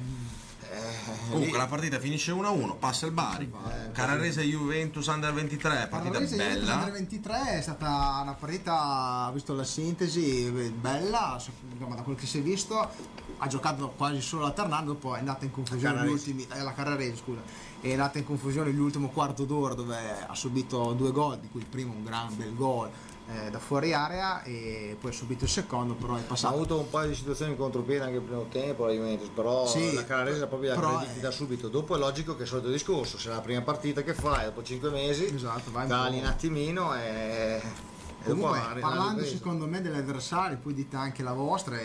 Comunque 1.29 1.51
lì- 1.51 1.57
la 1.57 1.67
partita 1.67 1.99
finisce 1.99 2.31
1-1, 2.31 2.75
passa 2.77 3.05
il 3.05 3.11
Bari. 3.11 3.51
Cararese 3.91 4.43
Juventus 4.43 5.05
Under 5.07 5.33
23, 5.33 5.87
partita 5.89 6.13
Carrarese 6.13 6.35
Juventus 6.35 6.59
bella. 6.61 6.75
Under 6.75 6.91
23 6.91 7.57
è 7.57 7.61
stata 7.61 8.19
una 8.21 8.33
partita, 8.33 9.29
visto 9.33 9.53
la 9.53 9.63
sintesi, 9.63 10.49
bella, 10.51 11.33
insomma, 11.35 11.95
da 11.95 12.01
quel 12.01 12.15
che 12.15 12.25
si 12.25 12.39
è 12.39 12.41
visto, 12.41 12.89
ha 13.37 13.47
giocato 13.47 13.93
quasi 13.95 14.21
solo 14.21 14.45
alternando, 14.45 14.95
poi 14.95 15.17
è 15.17 15.19
andata 15.19 15.45
in 15.45 15.51
confusione 15.51 15.93
gli 15.93 15.97
Carrarese. 15.97 16.29
ultimi, 16.29 16.47
eh, 16.53 16.61
la 16.61 16.73
Carrarese 16.73 17.15
scusa, 17.17 17.41
è 17.81 17.91
andata 17.91 18.17
in 18.17 18.25
confusione 18.25 18.71
l'ultimo 18.71 19.09
quarto 19.09 19.43
d'ora 19.45 19.73
dove 19.73 19.97
ha 20.25 20.35
subito 20.35 20.93
due 20.93 21.11
gol, 21.11 21.39
di 21.39 21.49
cui 21.49 21.61
il 21.61 21.67
primo 21.67 21.93
un 21.93 22.03
gran 22.03 22.35
bel 22.35 22.55
gol 22.55 22.89
eh, 23.33 23.49
da 23.49 23.59
fuori 23.59 23.93
area 23.93 24.43
e 24.43 24.95
poi 24.99 25.09
ha 25.09 25.13
subito 25.13 25.43
il 25.45 25.49
secondo, 25.49 25.93
però 25.95 26.15
è 26.15 26.19
Ha 26.19 26.23
passato. 26.23 26.53
avuto 26.53 26.77
un 26.79 26.89
paio 26.89 27.09
di 27.09 27.15
situazioni 27.15 27.51
in 27.51 27.57
contropiede 27.57 28.03
anche 28.03 28.17
il 28.17 28.21
primo 28.21 28.45
tempo 28.49 28.85
la 28.85 28.91
Juventus, 28.93 29.29
però 29.29 29.65
Sì, 29.67 29.93
la 29.93 30.03
Canarese 30.05 30.43
ha 30.43 30.47
proprio 30.47 30.73
però 30.75 30.97
aggrediti 30.97 31.19
è- 31.19 31.21
da 31.21 31.31
subito. 31.31 31.67
Dopo 31.69 31.95
è 31.95 31.97
logico 31.99 32.33
che 32.33 32.39
è 32.39 32.41
il 32.43 32.47
solito 32.49 32.69
discorso, 32.69 33.17
se 33.17 33.29
è 33.29 33.33
la 33.33 33.41
prima 33.41 33.61
partita 33.61 34.01
che 34.03 34.13
fai 34.13 34.45
dopo 34.45 34.61
5 34.63 34.89
mesi, 34.91 35.25
Esatto, 35.33 35.71
vai 35.71 35.85
un 35.89 35.91
un 36.19 36.25
attimino 36.25 36.95
e... 36.95 37.61
Comunque, 38.23 38.57
arri- 38.59 38.79
parlando 38.81 39.25
secondo 39.25 39.65
me 39.67 39.81
degli 39.81 39.95
avversari, 39.97 40.55
poi 40.55 40.73
dite 40.73 40.95
anche 40.95 41.23
la 41.23 41.33
vostra, 41.33 41.77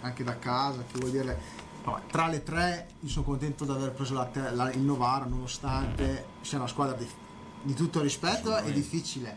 anche 0.00 0.24
da 0.24 0.38
casa, 0.38 0.78
che 0.90 0.98
vuol 0.98 1.10
dire. 1.10 1.38
vabbè, 1.84 2.00
tra 2.10 2.26
le 2.28 2.42
tre, 2.42 2.86
io 3.00 3.08
sono 3.08 3.24
contento 3.26 3.64
di 3.64 3.70
aver 3.72 3.92
preso 3.92 4.14
la 4.14 4.28
la- 4.52 4.72
il 4.72 4.80
Novara, 4.80 5.26
nonostante 5.26 6.24
sia 6.40 6.56
una 6.58 6.68
squadra 6.68 6.94
di, 6.96 7.06
di 7.62 7.74
tutto 7.74 8.00
rispetto 8.00 8.56
e 8.58 8.72
difficile. 8.72 9.36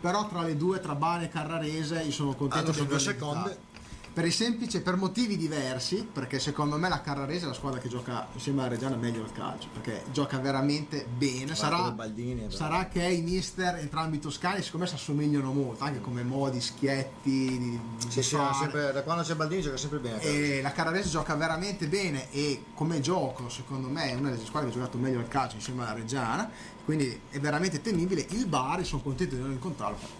Però 0.00 0.26
tra 0.26 0.42
le 0.42 0.56
due, 0.56 0.80
tra 0.80 0.94
Bari 0.94 1.24
e 1.24 1.28
Carrarese, 1.28 2.00
io 2.02 2.12
sono 2.12 2.34
contento 2.34 2.72
sempre 2.72 2.96
averle 2.96 3.12
seconde. 3.12 3.68
Per 4.12 4.32
semplice, 4.32 4.80
per 4.80 4.96
motivi 4.96 5.36
diversi, 5.36 6.04
perché 6.12 6.40
secondo 6.40 6.76
me 6.76 6.88
la 6.88 7.00
Carrarese 7.00 7.44
è 7.44 7.46
la 7.46 7.54
squadra 7.54 7.78
che 7.78 7.88
gioca 7.88 8.26
insieme 8.32 8.60
alla 8.60 8.70
Reggiana 8.70 8.96
meglio 8.96 9.22
al 9.22 9.30
calcio, 9.32 9.68
perché 9.72 10.02
gioca 10.10 10.36
veramente 10.38 11.06
bene. 11.08 11.54
Sarà, 11.54 11.92
Baldini, 11.92 12.50
sarà 12.50 12.88
che 12.88 13.04
i 13.04 13.22
mister 13.22 13.76
entrambi 13.76 14.18
toscani 14.18 14.62
secondo 14.62 14.84
me 14.84 14.90
si 14.90 14.96
assomigliano 14.96 15.52
molto, 15.52 15.84
anche 15.84 16.00
come 16.00 16.24
modi, 16.24 16.60
schietti, 16.60 17.56
di, 17.56 17.80
Sì, 18.08 18.20
sì, 18.22 18.36
sempre- 18.58 18.90
da 18.92 19.02
quando 19.04 19.22
c'è 19.22 19.36
Baldini 19.36 19.62
gioca 19.62 19.76
sempre 19.76 20.00
bene. 20.00 20.20
E 20.22 20.60
la 20.60 20.72
Carrarese 20.72 21.08
gioca 21.08 21.36
veramente 21.36 21.86
bene 21.86 22.32
e 22.32 22.64
come 22.74 22.98
gioco 23.00 23.48
secondo 23.48 23.88
me 23.88 24.10
è 24.10 24.14
una 24.14 24.30
delle 24.30 24.44
squadre 24.44 24.70
che 24.70 24.74
ha 24.74 24.78
giocato 24.80 24.98
meglio 24.98 25.20
al 25.20 25.28
calcio 25.28 25.54
insieme 25.54 25.82
alla 25.82 25.92
Reggiana, 25.92 26.50
quindi 26.94 27.20
è 27.30 27.38
veramente 27.38 27.80
temibile. 27.80 28.26
Il 28.30 28.46
Bari 28.46 28.84
sono 28.84 29.00
contento 29.00 29.36
di 29.36 29.40
non 29.40 29.52
incontrarlo 29.52 30.18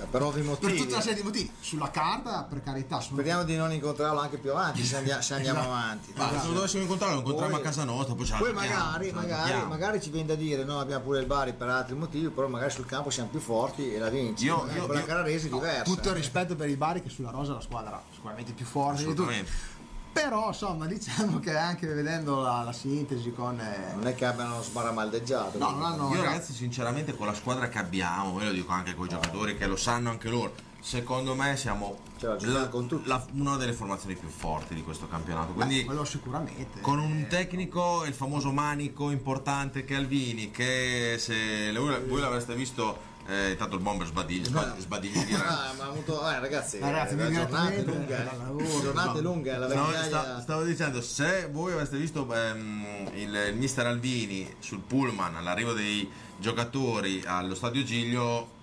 Eh, 0.00 0.04
per 0.10 0.22
ovvi 0.22 0.40
per 0.40 0.48
motivi. 0.48 0.76
tutta 0.76 0.94
una 0.94 1.00
serie 1.00 1.18
di 1.18 1.22
motivi. 1.24 1.50
Sulla 1.60 1.90
carta, 1.90 2.42
per 2.48 2.62
carità, 2.62 3.00
Speriamo 3.00 3.44
di 3.44 3.56
non 3.56 3.72
incontrarlo 3.72 4.18
anche 4.20 4.36
più 4.38 4.50
avanti 4.50 4.84
se, 4.84 4.96
andia- 4.96 5.20
se 5.22 5.34
andiamo 5.34 5.60
Esatto. 5.60 5.74
avanti. 5.74 6.12
Ma 6.16 6.40
se 6.40 6.46
lo 6.48 6.52
dovessimo 6.54 6.82
incontrare 6.82 7.12
lo 7.12 7.18
incontriamo 7.20 7.52
Poi- 7.52 7.60
a 7.60 7.64
casa 7.64 7.84
nostra, 7.84 8.14
poi 8.14 8.26
Poi 8.26 8.52
magari, 8.52 9.12
magari, 9.12 9.66
magari 9.66 10.00
ci 10.02 10.10
viene 10.10 10.26
da 10.26 10.34
dire 10.34 10.64
noi 10.64 10.80
abbiamo 10.80 11.02
pure 11.04 11.20
il 11.20 11.26
Bari 11.26 11.52
per 11.52 11.68
altri 11.68 11.94
motivi, 11.96 12.28
però 12.30 12.48
magari 12.48 12.70
sul 12.72 12.86
campo 12.86 13.10
siamo 13.10 13.28
più 13.28 13.38
forti 13.40 13.92
e 13.94 13.98
la 13.98 14.08
vinci. 14.08 14.44
Io- 14.46 14.66
Eh, 14.68 14.74
io- 14.74 14.86
con 14.86 14.94
la 14.94 15.00
io- 15.00 15.06
Carrarese 15.06 15.46
è 15.46 15.50
diversa. 15.50 15.82
tutto 15.84 16.08
il 16.08 16.14
rispetto 16.16 16.54
per 16.56 16.68
il 16.68 16.76
Bari 16.76 17.00
che 17.02 17.08
sulla 17.10 17.30
rosa 17.30 17.52
è 17.52 17.54
la 17.54 17.60
squadra 17.60 18.02
sicuramente 18.12 18.52
più 18.52 18.66
forte 18.66 19.04
di 19.04 19.14
tutti. 19.14 19.44
Però 20.20 20.48
insomma 20.48 20.86
diciamo 20.86 21.38
che 21.38 21.56
anche 21.56 21.86
vedendo 21.86 22.40
la, 22.40 22.62
la 22.64 22.72
sintesi 22.72 23.32
con... 23.32 23.58
eh, 23.60 23.94
Non 23.94 24.06
è 24.06 24.14
che 24.14 24.24
abbiano 24.24 24.60
sbaramaldeggiato. 24.62 25.58
No, 25.58 25.70
non 25.70 25.82
hanno- 25.84 26.14
Io 26.14 26.22
ragazzi 26.22 26.52
sinceramente 26.52 27.14
con 27.16 27.26
la 27.26 27.34
squadra 27.34 27.68
che 27.68 27.78
abbiamo, 27.78 28.34
ve 28.36 28.46
lo 28.46 28.52
dico 28.52 28.72
anche 28.72 28.94
con 28.94 29.06
i 29.06 29.08
giocatori 29.08 29.56
che 29.56 29.66
lo 29.66 29.76
sanno 29.76 30.10
anche 30.10 30.28
loro, 30.28 30.52
secondo 30.80 31.34
me 31.34 31.56
siamo 31.56 31.98
Ce 32.18 32.26
la 32.26 32.36
la- 32.60 32.68
con 32.68 32.88
tutti. 32.88 33.06
la- 33.08 33.24
una 33.34 33.56
delle 33.56 33.72
formazioni 33.72 34.16
più 34.16 34.28
forti 34.28 34.74
di 34.74 34.82
questo 34.82 35.06
campionato. 35.06 35.52
beh, 35.52 35.64
Quindi 35.64 35.84
quello 35.84 36.04
sicuramente. 36.04 36.80
con 36.80 36.98
un 36.98 37.26
tecnico, 37.28 38.04
il 38.04 38.14
famoso 38.14 38.50
manico 38.50 39.10
importante 39.10 39.84
che 39.84 39.94
è 39.94 39.98
Alvini, 39.98 40.50
che 40.50 41.14
se 41.18 41.70
voi 41.72 42.20
l'avreste 42.20 42.54
visto, 42.54 43.06
eh, 43.28 43.50
intanto 43.50 43.76
il 43.76 43.82
bomber 43.82 44.06
sbadiglia, 44.06 44.46
sbad- 44.46 44.78
sbadiglia 44.78 45.22
di 45.24 45.34
Ah, 45.34 45.72
ma 45.76 45.84
ha 45.84 45.88
avuto, 45.88 46.26
eh, 46.30 46.40
ragazzi, 46.40 46.78
ragazzi, 46.78 47.12
eh, 47.12 47.16
mi 47.16 47.34
giornate 47.34 47.82
lunghe, 47.82 48.24
lavoro, 48.24 48.80
giornate 48.80 49.20
no. 49.20 49.30
lunghe, 49.30 49.58
la 49.58 49.66
No, 49.74 49.92
sta- 50.02 50.40
stavo 50.40 50.62
dicendo, 50.62 51.02
se 51.02 51.48
voi 51.52 51.72
aveste 51.72 51.98
visto 51.98 52.26
ehm, 52.34 53.10
il, 53.14 53.34
il 53.50 53.54
mister 53.56 53.86
Alvini 53.86 54.54
sul 54.60 54.80
pullman 54.80 55.36
all'arrivo 55.36 55.74
dei 55.74 56.10
giocatori 56.38 57.22
allo 57.26 57.54
stadio 57.54 57.82
Giglio, 57.82 58.56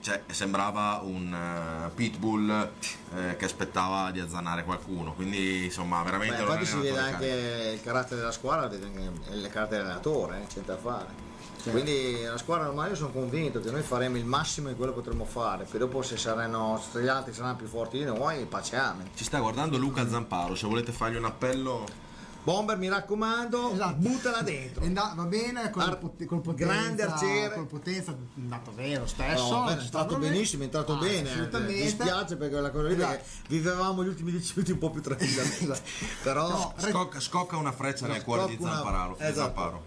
cioè, 0.00 0.20
sembrava 0.30 1.00
un 1.04 1.32
eh, 1.32 1.90
pitbull 1.94 2.70
eh, 3.14 3.36
che 3.36 3.44
aspettava 3.44 4.10
di 4.10 4.18
azzannare 4.18 4.64
qualcuno. 4.64 5.12
Quindi, 5.14 5.66
insomma, 5.66 6.02
veramente 6.02 6.36
Beh, 6.36 6.42
infatti 6.42 6.66
si 6.66 6.76
vede 6.78 6.98
anche 6.98 7.70
il 7.74 7.82
carattere 7.82 8.16
della 8.20 8.32
squadra, 8.32 8.66
il 8.74 9.48
carattere 9.52 9.82
dell'allenatore, 9.82 10.42
eh, 10.42 10.46
c'è 10.52 10.60
da 10.62 10.76
fare. 10.76 11.26
Quindi 11.64 12.22
la 12.22 12.38
squadra 12.38 12.68
ormai 12.68 12.90
io 12.90 12.96
sono 12.96 13.10
convinto 13.10 13.60
che 13.60 13.70
noi 13.70 13.82
faremo 13.82 14.16
il 14.16 14.24
massimo 14.24 14.68
di 14.68 14.74
quello 14.74 14.92
che 14.92 15.00
potremo 15.00 15.24
fare, 15.24 15.64
poi 15.64 15.78
dopo 15.78 16.02
se 16.02 16.16
saranno 16.16 16.80
se 16.92 17.02
gli 17.02 17.08
altri 17.08 17.32
saranno 17.34 17.56
più 17.56 17.66
forti 17.66 17.98
di 17.98 18.04
noi, 18.04 18.44
pace 18.46 18.76
amen. 18.76 19.08
Ci 19.14 19.24
sta 19.24 19.38
guardando 19.40 19.76
Luca 19.76 20.08
Zamparo, 20.08 20.54
se 20.54 20.66
volete 20.66 20.92
fargli 20.92 21.16
un 21.16 21.24
appello. 21.26 22.06
Bomber 22.40 22.78
mi 22.78 22.88
raccomando, 22.88 23.72
Esatto. 23.72 23.96
buttala 23.96 24.40
dentro. 24.40 24.82
Andato- 24.82 25.16
va 25.16 25.24
bene 25.24 25.68
col, 25.70 25.82
Ar- 25.82 25.98
pot- 25.98 26.24
col 26.24 26.40
potenza, 26.40 26.72
grande 26.72 27.02
arciere. 27.02 27.54
col 27.54 27.66
potenza 27.66 28.12
è 28.12 28.14
andato 28.40 28.70
bene 28.70 28.98
lo 29.00 29.06
stesso 29.06 29.50
No, 29.50 29.68
è 29.68 29.78
stato 29.82 30.16
benissimo, 30.16 30.62
è 30.62 30.64
entrato 30.66 30.94
Ah, 30.94 30.98
bene. 30.98 31.28
assolutamente 31.30 31.72
Mi 31.74 31.82
dispiace 31.82 32.36
perché 32.36 32.52
quella 32.54 32.70
cosa 32.70 32.86
lì 32.88 32.94
Esatto. 32.94 33.24
vivevamo 33.48 34.02
gli 34.02 34.08
ultimi 34.08 34.30
dieci 34.30 34.52
minuti 34.54 34.72
un 34.72 34.78
po' 34.78 34.90
più 34.90 35.02
tranquillamente. 35.02 35.62
Esatto. 35.64 35.80
Però 36.22 36.48
No, 36.48 36.74
Scocca, 36.78 37.20
scocca 37.20 37.56
una 37.58 37.72
freccia 37.72 38.06
nel 38.06 38.22
cuore 38.24 38.46
di 38.46 38.54
Scocca 38.58 38.80
una- 38.80 39.14
esatto. 39.18 39.34
Zamparo. 39.34 39.84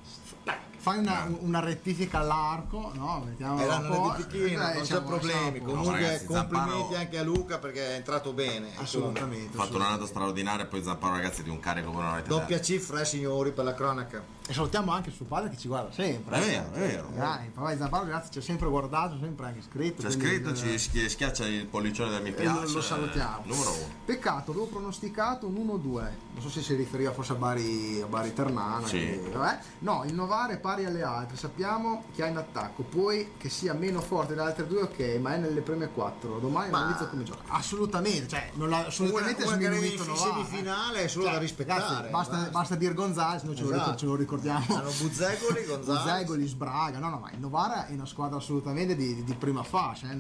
Fai 0.82 0.98
una, 0.98 1.28
una 1.42 1.60
rettifica 1.60 2.20
all'arco 2.20 2.92
no? 2.96 3.24
Mettiamola 3.26 3.62
era 3.64 3.76
un 3.76 3.86
una 3.86 3.96
po', 3.96 4.14
rettifichina, 4.18 4.72
eh, 4.72 4.74
non 4.74 4.82
c'è 4.82 4.86
siamo- 4.88 5.08
problemi. 5.08 5.58
siamo- 5.58 5.66
Comunque 5.72 5.92
ragazzi, 6.02 6.26
complimenti 6.26 6.72
Zamparo- 6.72 6.96
anche 6.98 7.18
a 7.20 7.24
Luca 7.24 7.58
perché 7.60 7.88
è 7.90 7.94
entrato 7.96 8.34
bene. 8.34 8.70
assolutamente 8.78 9.56
Ha 9.58 9.64
fatto 9.64 9.76
un'annata 9.78 10.06
straordinaria, 10.08 10.66
poi 10.66 10.84
Zamparo 10.84 11.14
ragazzi 11.14 11.44
di 11.44 11.50
un 11.50 11.60
carico 11.60 11.92
come 11.92 12.04
non 12.04 12.14
avete 12.14 12.28
Doppia 12.30 12.56
detto. 12.58 12.66
cifra, 12.68 13.02
eh, 13.02 13.06
signori, 13.06 13.52
per 13.52 13.64
la 13.66 13.74
cronaca. 13.76 14.40
e 14.48 14.54
salutiamo 14.54 14.92
anche 14.92 15.12
suo 15.12 15.26
padre 15.26 15.50
che 15.52 15.58
ci 15.58 15.68
guarda 15.70 15.92
sempre 15.94 16.36
È 16.38 16.40
vero, 16.46 16.66
è 16.74 16.80
vero. 16.80 17.10
Dai, 17.16 17.48
papà 17.54 17.78
Zamparo 17.78 18.06
grazie 18.06 18.32
ci 18.32 18.40
ha 18.40 18.42
sempre 18.42 18.68
guardato 18.68 19.18
sempre 19.20 19.46
anche 19.46 19.62
scritto 19.62 20.02
C'è 20.02 20.10
scritto, 20.12 20.50
eh, 20.50 20.56
ci 20.56 20.78
schi- 20.80 21.08
schiaccia 21.10 21.46
il 21.46 21.68
pollicione 21.68 22.10
del 22.10 22.24
mi 22.24 22.32
piace. 22.34 22.66
lo, 22.66 22.72
lo 22.74 22.82
salutiamo 22.82 23.44
Numero 23.46 23.70
uno. 23.72 23.88
peccato 24.04 24.52
avevo 24.52 24.66
pronosticato 24.66 25.46
un 25.48 25.56
1-2 25.56 26.02
non 26.34 26.42
so 26.42 26.50
se 26.50 26.62
si 26.62 26.74
riferiva 26.76 27.12
forse 27.14 27.32
a 27.34 27.36
Bari, 27.36 28.02
a 28.02 28.08
Bari 28.08 28.34
Ternana 28.34 28.86
Sì. 28.88 28.98
che- 28.98 29.30
vabbè. 29.32 29.60
no 29.80 30.04
il 30.06 30.14
Novare 30.16 30.54
è 30.56 30.58
pari 30.72 30.86
alle 30.86 31.04
altre 31.04 31.36
sappiamo 31.36 32.06
che 32.16 32.24
ha 32.24 32.28
in 32.28 32.38
attacco 32.38 32.84
poi 32.84 33.34
che 33.38 33.50
sia 33.50 33.74
meno 33.74 34.00
forte 34.00 34.34
delle 34.34 34.48
altre 34.48 34.66
due 34.68 34.84
ok 34.84 35.18
ma 35.20 35.34
è 35.34 35.38
nelle 35.38 35.60
prime 35.60 35.90
quattro 35.90 36.40
domani 36.40 36.72
Ma- 36.72 36.80
analizzo 36.80 37.08
come 37.10 37.24
gioca 37.24 37.42
assolutamente 37.48 38.28
cioè 38.30 38.52
non 38.54 38.70
l'ha 38.70 38.86
assolutamente 38.86 39.44
Una- 39.44 39.56
una 39.58 39.66
sminuito 39.68 40.06
Novara, 40.06 40.30
eh. 40.30 40.32
semifinale 40.46 41.04
è 41.04 41.08
solo 41.08 41.26
da 41.26 41.38
rispettare, 41.40 42.10
basta, 42.10 42.36
basta. 42.36 42.50
basta 42.52 42.76
dire 42.76 42.94
Gonzales 42.94 43.42
noi 43.44 43.56
ce, 43.56 43.64
lo, 43.64 43.70
Esatto. 43.70 43.84
ricor- 43.84 44.00
ce 44.00 44.06
lo 44.06 44.16
ricordiamo 44.16 44.66
Hanno 44.70 44.92
Buzzegoli, 44.98 45.66
Gonzales. 45.68 46.02
Buzzegoli, 46.04 46.48
Sbraga 46.48 47.00
no 47.00 47.10
no 47.10 47.18
ma 47.20 47.32
il 47.32 47.40
Novara 47.40 47.88
è 47.88 47.92
una 47.94 48.06
squadra 48.06 48.38
assolutamente 48.38 48.96
di, 48.96 49.14
di- 49.16 49.24
di 49.26 49.34
prima 49.34 49.64
fascia 49.64 50.10
eh, 50.10 50.18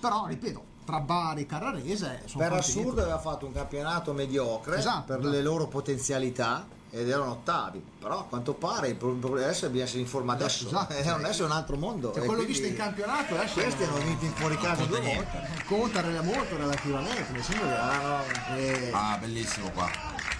però 0.00 0.24
ripeto 0.26 0.64
tra 0.86 1.00
Bari 1.00 1.42
e 1.42 1.46
Carrarese 1.46 2.22
sono 2.24 2.42
Per 2.44 2.52
assurdo 2.54 3.02
aveva 3.02 3.18
fatto 3.18 3.44
un 3.44 3.52
campionato 3.52 4.12
mediocre 4.14 4.78
Esatto, 4.78 5.04
per 5.06 5.18
esatto. 5.18 5.34
le 5.34 5.42
loro 5.42 5.66
potenzialità 5.68 6.66
ed 6.90 7.08
erano 7.08 7.30
ottavi. 7.32 7.82
Però 8.00 8.20
a 8.20 8.24
quanto 8.24 8.54
pare 8.54 8.88
il 8.88 8.94
problema 8.96 9.44
adesso 9.46 9.66
bisogna 9.68 9.84
essere 9.84 10.00
informati 10.00 10.42
adesso. 10.42 10.66
Esatto. 10.66 10.92
Eh, 10.94 11.04
non 11.04 11.24
è 11.26 11.32
un 11.42 11.50
altro 11.52 11.76
mondo. 11.76 12.08
Cioè, 12.12 12.22
E 12.22 12.26
quello 12.26 12.42
quindi 12.42 12.52
visto 12.52 12.66
in 12.66 12.76
campionato 12.76 13.34
adesso 13.36 13.60
Questi 13.60 13.82
hanno 13.84 13.98
vinto 13.98 14.24
in 14.24 14.32
fuori 14.32 14.56
casa 14.58 14.84
due 14.84 15.00
volte. 15.00 15.48
conta 15.66 16.00
molto 16.22 16.56
relativamente 16.56 17.32
nel 17.32 17.42
senso 17.42 17.62
che 17.62 17.74
Ah, 17.74 18.00
no. 18.02 18.56
eh, 18.56 18.90
Ah, 18.92 19.16
bellissimo 19.20 19.70
qua. 19.70 19.88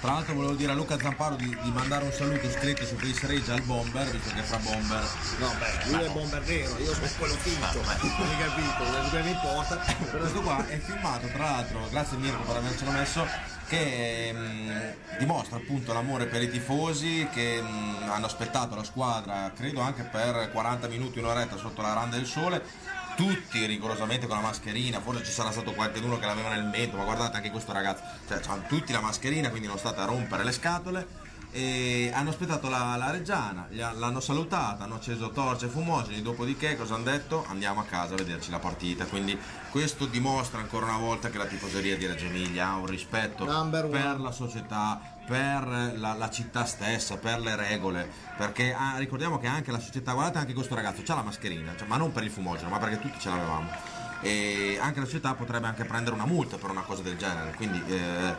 Tra 0.01 0.13
l'altro 0.13 0.33
volevo 0.33 0.55
dire 0.55 0.73
a 0.73 0.75
Luca 0.75 0.99
Zamparo 0.99 1.35
di, 1.35 1.55
di 1.63 1.71
mandare 1.73 2.07
un 2.07 2.13
saluto 2.13 2.49
scritto 2.49 2.87
su 2.87 2.97
Face 2.97 3.27
Rage 3.27 3.53
al 3.53 3.61
Bomber, 3.61 4.11
visto 4.11 4.35
che 4.35 4.41
fra 4.41 4.57
Bomber. 4.57 5.03
No, 5.39 5.53
beh, 5.59 5.91
lui 5.91 6.03
è 6.03 6.09
bomber 6.09 6.43
nero, 6.47 6.79
io 6.79 6.95
sono 6.95 7.07
quello 7.19 7.35
finto. 7.35 7.81
Hai 7.85 8.39
capito? 8.39 8.83
Quello 8.83 9.11
che 9.11 9.23
mi 9.23 9.31
importa. 9.31 9.77
Questo 10.17 10.41
qua 10.41 10.67
è 10.67 10.79
filmato, 10.79 11.27
tra 11.27 11.51
l'altro, 11.51 11.87
grazie 11.91 12.17
Mirko 12.17 12.43
per 12.45 12.57
avercelo 12.57 12.91
messo, 12.93 13.27
che 13.69 14.33
mh, 14.33 15.19
dimostra 15.19 15.57
appunto 15.59 15.93
l'amore 15.93 16.25
per 16.25 16.41
i 16.41 16.51
tifosi 16.51 17.29
che 17.31 17.61
mh, 17.61 18.09
hanno 18.09 18.25
aspettato 18.25 18.75
la 18.75 18.85
squadra, 18.85 19.53
credo 19.55 19.81
anche 19.81 20.05
per 20.05 20.51
40 20.51 20.89
minuti, 20.89 21.19
un'oretta 21.19 21.59
sotto 21.59 21.83
la 21.83 21.93
randa 21.93 22.17
del 22.17 22.27
sole. 22.27 22.65
Tutti 23.17 23.67
rigorosamente 23.67 24.27
con 24.27 24.37
la 24.37 24.43
mascherina, 24.43 25.01
forse 25.01 25.25
ci 25.25 25.33
sarà 25.33 25.51
stato 25.51 25.73
qualcuno 25.73 26.19
che 26.19 26.27
l'aveva 26.27 26.51
nel 26.51 26.65
mento, 26.65 26.97
ma 26.97 27.05
guardate 27.05 27.37
anche 27.37 27.51
questo 27.51 27.73
ragazzo, 27.73 28.03
cioè 28.27 28.41
hanno 28.47 28.65
tutti 28.67 28.93
la 28.93 29.01
mascherina, 29.01 29.51
quindi 29.51 29.69
non 29.69 29.79
state 29.79 30.01
a 30.01 30.05
rompere 30.05 30.45
le 30.45 30.53
scatole 30.53 31.29
e 31.53 32.11
hanno 32.15 32.31
aspettato 32.31 32.69
la, 32.69 32.95
la 32.97 33.11
Reggiana, 33.11 33.67
l'hanno 33.71 34.21
salutata, 34.21 34.85
hanno 34.85 34.97
acceso 34.97 35.31
torce 35.31 35.67
e 35.67 35.69
fumogeni, 35.69 36.23
dopodiché 36.23 36.77
cosa 36.77 36.95
hanno 36.95 37.05
detto? 37.05 37.45
Andiamo 37.49 37.81
a 37.81 37.85
casa 37.85 38.15
a 38.15 38.17
vederci 38.17 38.51
la 38.51 38.61
partita, 38.61 39.05
quindi 39.05 39.37
questo 39.71 40.07
dimostra 40.07 40.61
ancora 40.61 40.87
una 40.87 40.99
volta 40.99 41.29
che 41.29 41.39
la 41.39 41.47
tifoseria 41.47 41.97
di 41.97 42.07
Reggio 42.07 42.27
Emilia 42.27 42.69
ha 42.69 42.77
un 42.77 42.87
rispetto 42.87 43.45
Number 43.45 43.85
one. 43.85 43.99
per 43.99 44.21
la 44.21 44.31
società, 44.31 45.01
per 45.31 45.93
la, 45.97 46.15
la 46.15 46.29
città 46.29 46.65
stessa, 46.65 47.17
per 47.17 47.39
le 47.39 47.55
regole, 47.55 48.11
perché 48.37 48.75
ah, 48.75 48.97
ricordiamo 48.97 49.39
che 49.39 49.47
anche 49.47 49.71
la 49.71 49.79
società, 49.79 50.13
guardate 50.13 50.39
anche 50.39 50.55
questo 50.55 50.75
ragazzo, 50.75 51.03
ha 51.07 51.15
la 51.15 51.23
mascherina, 51.23 51.73
cioè, 51.77 51.87
ma 51.87 51.97
non 51.97 52.11
per 52.11 52.25
il 52.25 52.31
fumogeno, 52.31 52.69
ma 52.69 52.79
perché 52.79 52.99
tutti 52.99 53.21
ce 53.21 53.29
l'avevamo. 53.29 53.71
E 54.23 54.77
anche 54.81 54.99
la 54.99 55.07
società 55.07 55.35
potrebbe 55.35 55.69
anche 55.69 55.85
prendere 55.85 56.17
una 56.17 56.27
multa 56.27 56.57
per 56.57 56.71
una 56.71 56.81
cosa 56.81 57.03
del 57.03 57.17
genere, 57.17 57.53
quindi 57.55 57.81
eh, 57.87 58.35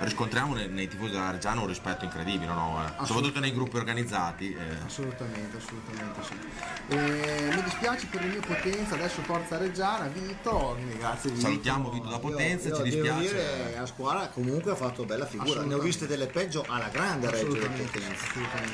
riscontriamo 0.00 0.54
nei, 0.54 0.68
nei 0.68 0.88
tifosi 0.88 1.12
della 1.12 1.30
Reggiana 1.30 1.60
un 1.60 1.66
rispetto 1.66 2.04
incredibile, 2.04 2.52
no? 2.52 2.82
Eh, 2.84 3.04
soprattutto 3.06 3.40
nei 3.40 3.52
gruppi 3.52 3.76
organizzati. 3.76 4.52
eh. 4.52 4.84
Assolutamente, 4.86 5.56
assolutamente 5.56 6.22
sì. 6.22 6.34
Eh, 6.88 7.50
mi 7.54 7.62
dispiace 7.62 8.06
per 8.06 8.22
il 8.22 8.28
mio 8.30 8.40
Potenza, 8.40 8.94
adesso 8.94 9.22
Forza 9.22 9.56
Reggiana, 9.58 10.06
Vito, 10.08 10.76
grazie 10.98 11.30
Vito. 11.30 11.42
Salutiamo 11.42 11.90
Vito 11.90 12.08
da 12.08 12.18
Potenza, 12.18 12.68
Io 12.68 12.76
ci 12.76 12.82
devo 12.90 13.02
dispiace. 13.18 13.32
dire, 13.34 13.74
la 13.78 13.86
squadra 13.86 14.28
comunque 14.28 14.70
ha 14.72 14.76
fatto 14.76 15.04
bella 15.04 15.26
figura. 15.26 15.62
Ne 15.62 15.74
ho 15.74 15.78
viste 15.78 16.06
delle 16.06 16.26
peggio 16.26 16.64
alla 16.68 16.88
grande 16.88 17.30
Reggio 17.30 17.46
Potenza. 17.48 18.24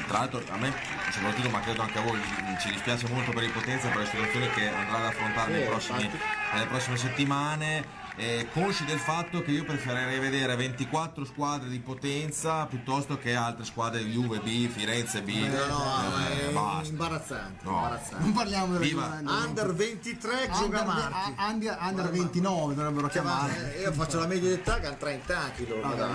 Tra 0.08 0.18
l'altro 0.18 0.42
a 0.50 0.56
me, 0.56 0.72
soprattutto, 1.10 1.48
ma 1.50 1.60
credo 1.60 1.82
anche 1.82 1.98
a 1.98 2.02
voi, 2.02 2.20
ci 2.60 2.70
dispiace 2.70 3.08
molto 3.08 3.30
per 3.32 3.42
il 3.44 3.50
Potenza 3.50 3.88
per 3.88 3.98
le 3.98 4.06
situazioni 4.06 4.50
che 4.50 4.68
andrà 4.68 4.96
ad 4.98 5.04
affrontare 5.04 5.52
Sì, 5.52 5.58
nei 5.58 5.66
prossimi- 5.68 6.10
nelle 6.52 6.66
prossime 6.66 6.96
settimane. 6.96 8.00
Eh, 8.16 8.46
consci 8.52 8.84
del 8.84 8.98
fatto 8.98 9.42
che 9.42 9.50
io 9.52 9.64
preferirei 9.64 10.18
vedere 10.18 10.54
24 10.54 11.24
squadre 11.24 11.68
di 11.68 11.78
Potenza 11.80 12.66
piuttosto 12.66 13.16
che 13.18 13.34
altre 13.34 13.64
squadre 13.64 14.00
Juve 14.00 14.38
B, 14.40 14.68
Firenze 14.68 15.22
B. 15.22 15.30
No, 15.34 15.66
no, 15.66 16.28
Eh, 16.28 16.48
è 16.48 16.52
basta. 16.52 16.88
imbarazzante, 16.90 17.64
No. 17.64 17.70
imbarazzante. 17.72 18.22
Non 18.22 18.32
parliamo 18.32 18.72
del 18.72 18.82
Viva. 18.82 19.20
Under 19.24 19.74
23 19.74 20.50
gioca 20.52 20.80
under, 20.82 21.10
under, 21.38 21.78
under 21.80 22.10
29 22.10 22.74
dovrebbero 22.74 23.02
ma, 23.06 23.08
chiamare. 23.08 23.76
eh, 23.76 23.80
io 23.82 23.92
faccio 23.92 24.18
la 24.18 24.26
media 24.26 24.48
d'età 24.50 24.78
che 24.78 24.86
hanno 24.86 24.96
30 24.98 25.38
anni 25.38 25.66
loro. 25.68 25.80
Vabbè, 25.88 26.06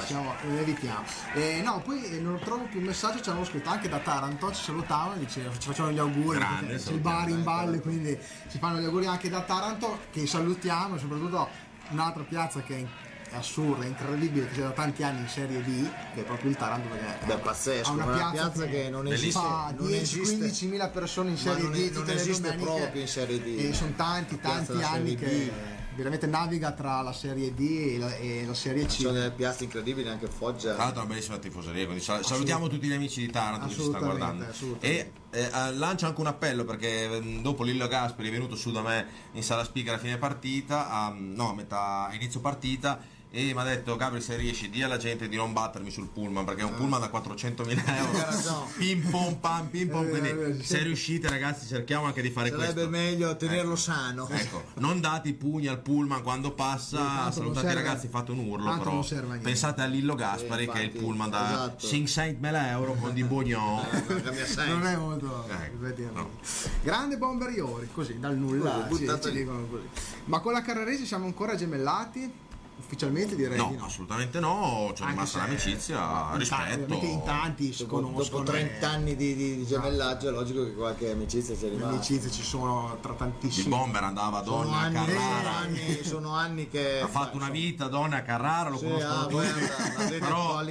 ne 0.47 0.59
evitiamo. 0.61 1.03
Eh, 1.33 1.61
no, 1.63 1.81
poi 1.83 2.03
eh, 2.05 2.19
non 2.19 2.39
trovo 2.39 2.65
più 2.65 2.79
un 2.79 2.85
messaggio, 2.85 3.21
ci 3.21 3.29
hanno 3.29 3.43
scritto 3.43 3.69
anche 3.69 3.89
da 3.89 3.97
Taranto, 3.99 4.51
ci 4.53 4.63
salutavano, 4.63 5.15
dice, 5.19 5.49
ci 5.57 5.67
facevano 5.67 5.93
gli 5.93 5.99
auguri, 5.99 6.37
Grande, 6.37 6.75
c'è 6.77 6.91
il 6.91 6.99
bar 6.99 7.29
in 7.29 7.43
balle, 7.43 7.79
quindi 7.79 8.17
ci 8.49 8.57
fanno 8.59 8.79
gli 8.79 8.85
auguri 8.85 9.07
anche 9.07 9.29
da 9.29 9.41
Taranto, 9.41 9.99
che 10.11 10.25
salutiamo, 10.27 10.97
soprattutto 10.97 11.49
un'altra 11.91 12.23
piazza 12.23 12.61
che 12.61 12.77
è, 12.77 13.33
è 13.33 13.35
assurda, 13.35 13.83
è 13.83 13.87
incredibile, 13.87 14.47
che 14.47 14.55
c'è 14.55 14.61
da 14.61 14.69
tanti 14.71 15.03
anni 15.03 15.21
in 15.21 15.27
Serie 15.27 15.61
D, 15.63 15.89
che 16.13 16.21
è 16.21 16.23
proprio 16.23 16.49
il 16.49 16.55
Taranto, 16.57 16.87
perché 16.89 17.25
Beh, 17.25 17.33
ha- 17.33 17.37
pazzesco, 17.37 17.91
una 17.91 18.05
una 18.05 18.15
piazza, 18.15 18.31
piazza 18.31 18.65
che 18.65 18.89
non 18.89 19.05
ci 19.07 19.13
esiste- 19.13 19.39
fa 19.39 19.73
non 19.77 19.93
esiste- 19.93 20.19
10-15 20.37 20.67
mila 20.67 20.89
persone 20.89 21.29
in 21.31 21.37
Serie 21.37 21.63
non 21.63 21.71
D 21.71 21.75
è- 21.75 21.93
non 21.93 22.05
le 22.05 22.13
esiste 22.13 22.53
proprio 22.53 23.01
in 23.01 23.07
Serie 23.07 23.41
D. 23.41 23.45
E 23.59 23.73
sono 23.73 23.91
tanti, 23.95 24.39
tanti 24.39 24.81
anni 24.81 25.15
che. 25.15 25.75
Veramente 25.97 26.27
naviga 26.27 26.71
tra 26.71 27.01
la 27.01 27.11
Serie 27.11 27.53
D 27.53 27.59
e 27.59 27.97
la, 27.97 28.15
e 28.15 28.45
la 28.45 28.53
Serie 28.53 28.85
C. 28.85 28.91
Ci 28.91 29.01
sono 29.01 29.13
delle 29.13 29.31
piazze 29.31 29.63
incredibili 29.63 30.07
anche 30.07 30.27
Foggia. 30.27 30.75
Tra 30.75 30.83
l'altro 30.83 31.01
una 31.01 31.09
bellissima 31.09 31.37
tifoseria, 31.39 31.85
quindi 31.85 32.03
sal- 32.03 32.23
salutiamo 32.23 32.67
tutti 32.67 32.87
gli 32.87 32.93
amici 32.93 33.19
di 33.21 33.31
Taranto 33.31 33.67
che 33.67 33.73
ci 33.73 33.81
stanno 33.81 34.05
guardando. 34.05 34.45
E 34.79 35.11
eh, 35.31 35.41
eh, 35.41 35.73
lancio 35.73 36.05
anche 36.05 36.21
un 36.21 36.27
appello 36.27 36.63
perché 36.63 37.11
eh, 37.11 37.39
dopo 37.41 37.63
Lillo 37.63 37.87
Gasperi 37.87 38.29
è 38.29 38.31
venuto 38.31 38.55
su 38.55 38.71
da 38.71 38.81
me 38.81 39.07
in 39.33 39.43
sala 39.43 39.63
speaker 39.63 39.95
a 39.95 39.97
fine 39.97 40.17
partita, 40.17 40.89
a, 40.89 41.13
no, 41.17 41.49
a 41.49 41.53
metà 41.53 42.07
a 42.07 42.13
inizio 42.13 42.39
partita. 42.39 43.15
E 43.29 43.53
mi 43.53 43.59
ha 43.59 43.63
detto 43.63 43.97
Gabri 43.97 44.21
se 44.21 44.37
riesci 44.37 44.69
di 44.69 44.81
alla 44.81 44.95
gente 44.97 45.27
di 45.27 45.35
non 45.35 45.51
battermi 45.51 45.91
sul 45.91 46.07
pullman 46.07 46.45
perché 46.45 46.61
è 46.61 46.63
un 46.63 46.75
pullman 46.75 46.99
da 47.01 47.07
400.000 47.11 47.83
Hai 47.85 47.97
euro 47.97 48.67
pim 48.77 49.09
pom 49.09 49.35
pam 49.35 49.67
pim 49.67 49.89
pom 49.89 50.05
Eh, 50.05 50.09
quindi 50.09 50.29
eh, 50.29 50.55
sì. 50.61 50.63
se 50.63 50.83
riuscite 50.83 51.29
ragazzi 51.29 51.67
cerchiamo 51.67 52.05
anche 52.05 52.21
di 52.21 52.29
fare 52.31 52.49
Sarebbe 52.49 52.73
questo 52.73 52.89
meglio 52.89 53.35
tenerlo 53.35 53.75
sano. 53.75 54.27
Ecco, 54.29 54.63
non 54.75 55.01
date 55.01 55.27
i 55.29 55.33
pugni 55.33 55.67
al 55.67 55.81
pullman 55.81 56.23
quando 56.23 56.53
passa, 56.53 57.29
salutate 57.31 57.69
i 57.71 57.73
ragazzi, 57.73 58.07
fate 58.07 58.31
un 58.31 58.39
urlo, 58.39 58.77
però 58.77 59.05
pensate 59.41 59.81
a 59.81 59.85
Lillo 59.85 60.15
Gaspari 60.15 60.63
Eh, 60.63 60.67
che 60.69 60.79
è 60.79 60.83
il 60.83 60.91
pullman 60.91 61.29
da 61.29 61.75
esatto. 61.75 61.85
500.000 61.87 62.65
euro 62.69 62.93
con 62.93 63.13
di 63.13 63.23
Bognon. 63.23 63.83
Senso. 64.47 64.65
non 64.67 64.85
è 64.87 64.95
molto 64.95 65.45
Ecco, 65.49 65.83
effettivamente. 65.85 66.39
grande 66.81 67.17
bomberiori 67.17 67.89
così 67.93 68.19
dal 68.19 68.37
nulla 68.37 68.85
Così, 68.87 68.99
ci, 69.01 69.05
buttato 69.05 69.27
lì. 69.29 69.37
dicono 69.39 69.65
così 69.67 69.87
ma 70.25 70.39
con 70.39 70.53
la 70.53 70.61
Carraresi 70.61 71.05
siamo 71.05 71.25
ancora 71.25 71.55
gemellati 71.55 72.45
ufficialmente 72.79 73.35
direi 73.35 73.57
No, 73.57 73.69
di 73.69 73.75
no 73.77 73.85
assolutamente 73.85 74.39
no, 74.39 74.91
c'è 74.93 75.01
Anche 75.03 75.13
rimasta 75.13 75.39
se- 75.39 75.43
un'amicizia, 75.45 75.97
in 75.97 76.03
tanti- 76.05 76.37
rispetto. 76.37 76.73
ovviamente 76.73 77.05
in 77.05 77.23
tanti 77.23 77.73
si 77.73 77.85
Dopo, 77.85 78.01
conoscono 78.01 78.43
dopo 78.43 78.57
30 78.57 78.79
e- 78.79 78.85
anni 78.93 79.15
di, 79.15 79.35
di- 79.35 79.55
di 79.57 79.65
gemellaggio 79.65 80.27
è 80.29 80.31
logico 80.31 80.63
che 80.63 80.73
qualche 80.73 81.11
amicizia 81.11 81.55
sia 81.55 81.67
le 81.67 81.73
rimasta. 81.75 81.95
amicizie 81.95 82.31
ci 82.31 82.43
sono 82.43 82.97
tra 83.01 83.11
Il 83.13 83.17
tantissimi 83.17 83.69
bomber 83.69 84.03
andava 84.03 84.37
a 84.39 84.41
Donna 84.41 84.77
anni, 84.77 84.93
Carrara, 84.93 85.55
anni, 85.57 86.03
sono 86.03 86.31
anni 86.33 86.69
che 86.69 86.99
ha 87.01 87.07
fatto 87.07 87.35
una 87.35 87.49
vita 87.49 87.87
Donna 87.87 88.17
a 88.17 88.21
Carrara, 88.21 88.69
lo 88.69 88.77
Sì, 88.77 88.85
conoscono 88.85 89.19
ah, 89.21 89.25
tutti. 89.25 90.17
Però 90.19 90.61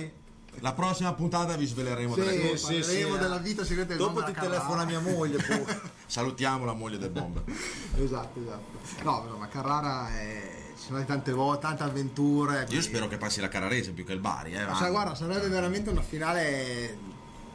la 0.61 0.73
prossima 0.73 1.13
puntata 1.13 1.55
vi 1.57 1.67
sveleremo 1.67 2.15
delle 2.15 2.33
sì, 2.33 2.49
cose. 2.67 2.83
sì, 2.83 2.91
sì, 3.03 3.19
della 3.19 3.37
vita 3.37 3.63
segreta 3.63 3.89
del 3.89 3.99
Dopo 3.99 4.23
ti 4.23 4.33
telefona 4.33 4.85
mia 4.85 5.01
moglie. 5.01 5.37
Salutiamo 6.07 6.65
la 6.65 6.73
moglie 6.73 6.97
del 6.99 7.11
bomber. 7.11 7.43
esatto 7.99 8.41
esatto 8.41 8.79
no 9.03 9.23
però, 9.23 9.37
ma 9.37 9.49
Carrara 9.49 10.09
è... 10.19 10.65
sono 10.87 11.05
tante 11.05 11.33
volte 11.33 11.63
tante 11.67 11.83
avventure 11.83 12.61
Io 12.61 12.65
quindi- 12.67 12.85
spero 12.85 13.09
che 13.09 13.17
passi 13.19 13.41
la 13.41 13.49
Carrarese 13.49 13.91
più 13.91 14.05
che 14.05 14.13
il 14.13 14.21
Bari. 14.21 14.53
Eh, 14.55 14.65
Cioè, 14.77 14.91
guarda, 14.91 15.15
sarebbe 15.17 15.49
veramente 15.49 15.91
una 15.91 16.03
finale 16.03 16.97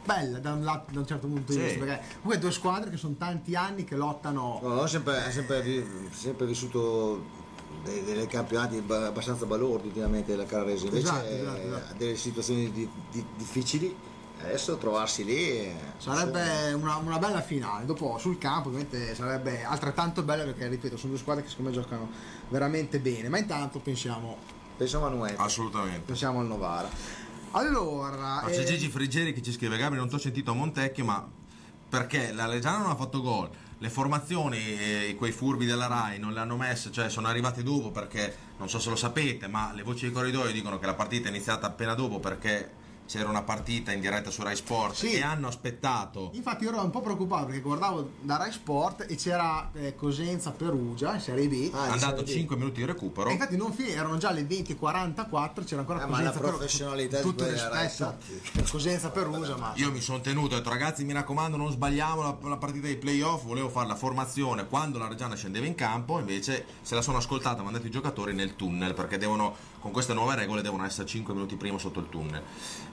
bella 0.04 0.38
da 0.38 0.52
un, 0.52 0.64
lato- 0.64 0.92
da 0.92 0.98
un 0.98 1.06
certo 1.06 1.26
punto 1.28 1.52
di 1.52 1.58
Sì. 1.58 1.64
vista 1.64 1.78
perché 1.84 2.04
comunque 2.16 2.38
due 2.38 2.50
squadre 2.52 2.90
che 2.90 2.96
sono 2.96 3.14
tanti 3.16 3.54
anni 3.54 3.84
che 3.84 3.96
lottano 3.96 4.58
No, 4.62 4.68
ho 4.80 4.86
sempre, 4.86 5.30
sempre, 5.30 5.86
sempre 6.10 6.44
vissuto 6.46 7.24
dei, 7.84 8.02
dei 8.04 8.26
campionati 8.26 8.80
ba- 8.80 9.06
abbastanza 9.06 9.46
balordi 9.46 9.86
ultimamente 9.88 10.34
la 10.36 10.44
Carrarese, 10.44 10.86
invece 10.86 11.04
Esatto, 11.04 11.26
esatto, 11.28 11.56
eh, 11.56 11.66
esatto. 11.66 11.92
ha 11.92 11.96
delle 11.96 12.16
situazioni 12.16 12.70
di- 12.72 12.88
di- 13.10 13.24
difficili, 13.36 13.96
adesso 14.44 14.76
trovarsi 14.76 15.24
lì 15.24 15.48
eh, 15.48 15.74
sarebbe 15.98 16.72
una, 16.72 16.96
una 16.96 17.18
bella 17.18 17.40
finale. 17.40 17.84
Dopo 17.84 18.18
sul 18.18 18.38
campo 18.38 18.68
ovviamente 18.68 19.14
sarebbe 19.14 19.64
altrettanto 19.64 20.22
bella 20.22 20.44
perché 20.44 20.68
ripeto 20.68 20.96
sono 20.96 21.12
due 21.12 21.20
squadre 21.20 21.42
che 21.42 21.48
secondo 21.48 21.70
me 21.70 21.76
giocano 21.76 22.10
veramente 22.48 22.98
bene. 22.98 23.28
Ma 23.28 23.38
intanto 23.38 23.78
pensiamo, 23.78 24.36
pensiamo 24.76 25.06
a 25.06 25.10
Manuel. 25.10 25.34
Assolutamente. 25.38 26.00
pensiamo 26.00 26.40
al 26.40 26.46
Novara. 26.46 26.88
Allora 27.52 28.40
Ma 28.42 28.48
c'è 28.48 28.60
eh, 28.60 28.64
Gigi 28.64 28.88
Friggeri 28.88 29.32
che 29.34 29.42
ci 29.42 29.52
scrive 29.52 29.76
Gabri 29.76 29.98
non 29.98 30.08
ti 30.08 30.14
ho 30.14 30.18
sentito 30.18 30.52
a 30.52 30.54
Montecchio 30.54 31.04
ma 31.04 31.26
perché 31.88 32.32
la 32.32 32.46
Reggiana 32.46 32.78
non 32.78 32.90
ha 32.90 32.96
fatto 32.96 33.20
gol? 33.20 33.50
Le 33.76 33.90
formazioni 33.90 34.56
e 34.56 35.14
quei 35.18 35.32
furbi 35.32 35.66
della 35.66 35.86
RAI 35.86 36.18
non 36.18 36.32
le 36.32 36.40
hanno 36.40 36.56
messe 36.56 36.90
cioè 36.90 37.10
sono 37.10 37.26
arrivate 37.26 37.62
dopo 37.62 37.90
perché 37.90 38.34
non 38.56 38.70
so 38.70 38.78
se 38.78 38.88
lo 38.88 38.96
sapete 38.96 39.48
ma 39.48 39.72
le 39.74 39.82
voci 39.82 40.06
dei 40.06 40.12
corridoi 40.12 40.52
dicono 40.52 40.78
che 40.78 40.86
la 40.86 40.94
partita 40.94 41.26
è 41.26 41.30
iniziata 41.30 41.66
appena 41.66 41.92
dopo 41.92 42.20
perché 42.20 42.80
c'era 43.06 43.28
una 43.28 43.42
partita 43.42 43.92
in 43.92 44.00
diretta 44.00 44.30
su 44.30 44.42
Rai 44.42 44.56
Sport 44.56 44.94
Sì. 44.94 45.12
e 45.14 45.22
hanno 45.22 45.48
aspettato 45.48 46.30
infatti 46.34 46.64
io 46.64 46.70
ero 46.70 46.82
un 46.82 46.90
po' 46.90 47.00
preoccupato 47.00 47.46
perché 47.46 47.60
guardavo 47.60 48.10
da 48.20 48.36
Rai 48.36 48.52
Sport 48.52 49.06
e 49.08 49.16
c'era 49.16 49.70
eh, 49.74 49.94
Cosenza 49.94 50.50
Perugia 50.52 51.14
in 51.14 51.20
Serie 51.20 51.46
B 51.48 51.70
Ah, 51.72 51.84
è 51.84 51.86
in 51.88 51.92
andato 51.92 52.18
Serie 52.18 52.34
B. 52.34 52.36
5 52.38 52.56
minuti 52.56 52.80
di 52.80 52.86
recupero 52.86 53.28
E 53.28 53.32
infatti 53.32 53.56
non 53.56 53.72
finì, 53.72 53.90
erano 53.90 54.16
già 54.18 54.30
le 54.30 54.42
20.44, 54.46 55.64
c'era 55.64 55.80
ancora 55.80 56.02
Eh, 56.02 56.06
ma 56.06 56.22
la 56.22 56.30
Cosenza 56.30 56.48
professionalità 56.48 57.16
di 57.18 57.22
tutto 57.22 57.46
rispetto 57.48 58.14
per 58.52 58.70
Cosenza 58.70 59.10
Perugia, 59.10 59.56
ma 59.56 59.72
io 59.76 59.90
mi 59.90 60.00
sono 60.00 60.20
tenuto 60.20 60.54
ho 60.54 60.58
detto 60.58 60.70
ragazzi 60.70 61.04
mi 61.04 61.12
raccomando 61.12 61.56
non 61.56 61.70
sbagliamo 61.70 62.22
la, 62.22 62.36
la 62.48 62.56
partita 62.56 62.86
dei 62.86 62.96
playoff 62.96 63.44
volevo 63.44 63.68
fare 63.68 63.88
la 63.88 63.94
formazione 63.96 64.66
quando 64.66 64.98
la 64.98 65.08
Reggiana 65.08 65.34
scendeva 65.34 65.66
in 65.66 65.74
campo 65.74 66.18
invece 66.18 66.64
se 66.82 66.94
la 66.94 67.02
sono 67.02 67.18
ascoltata 67.18 67.60
mi 67.62 67.68
hanno 67.68 67.76
detto 67.76 67.86
i 67.88 67.90
giocatori 67.90 68.32
nel 68.34 68.56
tunnel 68.56 68.94
perché 68.94 69.18
devono 69.18 69.54
con 69.82 69.90
queste 69.90 70.14
nuove 70.14 70.34
regole 70.36 70.62
devono 70.62 70.84
essere 70.86 71.06
5 71.06 71.34
minuti 71.34 71.56
prima 71.56 71.76
sotto 71.76 71.98
il 72.00 72.08
tunnel 72.08 72.40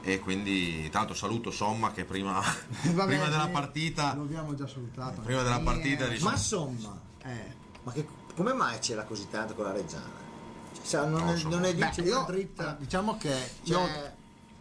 e 0.02 0.20
quindi 0.20 0.90
tanto 0.90 1.14
saluto 1.14 1.52
Somma 1.52 1.92
che 1.92 2.04
prima, 2.04 2.42
Vabbè, 2.92 3.06
prima 3.06 3.28
della 3.30 3.48
partita 3.48 4.14
lo 4.16 4.24
abbiamo 4.24 4.56
già 4.56 4.68
salutato. 4.68 5.22
prima 5.22 5.44
della 5.44 5.60
Eh, 5.60 5.64
partita 5.64 6.08
gli 6.08 6.22
Ma 6.22 6.32
insomma, 6.32 7.00
eh, 7.24 7.56
ma 7.84 7.92
che- 7.92 8.08
come 8.36 8.54
mai 8.54 8.80
c'era 8.80 9.04
così 9.04 9.28
tanto 9.30 9.54
con 9.54 9.66
la 9.66 9.72
Reggiana? 9.72 10.28
Cioè, 10.86 11.06
non, 11.08 11.28
è, 11.30 11.42
non 11.44 11.64
è 11.66 11.76
Beh, 11.76 11.86
dice 11.88 12.02
io- 12.02 12.24
dritta. 12.28 12.76
diciamo 12.80 13.18
che 13.18 13.30
io- 13.64 13.76
Cioè, 13.78 14.14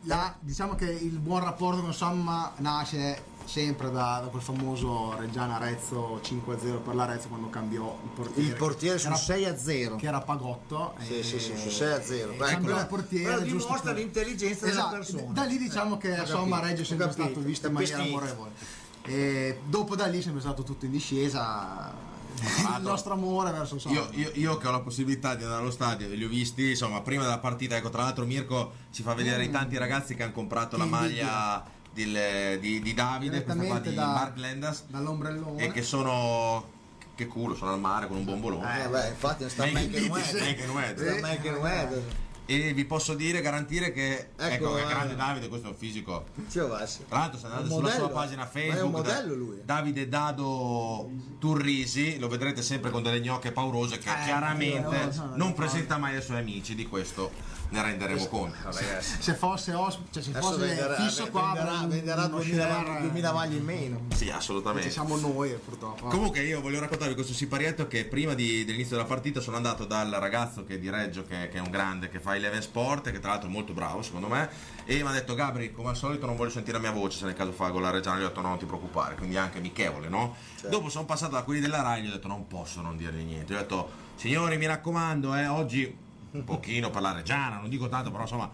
la- 0.02 0.34
diciamo 0.38 0.74
che 0.74 0.90
il 0.90 1.18
buon 1.18 1.42
rapporto 1.42 1.80
con 1.80 1.94
Somma 1.94 2.52
nasce 2.58 3.22
sempre 3.48 3.90
da, 3.90 4.20
da 4.22 4.28
quel 4.28 4.42
famoso 4.42 5.16
Reggiana 5.16 5.56
Arezzo 5.56 6.20
5-0 6.22 6.82
per 6.82 6.94
l'Arezzo 6.94 7.28
quando 7.28 7.48
cambiò 7.48 7.98
il 8.04 8.10
portiere. 8.10 8.48
il 8.48 8.54
portiere 8.54 8.98
su 8.98 9.06
era- 9.06 9.16
6 9.16 9.44
a 9.46 9.56
0. 9.56 9.96
che 9.96 10.06
era 10.06 10.20
Pagotto. 10.20 10.94
Sì, 11.00 11.18
e- 11.18 11.22
sì, 11.22 11.40
sì, 11.40 11.56
su 11.56 11.70
6 11.70 11.92
a 11.92 12.02
0. 12.02 12.32
e 12.32 12.36
Beh, 12.36 12.44
cambiò 12.44 12.60
quella- 12.64 12.80
il 12.82 12.86
portiere. 12.86 13.42
giusto 13.44 13.66
dimostra 13.66 13.92
per- 13.92 14.02
l'intelligenza 14.02 14.66
della 14.66 14.78
Esatto, 14.78 14.94
persona. 14.96 15.32
Da 15.32 15.44
lì 15.44 15.56
diciamo 15.58 15.96
che 15.96 16.20
Ho 16.20 16.26
Somma 16.26 16.56
capito, 16.56 16.66
Reggio 16.68 16.82
è 16.82 16.84
sempre 16.84 17.06
capito, 17.06 17.24
stato 17.30 17.40
visto 17.40 17.66
in 17.68 17.72
maniera 17.72 18.02
amorevole. 18.02 18.50
E 19.04 19.60
dopo 19.64 19.96
da 19.96 20.06
lì 20.06 20.18
è 20.18 20.22
sempre 20.22 20.40
stato 20.42 20.62
tutto 20.62 20.84
in 20.84 20.90
discesa. 20.90 22.06
Il 22.76 22.82
nostro 22.82 23.14
amore 23.14 23.50
verso 23.50 23.78
Somma. 23.78 23.96
Io, 23.98 24.08
io- 24.12 24.30
io 24.34 24.58
che 24.58 24.68
ho 24.68 24.70
la 24.70 24.80
possibilità 24.80 25.34
di 25.34 25.42
andare 25.42 25.62
allo 25.62 25.70
stadio 25.72 26.06
e 26.06 26.14
li 26.14 26.24
ho 26.24 26.28
visti, 26.28 26.70
insomma, 26.70 27.00
prima 27.00 27.22
della 27.22 27.38
partita, 27.38 27.76
ecco, 27.76 27.88
tra 27.88 28.02
l'altro 28.02 28.26
Mirko 28.26 28.72
ci 28.92 29.02
fa 29.02 29.14
vedere 29.14 29.42
i 29.44 29.50
tanti 29.50 29.76
ragazzi 29.78 30.14
che 30.14 30.22
hanno 30.22 30.32
comprato 30.32 30.76
la 30.76 30.84
maglia 30.84 31.64
del- 32.06 32.58
di, 32.60 32.80
di 32.80 32.94
Davide, 32.94 33.42
questa 33.42 33.64
qua 33.64 33.78
di 33.80 33.94
da- 33.94 34.06
Mark 34.06 34.36
Lendas, 34.36 34.84
dall'ombrellone. 34.88 35.62
e 35.64 35.72
che 35.72 35.82
sono, 35.82 36.66
che 37.14 37.26
culo, 37.26 37.54
sono 37.54 37.72
al 37.72 37.80
mare 37.80 38.06
con 38.06 38.16
un 38.18 38.24
bombolone. 38.24 38.84
Eh, 38.84 38.88
beh, 38.88 39.08
infatti 39.08 39.42
non 39.42 39.50
sta 39.50 39.64
Make- 39.66 39.88
make 39.88 39.98
and 39.98 40.10
weather. 40.10 40.40
make 40.42 40.62
and 40.62 40.72
weather. 40.74 41.08
And 41.54 41.62
weather. 41.62 42.02
E 42.50 42.72
vi 42.72 42.86
posso 42.86 43.12
dire, 43.12 43.42
garantire 43.42 43.92
che, 43.92 44.30
ecco, 44.34 44.38
Ecco, 44.38 44.76
è 44.78 44.82
eh. 44.84 44.86
grande 44.86 45.14
Davide, 45.14 45.48
questo 45.48 45.66
è 45.66 45.70
un 45.70 45.76
fisico. 45.76 46.24
Tra 46.50 46.64
l'altro, 47.18 47.38
se 47.38 47.44
andate 47.46 47.68
sulla 47.68 47.90
sua 47.90 48.08
pagina 48.08 48.42
ma 48.44 48.50
è 48.50 48.62
un 48.64 48.70
Facebook, 48.70 48.90
modello 48.90 49.28
da- 49.28 49.34
lui. 49.34 49.60
Davide 49.62 50.08
Dado 50.08 51.10
Turrisi, 51.38 52.18
lo 52.18 52.26
vedrete 52.28 52.62
sempre 52.62 52.90
con 52.90 53.02
delle 53.02 53.20
gnocche 53.20 53.52
paurose 53.52 53.98
che 53.98 54.08
chiaramente 54.24 54.78
io, 54.78 54.90
no, 54.90 55.12
no, 55.26 55.36
non 55.36 55.48
no. 55.48 55.52
presenta 55.52 55.98
mai 55.98 56.16
ai 56.16 56.22
suoi 56.22 56.38
amici, 56.38 56.74
di 56.74 56.86
questo 56.86 57.30
ne 57.70 57.82
renderemo 57.82 58.26
conto. 58.26 58.56
se 58.72 59.34
fosse 59.34 59.74
os- 59.74 59.98
cioè 60.10 60.22
se 60.22 60.32
fosse 60.32 60.56
venderà, 60.58 60.94
fisso 60.94 61.28
qua 61.28 61.52
venderà, 61.54 61.86
venderà 61.86 62.24
uno 62.24 62.36
2000, 62.36 62.64
share, 62.64 63.00
2000 63.00 63.32
maglie 63.32 63.56
in 63.56 63.64
meno. 63.64 64.00
Sì, 64.14 64.24
Ci 64.26 64.30
assolutamente. 64.30 64.90
siamo 64.90 65.16
noi 65.16 65.50
purtroppo. 65.62 66.06
Comunque 66.08 66.40
io 66.42 66.60
voglio 66.60 66.80
raccontarvi 66.80 67.14
questo 67.14 67.32
siparietto 67.34 67.86
che 67.86 68.04
prima 68.04 68.34
di- 68.34 68.64
dell'inizio 68.64 68.96
della 68.96 69.08
partita 69.08 69.40
sono 69.40 69.56
andato 69.56 69.84
dal 69.84 70.10
ragazzo 70.10 70.64
che 70.64 70.74
è 70.74 70.78
di 70.78 70.88
Reggio, 70.90 71.24
che, 71.24 71.48
che 71.50 71.58
è 71.58 71.60
un 71.60 71.70
grande, 71.70 72.08
che 72.08 72.20
fa 72.20 72.34
Eleven 72.34 72.62
Sport, 72.62 73.10
che 73.10 73.18
tra 73.18 73.30
l'altro 73.30 73.48
è 73.48 73.52
molto 73.52 73.72
bravo 73.72 74.02
secondo 74.02 74.28
me, 74.28 74.48
e 74.84 75.02
mi 75.02 75.08
ha 75.08 75.12
detto 75.12 75.34
Gabri, 75.34 75.72
come 75.72 75.90
al 75.90 75.96
solito 75.96 76.26
non 76.26 76.36
voglio 76.36 76.50
sentire 76.50 76.76
la 76.80 76.82
mia 76.82 76.92
voce 76.92 77.18
se 77.18 77.24
nel 77.26 77.34
caso 77.34 77.52
fa 77.52 77.70
con 77.70 77.82
la 77.82 77.90
Reggiana, 77.90 78.18
gli 78.18 78.22
ho 78.24 78.28
detto 78.28 78.40
no, 78.40 78.48
non 78.48 78.58
ti 78.58 78.64
preoccupare, 78.64 79.14
quindi 79.14 79.36
anche 79.36 79.58
amichevole, 79.58 80.08
no? 80.08 80.34
Dopo 80.68 80.88
sono 80.88 81.04
passato 81.04 81.32
da 81.32 81.42
quelli 81.42 81.60
della 81.60 81.82
Rai, 81.82 82.02
gli 82.02 82.08
ho 82.08 82.12
detto 82.12 82.28
non 82.28 82.46
posso 82.46 82.80
non 82.80 82.96
dirgli 82.96 83.22
niente, 83.24 83.52
gli 83.52 83.56
ho 83.56 83.60
detto 83.60 83.90
signori 84.14 84.56
mi 84.56 84.66
raccomando, 84.66 85.34
eh, 85.36 85.46
oggi 85.46 86.06
un 86.32 86.44
pochino 86.44 86.90
per 86.90 87.02
la 87.02 87.12
Reggiana, 87.12 87.58
non 87.60 87.68
dico 87.68 87.88
tanto, 87.88 88.10
però 88.10 88.22
insomma 88.22 88.50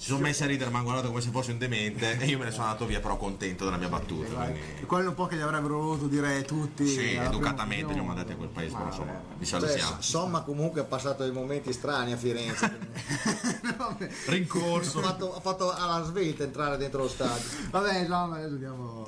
si 0.00 0.06
sono 0.10 0.20
messi 0.20 0.44
a 0.44 0.46
ridere, 0.46 0.70
mi 0.70 0.76
hanno 0.76 0.84
guardato 0.84 1.08
come 1.08 1.20
se 1.20 1.30
fossi 1.30 1.50
un 1.50 1.58
demente 1.58 2.18
e 2.20 2.26
io 2.26 2.38
me 2.38 2.44
ne 2.44 2.50
sono 2.52 2.66
andato 2.66 2.86
via 2.86 3.00
però 3.00 3.16
contento 3.16 3.64
della 3.64 3.76
mia 3.78 3.88
battuta. 3.88 4.28
quindi- 4.32 4.60
E 4.80 4.86
quello 4.86 5.08
un 5.08 5.14
po' 5.16 5.26
che 5.26 5.34
gli 5.34 5.40
avrebbero 5.40 5.76
voluto 5.80 6.06
dire 6.06 6.42
tutti. 6.44 6.86
Sì, 6.86 7.16
alla 7.16 7.26
educatamente 7.28 7.92
li 7.94 7.98
ho 7.98 8.04
mandati 8.04 8.30
a 8.30 8.36
quel 8.36 8.48
paese, 8.48 8.74
però 8.76 8.86
insomma, 8.86 9.20
vi 9.36 9.44
Cioè, 9.44 9.58
salutiamo. 9.60 9.96
Somma 10.00 10.42
comunque 10.42 10.82
ha 10.82 10.84
passato 10.84 11.24
dei 11.24 11.32
momenti 11.32 11.72
strani 11.72 12.12
a 12.12 12.16
Firenze. 12.16 12.78
Vabbè, 13.76 14.08
Rincorso. 14.26 15.00
ha, 15.00 15.02
fatto, 15.02 15.34
ha 15.34 15.40
fatto 15.40 15.72
alla 15.74 16.04
svelta 16.04 16.44
entrare 16.44 16.76
dentro 16.76 17.02
lo 17.02 17.08
stadio. 17.08 17.42
Vabbè, 17.70 18.06
no, 18.06 18.26
ma 18.28 18.36
adesso 18.36 18.52
andiamo. 18.52 19.04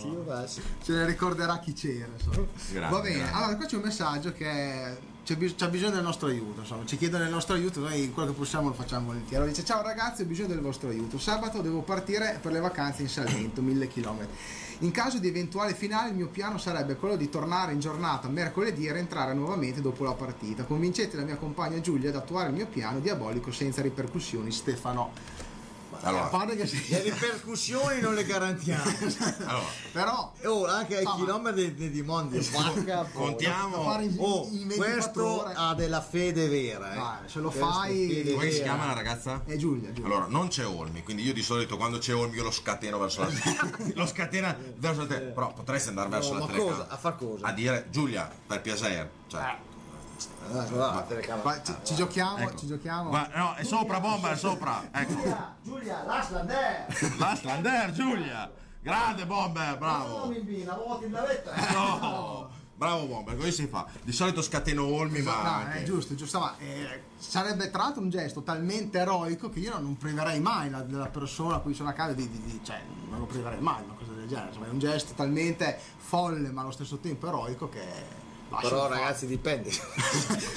Sì. 0.47 0.60
Se 0.82 0.92
ne 0.92 1.05
ricorderà 1.06 1.60
chi 1.60 1.72
c'era. 1.72 2.09
Grande, 2.72 2.97
Va 2.97 3.01
bene, 3.01 3.16
grande. 3.18 3.32
allora 3.32 3.56
qua 3.56 3.66
c'è 3.66 3.76
un 3.76 3.82
messaggio 3.82 4.32
che 4.32 4.98
c'è, 5.22 5.36
bisogno 5.68 5.90
del 5.90 6.02
nostro 6.02 6.28
aiuto, 6.28 6.60
insomma, 6.60 6.84
ci 6.86 6.97
chiedono 6.97 7.24
il 7.24 7.30
nostro 7.30 7.55
aiuto, 7.55 7.80
noi 7.80 8.10
quello 8.12 8.30
che 8.30 8.36
possiamo 8.36 8.68
lo 8.68 8.74
facciamo 8.74 9.06
volentieri. 9.06 9.36
Allora 9.36 9.51
dice 9.51 9.64
ciao 9.64 9.82
ragazzi, 9.82 10.22
ho 10.22 10.24
bisogno 10.24 10.48
del 10.48 10.60
vostro 10.60 10.88
aiuto. 10.88 11.18
Sabato 11.18 11.60
devo 11.60 11.82
partire 11.82 12.38
per 12.40 12.52
le 12.52 12.60
vacanze 12.60 13.02
in 13.02 13.09
Salento, 13.09 13.62
1000 13.62 13.88
km. 13.88 14.26
In 14.80 14.90
caso 14.92 15.18
di 15.18 15.28
eventuale 15.28 15.74
finale 15.74 16.09
il 16.09 16.16
mio 16.16 16.28
piano 16.28 16.56
sarebbe 16.56 16.97
quello 16.97 17.16
di 17.16 17.28
tornare 17.28 17.72
in 17.72 17.80
giornata 17.80 18.28
mercoledì 18.28 18.86
e 18.86 18.92
rientrare 18.92 19.34
nuovamente 19.34 19.82
dopo 19.82 20.05
la 20.05 20.14
partita. 20.14 20.64
Convincete 20.64 21.16
la 21.16 21.24
mia 21.24 21.36
compagna 21.36 21.80
Giulia 21.80 22.09
ad 22.09 22.16
attuare 22.16 22.48
il 22.48 22.55
mio 22.55 22.66
piano 22.66 22.98
diabolico 22.98 23.52
senza 23.52 23.82
ripercussioni, 23.82 24.51
Stefano. 24.51 25.12
A 26.02 26.09
Allora, 26.09 26.24
parte 26.28 26.56
che 26.56 26.62
Le 26.62 26.66
sì, 26.66 26.98
ripercussioni 27.02 28.01
non 28.01 28.14
le 28.14 28.24
garantiamo. 28.24 28.82
allora, 29.44 29.64
però 29.93 30.32
Oh, 30.44 30.66
anche 30.66 30.97
ai 30.97 31.02
Insomma. 31.02 31.18
chilometri 31.24 31.74
di, 31.74 31.90
di 31.90 32.02
mondi. 32.02 32.39
Vacca, 32.39 33.06
contiamo. 33.12 33.77
Oh, 34.16 34.48
in 34.51 34.66
24 34.68 34.77
questo 34.93 35.43
ore. 35.44 35.52
ha 35.55 35.74
della 35.74 36.01
fede 36.01 36.48
vera. 36.48 36.93
Eh. 36.93 36.97
Dai, 36.97 37.16
se 37.28 37.39
lo 37.40 37.51
Questo 37.51 37.66
fai- 37.70 38.32
come 38.35 38.51
si 38.51 38.62
chiama 38.62 38.86
la 38.86 38.93
ragazza? 38.94 39.43
È 39.44 39.56
Giulia, 39.56 39.93
Giulia. 39.93 40.06
Allora, 40.10 40.27
non 40.28 40.48
c'è 40.48 40.66
Olmi, 40.66 41.02
quindi 41.02 41.22
io 41.22 41.32
di 41.35 41.43
solito 41.43 41.77
quando 41.77 41.98
c'è 41.98 42.14
Olmi 42.14 42.36
io 42.36 42.44
lo 42.44 42.51
scateno 42.51 42.98
verso 42.98 43.20
la 43.22 43.28
lo 43.94 44.06
scatena 44.06 44.56
verso 44.77 45.01
la 45.02 45.06
te. 45.06 45.18
Però 45.20 45.52
potresti 45.52 45.90
andare 45.90 46.09
verso 46.09 46.32
No, 46.32 46.47
la 46.47 46.52
cosa? 46.56 46.86
A 46.89 46.97
far 46.97 47.16
cosa? 47.16 47.47
A 47.47 47.52
dire 47.52 47.86
Giulia, 47.90 48.31
per 48.47 48.60
piacere. 48.62 49.10
Cioè, 49.27 49.40
Ah, 49.40 49.44
va, 49.44 49.59
la 50.51 51.05
telecamera. 51.06 51.42
Vai, 51.42 51.60
ci, 51.84 51.94
giochiamo, 51.94 52.38
ecco. 52.38 52.56
ci 52.59 52.66
giochiamo. 52.66 53.09
Guarda, 53.10 53.38
no, 53.38 53.55
è 53.55 53.64
sopra 53.64 54.01
bomba, 54.01 54.32
è 54.32 54.36
sopra. 54.36 54.88
Ecco. 54.92 55.12
Giulia, 55.14 55.55
Giulia. 55.62 56.05
Lascia 56.05 57.52
andare 57.52 57.92
Giulia. 57.92 58.51
Grande 58.82 59.26
bomber, 59.26 59.76
bravo. 59.78 60.18
Non 60.18 60.28
mi 60.28 60.38
imbina, 60.38 60.74
vuoti 60.74 61.05
in 61.05 61.10
navetta. 61.10 61.52
No. 61.72 62.48
Bravo 62.80 63.05
bomber, 63.05 63.36
così 63.36 63.52
si 63.52 63.66
fa. 63.66 63.86
Di 64.02 64.10
solito 64.10 64.40
scateno 64.40 64.86
Olmi, 64.86 65.20
ma 65.20 65.42
No, 65.42 65.48
anche- 65.51 65.80
è 65.80 65.82
giusto, 65.82 66.14
giusto, 66.14 66.38
ma 66.40 66.56
eh, 66.56 67.02
sarebbe 67.18 67.70
tra 67.70 67.82
l'altro 67.82 68.01
un 68.01 68.09
gesto 68.09 68.42
talmente 68.42 68.98
eroico 68.98 69.51
che 69.51 69.59
io 69.59 69.78
non 69.78 69.98
priverei 69.98 70.40
mai 70.40 70.70
la, 70.70 70.80
della 70.80 71.09
persona 71.09 71.56
a 71.56 71.59
cui 71.59 71.74
sono 71.74 71.90
a 71.90 71.92
casa 71.92 72.14
di, 72.14 72.26
di- 72.30 72.42
di- 72.42 72.60
cioè 72.64 72.80
non 73.10 73.18
lo 73.18 73.26
priverei 73.26 73.60
mai 73.60 73.82
una 73.84 73.92
cosa 73.98 74.12
del 74.12 74.26
genere, 74.26 74.47
insomma 74.48 74.66
è 74.68 74.70
un 74.70 74.78
gesto 74.78 75.12
talmente 75.12 75.78
folle 75.98 76.51
ma 76.52 76.62
allo 76.62 76.70
stesso 76.70 76.97
tempo 76.97 77.28
eroico 77.28 77.68
che 77.68 77.84
Però 78.60 78.89
ragazzi 78.89 79.27
dipende. 79.27 79.70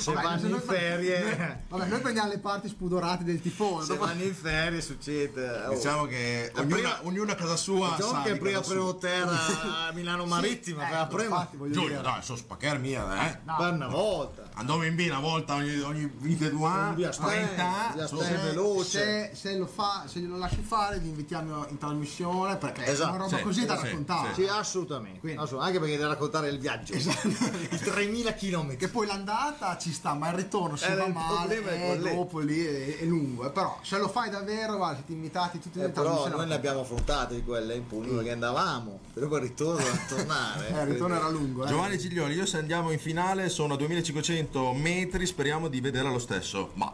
Se 0.03 0.11
Vabbè, 0.11 0.22
vanno 0.24 0.40
se 0.40 0.48
in 0.48 0.61
ferie. 0.65 1.20
noi- 1.24 1.56
vabbè, 1.70 1.86
noi 1.88 1.99
prendiamo 2.02 2.30
le 2.30 2.40
parti 2.40 2.68
spudorate 2.68 3.24
del 3.24 3.40
tifoso. 3.41 3.94
Se 3.94 3.98
vanno 3.99 4.24
in 4.24 4.34
ferie 4.36 4.82
succede. 4.82 5.65
oh. 5.68 5.74
Diciamo 5.76 6.06
che 6.06 6.52
La 6.53 6.61
ognuno, 6.61 6.76
prima- 6.76 6.99
ognuno 7.03 7.32
a 7.32 7.36
casa 7.36 7.56
sua 7.56 7.94
Diciamo 7.95 8.11
sa 8.14 8.22
che 8.24 8.36
prima 8.38 8.60
casa 8.60 8.64
sua. 8.64 8.74
primo 8.74 8.95
terra 8.98 9.88
a 9.88 9.91
Milano 9.94 10.26
Marittima, 10.26 10.86
Sì, 10.88 10.94
ecco, 10.94 11.15
prima 11.15 11.48
Giulio, 11.52 11.88
dire. 11.88 12.02
dai, 12.02 12.22
so 12.22 12.36
spaccar 12.36 12.80
mia, 12.80 13.30
eh. 13.30 13.40
No. 13.45 13.56
per 13.57 13.72
una 13.74 13.88
volta. 13.88 14.49
Andiamo 14.56 14.84
in 14.84 14.95
B 14.95 15.06
una 15.10 15.20
volta 15.20 15.53
ogni, 15.56 15.80
ogni 15.80 16.11
22 16.15 16.68
anni, 16.68 16.95
Via 16.95 17.11
Stai, 17.11 17.44
30 17.45 17.91
via 17.95 18.07
so- 18.07 18.18
Stai. 18.18 18.28
se, 18.28 18.38
veloce. 18.44 18.90
se, 18.90 19.32
se 19.34 19.57
lo 19.57 19.65
fa, 19.68 20.03
se 20.07 20.20
glielo 20.20 20.38
lasci 20.38 20.61
fare, 20.61 20.99
vi 20.99 21.07
invitiamo 21.10 21.68
in 21.70 21.78
trasmissione 21.78 22.57
perché 22.57 22.84
è 22.84 22.90
Esatto, 22.90 23.14
una 23.15 23.24
roba 23.24 23.38
sì, 23.38 23.44
così 23.44 23.65
da 23.65 23.78
sì, 23.78 23.84
raccontare. 23.86 24.34
Sì, 24.34 24.45
assolutamente. 24.48 25.20
Quindi- 25.20 25.40
Assolutamente, 25.41 25.61
Anche 25.64 25.80
perché 25.80 25.95
deve 25.98 26.10
raccontare 26.14 26.49
il 26.49 26.60
viaggio. 26.60 26.94
I 26.94 27.02
3000 27.84 28.34
km. 28.34 28.76
Che 28.78 28.88
poi 28.88 29.06
l'andata 29.08 29.78
ci 29.78 29.92
sta, 29.92 30.14
ma 30.14 30.30
il 30.30 30.36
ritorno 30.36 30.76
si 30.76 30.86
Eh, 30.86 30.96
va 30.96 31.08
male 31.08 31.62
è 31.64 31.92
e 31.92 31.98
lì. 31.98 32.16
dopo 32.16 32.40
lì 32.40 32.64
è, 32.66 33.00
è 33.00 33.04
lungo. 33.06 33.46
eh. 33.46 33.52
Però 33.52 33.80
se 33.82 33.98
lo 33.98 34.08
fai 34.08 34.30
davvero, 34.30 34.78
guarda, 34.78 34.96
siete 34.98 35.12
invitati 35.14 35.60
tutti 35.60 35.80
Eh, 35.80 35.90
però 35.90 36.28
noi 36.30 36.48
ne 36.48 36.54
abbiamo 36.56 36.82
affrontate 36.82 37.36
di 37.36 37.44
quelle 37.44 37.76
in 37.76 37.86
pugno 37.88 38.16
perché 38.16 38.32
andavamo, 38.32 39.00
però 39.14 39.28
poi 39.28 39.38
il 39.40 39.44
ritorno 39.46 39.86
a 39.86 40.00
tornare. 40.08 40.68
Eh, 40.74 40.82
il 40.82 40.88
ritorno 40.88 41.16
era 41.16 41.30
lungo. 41.30 41.64
Eh. 41.66 41.68
Giovanni 41.68 41.98
Giglioli, 41.98 42.34
io 42.36 42.46
se 42.46 42.58
andiamo 42.58 42.92
in 42.92 43.00
finale 43.00 43.50
sono 43.50 43.74
a 43.74 43.78
2500 43.78 44.74
metri, 44.74 45.26
speriamo 45.26 45.68
di 45.68 45.80
vederla 45.82 46.10
lo 46.10 46.20
stesso, 46.20 46.72
ma 46.76 46.94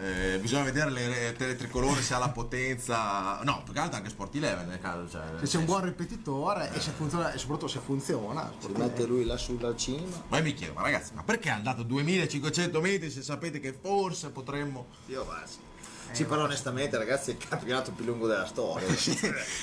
eh, 0.00 0.38
bisogna 0.40 0.62
vedere 0.62 0.90
le, 0.90 1.08
le 1.08 1.32
teletricolore 1.32 2.00
se 2.02 2.14
ha 2.14 2.18
la 2.18 2.28
potenza, 2.28 3.40
no, 3.42 3.62
più 3.64 3.72
che 3.72 3.80
altro 3.80 3.96
anche 3.96 4.10
Sport 4.10 4.34
Eleven 4.36 4.68
nel 4.68 4.80
caso, 4.80 5.08
cioè, 5.08 5.22
Se 5.40 5.46
c'è 5.46 5.58
un 5.58 5.64
buon 5.64 5.84
ripetitore 5.84 6.72
e, 6.72 6.80
se 6.80 6.92
funziona, 6.92 7.32
e 7.32 7.38
soprattutto 7.38 7.68
se 7.68 7.80
funziona. 7.80 8.52
Si 8.58 8.68
mette 8.76 9.06
lui 9.06 9.24
là 9.24 9.36
sulla 9.36 9.74
cima. 9.74 10.06
Ma 10.28 10.38
io 10.38 10.44
mi 10.44 10.54
chiedo, 10.54 10.74
ma 10.74 10.82
ragazzi, 10.82 11.14
ma 11.14 11.24
perché 11.24 11.48
è 11.48 11.52
andato 11.52 11.80
a 11.80 11.84
2500 11.84 12.80
metri 12.80 13.10
se 13.10 13.22
sapete 13.22 13.58
che 13.58 13.72
forse 13.72 14.30
potremmo... 14.30 14.86
Io 15.06 15.24
va. 15.24 15.42
Sì, 16.12 16.24
però 16.24 16.44
onestamente 16.44 16.96
ragazzi 16.96 17.30
è 17.30 17.34
il 17.34 17.46
campionato 17.48 17.92
più 17.92 18.04
lungo 18.04 18.26
della 18.26 18.46
storia. 18.46 18.86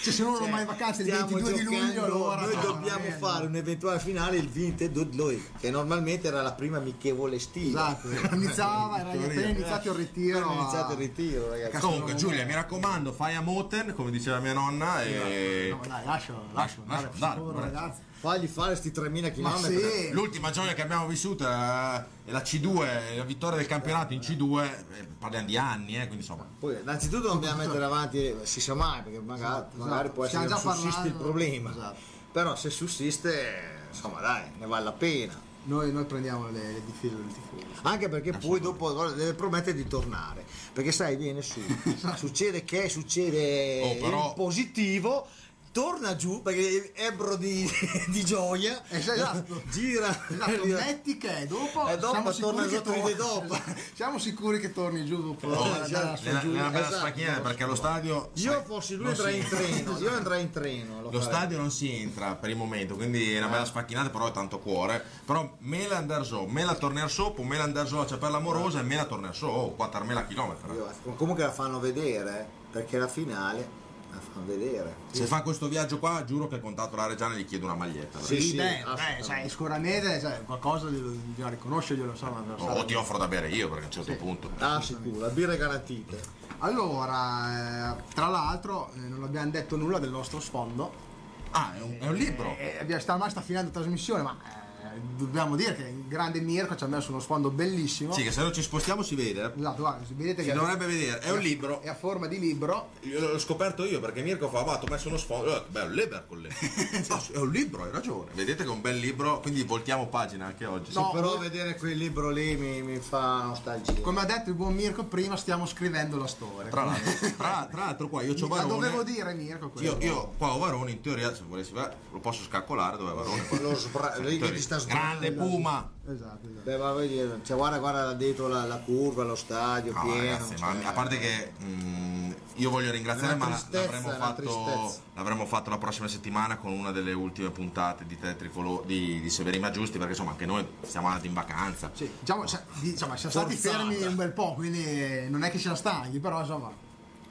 Cioè, 0.06 0.14
se 0.14 0.24
non 0.24 0.36
hanno 0.36 0.48
mai 0.48 0.66
vacanze 0.66 1.02
il 1.02 1.08
Stiamo 1.08 1.28
22 1.28 1.54
di 1.54 1.64
luglio, 1.64 2.04
allora 2.06 2.42
noi 2.42 2.56
no, 2.56 2.62
dobbiamo 2.62 2.98
va 2.98 3.04
bene. 3.04 3.18
fare 3.18 3.46
un 3.46 3.56
eventuale 3.56 4.00
finale 4.00 4.38
il 4.38 4.48
Vinte 4.48 4.92
Dudloi, 4.92 5.44
che 5.60 5.72
normalmente 5.72 6.28
era 6.28 6.42
la 6.42 6.54
prima 6.54 6.78
amichevole 6.78 7.36
estiva. 7.38 7.98
Esatto, 7.98 8.36
iniziava, 8.36 9.00
era 9.00 9.10
appena 9.10 9.48
iniziato 9.48 9.90
il 9.90 9.96
ritiro. 9.96 10.40
Appena 10.40 10.54
iniziato 10.62 10.92
il 10.94 10.98
ritiro, 11.00 11.50
ragazzi. 11.50 11.80
Comunque 11.80 12.16
Giulia, 12.16 12.46
mi 12.46 12.54
raccomando, 12.54 13.12
fai 13.12 13.36
a 13.36 13.42
Moten, 13.42 13.94
come 13.96 14.12
diceva 14.12 14.40
mia 14.40 14.54
nonna, 14.54 15.04
e... 15.04 15.70
No, 15.72 15.82
dai, 15.88 16.06
lascialo, 16.06 16.46
lascialo, 16.54 16.84
lascia 16.88 17.08
andare, 17.08 17.10
andare, 17.14 17.40
povero 17.40 17.58
guarda. 17.60 17.80
ragazzi. 17.80 18.02
Fagli 18.18 18.48
fare 18.48 18.76
sti 18.76 18.92
3000 18.92 19.32
Ma 19.38 19.52
km. 19.54 19.64
sì, 19.66 20.10
L'ultima 20.12 20.50
gioia 20.50 20.74
che 20.74 20.82
abbiamo 20.82 21.06
vissuto 21.08 21.44
è 21.44 21.48
la 21.48 22.08
C2, 22.42 23.18
la 23.18 23.24
vittoria 23.24 23.58
del 23.58 23.68
campionato 23.68 24.14
in 24.14 24.20
C2, 24.20 24.64
eh, 24.64 25.08
parliamo 25.20 25.46
di 25.46 25.58
anni, 25.58 25.94
eh, 25.96 26.08
quindi 26.08 26.18
insomma... 26.18 26.48
Poi 26.58 26.78
innanzitutto 26.82 27.28
non 27.28 27.40
dobbiamo 27.40 27.64
mettere 27.64 27.84
avanti, 27.84 28.34
si 28.44 28.62
sa 28.62 28.74
mai, 28.74 29.02
perché 29.04 29.20
magari, 29.20 29.52
Esatto, 29.52 29.78
magari 29.78 29.96
esatto. 30.00 30.12
può 30.14 30.26
essere 30.26 30.48
che 30.48 30.56
sussiste 30.60 31.08
il 31.08 31.14
problema. 31.14 31.70
esatto. 31.72 31.98
Però 32.32 32.56
se 32.56 32.70
sussiste, 32.70 33.86
insomma 33.92 34.22
dai, 34.22 34.44
ne 34.58 34.66
vale 34.66 34.84
la 34.86 34.92
pena. 34.94 35.40
noi, 35.66 35.92
noi 35.92 36.06
prendiamo 36.06 36.50
le, 36.50 36.72
le 36.74 36.82
difese 36.86 37.16
del 37.16 37.28
tifoso. 37.28 37.66
Anche 37.84 38.10
perché 38.10 38.32
poi 38.32 38.60
dopo 38.60 38.92
deve 39.12 39.34
promettere 39.34 39.76
di 39.76 39.88
tornare. 39.88 40.44
Perché 40.74 40.92
sai, 40.92 41.16
viene 41.16 41.42
su, 41.42 41.62
succede 42.16 42.64
che 42.64 42.90
succede 42.90 43.82
Oh, 43.84 43.96
però- 44.04 44.34
positivo. 44.34 45.28
Torna 45.76 46.16
giù 46.16 46.42
perché 46.42 46.94
è 46.94 47.08
ebbro 47.08 47.36
di, 47.36 47.70
di 48.08 48.24
gioia, 48.24 48.82
Esatto. 48.88 49.62
gira, 49.70 50.08
Esatto, 50.30 50.66
metti 50.68 51.18
che 51.18 51.46
dopo, 51.48 51.86
E 51.90 51.98
dopo 51.98 52.32
siamo 52.32 52.54
torna 52.54 52.64
sicuri 52.64 52.70
che 52.70 52.76
sotto 52.78 52.92
di 52.92 53.16
torni- 53.16 53.16
dopo. 53.16 53.62
siamo 53.94 54.18
sicuri 54.18 54.60
che 54.62 54.72
torni 54.72 55.06
giù 55.06 55.22
dopo 55.22 55.48
Oh, 55.48 55.64
andare 55.74 55.84
a 56.08 56.20
nella, 56.24 56.40
giù. 56.40 56.52
nella 56.52 56.70
bella 56.70 56.88
esatto. 56.88 56.96
sfacchina 57.02 57.42
perché 57.42 57.64
allo 57.64 57.76
stadio 57.76 58.30
Io 58.36 58.52
sai, 58.54 58.64
fossi 58.64 58.96
lui 58.96 59.08
andrei 59.10 59.38
in 59.38 59.48
treno, 59.50 59.98
io 60.00 60.14
andrei 60.16 60.42
in 60.44 60.50
treno. 60.50 61.02
Lo 61.02 61.10
farei. 61.12 61.22
stadio 61.24 61.58
non 61.58 61.70
si 61.72 61.92
entra 61.94 62.36
per 62.36 62.50
il 62.52 62.56
momento, 62.56 62.96
quindi 62.96 63.34
è 63.34 63.38
una 63.40 63.48
bella 63.50 63.66
sfacchinata, 63.66 64.10
però 64.12 64.28
è 64.28 64.32
tanto 64.32 64.60
cuore. 64.60 65.04
Però 65.26 65.58
me 65.60 65.88
la 65.90 65.98
andare 65.98 66.24
so, 66.24 66.46
me 66.46 66.64
la 66.64 66.76
tornare 66.76 67.10
sopra, 67.10 67.44
me 67.44 67.58
la 67.58 67.64
andare 67.64 67.88
so 67.90 68.00
a 68.00 68.06
per 68.18 68.32
l'amorosa 68.32 68.80
e 68.80 68.84
me 68.84 68.96
la 68.96 69.04
tornare 69.04 69.34
so, 69.34 69.48
oh, 69.48 69.76
4.000 69.78 70.26
km. 70.26 70.56
Io- 70.74 71.16
Comunque 71.18 71.44
la 71.44 71.52
fanno 71.52 71.82
vedere, 71.82 72.48
perché 72.72 72.98
la 72.98 73.10
finale 73.10 73.84
la 74.16 74.22
fanno 74.22 74.46
vedere. 74.46 74.96
Se 75.12 75.26
fa 75.26 75.42
questo 75.42 75.68
viaggio 75.68 76.00
qua, 76.00 76.24
giuro 76.26 76.48
che 76.48 76.56
il 76.56 76.62
contatto 76.62 76.96
alla 76.96 77.08
Reggiana 77.08 77.36
gli 77.36 77.46
chiedo 77.46 77.66
una 77.66 77.76
maglietta. 77.76 78.20
Sì, 78.20 78.40
Sì, 78.40 78.50
sì, 78.50 78.56
beh, 78.58 78.84
beh, 79.18 79.24
sai, 79.24 79.50
sicuramente 79.50 80.20
cioè, 80.20 80.44
qualcosa 80.46 80.88
bisogna 80.88 81.50
riconoscerglielo. 81.50 82.16
So, 82.16 82.26
O 82.60 82.86
ti 82.86 82.94
offro 82.94 83.18
da 83.18 83.28
bere 83.28 83.50
io 83.50 83.68
perché 83.70 83.84
a 83.84 83.88
un 83.88 83.92
certo 83.92 84.16
punto. 84.16 84.50
Ah, 84.58 84.82
sicuro, 84.82 85.20
la 85.20 85.30
birra 85.30 85.54
è 85.54 85.58
garantita. 85.58 86.16
Allora, 86.60 87.98
eh, 87.98 88.04
tra 88.14 88.28
l'altro, 88.28 88.92
eh, 88.96 89.00
non 89.00 89.24
abbiamo 89.24 89.52
detto 89.52 89.76
nulla 89.76 90.00
del 90.00 90.10
nostro 90.10 90.40
sfondo. 90.40 91.04
Ah, 91.52 91.76
è 91.76 91.82
un, 91.82 91.98
è 92.00 92.08
un 92.08 92.16
libro. 92.16 92.56
Eh, 92.58 92.78
abbiamo- 92.80 93.02
sta, 93.02 93.14
ormai 93.14 93.30
sta 93.30 93.42
finendo 93.42 93.72
la 93.74 93.80
trasmissione, 93.80 94.22
ma 94.24 94.38
eh, 94.44 95.00
dobbiamo 95.18 95.56
dire 95.56 95.76
che 95.76 96.05
grande 96.07 96.40
Mirko 96.41 96.76
ci 96.76 96.84
ha 96.84 96.88
messo 96.88 97.11
uno 97.11 97.19
sfondo 97.19 97.49
bellissimo. 97.49 98.14
Sì, 98.14 98.23
che 98.23 98.32
se 98.32 98.41
non 98.41 98.53
ci 98.53 98.61
spostiamo 98.61 99.02
si 99.02 99.15
vede. 99.15 99.53
Esatto, 99.57 99.82
guarda, 99.82 100.06
vedete 100.10 100.41
Si 100.44 100.49
che 100.49 100.53
dovrebbe 100.53 100.86
vedere, 100.86 101.19
è 101.19 101.32
un 101.32 101.40
libro. 101.40 101.82
è 101.82 101.90
a 101.90 101.95
forma 101.95 102.27
di 102.27 102.40
libro. 102.40 102.90
L'ho 103.02 103.40
scoperto 103.40 103.84
io 103.86 103.99
perché 103.99 104.22
Mirko 104.22 104.49
fa, 104.49 104.64
ma 104.64 104.77
ti 104.77 104.86
ho 104.86 104.91
messo 104.91 105.07
uno 105.07 105.18
sfondo. 105.18 105.49
Ho 105.52 105.53
detto, 105.53 105.65
Beh, 105.69 105.82
è 105.82 105.86
un 105.86 105.91
libro 105.94 106.23
con 106.27 106.40
lei. 106.41 106.52
Sì, 106.52 107.32
è 107.34 107.38
un 107.38 107.49
libro, 107.52 107.84
hai 107.84 107.91
ragione. 107.91 108.32
Vedete 108.34 108.64
che 108.64 108.69
è 108.69 108.72
un 108.72 108.82
bel 108.82 108.98
libro, 108.98 109.40
quindi 109.40 109.64
voltiamo 109.64 110.07
pagina 110.07 110.45
anche 110.45 110.65
oggi. 110.65 110.94
No, 110.94 111.11
Però 111.11 111.38
vedere 111.38 111.76
quel 111.77 111.98
libro 111.98 112.30
lì 112.30 112.56
mi, 112.56 112.82
mi 112.82 112.98
fa 112.99 113.44
nostalgia. 113.44 113.94
Come 114.02 114.22
ha 114.22 114.26
detto 114.26 114.49
il 114.49 114.56
buon 114.56 114.73
Mirko 114.73 115.06
prima, 115.06 115.36
stiamo 115.36 115.65
scrivendo 115.65 116.18
la 116.18 116.27
storia. 116.27 116.69
Tra 116.69 116.84
l'altro, 116.86 117.11
tra, 117.38 117.68
tra 117.72 117.86
l'altro 117.86 118.10
qua 118.10 118.22
io 118.23 118.34
c'ho 118.34 118.48
La 118.48 118.56
Varone. 118.56 118.73
dovevo 118.73 119.03
dire 119.03 119.34
Mirko. 119.34 119.72
Io, 119.80 119.98
io 119.99 120.34
qua 120.38 120.53
ho 120.53 120.57
Varone, 120.60 120.91
in 120.91 121.02
teoria 121.02 121.34
se 121.34 121.44
volessi 121.48 121.73
va- 121.73 121.91
lo 122.11 122.19
posso 122.19 122.44
scaccolare 122.44 122.98
dove 122.98 123.11
è 123.11 123.14
Varone. 123.15 123.44
Lo 123.61 123.76
sbra- 123.76 124.14
sta 124.15 124.77
Grande 124.86 125.27
sbrando. 125.32 125.34
Puma. 125.49 125.90
Esatto, 126.07 126.48
esatto. 126.48 126.61
Beh, 126.64 126.77
ma 126.77 126.91
vedi, 126.94 127.18
cioè, 127.44 127.57
guarda, 127.57 127.80
guarda 127.80 128.14
dentro 128.14 128.48
la, 128.48 128.64
la 128.65 128.77
curva, 128.77 129.23
lo 129.23 129.36
stadio 129.36 129.91
No, 129.91 130.02
pieno. 130.02 130.18
ragazzi, 130.18 130.53
ma 130.60 130.73
cioè, 130.73 130.86
a 130.86 130.91
parte 130.91 131.18
che 131.18 131.52
mm, 131.64 132.32
io 132.56 132.69
voglio 132.69 132.91
ringraziare, 132.91 133.34
Una 133.34 133.44
ma 133.45 133.49
la- 133.49 133.56
tristezza, 133.56 133.82
l'avremmo 133.82 134.11
fatto, 134.11 134.95
l'avremmo 135.15 135.45
fatto 135.48 135.69
la 135.72 135.77
prossima 135.80 136.07
settimana 136.07 136.57
con 136.57 136.73
una 136.73 136.91
delle 136.91 137.11
ultime 137.14 137.49
puntate 137.49 138.06
di 138.06 138.19
Tele 138.19 138.36
Tricolore 138.36 138.86
di, 138.86 139.19
di 139.19 139.30
Severima 139.32 139.72
Giusti, 139.72 139.98
perché 139.98 140.11
insomma 140.14 140.32
anche 140.32 140.45
noi 140.45 140.64
siamo 140.86 141.07
andati 141.07 141.26
in 141.26 141.34
vacanza. 141.34 141.90
Sì, 141.94 142.07
diciamo, 142.19 142.45
cioè, 142.45 142.61
diciamo, 142.80 143.15
siamo 143.15 143.32
stati 143.32 143.56
fermi 143.56 143.95
un 144.03 144.15
bel 144.15 144.32
po', 144.32 144.53
quindi 144.53 145.27
non 145.30 145.44
è 145.44 145.49
che 145.49 145.57
siamo 145.57 145.76
stanchi, 145.76 146.19
però 146.19 146.40
insomma. 146.41 146.72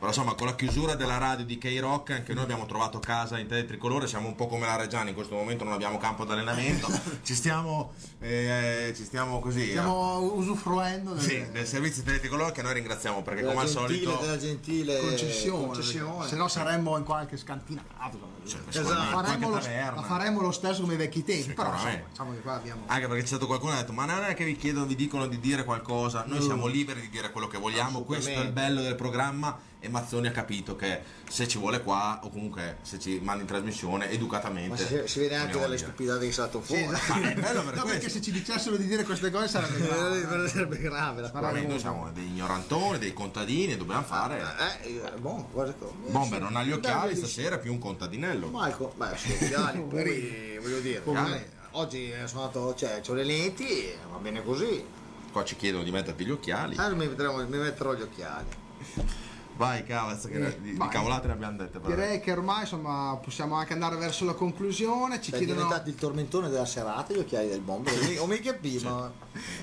Però 0.05 0.15
insomma 0.15 0.35
con 0.35 0.49
la 0.49 0.55
chiusura 0.55 0.97
della 0.97 1.17
radio 1.17 1.47
di 1.47 1.57
K-Rock 1.57 2.11
anche 2.11 2.35
noi 2.35 2.43
abbiamo 2.43 2.67
trovato 2.67 3.01
casa 3.01 3.39
in 3.39 3.47
Tele 3.47 3.65
Tricolore, 3.65 4.07
siamo 4.07 4.29
un 4.29 4.35
po' 4.35 4.49
come 4.49 4.67
la 4.67 4.77
Reggiana, 4.77 5.09
in 5.09 5.15
questo 5.15 5.35
momento 5.35 5.65
non 5.65 5.73
abbiamo 5.73 5.97
campo 5.97 6.27
d'allenamento, 6.27 6.89
ci 7.25 7.35
stiamo, 7.35 7.95
eh, 8.19 8.93
ci 8.95 9.03
stiamo 9.03 9.41
così... 9.41 9.71
Stiamo 9.71 10.35
usufruendo 10.35 11.13
eh, 11.13 11.15
del, 11.15 11.23
sì, 11.23 11.51
del 11.51 11.67
servizio 11.67 12.03
Tele 12.03 12.21
Tricolore 12.21 12.53
che 12.53 12.61
noi 12.61 12.75
ringraziamo 12.75 13.23
perché 13.23 13.45
come 13.45 13.63
al 13.63 13.67
gentile, 13.67 14.03
solito... 14.03 14.19
della 14.21 14.37
gentile 14.37 15.01
concessione, 15.01 15.67
concessione. 15.69 16.29
se 16.29 16.37
no 16.37 16.49
saremmo 16.49 16.99
in 16.99 17.05
qualche 17.05 17.39
scantinato. 17.39 18.19
sicuramente 18.45 18.79
Esatto. 18.79 19.23
faremmo, 19.23 19.49
lo, 19.49 20.03
faremmo 20.03 20.41
lo 20.43 20.51
stesso 20.51 20.83
come 20.83 20.95
i 20.95 20.99
vecchi 20.99 21.25
tempi, 21.25 21.55
però 21.55 21.73
insomma, 21.73 22.03
diciamo 22.11 22.33
che 22.33 22.41
qua 22.41 22.53
abbiamo. 22.57 22.83
Anche 22.89 23.07
perché 23.07 23.23
c'è 23.23 23.29
stato 23.29 23.47
qualcuno 23.47 23.73
che 23.73 23.79
ha 23.79 23.81
detto: 23.81 23.95
Ma 23.95 24.05
non 24.05 24.23
è 24.23 24.35
che 24.35 24.45
vi 24.45 24.55
chiedono, 24.55 24.85
vi 24.85 24.97
dicono 24.97 25.27
di 25.27 25.41
dire 25.41 25.65
qualcosa, 25.65 26.25
noi 26.27 26.43
siamo 26.43 26.67
liberi 26.67 27.01
di 27.01 27.09
dire 27.09 27.31
quello 27.31 27.47
che 27.47 27.57
vogliamo. 27.57 28.03
Questo 28.03 28.29
è 28.29 28.41
il 28.41 28.53
bello 28.53 28.83
del 28.83 28.97
programma. 28.97 29.73
E 29.85 29.89
Mazzoni 29.91 30.29
ha 30.29 30.31
capito 30.31 30.77
che 30.77 31.03
se 31.29 31.47
ci 31.47 31.59
vuole 31.59 31.83
qua, 31.83 32.21
o 32.23 32.31
comunque 32.31 32.79
se 32.81 32.99
ci 32.99 33.21
manda 33.23 33.43
in 33.43 33.47
trasmissione, 33.47 34.07
Ma 34.07 34.11
educatamente. 34.13 34.79
si, 34.79 35.03
si 35.05 35.19
vede 35.19 35.35
anche 35.35 35.59
dalle 35.59 35.77
stupidate 35.77 36.21
che 36.21 36.29
è 36.29 36.33
stato 36.33 36.63
fuori. 36.63 36.87
Ma 36.87 37.21
è 37.21 37.35
bello 37.35 37.65
per 37.65 37.75
No, 37.75 37.85
perché 37.85 38.09
se 38.09 38.23
ci 38.23 38.33
dicessero 38.33 38.79
di 38.79 38.87
dire 38.87 39.05
queste 39.05 39.31
cose 39.31 39.47
sarebbe 39.47 39.81
grave. 39.85 40.49
Sarebbe 40.49 40.79
grave 40.79 41.21
la 41.21 41.31
cosa. 41.31 41.51
Noi 41.51 41.79
siamo 41.79 42.11
dei 42.13 42.25
ignorantoni, 42.25 42.97
dei 42.97 43.13
contadini, 43.13 43.77
dobbiamo 43.77 44.05
fare. 44.05 44.43
Eh, 44.85 44.89
eh, 44.89 45.11
boh, 45.19 45.49
guarda 45.53 45.75
come. 45.75 46.09
Bomber 46.09 46.41
non 46.41 46.57
ha 46.57 46.63
gli 46.65 46.73
occhiali, 46.73 47.15
stasera 47.15 47.59
più 47.59 47.71
un 47.71 47.79
contadinello. 47.79 48.49
Marco, 48.49 48.95
beh, 48.97 49.17
sì, 49.19 49.33
occhiali, 49.33 49.81
poi 49.87 50.59
voglio 50.63 50.81
dire, 50.81 51.03
magari 51.05 51.45
oggi 51.73 52.11
sono 52.25 52.45
andato, 52.45 52.75
cioè, 52.75 53.03
ho 53.07 53.13
le 53.13 53.25
lenti, 53.25 53.93
va 54.11 54.17
bene 54.17 54.43
così. 54.43 54.83
Qua 55.31 55.45
ci 55.45 55.57
chiedono 55.57 55.85
di 55.85 55.91
metterti 55.91 56.25
gli 56.25 56.31
occhiali. 56.31 56.77
Ah, 56.79 56.89
mi, 56.89 57.07
metterò, 57.07 57.37
mi 57.37 57.59
metterò 57.59 57.93
gli 57.93 58.01
occhiali. 58.01 58.47
Vai, 59.57 59.85
cavazzo, 59.85 60.29
che 60.29 60.45
Eh, 60.45 60.61
di, 60.61 60.73
di 60.73 60.77
vai. 60.77 60.89
cavolate 60.89 61.29
ne 61.29 61.33
abbiamo 61.35 61.57
dette. 61.57 61.79
però. 61.79 61.95
Direi 61.95 62.21
che 62.21 62.33
ormai 62.33 62.63
insomma 62.63 63.17
possiamo 63.23 63.55
anche 63.55 63.73
andare 63.73 63.97
verso 63.97 64.25
la 64.25 64.35
conclusione. 64.35 65.21
Ci 65.21 65.31
Sei 65.31 65.45
chiedono, 65.45 65.73
il 65.87 65.95
tormentone 65.95 66.49
della 66.49 66.67
serata 66.67 67.13
gli 67.15 67.19
occhiali 67.19 67.49
del 67.49 67.61
bomber. 67.61 67.95
O 68.19 68.27
mica 68.27 68.53
prima. 68.55 69.13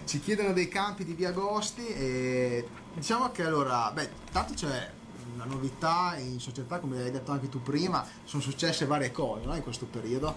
ci 0.05 0.19
chiedono 0.21 0.53
dei 0.53 0.69
campi 0.69 1.03
di 1.03 1.13
via 1.13 1.29
Agosti 1.29 1.85
e 1.87 2.65
diciamo 2.93 3.31
che 3.31 3.43
allora, 3.43 3.91
beh, 3.91 4.09
tanto 4.31 4.53
c'è 4.53 4.89
una 5.35 5.45
novità 5.45 6.15
in 6.17 6.39
società, 6.39 6.79
come 6.79 7.01
hai 7.01 7.11
detto 7.11 7.31
anche 7.31 7.49
tu 7.49 7.61
prima, 7.61 8.05
sono 8.23 8.41
successe 8.41 8.85
varie 8.85 9.11
cose 9.11 9.45
no, 9.45 9.55
in 9.55 9.63
questo 9.63 9.85
periodo. 9.85 10.33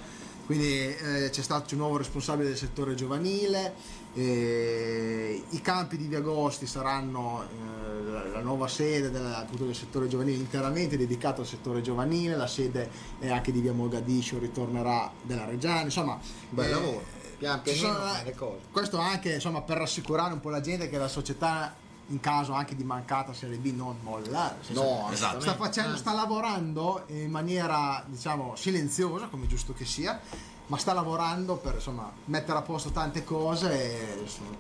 Quindi 0.47 0.95
eh, 0.95 1.29
c'è 1.31 1.43
stato 1.43 1.75
un 1.75 1.81
nuovo 1.81 1.97
responsabile 1.97 2.49
del 2.49 2.57
settore 2.59 2.95
giovanile, 2.95 3.73
eh, 4.15 5.43
i 5.51 5.61
campi 5.61 5.97
di 5.97 6.07
Via 6.07 6.19
Agosti 6.19 6.67
saranno 6.67 7.43
eh, 7.43 8.11
la, 8.33 8.41
nuova 8.41 8.69
sede 8.69 9.11
del, 9.11 9.47
del 9.51 9.75
settore 9.75 10.07
giovanile 10.09 10.37
interamente 10.37 10.97
dedicato 10.97 11.41
al 11.41 11.47
settore 11.47 11.81
giovanile, 11.83 12.37
la 12.37 12.47
sede 12.47 12.89
è 13.19 13.31
anche 13.31 13.51
di 13.53 13.61
Via 13.61 13.73
Mogadiscio 13.73 14.39
ritornerà 14.39 15.11
della 15.23 15.45
Reggiana, 15.45 15.83
insomma 15.83 16.19
Bel 16.49 16.67
eh, 16.67 16.71
lavoro. 16.71 17.03
Pian 17.39 17.61
pianino 17.63 17.99
le 18.25 18.35
cose. 18.37 18.61
questo 18.71 18.99
anche 18.99 19.35
insomma, 19.35 19.63
per 19.63 19.79
rassicurare 19.79 20.33
un 20.33 20.41
po' 20.41 20.51
la 20.51 20.61
gente 20.61 20.89
che 20.89 20.97
la 20.97 21.09
società 21.09 21.75
in 22.09 22.21
caso 22.21 22.53
anche 22.53 22.77
di 22.77 22.85
mancata 22.85 23.33
Serie 23.33 23.57
B 23.57 23.75
non 23.75 23.97
molla, 24.03 24.55
No, 24.69 25.09
esatto. 25.11 25.41
sta, 25.41 25.55
facendo, 25.55 25.97
sta 25.97 26.13
lavorando 26.13 27.05
in 27.09 27.31
maniera 27.31 28.05
diciamo 28.07 28.55
silenziosa 28.57 29.27
come 29.27 29.47
giusto 29.47 29.73
che 29.73 29.85
sia 29.87 30.21
ma 30.67 30.77
sta 30.79 30.93
lavorando 30.93 31.57
per 31.57 31.75
insomma 31.75 32.11
mettere 32.27 32.59
a 32.59 32.63
posto 32.63 32.91
tante 32.91 33.25
cose 33.25 34.17
e 34.17 34.21
insomma, 34.21 34.57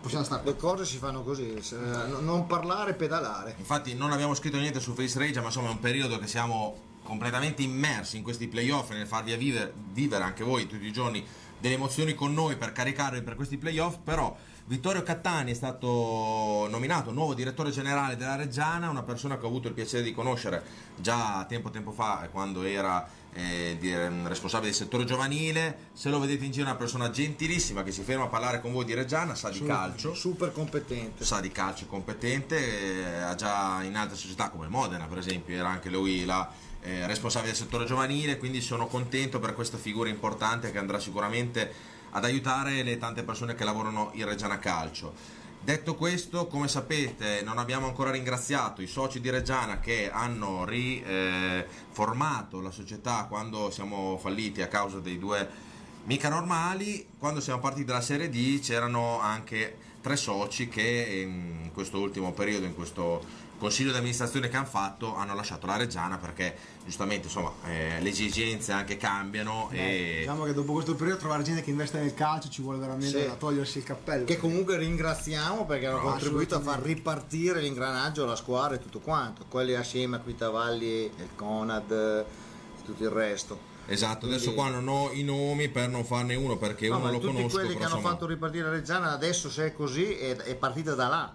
possiamo 0.00 0.24
stare 0.24 0.44
Le 0.44 0.56
cose 0.56 0.84
si 0.84 0.98
fanno 0.98 1.22
così, 1.22 1.62
se- 1.62 1.76
no- 1.76 2.20
non 2.20 2.46
parlare, 2.46 2.94
pedalare. 2.94 3.54
Infatti 3.58 3.94
non 3.94 4.12
abbiamo 4.12 4.34
scritto 4.34 4.58
niente 4.58 4.80
su 4.80 4.92
Face 4.94 5.18
Rage, 5.18 5.40
ma 5.40 5.46
insomma 5.46 5.68
è 5.68 5.72
un 5.72 5.80
periodo 5.80 6.18
che 6.18 6.26
siamo 6.26 6.92
completamente 7.02 7.62
immersi 7.62 8.16
in 8.16 8.22
questi 8.22 8.48
playoff 8.48 8.90
e 8.90 8.94
nel 8.94 9.06
farvi 9.06 9.36
vivere, 9.36 9.72
vivere 9.92 10.24
anche 10.24 10.44
voi 10.44 10.66
tutti 10.66 10.86
i 10.86 10.92
giorni 10.92 11.24
delle 11.58 11.74
emozioni 11.74 12.14
con 12.14 12.34
noi 12.34 12.56
per 12.56 12.72
caricarvi 12.72 13.22
per 13.22 13.36
questi 13.36 13.56
playoff, 13.56 13.96
però 14.02 14.36
Vittorio 14.66 15.02
Cattani 15.02 15.50
è 15.50 15.54
stato 15.54 16.66
nominato 16.70 17.10
nuovo 17.10 17.34
direttore 17.34 17.70
generale 17.70 18.16
della 18.16 18.36
Reggiana, 18.36 18.88
una 18.88 19.02
persona 19.02 19.36
che 19.36 19.44
ho 19.44 19.48
avuto 19.48 19.68
il 19.68 19.74
piacere 19.74 20.02
di 20.02 20.12
conoscere 20.12 20.62
già 20.96 21.44
tempo 21.46 21.68
tempo 21.70 21.90
fa 21.92 22.28
quando 22.30 22.62
era 22.62 23.06
eh, 23.34 23.76
di- 23.78 23.92
ehm, 23.92 24.28
responsabile 24.28 24.70
del 24.70 24.78
settore 24.78 25.04
giovanile, 25.04 25.88
se 25.92 26.08
lo 26.08 26.18
vedete 26.18 26.44
in 26.44 26.52
giro 26.52 26.66
è 26.66 26.68
una 26.68 26.78
persona 26.78 27.10
gentilissima 27.10 27.82
che 27.82 27.90
si 27.92 28.02
ferma 28.02 28.24
a 28.24 28.28
parlare 28.28 28.60
con 28.60 28.72
voi 28.72 28.84
di 28.84 28.94
Reggiana, 28.94 29.34
sa 29.34 29.50
di 29.50 29.64
calcio 29.64 30.14
Super 30.14 30.52
competente. 30.52 31.24
sa 31.24 31.40
di 31.40 31.50
calcio 31.50 31.86
competente, 31.86 32.56
eh, 32.56 33.22
ha 33.22 33.34
già 33.34 33.82
in 33.82 33.96
altre 33.96 34.16
società 34.16 34.48
come 34.48 34.68
Modena 34.68 35.06
per 35.06 35.18
esempio, 35.18 35.54
era 35.54 35.68
anche 35.68 35.90
lui 35.90 36.24
la 36.24 36.48
eh, 36.82 37.06
responsabile 37.06 37.50
del 37.52 37.60
settore 37.60 37.86
giovanile, 37.86 38.36
quindi 38.36 38.60
sono 38.60 38.86
contento 38.86 39.38
per 39.38 39.54
questa 39.54 39.78
figura 39.78 40.08
importante 40.08 40.70
che 40.70 40.78
andrà 40.78 40.98
sicuramente 41.00 41.72
ad 42.10 42.24
aiutare 42.24 42.82
le 42.82 42.98
tante 42.98 43.22
persone 43.24 43.54
che 43.54 43.64
lavorano 43.64 44.10
in 44.14 44.24
Reggiana 44.26 44.58
Calcio. 44.58 45.42
Detto 45.64 45.94
questo, 45.94 46.46
come 46.46 46.68
sapete, 46.68 47.40
non 47.42 47.56
abbiamo 47.56 47.86
ancora 47.86 48.10
ringraziato 48.10 48.82
i 48.82 48.86
soci 48.86 49.18
di 49.18 49.30
Reggiana 49.30 49.80
che 49.80 50.10
hanno 50.12 50.66
riformato 50.66 52.60
la 52.60 52.70
società 52.70 53.24
quando 53.30 53.70
siamo 53.70 54.18
falliti 54.18 54.60
a 54.60 54.68
causa 54.68 54.98
dei 54.98 55.18
due 55.18 55.48
mica 56.04 56.28
normali. 56.28 57.06
Quando 57.18 57.40
siamo 57.40 57.60
partiti 57.60 57.86
dalla 57.86 58.02
Serie 58.02 58.28
D 58.28 58.60
c'erano 58.60 59.18
anche 59.20 59.78
tre 60.02 60.16
soci 60.16 60.68
che 60.68 61.22
in 61.26 61.70
questo 61.72 61.98
ultimo 61.98 62.32
periodo, 62.32 62.66
in 62.66 62.74
questo 62.74 63.24
consiglio 63.58 63.92
di 63.92 63.96
amministrazione 63.98 64.48
che 64.48 64.56
hanno 64.56 64.66
fatto 64.66 65.14
hanno 65.14 65.34
lasciato 65.34 65.66
la 65.66 65.76
Reggiana 65.76 66.18
perché 66.18 66.56
giustamente 66.84 67.26
insomma 67.28 67.52
eh, 67.66 67.98
le 68.00 68.08
esigenze 68.08 68.72
anche 68.72 68.96
cambiano 68.96 69.68
Eh, 69.70 69.78
e 69.78 70.18
Diciamo 70.20 70.44
che 70.44 70.52
dopo 70.52 70.72
questo 70.72 70.94
periodo 70.94 71.20
trovare 71.20 71.42
gente 71.42 71.62
che 71.62 71.70
investe 71.70 71.98
nel 71.98 72.14
calcio 72.14 72.48
ci 72.48 72.62
vuole 72.62 72.78
veramente 72.78 73.20
Sì. 73.22 73.26
da 73.26 73.34
togliersi 73.34 73.78
il 73.78 73.84
cappello. 73.84 74.24
Che 74.24 74.36
comunque 74.36 74.76
ringraziamo 74.76 75.64
perché 75.66 75.86
hanno 75.86 75.98
No, 75.98 76.10
contribuito 76.10 76.56
a 76.56 76.60
far 76.60 76.80
ripartire 76.82 77.60
l'ingranaggio, 77.60 78.24
la 78.26 78.36
squadra 78.36 78.74
e 78.76 78.80
tutto 78.80 79.00
quanto. 79.00 79.44
Quelli 79.48 79.74
assieme 79.74 80.16
a 80.16 80.18
Quitavalli, 80.20 81.04
il 81.04 81.28
Conad 81.36 81.90
e 81.90 82.24
tutto 82.84 83.02
il 83.02 83.10
resto. 83.10 83.72
esatto 83.86 84.26
adesso 84.26 84.52
Quindi- 84.52 84.60
qua 84.70 84.80
non 84.80 84.88
ho 84.88 85.10
i 85.12 85.22
nomi 85.22 85.68
per 85.68 85.88
non 85.90 86.04
farne 86.04 86.34
uno 86.34 86.56
perché 86.56 86.88
No, 86.88 86.96
uno 86.96 87.04
ma 87.04 87.10
lo 87.10 87.18
tutti 87.18 87.34
conosco 87.34 87.54
quelli 87.58 87.76
che 87.76 87.84
hanno 87.84 87.96
insomma, 87.96 88.08
fatto 88.10 88.26
ripartire 88.26 88.70
Reggiana 88.70 89.12
adesso 89.12 89.48
se 89.50 89.66
è 89.66 89.72
così 89.74 90.14
è, 90.14 90.36
è 90.36 90.54
partita 90.56 90.94
da 90.94 91.08
là. 91.08 91.34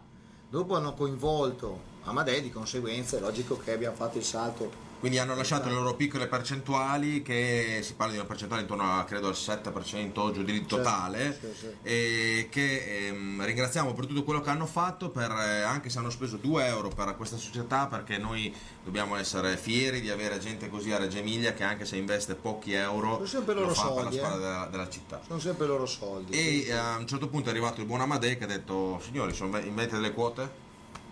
Dopo 0.49 0.75
hanno 0.75 0.93
coinvolto 0.95 1.88
Amadei, 2.03 2.41
di 2.41 2.51
conseguenza 2.51 3.17
è 3.17 3.19
logico 3.19 3.57
che 3.57 3.71
abbiamo 3.71 3.95
fatto 3.95 4.17
il 4.17 4.23
salto. 4.23 4.87
Quindi 4.99 5.17
hanno 5.17 5.33
lasciato 5.33 5.69
le 5.69 5.75
loro 5.75 5.95
piccole 5.95 6.27
percentuali 6.27 7.21
che 7.21 7.79
si 7.83 7.93
parla 7.93 8.11
di 8.11 8.19
una 8.19 8.27
percentuale 8.27 8.63
intorno 8.63 8.97
a 8.99 9.05
credo 9.05 9.29
al 9.29 9.33
7% 9.33 10.33
giù 10.33 10.43
di 10.43 10.65
totale 10.65 11.39
sì, 11.39 11.47
sì. 11.57 11.67
e 11.81 12.47
che 12.51 13.07
ehm, 13.07 13.41
ringraziamo 13.45 13.93
per 13.93 14.07
tutto 14.07 14.25
quello 14.25 14.41
che 14.41 14.49
hanno 14.49 14.65
fatto 14.65 15.09
per, 15.09 15.31
eh, 15.31 15.61
anche 15.61 15.89
se 15.89 15.99
hanno 15.99 16.09
speso 16.09 16.35
2 16.35 16.65
euro 16.65 16.89
per 16.89 17.15
questa 17.15 17.37
società 17.37 17.87
perché 17.87 18.17
noi 18.17 18.53
dobbiamo 18.83 19.15
essere 19.15 19.55
fieri 19.55 20.01
di 20.01 20.09
avere 20.09 20.37
gente 20.37 20.69
così 20.69 20.91
a 20.91 20.97
Reggio 20.97 21.19
Emilia 21.19 21.53
che 21.53 21.63
anche 21.63 21.85
se 21.85 21.95
investe 21.95 22.35
pochi 22.35 22.73
euro 22.73 23.13
Sono 23.13 23.25
sempre 23.25 23.53
lo 23.53 23.69
fa 23.69 23.87
per 23.87 23.95
la 23.95 24.01
soldi, 24.01 24.17
squadra 24.17 24.35
eh. 24.35 24.39
della, 24.39 24.67
della 24.69 24.89
città. 24.89 25.21
Sono 25.25 25.39
sempre 25.39 25.65
loro 25.65 25.85
soldi. 25.85 26.33
E 26.33 26.65
eh, 26.67 26.73
a 26.73 26.97
un 26.97 27.07
certo 27.07 27.29
punto 27.29 27.47
è 27.47 27.51
arrivato 27.51 27.79
il 27.79 27.87
buon 27.87 28.01
Amadei 28.01 28.37
che 28.37 28.43
ha 28.43 28.47
detto 28.47 28.99
signori 29.01 29.33
sono 29.33 29.57
in 29.59 29.73
vendita 29.73 29.95
delle 29.95 30.11
quote? 30.11 30.67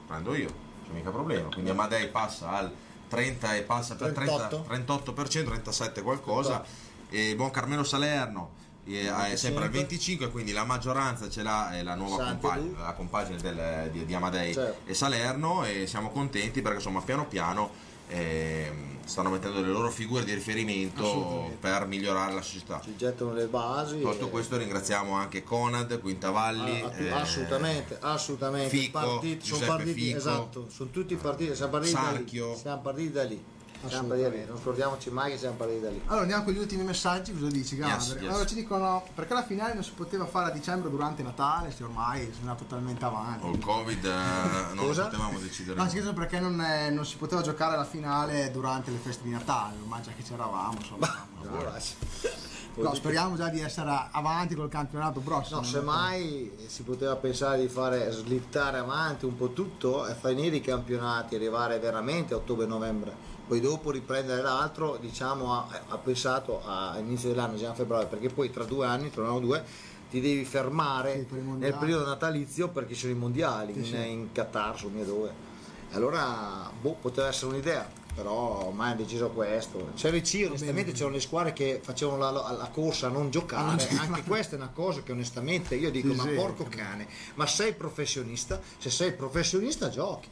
Prendo 0.06 0.36
io, 0.36 0.67
c'è 0.88 0.94
mica 0.94 1.10
problema. 1.12 1.50
Quindi 1.50 1.70
Amadei 1.70 2.08
passa 2.10 2.50
al 2.50 2.72
30 3.08 3.56
e 3.56 3.62
passa 3.62 3.96
per 3.96 4.12
30, 4.14 4.48
38. 4.48 5.12
38%, 5.12 5.46
37 5.46 6.02
qualcosa. 6.02 6.64
E 7.10 7.30
il 7.30 7.36
buon 7.36 7.52
Carmelo 7.52 7.84
Salerno 7.84 8.52
eh, 8.86 9.32
è 9.32 9.36
sempre 9.36 9.66
al 9.66 9.70
25 9.70 10.30
quindi 10.30 10.52
la 10.54 10.64
maggioranza 10.64 11.30
ce 11.30 11.44
l'ha 11.44 11.72
è 11.74 11.84
la 11.84 11.96
nuova 11.96 12.24
compagine, 12.26 12.78
la 12.78 12.94
compagine 12.94 13.38
del- 13.38 13.90
di, 13.92 14.06
di 14.06 14.14
Amadei 14.14 14.54
Certo. 14.54 14.90
e 14.90 14.94
Salerno 14.94 15.66
e 15.66 15.88
siamo 15.88 16.10
contenti 16.10 16.62
perché 16.62 16.78
insomma 16.78 17.02
piano 17.02 17.26
piano 17.26 17.70
ehm, 18.08 18.86
stanno 19.06 19.30
mettendo 19.30 19.62
le 19.62 19.68
loro 19.68 19.90
figure 19.90 20.24
di 20.26 20.34
riferimento 20.34 21.52
per 21.60 21.86
migliorare 21.88 22.34
la 22.34 22.42
società. 22.42 22.82
Ci 22.84 22.96
gettano 22.98 23.34
le 23.34 23.46
basi. 23.48 24.02
Tolto 24.02 24.28
e- 24.28 24.30
questo 24.30 24.58
ringraziamo 24.58 25.14
anche 25.14 25.44
Conad, 25.44 26.00
Quintavalli, 26.00 26.82
Ah, 26.82 26.92
eh, 26.98 27.10
assolutamente, 27.12 27.98
assolutamente. 28.02 28.70
Fico, 28.76 29.00
Partiti- 29.00 29.46
sono 29.48 29.66
partiti, 29.66 30.02
Fico. 30.02 30.18
esatto, 30.18 30.68
sono 30.70 30.90
tutti 30.90 31.16
partiti, 31.16 31.56
siamo 31.56 31.72
partiti 31.72 31.94
Sarchio. 31.94 32.46
da 32.48 32.52
lì. 32.54 32.60
Siamo 32.60 32.82
partiti 32.82 33.12
da 33.12 33.24
lì. 33.24 33.44
Siamo 33.88 34.08
partiti 34.08 34.30
da 34.30 34.36
lì. 34.36 34.46
Non 34.46 34.58
scordiamoci 34.62 35.10
mai 35.12 35.32
che 35.32 35.38
siamo 35.38 35.56
partiti 35.56 35.80
da 35.82 35.90
lì. 35.90 36.02
Allora 36.06 36.22
andiamo 36.22 36.44
con 36.44 36.54
gli 36.54 36.58
ultimi 36.58 36.84
messaggi, 36.84 37.34
cosa 37.34 37.48
dici 37.48 37.76
Gabriele? 37.76 38.04
Yes, 38.04 38.22
yes. 38.22 38.30
Allora 38.30 38.46
ci 38.46 38.56
dicono 38.56 39.04
perché 39.14 39.34
la 39.34 39.44
finale 39.44 39.74
non 39.74 39.84
si 39.84 39.92
poteva 39.92 40.26
fare 40.26 40.50
a 40.50 40.54
dicembre 40.54 40.90
durante 40.90 41.24
Natale, 41.24 41.72
se 41.72 41.84
ormai 41.84 42.22
si 42.26 42.38
è 42.38 42.40
andato 42.42 42.64
talmente 42.66 43.06
avanti. 43.06 43.42
Col 43.42 43.60
Covid 43.60 44.06
eh, 44.06 44.10
non 44.74 44.86
Cosa? 44.86 45.04
lo 45.04 45.10
potevamo 45.10 45.40
decidere. 45.40 45.76
No, 45.76 45.82
noi. 45.82 45.90
si 45.90 45.96
chiedono 45.96 46.18
perché 46.18 46.40
non, 46.40 46.62
è- 46.62 46.90
non 46.90 47.06
si 47.06 47.16
poteva 47.18 47.42
giocare 47.42 47.76
la 47.76 47.86
finale 47.86 48.52
durante 48.52 48.92
le 48.92 48.98
feste 48.98 49.24
di 49.24 49.30
Natale, 49.32 49.76
ormai 49.82 50.02
già 50.02 50.12
che 50.16 50.24
c'eravamo, 50.24 50.74
insomma. 50.78 51.26
No, 52.76 52.94
speriamo 52.94 53.36
già 53.36 53.50
di 53.50 53.60
essere 53.60 53.92
avanti 54.12 54.54
col 54.54 54.70
campionato 54.70 55.20
prossimo. 55.20 55.62
No, 55.62 55.66
semmai 55.66 56.52
si 56.68 56.84
poteva 56.84 57.16
pensare 57.16 57.60
di 57.62 57.68
fare 57.70 58.12
slittare 58.12 58.78
avanti 58.78 59.26
un 59.26 59.36
po' 59.36 59.52
tutto 59.52 60.06
e 60.06 60.14
finire 60.14 60.58
i 60.58 60.62
campionati, 60.62 61.34
arrivare 61.36 61.80
veramente 61.80 62.36
a 62.36 62.38
ottobre-novembre, 62.38 63.16
poi 63.48 63.60
dopo 63.62 63.92
riprendere 63.92 64.42
l'altro, 64.42 64.98
diciamo, 65.00 65.54
ha, 65.54 65.68
ha 65.88 65.98
pensato 65.98 66.62
a 66.66 66.98
inizio 67.00 67.30
dell'anno, 67.30 67.56
già 67.56 67.70
a 67.70 67.74
febbraio, 67.74 68.08
perché 68.08 68.28
poi 68.30 68.52
tra 68.52 68.66
due 68.66 68.86
anni, 68.86 69.10
tra 69.10 69.24
uno 69.24 69.34
o 69.36 69.40
due, 69.40 69.64
ti 70.10 70.20
devi 70.22 70.44
fermare 70.46 71.14
Sì, 71.20 71.24
per 71.26 71.40
nel 71.42 71.74
periodo 71.74 72.06
natalizio 72.06 72.70
perché 72.70 72.94
ci 72.94 73.02
sono 73.02 73.14
i 73.14 73.16
mondiali 73.16 73.74
Sì, 73.74 73.80
in, 73.80 73.86
sì. 73.86 73.96
in 74.10 74.32
Qatar, 74.34 74.78
su 74.78 74.90
mia 74.90 75.06
dove. 75.06 75.46
Allora, 75.92 76.70
boh, 76.82 76.98
poteva 77.02 77.28
essere 77.28 77.52
un'idea, 77.52 77.90
però 78.14 78.66
ormai 78.68 78.92
hanno 78.92 79.02
deciso 79.04 79.30
questo. 79.30 79.92
C'era 79.96 80.18
il 80.18 80.22
C, 80.24 80.44
onestamente 80.48 80.92
c'erano 80.92 81.14
le 81.16 81.22
squadre 81.22 81.54
che 81.54 81.80
facevano 81.82 82.18
la, 82.18 82.30
la- 82.32 82.52
la 82.52 82.70
corsa 82.70 83.08
a 83.08 83.10
non 83.10 83.30
giocare, 83.30 83.88
anche 83.98 84.24
questa 84.24 84.56
è 84.56 84.60
una 84.60 84.72
cosa 84.74 85.02
che 85.04 85.14
onestamente 85.14 85.76
io 85.76 85.90
dico, 85.90 86.14
ma 86.14 86.26
porco 86.26 86.66
cane, 86.70 87.08
ma 87.36 87.48
sei 87.48 87.74
professionista? 87.74 88.60
Se 88.78 88.90
sei 88.90 89.14
professionista 89.14 89.90
giochi, 89.90 90.28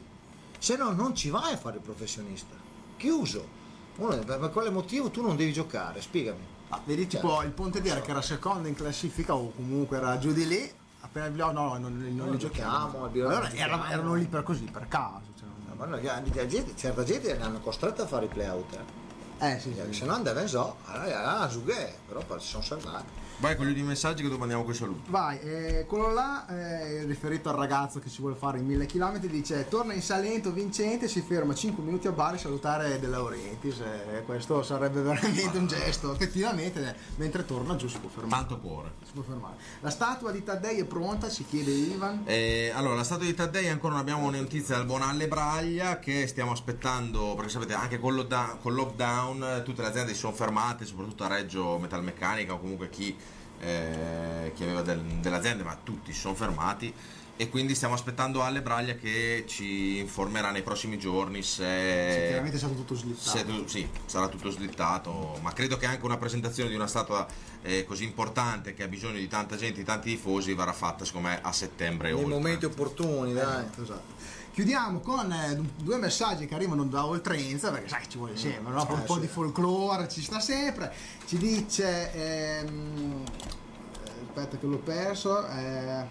se 0.58 0.76
no 0.76 0.90
non 0.92 1.14
ci 1.14 1.30
vai 1.30 1.54
a 1.54 1.56
fare 1.56 1.76
il 1.76 1.82
professionista. 1.82 2.65
Chiuso. 2.96 3.54
Uno- 3.96 4.18
per 4.18 4.50
quale 4.52 4.70
motivo 4.70 5.10
tu 5.10 5.22
non 5.22 5.36
devi 5.36 5.52
giocare? 5.52 6.00
Spiegami. 6.02 6.54
Ah, 6.68 6.80
vedi 6.84 7.06
tipo 7.06 7.42
il 7.42 7.50
Pontedera 7.50 8.00
che 8.00 8.10
era 8.10 8.20
secondo 8.20 8.66
in 8.68 8.74
classifica 8.74 9.34
o 9.34 9.52
comunque 9.52 9.96
era 9.98 10.18
giù 10.18 10.32
di 10.32 10.46
lì, 10.46 10.70
appena 11.00 11.28
no, 11.28 11.52
no, 11.52 11.78
non, 11.78 11.96
non 11.98 12.14
Non 12.16 12.30
li 12.32 12.38
giochiamo. 12.38 13.04
Allora 13.04 13.50
erano, 13.52 13.84
erano 13.86 14.14
lì 14.14 14.26
per 14.26 14.42
così, 14.42 14.64
per 14.64 14.88
caso. 14.88 15.22
cioè, 15.38 15.46
no, 15.76 15.86
la 15.86 16.46
gente- 16.46 16.76
certa 16.76 17.04
gente 17.04 17.38
l'hanno 17.38 17.60
costretta 17.60 18.02
a 18.02 18.06
fare 18.06 18.24
i 18.24 18.28
play-out. 18.28 18.72
eh. 18.74 19.04
Eh 19.38 19.60
sì, 19.60 19.74
sì. 19.74 19.92
Se 19.92 20.04
no 20.06 20.14
andava 20.14 20.46
so, 20.46 20.76
allora 20.86 21.40
ah, 21.40 21.48
Zughe, 21.48 21.94
però 22.08 22.20
poi 22.20 22.40
si 22.40 22.46
sono 22.48 22.62
salvati. 22.62 23.24
Vai 23.38 23.54
con 23.54 23.66
gli 23.66 23.68
ultimi 23.68 23.88
messaggi 23.88 24.22
che 24.22 24.30
dopo 24.30 24.42
andiamo 24.42 24.64
con 24.64 24.72
i 24.72 24.76
saluti. 24.76 25.10
Vai, 25.10 25.38
eh, 25.40 25.84
quello 25.86 26.10
là, 26.10 26.46
eh, 26.48 27.04
riferito 27.04 27.50
al 27.50 27.56
ragazzo 27.56 27.98
che 27.98 28.08
ci 28.08 28.22
vuole 28.22 28.34
fare 28.34 28.58
i 28.58 28.62
mille 28.62 28.86
chilometri, 28.86 29.28
dice 29.28 29.68
torna 29.68 29.92
in 29.92 30.00
Salento 30.00 30.52
vincente, 30.52 31.06
si 31.06 31.20
ferma 31.20 31.54
5 31.54 31.84
minuti 31.84 32.06
a 32.06 32.12
Bari 32.12 32.36
a 32.36 32.38
salutare 32.38 32.98
De 32.98 33.06
Laurentiis, 33.06 33.80
eh, 33.80 34.22
questo 34.24 34.62
sarebbe 34.62 35.02
veramente 35.02 35.58
un 35.58 35.66
gesto, 35.66 36.14
effettivamente, 36.14 36.96
mentre 37.16 37.44
torna 37.44 37.76
giù 37.76 37.88
si 37.88 37.98
può 37.98 38.08
fermare. 38.08 38.46
Tanto 38.46 38.58
cuore. 38.58 38.92
Si 39.04 39.12
può 39.12 39.22
fermare. 39.22 39.56
La 39.80 39.90
statua 39.90 40.30
di 40.30 40.42
Taddei 40.42 40.78
è 40.78 40.84
pronta, 40.84 41.28
ci 41.28 41.44
chiede 41.44 41.72
Ivan. 41.72 42.22
Eh, 42.24 42.72
allora, 42.74 42.94
la 42.94 43.04
statua 43.04 43.26
di 43.26 43.34
Taddei 43.34 43.68
ancora 43.68 43.92
non 43.92 44.00
abbiamo 44.00 44.28
una 44.28 44.38
notizia 44.38 44.76
dal 44.76 44.86
buon 44.86 45.02
Alle 45.02 45.28
Braglia 45.28 45.98
che 45.98 46.26
stiamo 46.26 46.52
aspettando, 46.52 47.34
perché 47.34 47.50
sapete 47.50 47.74
anche 47.74 47.98
con, 47.98 48.26
con 48.62 48.74
lockdown 48.74 49.60
tutte 49.62 49.82
le 49.82 49.88
aziende 49.88 50.14
si 50.14 50.20
sono 50.20 50.32
fermate, 50.32 50.86
soprattutto 50.86 51.24
a 51.24 51.28
Reggio 51.28 51.76
Metalmeccanica 51.76 52.54
o 52.54 52.58
comunque 52.58 52.88
chi, 52.88 53.14
eh, 53.60 54.52
chi 54.54 54.62
aveva 54.62 54.82
del- 54.82 55.00
delle 55.02 55.36
aziende, 55.36 55.62
ma 55.62 55.76
tutti 55.82 56.12
si 56.12 56.20
sono 56.20 56.34
fermati 56.34 56.92
e 57.38 57.50
quindi 57.50 57.74
stiamo 57.74 57.92
aspettando 57.92 58.42
Alle 58.42 58.62
Braglia 58.62 58.94
che 58.94 59.44
ci 59.46 59.98
informerà 59.98 60.50
nei 60.50 60.62
prossimi 60.62 60.98
giorni 60.98 61.42
se... 61.42 62.24
Chiaramente 62.28 62.56
stato 62.56 62.74
tutto 62.74 62.94
slittato. 62.94 63.28
Se 63.28 63.44
sì, 63.66 63.88
sarà 64.06 64.28
tutto 64.28 64.50
slittato, 64.50 65.38
ma 65.42 65.52
credo 65.52 65.76
che 65.76 65.84
anche 65.84 66.04
una 66.06 66.16
presentazione 66.16 66.70
di 66.70 66.74
una 66.74 66.86
statua 66.86 67.26
eh, 67.60 67.84
così 67.84 68.04
importante 68.04 68.72
che 68.72 68.84
ha 68.84 68.88
bisogno 68.88 69.18
di 69.18 69.28
tanta 69.28 69.56
gente, 69.56 69.80
di 69.80 69.84
tanti 69.84 70.10
tifosi, 70.10 70.54
verrà 70.54 70.72
fatta 70.72 71.04
secondo 71.04 71.28
me 71.28 71.38
a 71.42 71.52
settembre 71.52 72.12
o 72.12 72.16
Nei 72.20 72.26
momenti 72.26 72.64
opportuni, 72.64 73.34
dai. 73.34 73.42
Esatto, 73.42 73.82
esatto. 73.82 74.14
Chiudiamo 74.56 75.00
con 75.00 75.30
eh, 75.30 75.60
due 75.76 75.98
messaggi 75.98 76.46
che 76.46 76.54
arrivano 76.54 76.84
da 76.84 77.04
Oltrenza, 77.04 77.70
perché 77.70 77.90
sai 77.90 78.08
ci 78.08 78.16
vuole 78.16 78.38
sempre, 78.38 78.72
no? 78.72 78.86
un 78.88 79.02
po' 79.04 79.18
di 79.18 79.26
folklore 79.26 80.08
ci 80.08 80.22
sta 80.22 80.40
sempre. 80.40 80.94
Ci 81.26 81.36
dice, 81.36 82.10
ehm, 82.14 83.22
eh, 83.26 84.10
aspetta 84.26 84.56
che 84.56 84.64
l'ho 84.66 84.78
perso, 84.78 85.46
eh, 85.46 86.06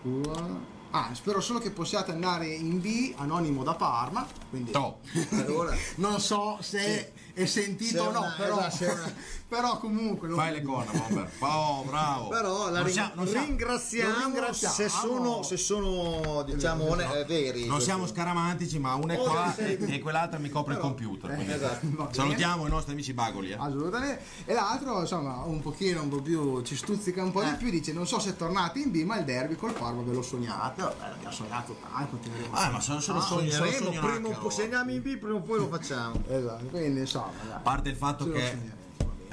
scusa. 0.00 0.72
Ah, 0.92 1.10
spero 1.12 1.42
solo 1.42 1.58
che 1.58 1.70
possiate 1.70 2.12
andare 2.12 2.46
in 2.46 2.80
B, 2.80 3.12
anonimo 3.16 3.62
da 3.62 3.74
Parma, 3.74 4.26
quindi 4.48 4.70
No. 4.72 5.00
Allora, 5.32 5.76
non 5.96 6.20
so 6.20 6.56
se 6.62 7.12
è 7.34 7.44
sentito 7.44 7.90
Se 8.04 8.08
o 8.08 8.10
no, 8.10 8.20
una- 8.20 8.34
però, 8.38 8.58
esatto, 8.60 8.74
se 8.76 8.86
una- 8.86 9.12
però 9.46 9.78
comunque... 9.78 10.28
lo- 10.28 10.36
Fai 10.36 10.52
le 10.52 10.62
corna, 10.62 10.90
Bomber. 10.92 11.30
Oh, 11.40 11.82
bravo. 11.84 12.28
però 12.28 12.70
la 12.70 12.80
ring- 12.82 12.90
siamo- 12.90 13.24
ringraziamo, 13.24 14.24
ringraziamo. 14.24 14.74
se 14.74 14.88
sono, 14.88 15.42
se 15.42 15.56
sono 15.56 16.42
diciamo 16.42 16.84
one- 16.90 17.20
eh, 17.20 17.24
veri. 17.24 17.66
Non 17.66 17.80
siamo 17.80 18.06
scaramantici, 18.06 18.78
ma 18.78 18.94
una 18.94 19.14
è 19.14 19.16
qua 19.16 19.54
e 19.56 19.98
quell'altra 20.00 20.38
mi 20.38 20.48
copre 20.48 20.74
il 20.74 20.80
computer. 20.80 21.34
quindi 21.34 21.52
Esatto. 21.52 22.08
Salutiamo 22.10 22.66
i 22.66 22.70
nostri 22.70 22.92
amici 22.92 23.12
Bagoli. 23.12 23.50
eh. 23.50 23.56
Assolutamente. 23.58 24.22
E 24.44 24.54
l'altro, 24.54 25.00
insomma, 25.00 25.42
un 25.44 25.60
pochino, 25.60 26.02
un 26.02 26.08
po' 26.08 26.20
più, 26.20 26.62
ci 26.62 26.74
stuzzica 26.76 27.22
un 27.22 27.30
po' 27.30 27.42
Eh. 27.42 27.50
di 27.50 27.56
più, 27.56 27.70
dice 27.70 27.92
non 27.92 28.06
so 28.06 28.18
se 28.18 28.36
tornate 28.36 28.80
in 28.80 28.90
B, 28.90 29.02
ma 29.04 29.18
il 29.18 29.24
derby 29.24 29.54
col 29.56 29.72
Parma 29.72 30.02
ve 30.02 30.12
lo 30.12 30.22
sognate. 30.22 30.82
Vabbè, 30.82 31.04
abbiamo 31.12 31.34
sognato 31.34 31.76
tanto, 31.80 32.08
continueremo. 32.10 32.54
Ah, 32.56 32.70
ma 32.70 32.80
sono 32.80 33.00
solo 33.00 33.20
sogni, 33.20 33.50
sono 33.50 33.70
Sogneremo, 33.70 34.06
prima 34.08 34.28
o 34.28 34.38
poi, 34.40 34.50
se 34.50 34.62
andiamo 34.64 34.90
in 34.90 35.02
B, 35.02 35.16
prima 35.16 35.34
o 35.36 35.40
poi 35.40 35.58
lo 35.58 35.68
facciamo. 35.68 36.20
Esatto, 36.28 36.64
quindi 36.66 37.00
insomma. 37.00 37.30
A 37.54 37.58
parte 37.58 37.88
il 37.90 37.96
fatto 37.96 38.28
che. 38.30 38.82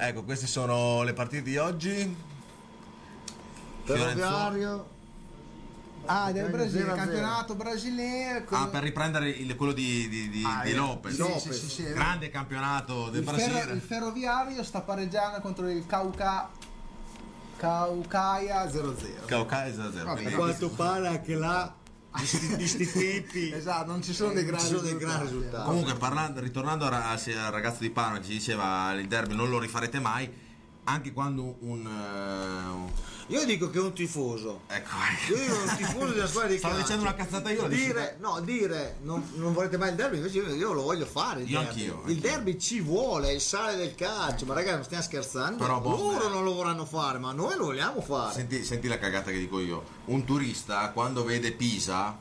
Ecco, 0.07 0.23
queste 0.23 0.47
sono 0.47 1.03
le 1.03 1.13
partite 1.13 1.43
di 1.43 1.57
oggi. 1.57 2.15
Ferroviario. 3.83 4.89
Ah, 6.05 6.31
del 6.31 6.49
Brasile, 6.49 6.81
zero. 6.85 6.95
campionato 6.95 7.53
brasiliano. 7.55 8.43
con- 8.45 8.57
Ah, 8.57 8.67
per 8.67 8.81
riprendere 8.81 9.29
il- 9.29 9.55
quello 9.55 9.71
di, 9.71 10.09
di, 10.09 10.29
di, 10.29 10.43
Ah, 10.43 10.63
di 10.63 10.71
eh, 10.71 10.73
Lopez. 10.75 11.13
sì, 11.13 11.19
Lopez. 11.19 11.41
sì, 11.41 11.53
sì, 11.53 11.69
sì, 11.69 11.83
Grande 11.93 12.29
campionato 12.31 13.09
del 13.11 13.21
il, 13.21 13.29
ferro- 13.29 13.51
Brasile. 13.51 13.73
il 13.73 13.81
ferroviario 13.81 14.63
sta 14.63 14.81
pareggiando 14.81 15.39
contro 15.41 15.69
il 15.69 15.85
Cauca 15.85 16.49
Caucaia 17.57 18.67
0-0. 18.67 19.25
Caucaia 19.25 19.71
0 19.73 20.05
Va 20.05 20.13
bene. 20.15 20.33
A 20.33 20.35
quanto 20.35 20.69
pare 20.71 21.07
anche 21.07 21.35
là 21.35 21.71
di 22.19 22.25
sti, 22.25 22.55
di 22.55 22.67
sti 22.67 22.91
tempi. 22.91 23.51
esatto, 23.55 23.91
non 23.91 24.01
ci 24.03 24.13
sono 24.13 24.33
dei 24.33 24.43
grandi 24.45 24.65
sono 24.65 24.79
dei 24.81 24.97
gran 24.97 25.21
risultati. 25.21 25.33
risultati. 25.33 25.67
Comunque, 25.67 25.93
parlando, 25.95 26.39
ritornando 26.39 26.85
al, 26.85 26.91
ra- 26.91 27.09
al 27.09 27.51
ragazzo 27.51 27.79
di 27.81 27.89
Parma 27.89 28.19
che 28.19 28.25
ci 28.25 28.31
diceva 28.31 28.91
il 28.93 29.07
derby 29.07 29.35
non 29.35 29.49
lo 29.49 29.59
rifarete 29.59 29.99
mai, 29.99 30.29
anche 30.85 31.13
quando 31.13 31.57
un... 31.59 31.85
un- 31.85 32.89
Io 33.27 33.45
dico 33.45 33.69
che 33.69 33.79
un 33.79 33.93
tifoso. 33.93 34.61
ecco, 34.67 34.89
Io 35.29 35.37
dico 35.37 35.55
un 35.55 35.75
tifoso 35.77 36.11
della 36.13 36.27
squadra 36.27 36.49
di 36.51 36.57
Stavo 36.57 36.73
calcio. 36.75 36.87
dicendo 36.93 37.03
una 37.09 37.15
cazzata 37.15 37.49
io, 37.51 37.67
Dire, 37.67 38.17
no, 38.19 38.39
dire 38.41 38.97
non, 39.03 39.31
non 39.35 39.53
volete 39.53 39.77
mai 39.77 39.89
il 39.89 39.95
derby, 39.95 40.17
invece 40.17 40.37
io, 40.39 40.53
io 40.53 40.73
lo 40.73 40.81
voglio 40.81 41.05
fare. 41.05 41.41
Il 41.43 41.49
Io 41.49 41.59
derby. 41.59 41.69
anch'io, 41.69 41.93
Il 41.93 41.99
anch'io. 42.15 42.21
derby 42.21 42.59
ci 42.59 42.81
vuole, 42.81 43.33
il 43.33 43.41
sale 43.41 43.75
del 43.77 43.95
calcio. 43.95 44.45
Ma 44.45 44.53
ragazzi, 44.53 44.75
non 44.75 44.83
stiamo 44.83 45.03
scherzando. 45.03 45.63
Però, 45.63 45.79
boh, 45.79 45.89
Loro 45.95 46.27
eh. 46.27 46.29
non 46.29 46.43
lo 46.43 46.53
vorranno 46.53 46.85
fare, 46.85 47.19
ma 47.19 47.31
noi 47.31 47.55
lo 47.55 47.65
vogliamo 47.65 48.01
fare. 48.01 48.33
Senti, 48.33 48.63
senti 48.63 48.87
la 48.87 48.97
cagata 48.99 49.31
che 49.31 49.37
dico 49.37 49.59
io. 49.59 49.83
Un 50.05 50.25
turista 50.25 50.89
quando 50.89 51.23
vede 51.23 51.51
Pisa 51.53 52.17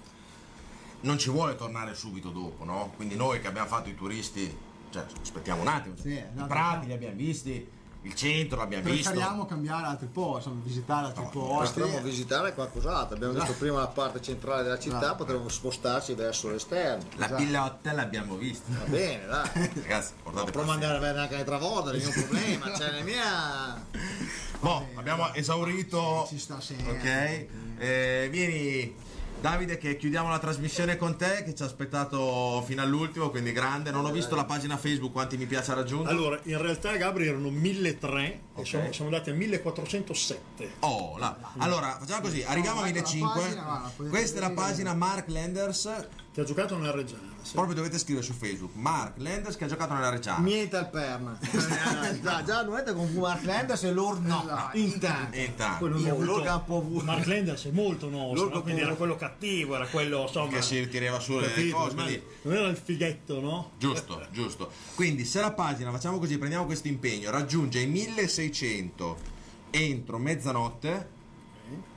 non 1.02 1.18
ci 1.18 1.30
vuole 1.30 1.56
tornare 1.56 1.94
subito 1.94 2.28
dopo, 2.30 2.64
no? 2.64 2.92
Quindi 2.96 3.16
noi 3.16 3.40
che 3.40 3.46
abbiamo 3.48 3.66
fatto 3.68 3.88
i 3.88 3.94
turisti, 3.94 4.54
cioè 4.90 5.04
aspettiamo 5.22 5.62
un 5.62 5.68
attimo. 5.68 5.96
Sì, 6.00 6.10
I 6.12 6.24
no, 6.34 6.46
prati 6.46 6.80
no. 6.80 6.86
li 6.88 6.92
abbiamo 6.92 7.16
visti, 7.16 7.66
il 8.02 8.14
centro 8.14 8.58
l'abbiamo 8.58 8.84
visto. 8.84 9.10
Preferiamo 9.10 9.44
cambiare 9.46 9.86
altri 9.86 10.06
posti, 10.06 10.48
insomma, 10.48 10.64
visitare 10.64 11.06
altri 11.06 11.28
posti. 11.30 11.80
Potremmo 11.80 12.00
visitare 12.02 12.54
qualcos'altro. 12.54 13.14
Abbiamo 13.16 13.32
Esatto. 13.34 13.48
visto 13.50 13.64
prima 13.64 13.80
la 13.80 13.86
parte 13.88 14.22
centrale 14.22 14.62
della 14.62 14.78
città, 14.78 15.14
potremmo 15.14 15.48
spostarci 15.48 16.14
verso 16.14 16.48
l'esterno. 16.50 17.04
La 17.16 17.28
pillotta 17.28 17.92
l'abbiamo 17.92 18.36
vista. 18.36 18.72
Va 18.72 18.84
bene, 18.84 19.26
dai. 19.26 19.70
Ragazzi, 19.82 20.12
portate 20.22 20.44
Potremmo 20.46 20.72
andare 20.72 20.96
a 20.96 20.98
vedere 21.00 21.18
anche 21.20 21.36
le 21.36 21.44
travolta, 21.44 21.90
non 21.92 22.00
è 22.00 22.04
un 22.04 22.12
problema. 22.26 22.74
Cioè, 22.74 22.90
la 22.90 23.02
mia. 23.02 23.86
Boh, 24.60 24.88
abbiamo 24.94 25.32
esaurito. 25.34 26.26
Ci 26.28 26.38
sta 26.38 26.60
sempre. 26.60 26.90
Ok. 26.92 27.82
Eh, 27.82 28.28
vieni. 28.30 29.08
Davide 29.40 29.78
che 29.78 29.96
chiudiamo 29.96 30.28
la 30.28 30.38
trasmissione 30.38 30.98
con 30.98 31.16
te 31.16 31.42
che 31.44 31.54
ci 31.54 31.62
ha 31.62 31.64
aspettato 31.66 32.62
fino 32.66 32.82
all'ultimo, 32.82 33.30
quindi 33.30 33.52
grande. 33.52 33.90
Non 33.90 34.04
ho 34.04 34.10
visto 34.10 34.36
la 34.36 34.44
pagina 34.44 34.76
Facebook 34.76 35.12
quanti 35.12 35.38
mi 35.38 35.46
piace 35.46 35.70
ha 35.70 35.74
raggiunto. 35.74 36.10
Allora, 36.10 36.38
in 36.42 36.60
realtà 36.60 36.94
Gabri 36.96 37.26
erano 37.26 37.48
1003 37.48 38.40
Ok. 38.52 38.60
e 38.60 38.66
siamo, 38.66 38.92
siamo 38.92 39.10
andati 39.10 39.30
a 39.30 39.34
1407. 39.34 40.70
Oh, 40.80 41.16
là. 41.16 41.38
Allora, 41.56 41.96
facciamo 41.98 42.20
così, 42.20 42.42
arriviamo 42.42 42.82
a 42.82 42.88
ecco 42.88 42.98
la 42.98 43.08
1500. 43.08 43.40
pagina, 43.40 43.62
guarda, 43.62 43.92
potete 43.96 44.16
Questa 44.16 44.36
è 44.36 44.40
la 44.40 44.50
pagina 44.50 44.94
Mark 44.94 45.28
Landers. 45.28 46.08
Che 46.32 46.40
ha 46.40 46.44
giocato 46.44 46.76
nella 46.76 46.92
Reggiana. 46.92 47.28
sì. 47.42 47.54
Proprio 47.54 47.74
dovete 47.74 47.98
scrivere 47.98 48.24
su 48.24 48.32
Facebook. 48.32 48.76
Mark 48.76 49.14
Landers 49.16 49.56
che 49.56 49.64
ha 49.64 49.66
giocato 49.66 49.94
nella 49.94 50.10
Reggiana. 50.10 50.38
Niente 50.44 50.76
al 50.76 50.88
perna. 50.88 51.36
già, 52.22 52.44
già 52.44 52.62
non 52.62 52.76
è 52.78 52.84
con 52.92 53.12
Mark 53.14 53.42
Landers 53.44 53.82
e 53.82 53.92
loro 53.92 54.18
no. 54.20 54.42
Esatto. 54.44 54.76
Intanto. 54.76 55.36
Intanto. 55.36 55.84
Avuto- 55.86 57.02
Mark 57.04 57.26
Landers 57.26 57.64
è 57.66 57.70
molto 57.72 58.08
nostro, 58.08 58.48
no? 58.48 58.62
quindi 58.62 58.80
era 58.82 58.94
quello 58.94 59.16
cattivo, 59.16 59.74
era 59.74 59.86
quello 59.88 60.22
insomma. 60.22 60.52
Che 60.52 60.62
si 60.62 60.78
ritirava 60.78 61.18
su 61.18 61.36
le 61.36 61.48
capito, 61.48 61.76
cose. 61.76 61.94
ma 61.96 62.02
quindi- 62.04 62.22
Non 62.42 62.54
era 62.54 62.68
il 62.68 62.76
fighetto, 62.76 63.40
no? 63.40 63.70
Giusto, 63.76 64.24
giusto. 64.30 64.70
Quindi 64.94 65.24
se 65.24 65.40
la 65.40 65.50
pagina, 65.52 65.90
facciamo 65.90 66.18
così, 66.20 66.38
prendiamo 66.38 66.64
questo 66.64 66.86
impegno, 66.86 67.30
raggiunge 67.32 67.80
i 67.80 67.86
1600 67.86 69.18
entro 69.70 70.18
mezzanotte, 70.18 71.08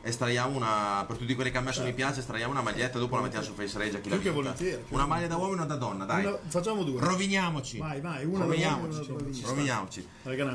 estraiamo 0.02 0.56
una, 0.56 1.04
per 1.08 1.18
tutti 1.18 1.34
quelli 1.36 1.52
che 1.52 1.58
hanno 1.58 1.68
messo 1.68 1.84
mi 1.84 1.94
piace, 1.94 2.20
estraiamo 2.20 2.52
una 2.52 2.62
maglietta, 2.62 3.00
dopo 3.00 3.16
la 3.16 3.22
mettiamo 3.22 3.46
su 3.46 3.54
Face 3.54 3.78
Rage 3.78 3.98
a 3.98 4.00
chi 4.02 4.10
la 4.10 4.16
vinta. 4.16 4.32
volentieri, 4.32 4.84
Una 4.90 5.06
maglia 5.06 5.28
da 5.28 5.36
uomo 5.38 5.52
e 5.52 5.54
una 5.56 5.66
da 5.66 5.76
donna, 5.76 6.06
dai. 6.06 6.26
Una- 6.26 6.38
facciamo 6.48 6.84
due. 6.84 7.00
Roviniamoci. 7.02 7.78
Vai, 7.78 8.02
vai, 8.02 8.26
una 8.26 8.40
da 8.40 8.44
roviniamoci. 8.46 8.82
uomo 8.82 8.94
una 8.94 9.02
da 9.02 9.14
donna. 9.24 9.48
roviniamoci. 9.48 10.08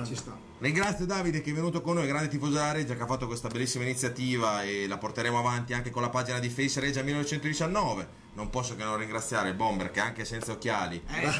Ci 0.06 0.16
sta. 0.16 0.36
Ringrazio 0.60 1.06
Davide 1.06 1.40
che 1.40 1.50
è 1.50 1.54
venuto 1.54 1.80
con 1.80 1.94
noi, 1.94 2.06
grande 2.06 2.28
tifoso 2.28 2.52
della 2.52 2.72
Regia, 2.72 2.94
che 2.96 3.02
ha 3.02 3.06
fatto 3.06 3.26
questa 3.26 3.48
bellissima 3.48 3.84
iniziativa 3.84 4.62
e 4.64 4.86
la 4.88 4.98
porteremo 4.98 5.38
avanti 5.38 5.72
anche 5.72 5.90
con 5.90 6.02
la 6.02 6.08
pagina 6.08 6.38
di 6.40 6.48
Face 6.48 6.80
Regia 6.80 7.02
1919. 7.02 8.26
Non 8.34 8.50
posso 8.50 8.74
che 8.76 8.84
non 8.84 8.96
ringraziare 8.98 9.48
il 9.50 9.54
bomber 9.54 9.90
che 9.90 9.98
anche 10.00 10.24
senza 10.24 10.52
occhiali 10.52 11.02
Eh, 11.08 11.20
è 11.22 11.26
lo 11.26 11.32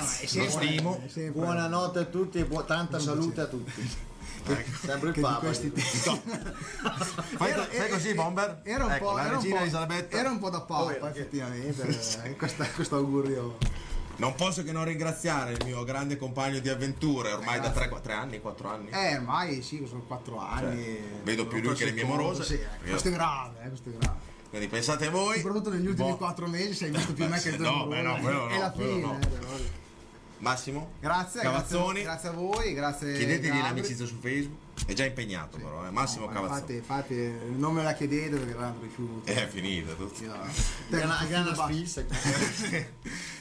stimo. 0.48 1.00
sempre- 1.06 1.30
Buonanotte 1.30 1.98
a 2.00 2.05
tutti 2.05 2.38
e 2.38 2.44
buo- 2.44 2.64
tanta 2.64 2.98
salute 2.98 3.40
a 3.40 3.46
tutti. 3.46 4.06
Sempre 4.80 5.08
il 5.10 5.20
Papa. 5.20 5.38
questi 5.38 5.72
tempi. 5.72 5.90
Fai, 7.36 7.50
Era- 7.50 7.64
fai 7.64 7.88
così, 7.90 8.14
bomber? 8.14 8.60
Era 8.62 8.84
un, 8.84 8.90
ecco, 8.92 9.04
po', 9.06 9.12
la 9.16 9.24
era, 9.26 9.38
un 9.38 9.48
po', 9.48 9.56
Elisabetta. 9.56 10.16
era 10.16 10.30
un 10.30 10.38
po' 10.38 10.50
da 10.50 10.60
papa, 10.60 10.82
Oh, 10.84 11.08
effettivamente. 11.08 11.82
eh, 12.24 12.36
questa- 12.36 12.66
questo 12.70 12.96
augurio. 12.96 13.58
Non 14.16 14.34
posso 14.34 14.64
che 14.64 14.72
non 14.72 14.84
ringraziare 14.84 15.52
il 15.52 15.60
mio 15.64 15.84
grande 15.84 16.16
compagno 16.16 16.58
di 16.58 16.68
avventure, 16.68 17.30
ormai 17.32 17.60
da 17.60 17.70
3 17.70 17.88
anni, 18.12 18.40
4 18.40 18.68
anni. 18.68 18.90
Eh, 18.90 19.14
ormai 19.16 19.62
sì, 19.62 19.84
sono 19.88 20.00
quattro 20.02 20.40
anni. 20.40 20.82
Cioè, 20.84 21.02
vedo 21.22 21.46
più 21.46 21.60
lui 21.60 21.74
che 21.74 21.84
le 21.84 21.92
mie 21.92 22.02
morose. 22.04 22.42
Sì, 22.42 22.54
eh, 22.54 22.88
questo 22.88 23.08
è 23.08 23.12
grave, 23.12 23.62
eh, 23.62 23.68
questo 23.68 23.90
è 23.90 23.92
grave. 23.92 24.16
Quindi 24.48 24.66
pensate 24.66 25.08
voi. 25.10 25.36
Soprattutto 25.36 25.70
negli 25.70 25.86
ultimi 25.86 26.08
Boh. 26.10 26.16
quattro 26.16 26.48
mesi 26.48 26.72
sei 26.74 26.90
visto 26.90 27.12
più 27.12 27.28
me 27.28 27.38
che 27.38 27.50
il 27.50 27.60
No, 27.60 27.86
beh, 27.86 28.02
no, 28.02 28.16
quello 28.18 28.46
no, 28.46 28.48
È 28.48 28.58
la 28.58 28.72
fine. 28.72 29.00
no. 29.00 29.18
eh. 29.20 29.86
Massimo? 30.39 30.93
Grazie, 31.01 31.40
Cavazzoni? 31.43 32.02
grazie, 32.02 32.02
grazie 32.02 32.28
a 32.28 32.32
voi, 32.32 32.74
grazie. 32.74 33.16
Chiedetegli 33.16 33.60
l'amicizia 33.60 34.06
su 34.06 34.16
Facebook. 34.20 34.66
È 34.86 34.93
già 34.93 35.05
impegnato 35.05 35.56
però, 35.59 35.85
eh. 35.86 35.90
Massimo 35.90 36.27
No, 36.27 36.32
Cavazzoni. 36.32 36.77
infatti, 36.77 37.12
infatti, 37.16 37.56
non 37.56 37.74
me 37.74 37.82
la 37.82 37.93
chiedete 37.94 38.36
perché 38.36 38.55
l'hanno 38.55 38.81
rifiuto. 38.81 39.28
È 39.28 39.48
finita 39.48 39.93
tutto. 39.94 40.23
Io- 40.23 40.32
Grana, 40.89 41.24
grana 41.28 41.55
spissa. 41.55 42.05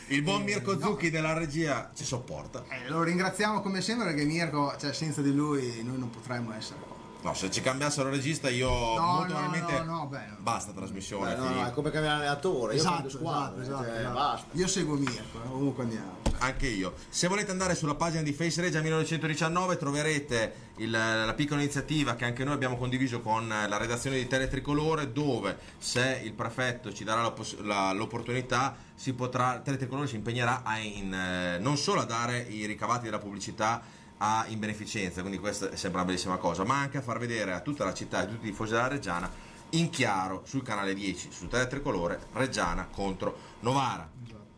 Il 0.07 0.21
buon 0.23 0.43
Mirko 0.43 0.79
Zucchi 0.79 1.09
della 1.09 1.33
regia 1.33 1.91
ci 1.95 2.03
sopporta. 2.05 2.65
Eh, 2.69 2.89
lo 2.89 3.03
ringraziamo 3.03 3.61
come 3.61 3.81
sempre 3.81 4.07
perché 4.07 4.23
Mirko, 4.25 4.75
cioè 4.79 4.93
senza 4.93 5.21
di 5.21 5.33
lui 5.33 5.83
noi 5.83 5.99
non 5.99 6.09
potremmo 6.09 6.53
essere 6.53 6.79
qua. 6.79 6.95
No, 7.23 7.33
se 7.33 7.49
ci 7.51 7.61
cambiassero 7.61 8.09
regista 8.09 8.47
io 8.49 8.69
molto 8.69 9.01
no, 9.01 9.25
probabilmente 9.25 9.83
no, 9.83 9.95
no, 9.95 10.05
beh, 10.07 10.25
no. 10.29 10.35
basta 10.39 10.71
trasmissione. 10.71 11.33
Beh, 11.33 11.41
no, 11.41 11.49
no, 11.49 11.65
è 11.65 11.71
come 11.71 11.89
cambiare 11.89 12.17
allenatore. 12.19 12.73
Io 12.75 12.79
Esatto, 12.79 13.09
squadra. 13.09 13.61
esatto, 13.61 13.83
cioè, 13.85 13.97
esatto. 13.97 14.13
basta. 14.13 14.47
Io 14.51 14.67
seguo 14.67 14.95
Mirko, 14.95 15.37
eh, 15.43 15.47
ovunque 15.47 15.83
andiamo. 15.83 16.15
Anche 16.39 16.67
io. 16.67 16.93
Se 17.09 17.27
volete 17.27 17.49
andare 17.49 17.73
sulla 17.73 17.95
pagina 17.95 18.21
di 18.21 18.31
Face 18.31 18.61
Regia 18.61 18.79
1919 18.81 19.77
troverete 19.77 20.53
il- 20.77 20.91
la 20.91 21.33
piccola 21.35 21.59
iniziativa 21.59 22.13
che 22.13 22.25
anche 22.25 22.43
noi 22.43 22.53
abbiamo 22.53 22.77
condiviso 22.77 23.21
con 23.21 23.47
la 23.47 23.77
redazione 23.77 24.17
di 24.17 24.27
Tele 24.27 24.47
Tricolore 24.47 25.11
dove 25.11 25.57
se 25.79 26.21
il 26.23 26.33
prefetto 26.33 26.93
ci 26.93 27.03
darà 27.03 27.23
la 27.23 27.31
poss- 27.31 27.59
la- 27.61 27.91
l'opportunità 27.91 28.75
si 28.93 29.13
potrà, 29.13 29.59
Tele 29.63 29.77
Tricolore 29.77 30.07
si 30.07 30.15
impegnerà 30.15 30.61
a 30.63 30.77
in, 30.77 31.11
eh, 31.11 31.57
non 31.59 31.75
solo 31.77 32.01
a 32.01 32.05
dare 32.05 32.37
i 32.39 32.65
ricavati 32.67 33.05
della 33.05 33.19
pubblicità 33.19 33.81
a- 34.19 34.45
in 34.47 34.59
beneficenza, 34.59 35.21
quindi 35.21 35.39
questa 35.39 35.69
è 35.69 35.75
sempre 35.75 35.99
una 35.99 36.07
bellissima 36.07 36.37
cosa, 36.37 36.63
ma 36.63 36.79
anche 36.79 36.97
a 36.97 37.01
far 37.01 37.17
vedere 37.19 37.53
a 37.53 37.59
tutta 37.61 37.83
la 37.85 37.93
città 37.93 38.19
e 38.19 38.23
a 38.23 38.25
tutti 38.27 38.47
i 38.47 38.49
tifosi 38.51 38.71
della 38.73 38.87
Reggiana 38.87 39.29
in 39.71 39.89
chiaro 39.89 40.43
sul 40.45 40.63
canale 40.63 40.93
10 40.93 41.31
su 41.31 41.47
Tele 41.47 41.67
Tricolore 41.67 42.19
Reggiana 42.33 42.87
contro 42.91 43.37
Novara. 43.61 44.09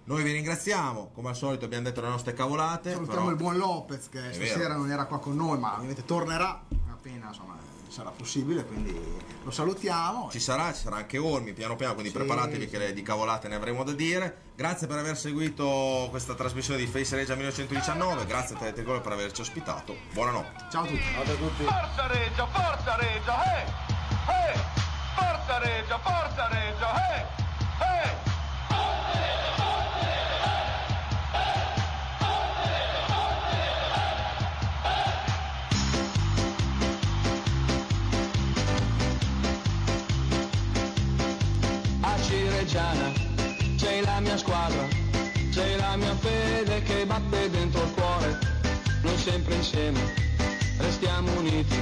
Noi 0.06 0.23
vi 0.23 0.31
ringraziamo, 0.31 1.11
come 1.14 1.30
al 1.30 1.36
solito 1.36 1.65
abbiamo 1.65 1.84
detto 1.84 2.02
le 2.02 2.07
nostre 2.10 2.34
cavolate. 2.34 2.91
Salutiamo 2.94 3.19
però- 3.26 3.30
il 3.31 3.36
buon 3.38 3.57
Lopez 3.57 4.10
che 4.10 4.34
stasera 4.34 4.69
vero. 4.69 4.77
non 4.80 4.90
era 4.91 5.06
qua 5.06 5.19
con 5.19 5.36
noi, 5.36 5.60
ma 5.60 5.73
ovviamente 5.76 6.03
tornerà 6.06 6.64
appena 6.90 7.27
insomma, 7.27 7.56
sarà 7.90 8.10
possibile, 8.11 8.66
quindi 8.66 8.94
lo 9.44 9.52
salutiamo. 9.52 10.30
Ci 10.32 10.40
sarà, 10.40 10.72
ci 10.74 10.82
sarà 10.82 10.98
anche 10.98 11.18
Ormi 11.18 11.53
piano 11.53 11.76
piano, 11.76 11.94
quindi 11.94 12.11
Sì, 12.11 12.18
preparatevi 12.18 12.64
sì. 12.66 12.70
che 12.70 12.78
le- 12.78 12.94
di 12.94 13.02
cavolate 13.02 13.48
ne 13.48 13.56
avremo 13.56 13.84
da 13.84 13.91
dire. 13.94 14.48
Grazie 14.56 14.88
per 14.88 14.98
aver 14.98 15.18
seguito 15.18 16.07
questa 16.10 16.34
trasmissione 16.36 16.80
di 16.80 16.88
Face 16.88 17.16
Regia 17.16 17.36
1919, 17.36 18.26
grazie 18.26 18.56
a 18.56 18.60
Teletricolore 18.60 19.02
per 19.02 19.11
averci 19.14 19.41
ospitato. 19.41 19.95
Buonanotte. 20.14 20.66
Ciao 20.72 20.84
a 20.84 20.88
tutti. 20.88 21.02
Ciao 21.14 21.22
a 21.22 21.36
tutti. 21.36 21.64
Forza 21.64 22.07
Regia, 22.07 22.48
forza 22.48 22.95
Regia, 22.95 23.44
hey! 23.44 23.66
Hey! 24.28 24.60
Forza 25.16 25.57
Regia, 25.60 25.99
forza 25.99 26.48
Regia, 26.48 26.94
hey! 27.10 27.26
Hey! 27.80 28.18
a 28.70 29.68
Cireggiana 42.69 43.11
c'è 43.77 44.01
la 44.01 44.19
mia 44.19 44.37
squadra, 44.37 44.87
c'è 45.51 45.75
la 45.77 45.95
mia 45.95 46.15
fede 46.17 46.83
che 46.83 47.03
batte 47.03 47.49
dentro 47.49 47.81
il 47.81 47.91
cuore, 47.93 48.37
noi 49.01 49.17
sempre 49.17 49.55
insieme 49.55 49.99
restiamo 50.77 51.31
uniti 51.39 51.75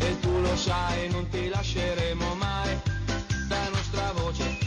e 0.00 0.20
tu 0.20 0.38
lo 0.38 0.54
sai 0.54 1.08
non 1.10 1.26
ti 1.30 1.48
lasceremo 1.48 2.34
mai, 2.34 2.78
la 3.48 3.68
nostra 3.70 4.12
voce 4.12 4.58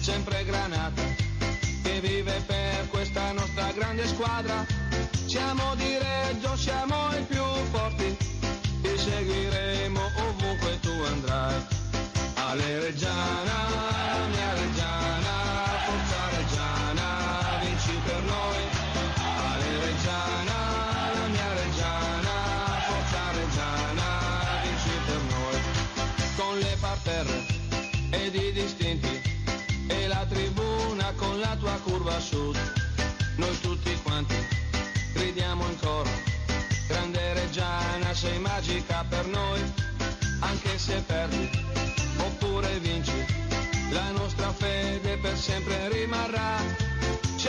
sempre 0.00 0.44
granata 0.44 1.02
che 1.82 2.00
vive 2.00 2.40
per 2.46 2.88
questa 2.88 3.32
nostra 3.32 3.72
grande 3.72 4.06
squadra, 4.06 4.64
siamo 5.26 5.74
di 5.74 5.98
Reggio, 5.98 6.56
siamo 6.56 6.94
i 7.18 7.22
più 7.22 7.42
forti, 7.72 8.16
ti 8.80 8.96
seguiremo 8.96 10.00
ovunque 10.28 10.78
tu 10.78 10.92
andrai. 11.10 11.82
Ale 12.36 12.78
Reggiana, 12.78 13.53
se 40.84 41.02
perdi 41.06 41.48
oppure 42.18 42.78
vinci, 42.80 43.24
la 43.90 44.10
nostra 44.10 44.52
fede 44.52 45.16
per 45.16 45.34
sempre 45.34 45.88
rimarrà. 45.88 46.73